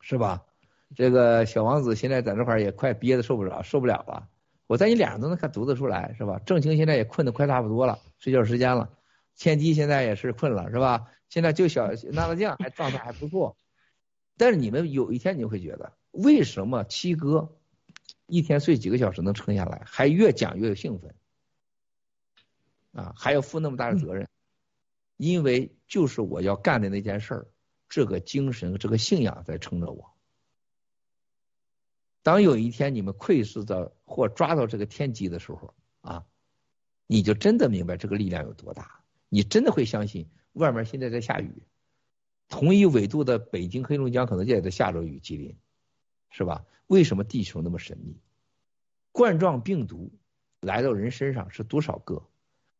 [0.00, 0.44] 是吧？
[0.94, 4.28] 这个小王子现在在那块也快憋得受不了，受不了了。
[4.66, 6.40] 我在你脸上都能看读得出来，是吧？
[6.46, 8.90] 郑清现在也困得快差不多了，睡觉时间了。
[9.34, 11.08] 千机现在也是困了，是吧？
[11.28, 13.56] 现在就小娜娜酱还状态还不错。
[14.36, 17.56] 但是你们有一天你会觉得，为什么七哥
[18.26, 21.14] 一天睡几个小时能撑下来，还越讲越兴奋
[22.92, 23.12] 啊？
[23.16, 24.28] 还要负那么大的责任？
[25.16, 27.46] 因为就是我要干的那件事儿，
[27.88, 30.15] 这个精神、这个信仰在撑着我。
[32.26, 36.26] 当有一天你们窥视到或抓到这个天机的时候啊，
[37.06, 39.00] 你就真的明白这个力量有多大。
[39.28, 41.62] 你真的会相信外面现在在下雨。
[42.48, 45.56] 同一纬度的北京、黑龙江可能也在下着雨，吉林，
[46.30, 46.64] 是吧？
[46.88, 48.18] 为什么地球那么神秘？
[49.12, 50.10] 冠状病毒
[50.58, 52.26] 来到人身上是多少个？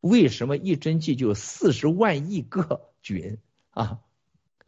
[0.00, 3.38] 为什么一针剂就有四十万亿个菌
[3.70, 4.00] 啊？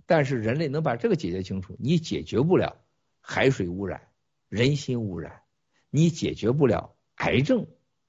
[0.06, 2.76] 但是人类能把这个解决清楚，你解决不了
[3.20, 4.07] 海水污染、
[4.48, 5.42] 人心污染，
[5.90, 7.66] 你解决不了癌症，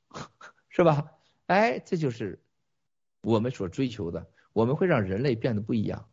[0.69, 1.11] 是吧？
[1.47, 2.41] 哎，这就是
[3.21, 6.07] 我们所追求的，我们会让人类变得不一样。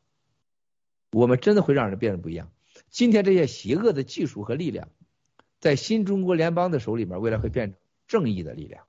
[1.12, 2.50] 我们真的会让人变得不一样。
[2.90, 4.88] 今天这些邪恶的技术和力量，
[5.60, 8.84] 在新中国联邦的手里面，未来会变成正义的力量。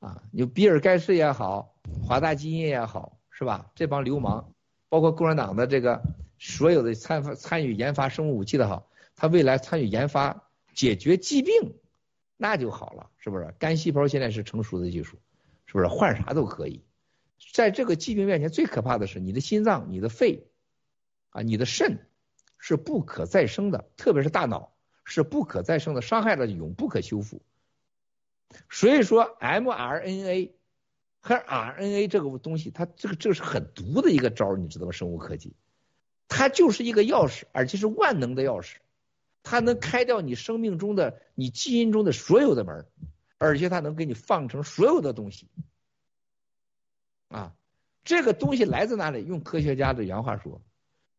[0.00, 3.70] 啊，有比尔盖茨也好，华大基因也好，是吧？
[3.74, 4.52] 这帮流氓，
[4.88, 6.02] 包括共产党的这个
[6.38, 8.89] 所有的参参与研发生物武器的好，
[9.20, 11.74] 他未来参与研发解决疾病，
[12.38, 13.54] 那就好了，是不是？
[13.58, 15.18] 干细胞现在是成熟的技术，
[15.66, 15.88] 是不是？
[15.88, 16.82] 换啥都可以。
[17.52, 20.46] 在这个疾病面前，最可怕的是你的心脏、你的肺。
[21.28, 22.08] 啊，你的肾
[22.56, 24.72] 是不可再生的，特别是大脑
[25.04, 27.42] 是不可再生的，伤害了永不可修复。
[28.70, 30.52] 所以说，mRNA
[31.20, 34.92] 和 RNA 这个东西，它这个这个是很毒的一个招，你知道吗？
[34.92, 35.52] 生物科技，
[36.26, 38.78] 它就是一个钥匙，而且是万能的钥匙，
[39.42, 42.86] 它能开掉你生命中的、你基因中的所有的门，
[43.38, 45.48] 而且它能给你放成所有的东西。
[47.28, 47.54] 啊，
[48.04, 49.24] 这个东西来自哪里？
[49.24, 50.60] 用科学家的原话说。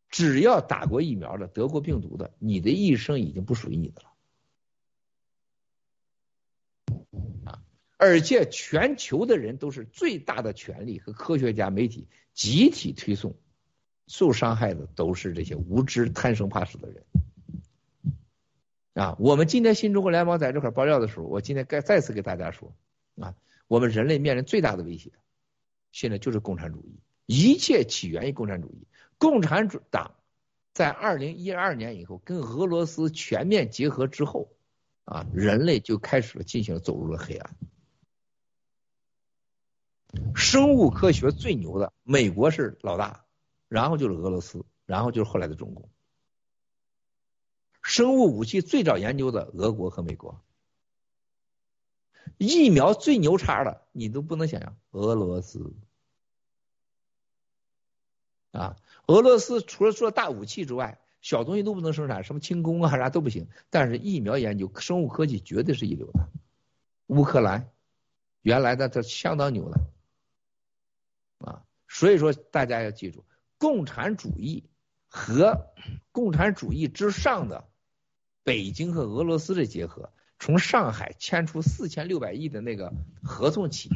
[0.08, 4.10] 只要打过疫苗的、得过病毒的，你的一生已经不属于你的了。
[7.50, 7.62] 啊！
[7.96, 13.34] 而且全球的人都是最大的权力和科学家、媒体集体推送，
[14.06, 17.06] 受伤害的都是这些无知、贪生怕死的人。
[18.94, 19.16] 啊！
[19.18, 22.74] 我们今天新中国联邦在这块爆料的时候，我今天该再次给大家说
[23.18, 23.34] 啊，
[23.68, 25.12] 我们人类面临最大的威胁，
[25.92, 28.86] 现在就是共产主义，一切起源于共产主义。
[29.16, 30.14] 共产主党
[30.74, 34.50] 在二零一二年以后跟俄罗斯全面结合之后，
[35.04, 37.56] 啊，人类就开始了进行了走入了黑暗。
[40.34, 43.24] 生物科学最牛的，美国是老大，
[43.68, 45.88] 然后就是俄罗斯，然后就是后来的中国。
[47.82, 50.40] 生物武器最早研究的，俄国和美国。
[52.38, 55.74] 疫苗最牛叉的，你都不能想象，俄罗斯。
[58.52, 58.76] 啊。
[59.06, 63.48] 俄罗斯除了做大武器之外，小东西都不能生产，什么轻工啊啥都不行。
[63.68, 66.28] 但是疫苗研究、生物科技绝对是一流的。
[67.08, 67.68] 乌克兰
[68.40, 69.80] 原来的这相当牛的
[71.38, 73.24] 啊，所以说大家要记住，
[73.58, 74.64] 共产主义
[75.08, 75.72] 和
[76.12, 77.68] 共产主义之上的
[78.44, 83.90] 北京和俄罗斯的结合，从上海签出四千六百亿的那个合同起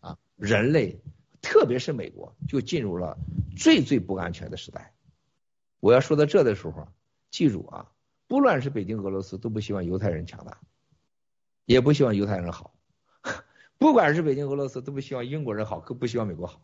[0.00, 1.00] 啊，人类
[1.40, 3.16] 特别是美国就进入了
[3.56, 4.92] 最最不安全的时代。
[5.80, 6.88] 我要说到这的时候，
[7.30, 7.90] 记住啊，
[8.26, 10.58] 不论是北京、俄罗斯，都不希望犹太人强大，
[11.64, 12.74] 也不希望犹太人好。
[13.78, 16.60] 不管是北京、俄罗斯，都不希望英国人好，更不希望美国好。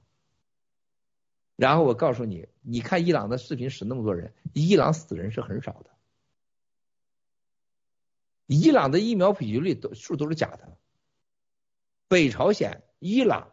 [1.57, 5.92] 然后我告诉你，你看伊朗的视频死那么多人，伊朗死人是很少的。
[8.47, 10.77] 伊朗的疫苗普及率都数都是假的。
[12.09, 13.53] 北朝鲜、伊朗、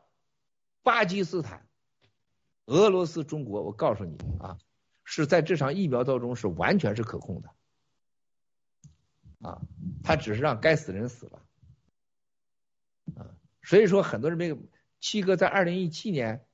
[0.84, 1.68] 巴基斯坦、
[2.66, 4.58] 俄罗斯、中国，我告诉你啊。
[5.12, 7.50] 是在这场疫苗当中是完全是可控的，
[9.42, 9.60] 啊，
[10.04, 11.42] 他只是让该死人死了，
[13.16, 14.60] 啊，所以说很多人没有
[15.00, 16.46] 七哥在二零一七年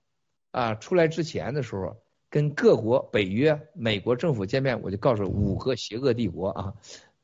[0.51, 6.73] 啊出来之前的时候，跟各国北约、美国政府见面，我就告诉五个邪恶帝国啊，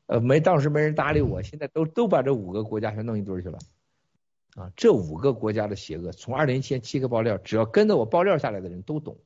[0.06, 3.58] 呃，没当时没人搭理我，现在都都把这五个国家全弄一堆去了，
[4.56, 9.18] 啊，这五个国家的邪恶，从二零一七年七个爆料，只要跟着我爆料下来的人都懂。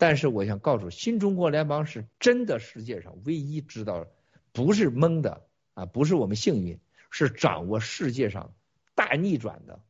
[0.00, 4.06] 但是我想告诉新中国联邦是真的世界上唯一知道，
[4.52, 6.78] 不是蒙的啊，不是我们幸运，
[7.10, 8.54] 是掌握世界上
[8.94, 9.80] 大逆转的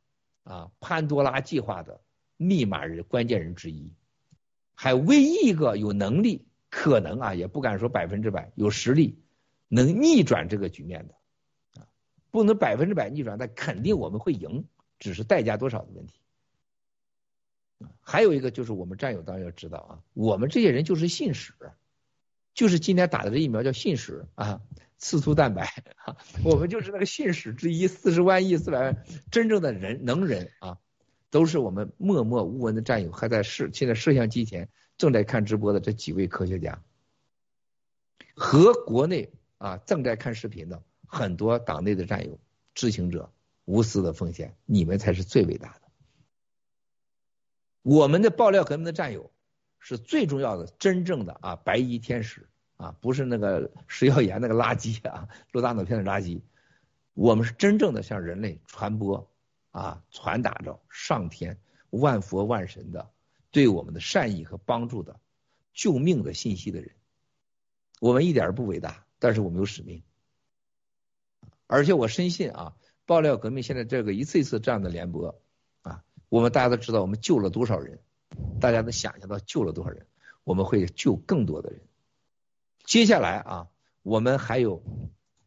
[0.43, 2.01] 啊潘多拉计划的
[2.37, 3.93] 密码人关键人之一，
[4.73, 9.19] 还唯一一个有能力可能啊也不敢说百分之百有实力
[9.67, 11.87] 能逆转这个局面的啊，
[12.31, 14.65] 不能百分之百逆转，但肯定我们会赢，
[14.99, 16.13] 只是代价多少的问题。
[18.01, 21.53] 还有一个就是我们战友当然要知道啊，我们这些人就是信使，
[22.53, 24.61] 就是今天打的这疫苗叫信使啊，
[24.97, 25.71] 刺突蛋白，
[26.43, 30.77] 我们就是那个信使之一，四十万亿四百万真正的人能人啊，
[31.29, 34.67] 都是我们默默无闻的战友，还在摄现在摄像机前
[34.99, 36.83] 正在看直播的这几位科学家，
[38.35, 42.37] 和国内啊正在看视频的很多党内的战友、
[42.75, 43.31] 知情者
[43.63, 45.81] 无私的奉献，你们才是最伟大的。
[47.81, 49.31] 我们的爆料革命的战友
[49.79, 56.41] 是最重要的，真正的啊白衣天使啊，不是那个食药盐那个垃圾啊，录大脑片的垃圾。
[57.13, 59.31] 我们是真正的向人类传播
[59.71, 61.57] 啊，传达着上天
[61.89, 63.09] 万佛万神的
[63.51, 65.19] 对我们的善意和帮助的
[65.73, 66.91] 救命的信息的人。
[67.99, 70.03] 我们一点不伟大，但是我们有使命。
[71.67, 75.39] 而且我深信啊，爆料革命现在这个一次一次这样的联播
[75.81, 76.03] 啊。
[76.29, 77.99] 我们大家都知道，我们救了多少人？
[78.59, 80.05] 大家能想象到救了多少人？
[80.43, 81.81] 我们会救更多的人。
[82.85, 83.67] 接下来啊，
[84.01, 84.81] 我们还有，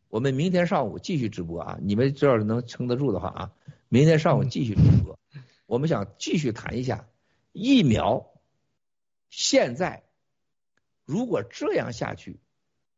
[0.08, 1.78] 我们明天上午继续直播啊！
[1.82, 3.52] 你们只要是能撑得住的话啊，
[3.88, 5.18] 明天上午继续直播。
[5.66, 7.08] 我们想继续谈一下
[7.52, 8.28] 疫苗。
[9.30, 10.04] 现在
[11.04, 12.40] 如果这样下去，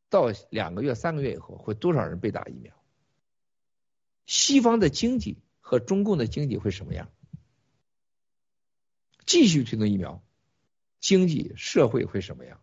[0.09, 2.75] 到两个月、三个月以后，会多少人被打疫苗？
[4.27, 7.11] 西方的经济和中共的经济会什么样？
[9.27, 10.23] 继续推动疫苗，
[11.01, 12.61] 经济社会会什么样？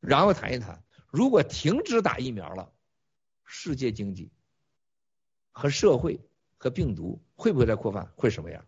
[0.00, 2.72] 然后谈一谈，如果停止打疫苗了，
[3.44, 4.30] 世界经济
[5.52, 6.20] 和社会
[6.56, 8.12] 和病毒会不会再扩散？
[8.16, 8.66] 会什么样？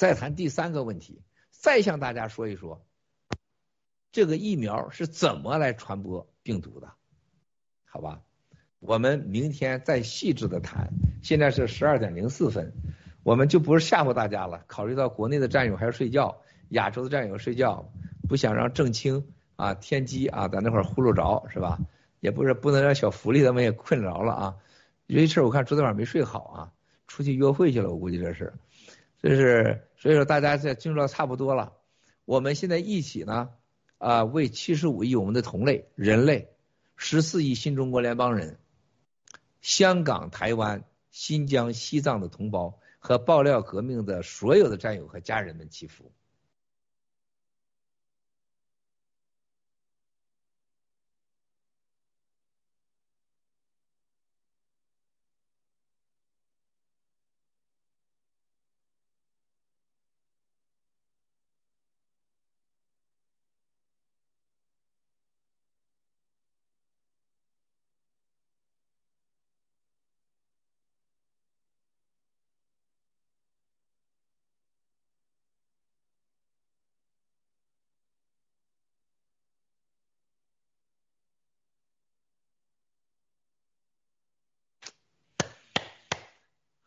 [0.00, 1.20] 再谈第三个问题，
[1.50, 2.82] 再向大家说一说，
[4.12, 6.90] 这个疫苗是怎么来传播病毒的？
[7.84, 8.22] 好吧，
[8.78, 10.88] 我们明天再细致的谈。
[11.22, 12.72] 现在是十二点零四分。
[13.22, 17.92] 我们就不是吓唬大家了，考虑到国内的战友还要睡觉，亚洲的战友睡觉，
[18.26, 21.78] 不想让郑清啊、天机啊在那块儿呼噜着是吧？
[22.20, 24.56] 也不是不能让小福利他们也困着了啊。
[25.08, 26.72] 这事我看昨天晚上没睡好啊，
[27.06, 28.54] 出去约会去了，我估计这是。
[29.22, 31.72] 这是所以说大家现在进入到差不多了，
[32.24, 33.50] 我们现在一起呢
[33.98, 36.48] 啊为七十五亿我们的同类人类，
[36.96, 38.58] 十四亿新中国联邦人，
[39.60, 42.78] 香港、台湾、新疆、西藏的同胞。
[43.02, 46.12] 和爆料革命的所有的战友和家人们祈福。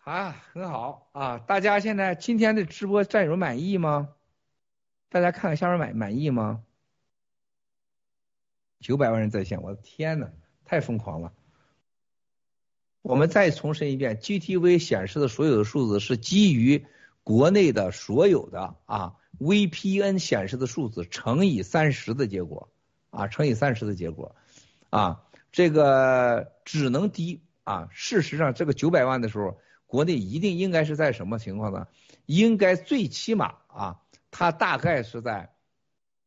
[0.04, 1.38] 啊，很好啊！
[1.38, 4.10] 大家现在今天的直播战友满意吗？
[5.08, 6.62] 大家看看下面满满意吗？
[8.82, 10.30] 九百万人在线，我的天呐，
[10.66, 11.32] 太疯狂了！
[13.02, 16.86] 我们再重申一遍，GTV 显示的所有的数字是基于
[17.24, 22.68] 国内的所有的啊 VPN 显示的数字乘以三十的结果
[23.10, 24.36] 啊，乘以三十的结果
[24.90, 25.24] 啊，
[25.54, 27.88] 这个只能低啊。
[27.94, 29.60] 事实上，这个九百万的时候，
[29.94, 31.88] 国内一定应该是在什么情况呢？
[32.26, 35.52] 应该最起码啊，它大概是在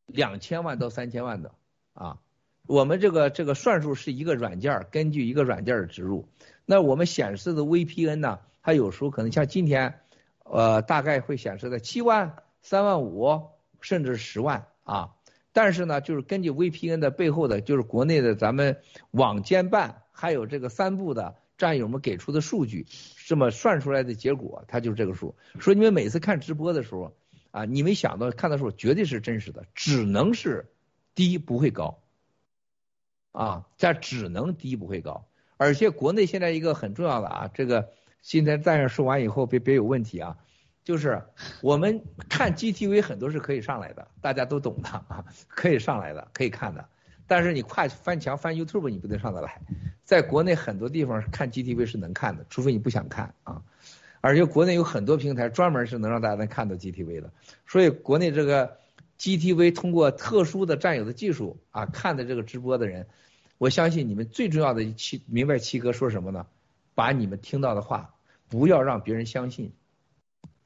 [0.06, 1.50] 两千万到三千万的
[1.92, 2.20] 啊。
[2.68, 6.28] 我们这个这个算术是一个软件，根据一个软件的植入。
[6.64, 9.98] 那我们显示的 VPN 呢，它有时候可能像今天，
[10.44, 13.48] 呃，大概会显示在七万、三万五，
[13.80, 15.14] 甚至十万啊。
[15.52, 18.80] 但是呢，就是根据 VPN 的背后的，就是国内的咱们
[19.10, 22.86] 网监办还有这个三部的战友们给出的数据，
[23.26, 25.34] 这么算出来的结果，它就是这个数。
[25.58, 27.16] 说你们每次看直播的时候
[27.50, 30.70] 啊，你没想到看的时候绝对是真实的，只能是
[31.14, 32.02] 低不会高。
[33.32, 35.28] 啊，这只能低不会高，
[35.58, 40.38] 而且国内现在一个很重要的啊，这个今天战友说完以后别别有问题啊，
[40.84, 41.22] 就是
[41.60, 46.88] 我们看 GTV 很多是可以上来的，大家都懂的啊，可以上来的，可以看的，
[47.26, 49.60] 但是你跨翻墙翻 YouTube 你不能上得来，
[50.04, 53.62] 在国内很多地方看 GTV 是能看的，除非你不想看啊，
[54.20, 57.32] 而且国内有很多平台专门是能让大家能看到 GTV 的，
[57.66, 58.78] 所以国内这个
[59.18, 63.06] GTV 通过特殊的战友的技术啊看的这个直播的人。
[63.58, 66.46] 我相信你们最重要的七明白七哥说什么呢？
[66.94, 68.14] 把你们听到的话
[68.48, 69.72] 不要让别人相信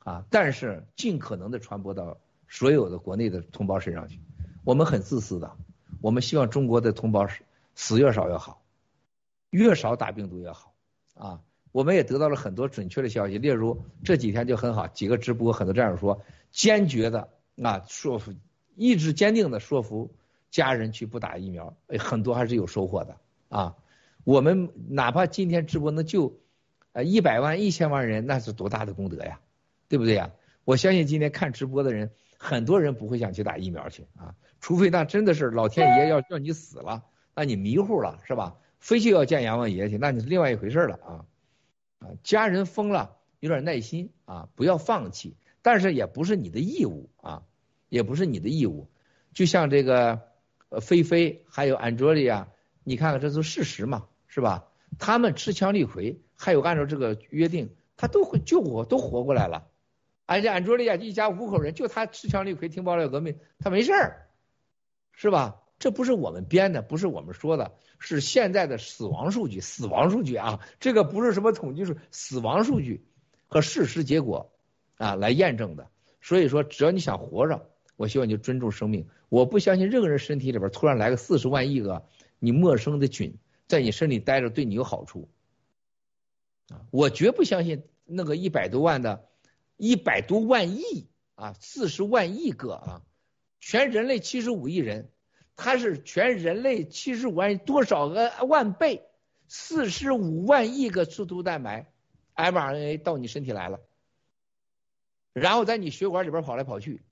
[0.01, 4.19] 啊，但是尽可能的传播到所有的国内的同胞身上去。
[4.65, 5.53] 我们很自私的，
[6.01, 7.27] 我们希望中国的同胞
[7.75, 8.63] 死越少越好，
[9.51, 10.75] 越少打病毒越好
[11.15, 11.41] 啊。
[11.73, 17.29] 我们也得到了很多准确的消息，例如这几天就很好，几个直播很多战友说坚决的
[17.63, 18.35] 啊说服，
[18.75, 20.11] 意志坚定的说服。
[20.51, 23.17] 家人去不打疫苗，很多还是有收获的
[23.51, 23.77] 啊。
[24.25, 26.41] 我们哪怕今天直播能救
[26.91, 29.39] 呃一百万、一千万人，那是多大的功德呀，
[29.89, 30.33] 对不对呀？
[30.65, 32.11] 我相信今天看直播的人，
[32.43, 37.05] 很多人不会想去打疫苗去啊，除非那真的是老天爷要叫你死了，
[37.35, 38.57] 那你迷糊了是吧？
[38.79, 41.25] 非去要见阎王爷去，那你是另外一回事了啊
[41.99, 42.09] 啊！
[42.25, 47.43] 家人疯了，有点耐心啊，不要放弃，但是也不是你的义务啊，
[47.91, 48.89] 也不是你的义务，
[49.35, 50.23] 就像这个。
[50.73, 52.47] 呃，菲菲还有安卓利亚，
[52.85, 54.69] 你看看这都事实嘛，是吧？
[55.01, 59.67] 他们持枪立回，还有按照这个约定，他都会救活，都活过来了。
[60.31, 64.29] 而且安卓利亚一家五口人，就他持枪立葵听爆料革命，他没事儿，
[65.11, 65.61] 是吧？
[65.81, 73.05] 这不是我们编的，不是我们说的，是现在的死亡数据，死亡数据啊，这个不是什么统计数，死亡数据
[73.49, 74.53] 和事实结果
[74.99, 75.89] 啊来验证的。
[76.21, 77.69] 所以说，只要你想活着。
[77.97, 79.09] 我希望你就尊重生命。
[79.29, 82.07] 我不相信任何人身体里边突然来个四十万亿个
[82.39, 83.37] 你陌生的菌
[83.67, 85.29] 在你身体待着对你有好处
[86.69, 86.87] 啊！
[86.93, 89.25] 我绝不相信那个一百多万的，
[89.81, 93.03] 一百多万亿啊，四十万亿个啊，
[93.61, 95.11] 全人类七十五亿人，
[95.57, 99.07] 它是全人类七十五万多少个万倍，
[99.49, 101.91] 四十五万亿个刺突蛋白
[102.37, 103.81] mRNA 到你身体来了，
[105.33, 107.03] 然后在你血管里边跑来跑去。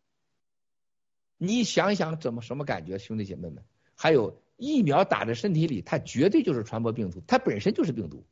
[1.39, 3.65] 你想想怎么什么感觉，兄弟姐妹们？
[3.95, 8.27] 还有疫苗打在身体里，它绝对就是传播病毒，它本身就是病毒，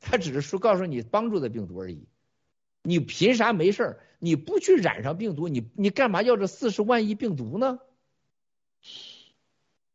[0.00, 2.08] 它只是说告诉你帮助的病毒而已。
[2.82, 4.00] 你凭啥没事儿？
[4.18, 7.78] 你不去染上病毒，你你干嘛要这四十万亿病毒呢？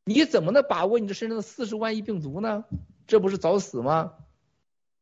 [0.03, 2.65] 你怎么能把握你这身上的四十万亿病毒呢？
[3.07, 4.14] 这不是找死吗？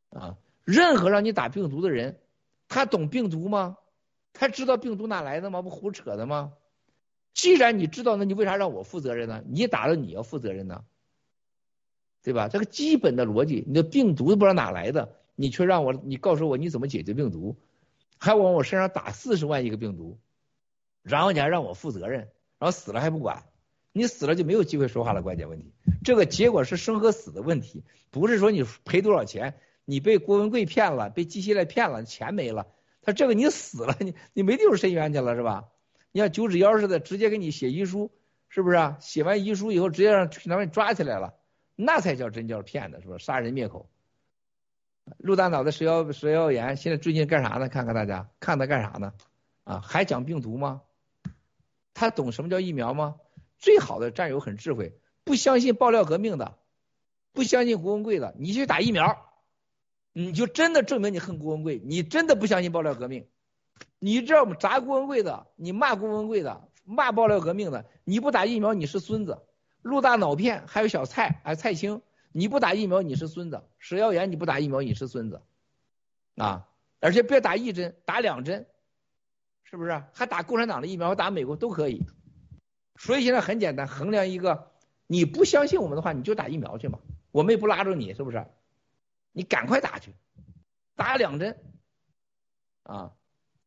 [0.09, 0.37] 啊！
[0.63, 2.19] 任何让你打病毒的人，
[2.67, 3.77] 他懂病毒吗？
[4.31, 5.61] 他知道病毒哪来的吗？
[5.61, 6.53] 不胡扯的吗？
[7.33, 9.43] 既然你知道，那你为啥让我负责任呢？
[9.47, 10.83] 你打了你要负责任呢，
[12.21, 12.47] 对吧？
[12.47, 17.57] 这个基本的逻辑，你的病毒都不知道哪来的，你却让我，你告诉我你怎么解决病毒，
[18.23, 20.17] 还往我身上打四十万亿个病毒，
[21.01, 22.21] 然后你还让我负责任，
[22.57, 23.43] 然后死了还不管，
[23.91, 25.21] 你死了就没有机会说话了。
[25.21, 25.73] 关键问题，
[26.05, 32.67] 这个结果是生和死的问题，不是说你赔多少钱，你被郭文贵骗了，被季希来骗了，钱没了，
[33.01, 35.65] 他这个你死了，你你没地方申冤去了是吧？
[36.13, 38.09] 你像九指妖似的，直接给你写遗书，
[38.47, 38.95] 是不是？
[39.01, 41.33] 写完遗书以后，直接让警察抓起来了，
[41.75, 43.17] 那才叫真叫骗子，是吧？
[43.17, 43.89] 杀人灭口。
[45.17, 47.69] 陆大脑袋蛇妖蛇妖炎，现在最近干啥呢？
[47.69, 49.13] 看看大家，看他干啥呢？
[49.63, 50.81] 啊，还讲病毒吗？
[51.93, 53.15] 他懂什么叫疫苗吗？
[53.57, 56.57] 最好的战友很智慧，不相信爆料革命的，
[57.33, 59.29] 不相信胡文贵的，你去打疫苗，
[60.11, 63.27] 你就真的证明你恨郭文贵，你真的不相信爆料革命。
[63.99, 69.43] 你知道我们砸郭文贵的，你骂郭文贵的，骂爆料革命的，你不打疫苗你是孙子。
[69.81, 72.01] 陆大脑片还有小蔡还有蔡青，
[72.33, 73.63] 你不打疫苗你是孙子。
[73.77, 75.41] 石耀岩你不打疫苗你是孙子，
[76.35, 76.67] 啊！
[76.99, 78.65] 而且别打一针，打两针，
[79.63, 80.03] 是不是？
[80.13, 82.05] 还打共产党的疫苗，打美国都可以。
[82.97, 84.71] 所以现在很简单，衡量一个，
[85.07, 86.99] 你不相信我们的话，你就打疫苗去嘛，
[87.31, 88.45] 我们也不拉着你，是不是？
[89.31, 90.11] 你赶快打去，
[90.95, 91.57] 打两针，
[92.83, 93.13] 啊！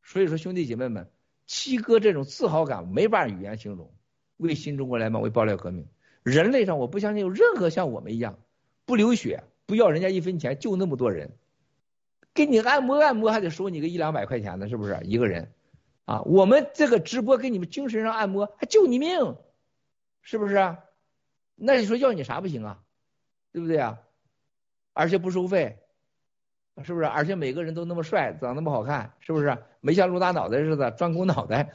[0.03, 1.11] 所以说兄弟姐妹们，
[1.47, 3.93] 七哥这种自豪感没办法语言形容。
[4.39, 5.89] 为新中国来嘛，为爆料革命，
[6.23, 8.39] 人类上我不相信有任何像我们一样
[8.87, 11.37] 不流血、不要人家一分钱，就那么多人。
[12.33, 15.53] 给你按摩按摩还得收你个一两百块钱呢，是不是一个人？
[16.05, 19.37] 啊，我们这个直播给你们精神上按摩，还救你命，
[20.23, 20.77] 是不是？
[21.57, 22.79] 那你说要你啥不行啊？
[23.53, 23.99] 对不对啊？
[24.93, 25.79] 而且不收费，
[26.85, 27.07] 是不是？
[27.07, 29.59] 而且每个人都那么帅，长那么好看，是不是？
[29.81, 31.73] 没像陆大脑袋似的，专攻脑袋，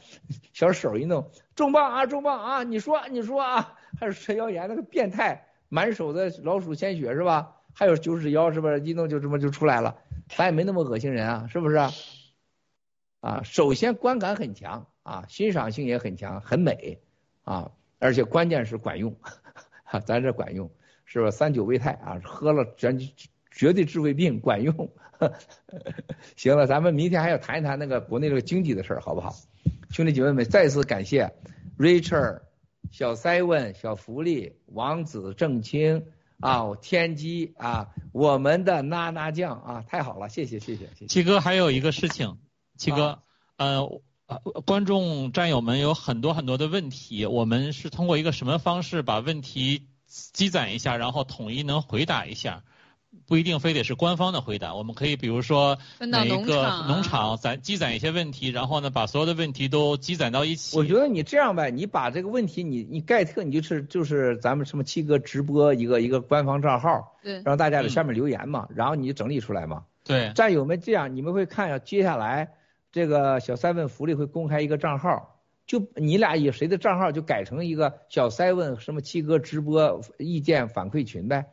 [0.52, 2.62] 小手一弄，重磅啊，重磅啊！
[2.62, 3.76] 你说，你说啊？
[3.98, 7.56] 还是陈谣言那个变态，满手的老鼠鲜血是吧？
[7.72, 8.78] 还有九指妖是不是？
[8.80, 9.96] 一弄就这么就出来了。
[10.36, 11.76] 咱也没那么恶心人啊，是不是？
[13.20, 17.00] 啊，首先观感很强啊，欣赏性也很强，很美
[17.42, 19.16] 啊，而且关键是管用，
[19.82, 20.70] 哈， 咱这管用
[21.06, 21.30] 是吧？
[21.30, 22.94] 三九胃泰啊，喝了绝
[23.50, 24.92] 绝对治胃病，管用。
[26.36, 29.34] 行了，咱们明天还要谈一谈那个国内这个经济的事儿，好不好？
[29.88, 31.32] 兄弟姐妹们，再次感谢
[31.78, 32.42] Richard、
[32.92, 36.04] 小 Seven、小福利、王子、正清。
[36.38, 41.06] 啊，天机啊，我们的娜娜酱啊，太好了，谢谢谢谢谢谢。
[41.06, 42.36] 七哥还有一个事情，
[42.76, 43.22] 七哥，
[43.58, 43.88] 呃，
[44.66, 52.64] 观众战友们有很多很多的问题，我们是通过一个什么方式把问题积攒一下，然后统一能回答一下。
[53.26, 60.76] 不一定非得是官方的回答，我们可以比如说每一个农场攒积攒一些问题，然后呢把所有的问题都积攒到一起。
[60.76, 69.84] 我觉得你这样呗，你把这个问题你你盖特，你就是就是咱们什么七哥直播一个一个官方账号，对，让大家在下面留言嘛，然后你就整理出来嘛。
[70.04, 72.54] 对，战友们这样你们会看下接下来
[72.90, 81.46] 这个小三问福利会公开一个账号，就你俩以谁的账号就改成一个小三问什么七哥直播意见反馈群呗。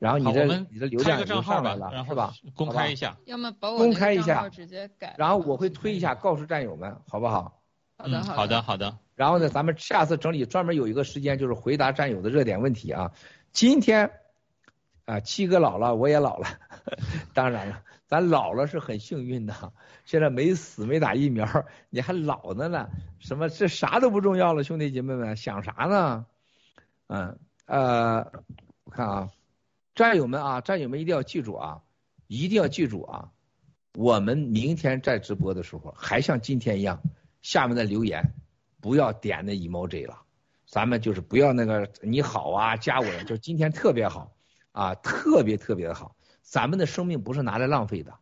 [0.00, 2.32] 然后你的你的流量就上来了，是吧？
[2.56, 5.14] 公开一下，要么把我公开一下直接改。
[5.18, 7.60] 然后我会推一下，告诉战友们，好不好？
[7.98, 8.96] 好的，好的，好的。
[9.14, 13.12] 然后呢，咱们下次整理专门有一个时间，就是回答战友的热点问题啊。
[13.52, 14.10] 今天
[15.04, 16.48] 啊，七哥老了，我也老了。
[17.34, 19.54] 当然了，咱老了是很幸运的，
[20.06, 21.46] 现在没死，没打疫苗，
[21.90, 22.88] 你还老着呢。
[23.18, 26.24] 什么这啥都不重要了，兄弟姐妹们，想啥呢？
[27.08, 28.32] 嗯呃，
[28.84, 29.28] 我看啊。
[30.00, 31.82] 战友们啊，战友们一定要记住啊，
[32.26, 33.30] 一定要记住啊！
[33.92, 37.02] 我们明天在直播的时候，还像今天一样，
[37.42, 38.32] 下面的留言
[38.80, 40.22] 不要点那 emoji 了，
[40.66, 44.32] 咱们就是不要那个你好啊，加我，就今天特别好
[44.72, 46.16] 啊，特别特别的好。
[46.40, 48.14] 咱们的生命不是拿来浪费的，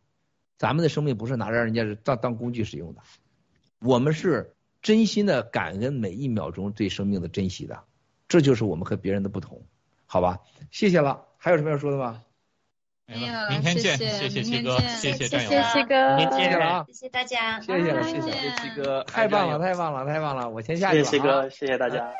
[0.57, 2.99] 咱们的生命不是拿来让人家当当工具使用的，
[3.79, 7.85] 我们是真心的感恩每一秒钟对生命的珍惜的，
[8.27, 9.63] 这就是我们和别人的不同，
[10.05, 10.39] 好吧？
[10.71, 11.28] 谢谢了。
[11.41, 12.21] 还有什么要说的吗？
[13.07, 16.85] 没有，明天见，谢谢七哥，谢谢战友，谢谢七哥，明天见了啊！
[16.87, 20.47] 谢谢大家，谢谢了，谢谢七哥，太棒了，太棒了，太棒了！
[20.49, 22.13] 我先下去了，谢谢七哥，谢谢大家。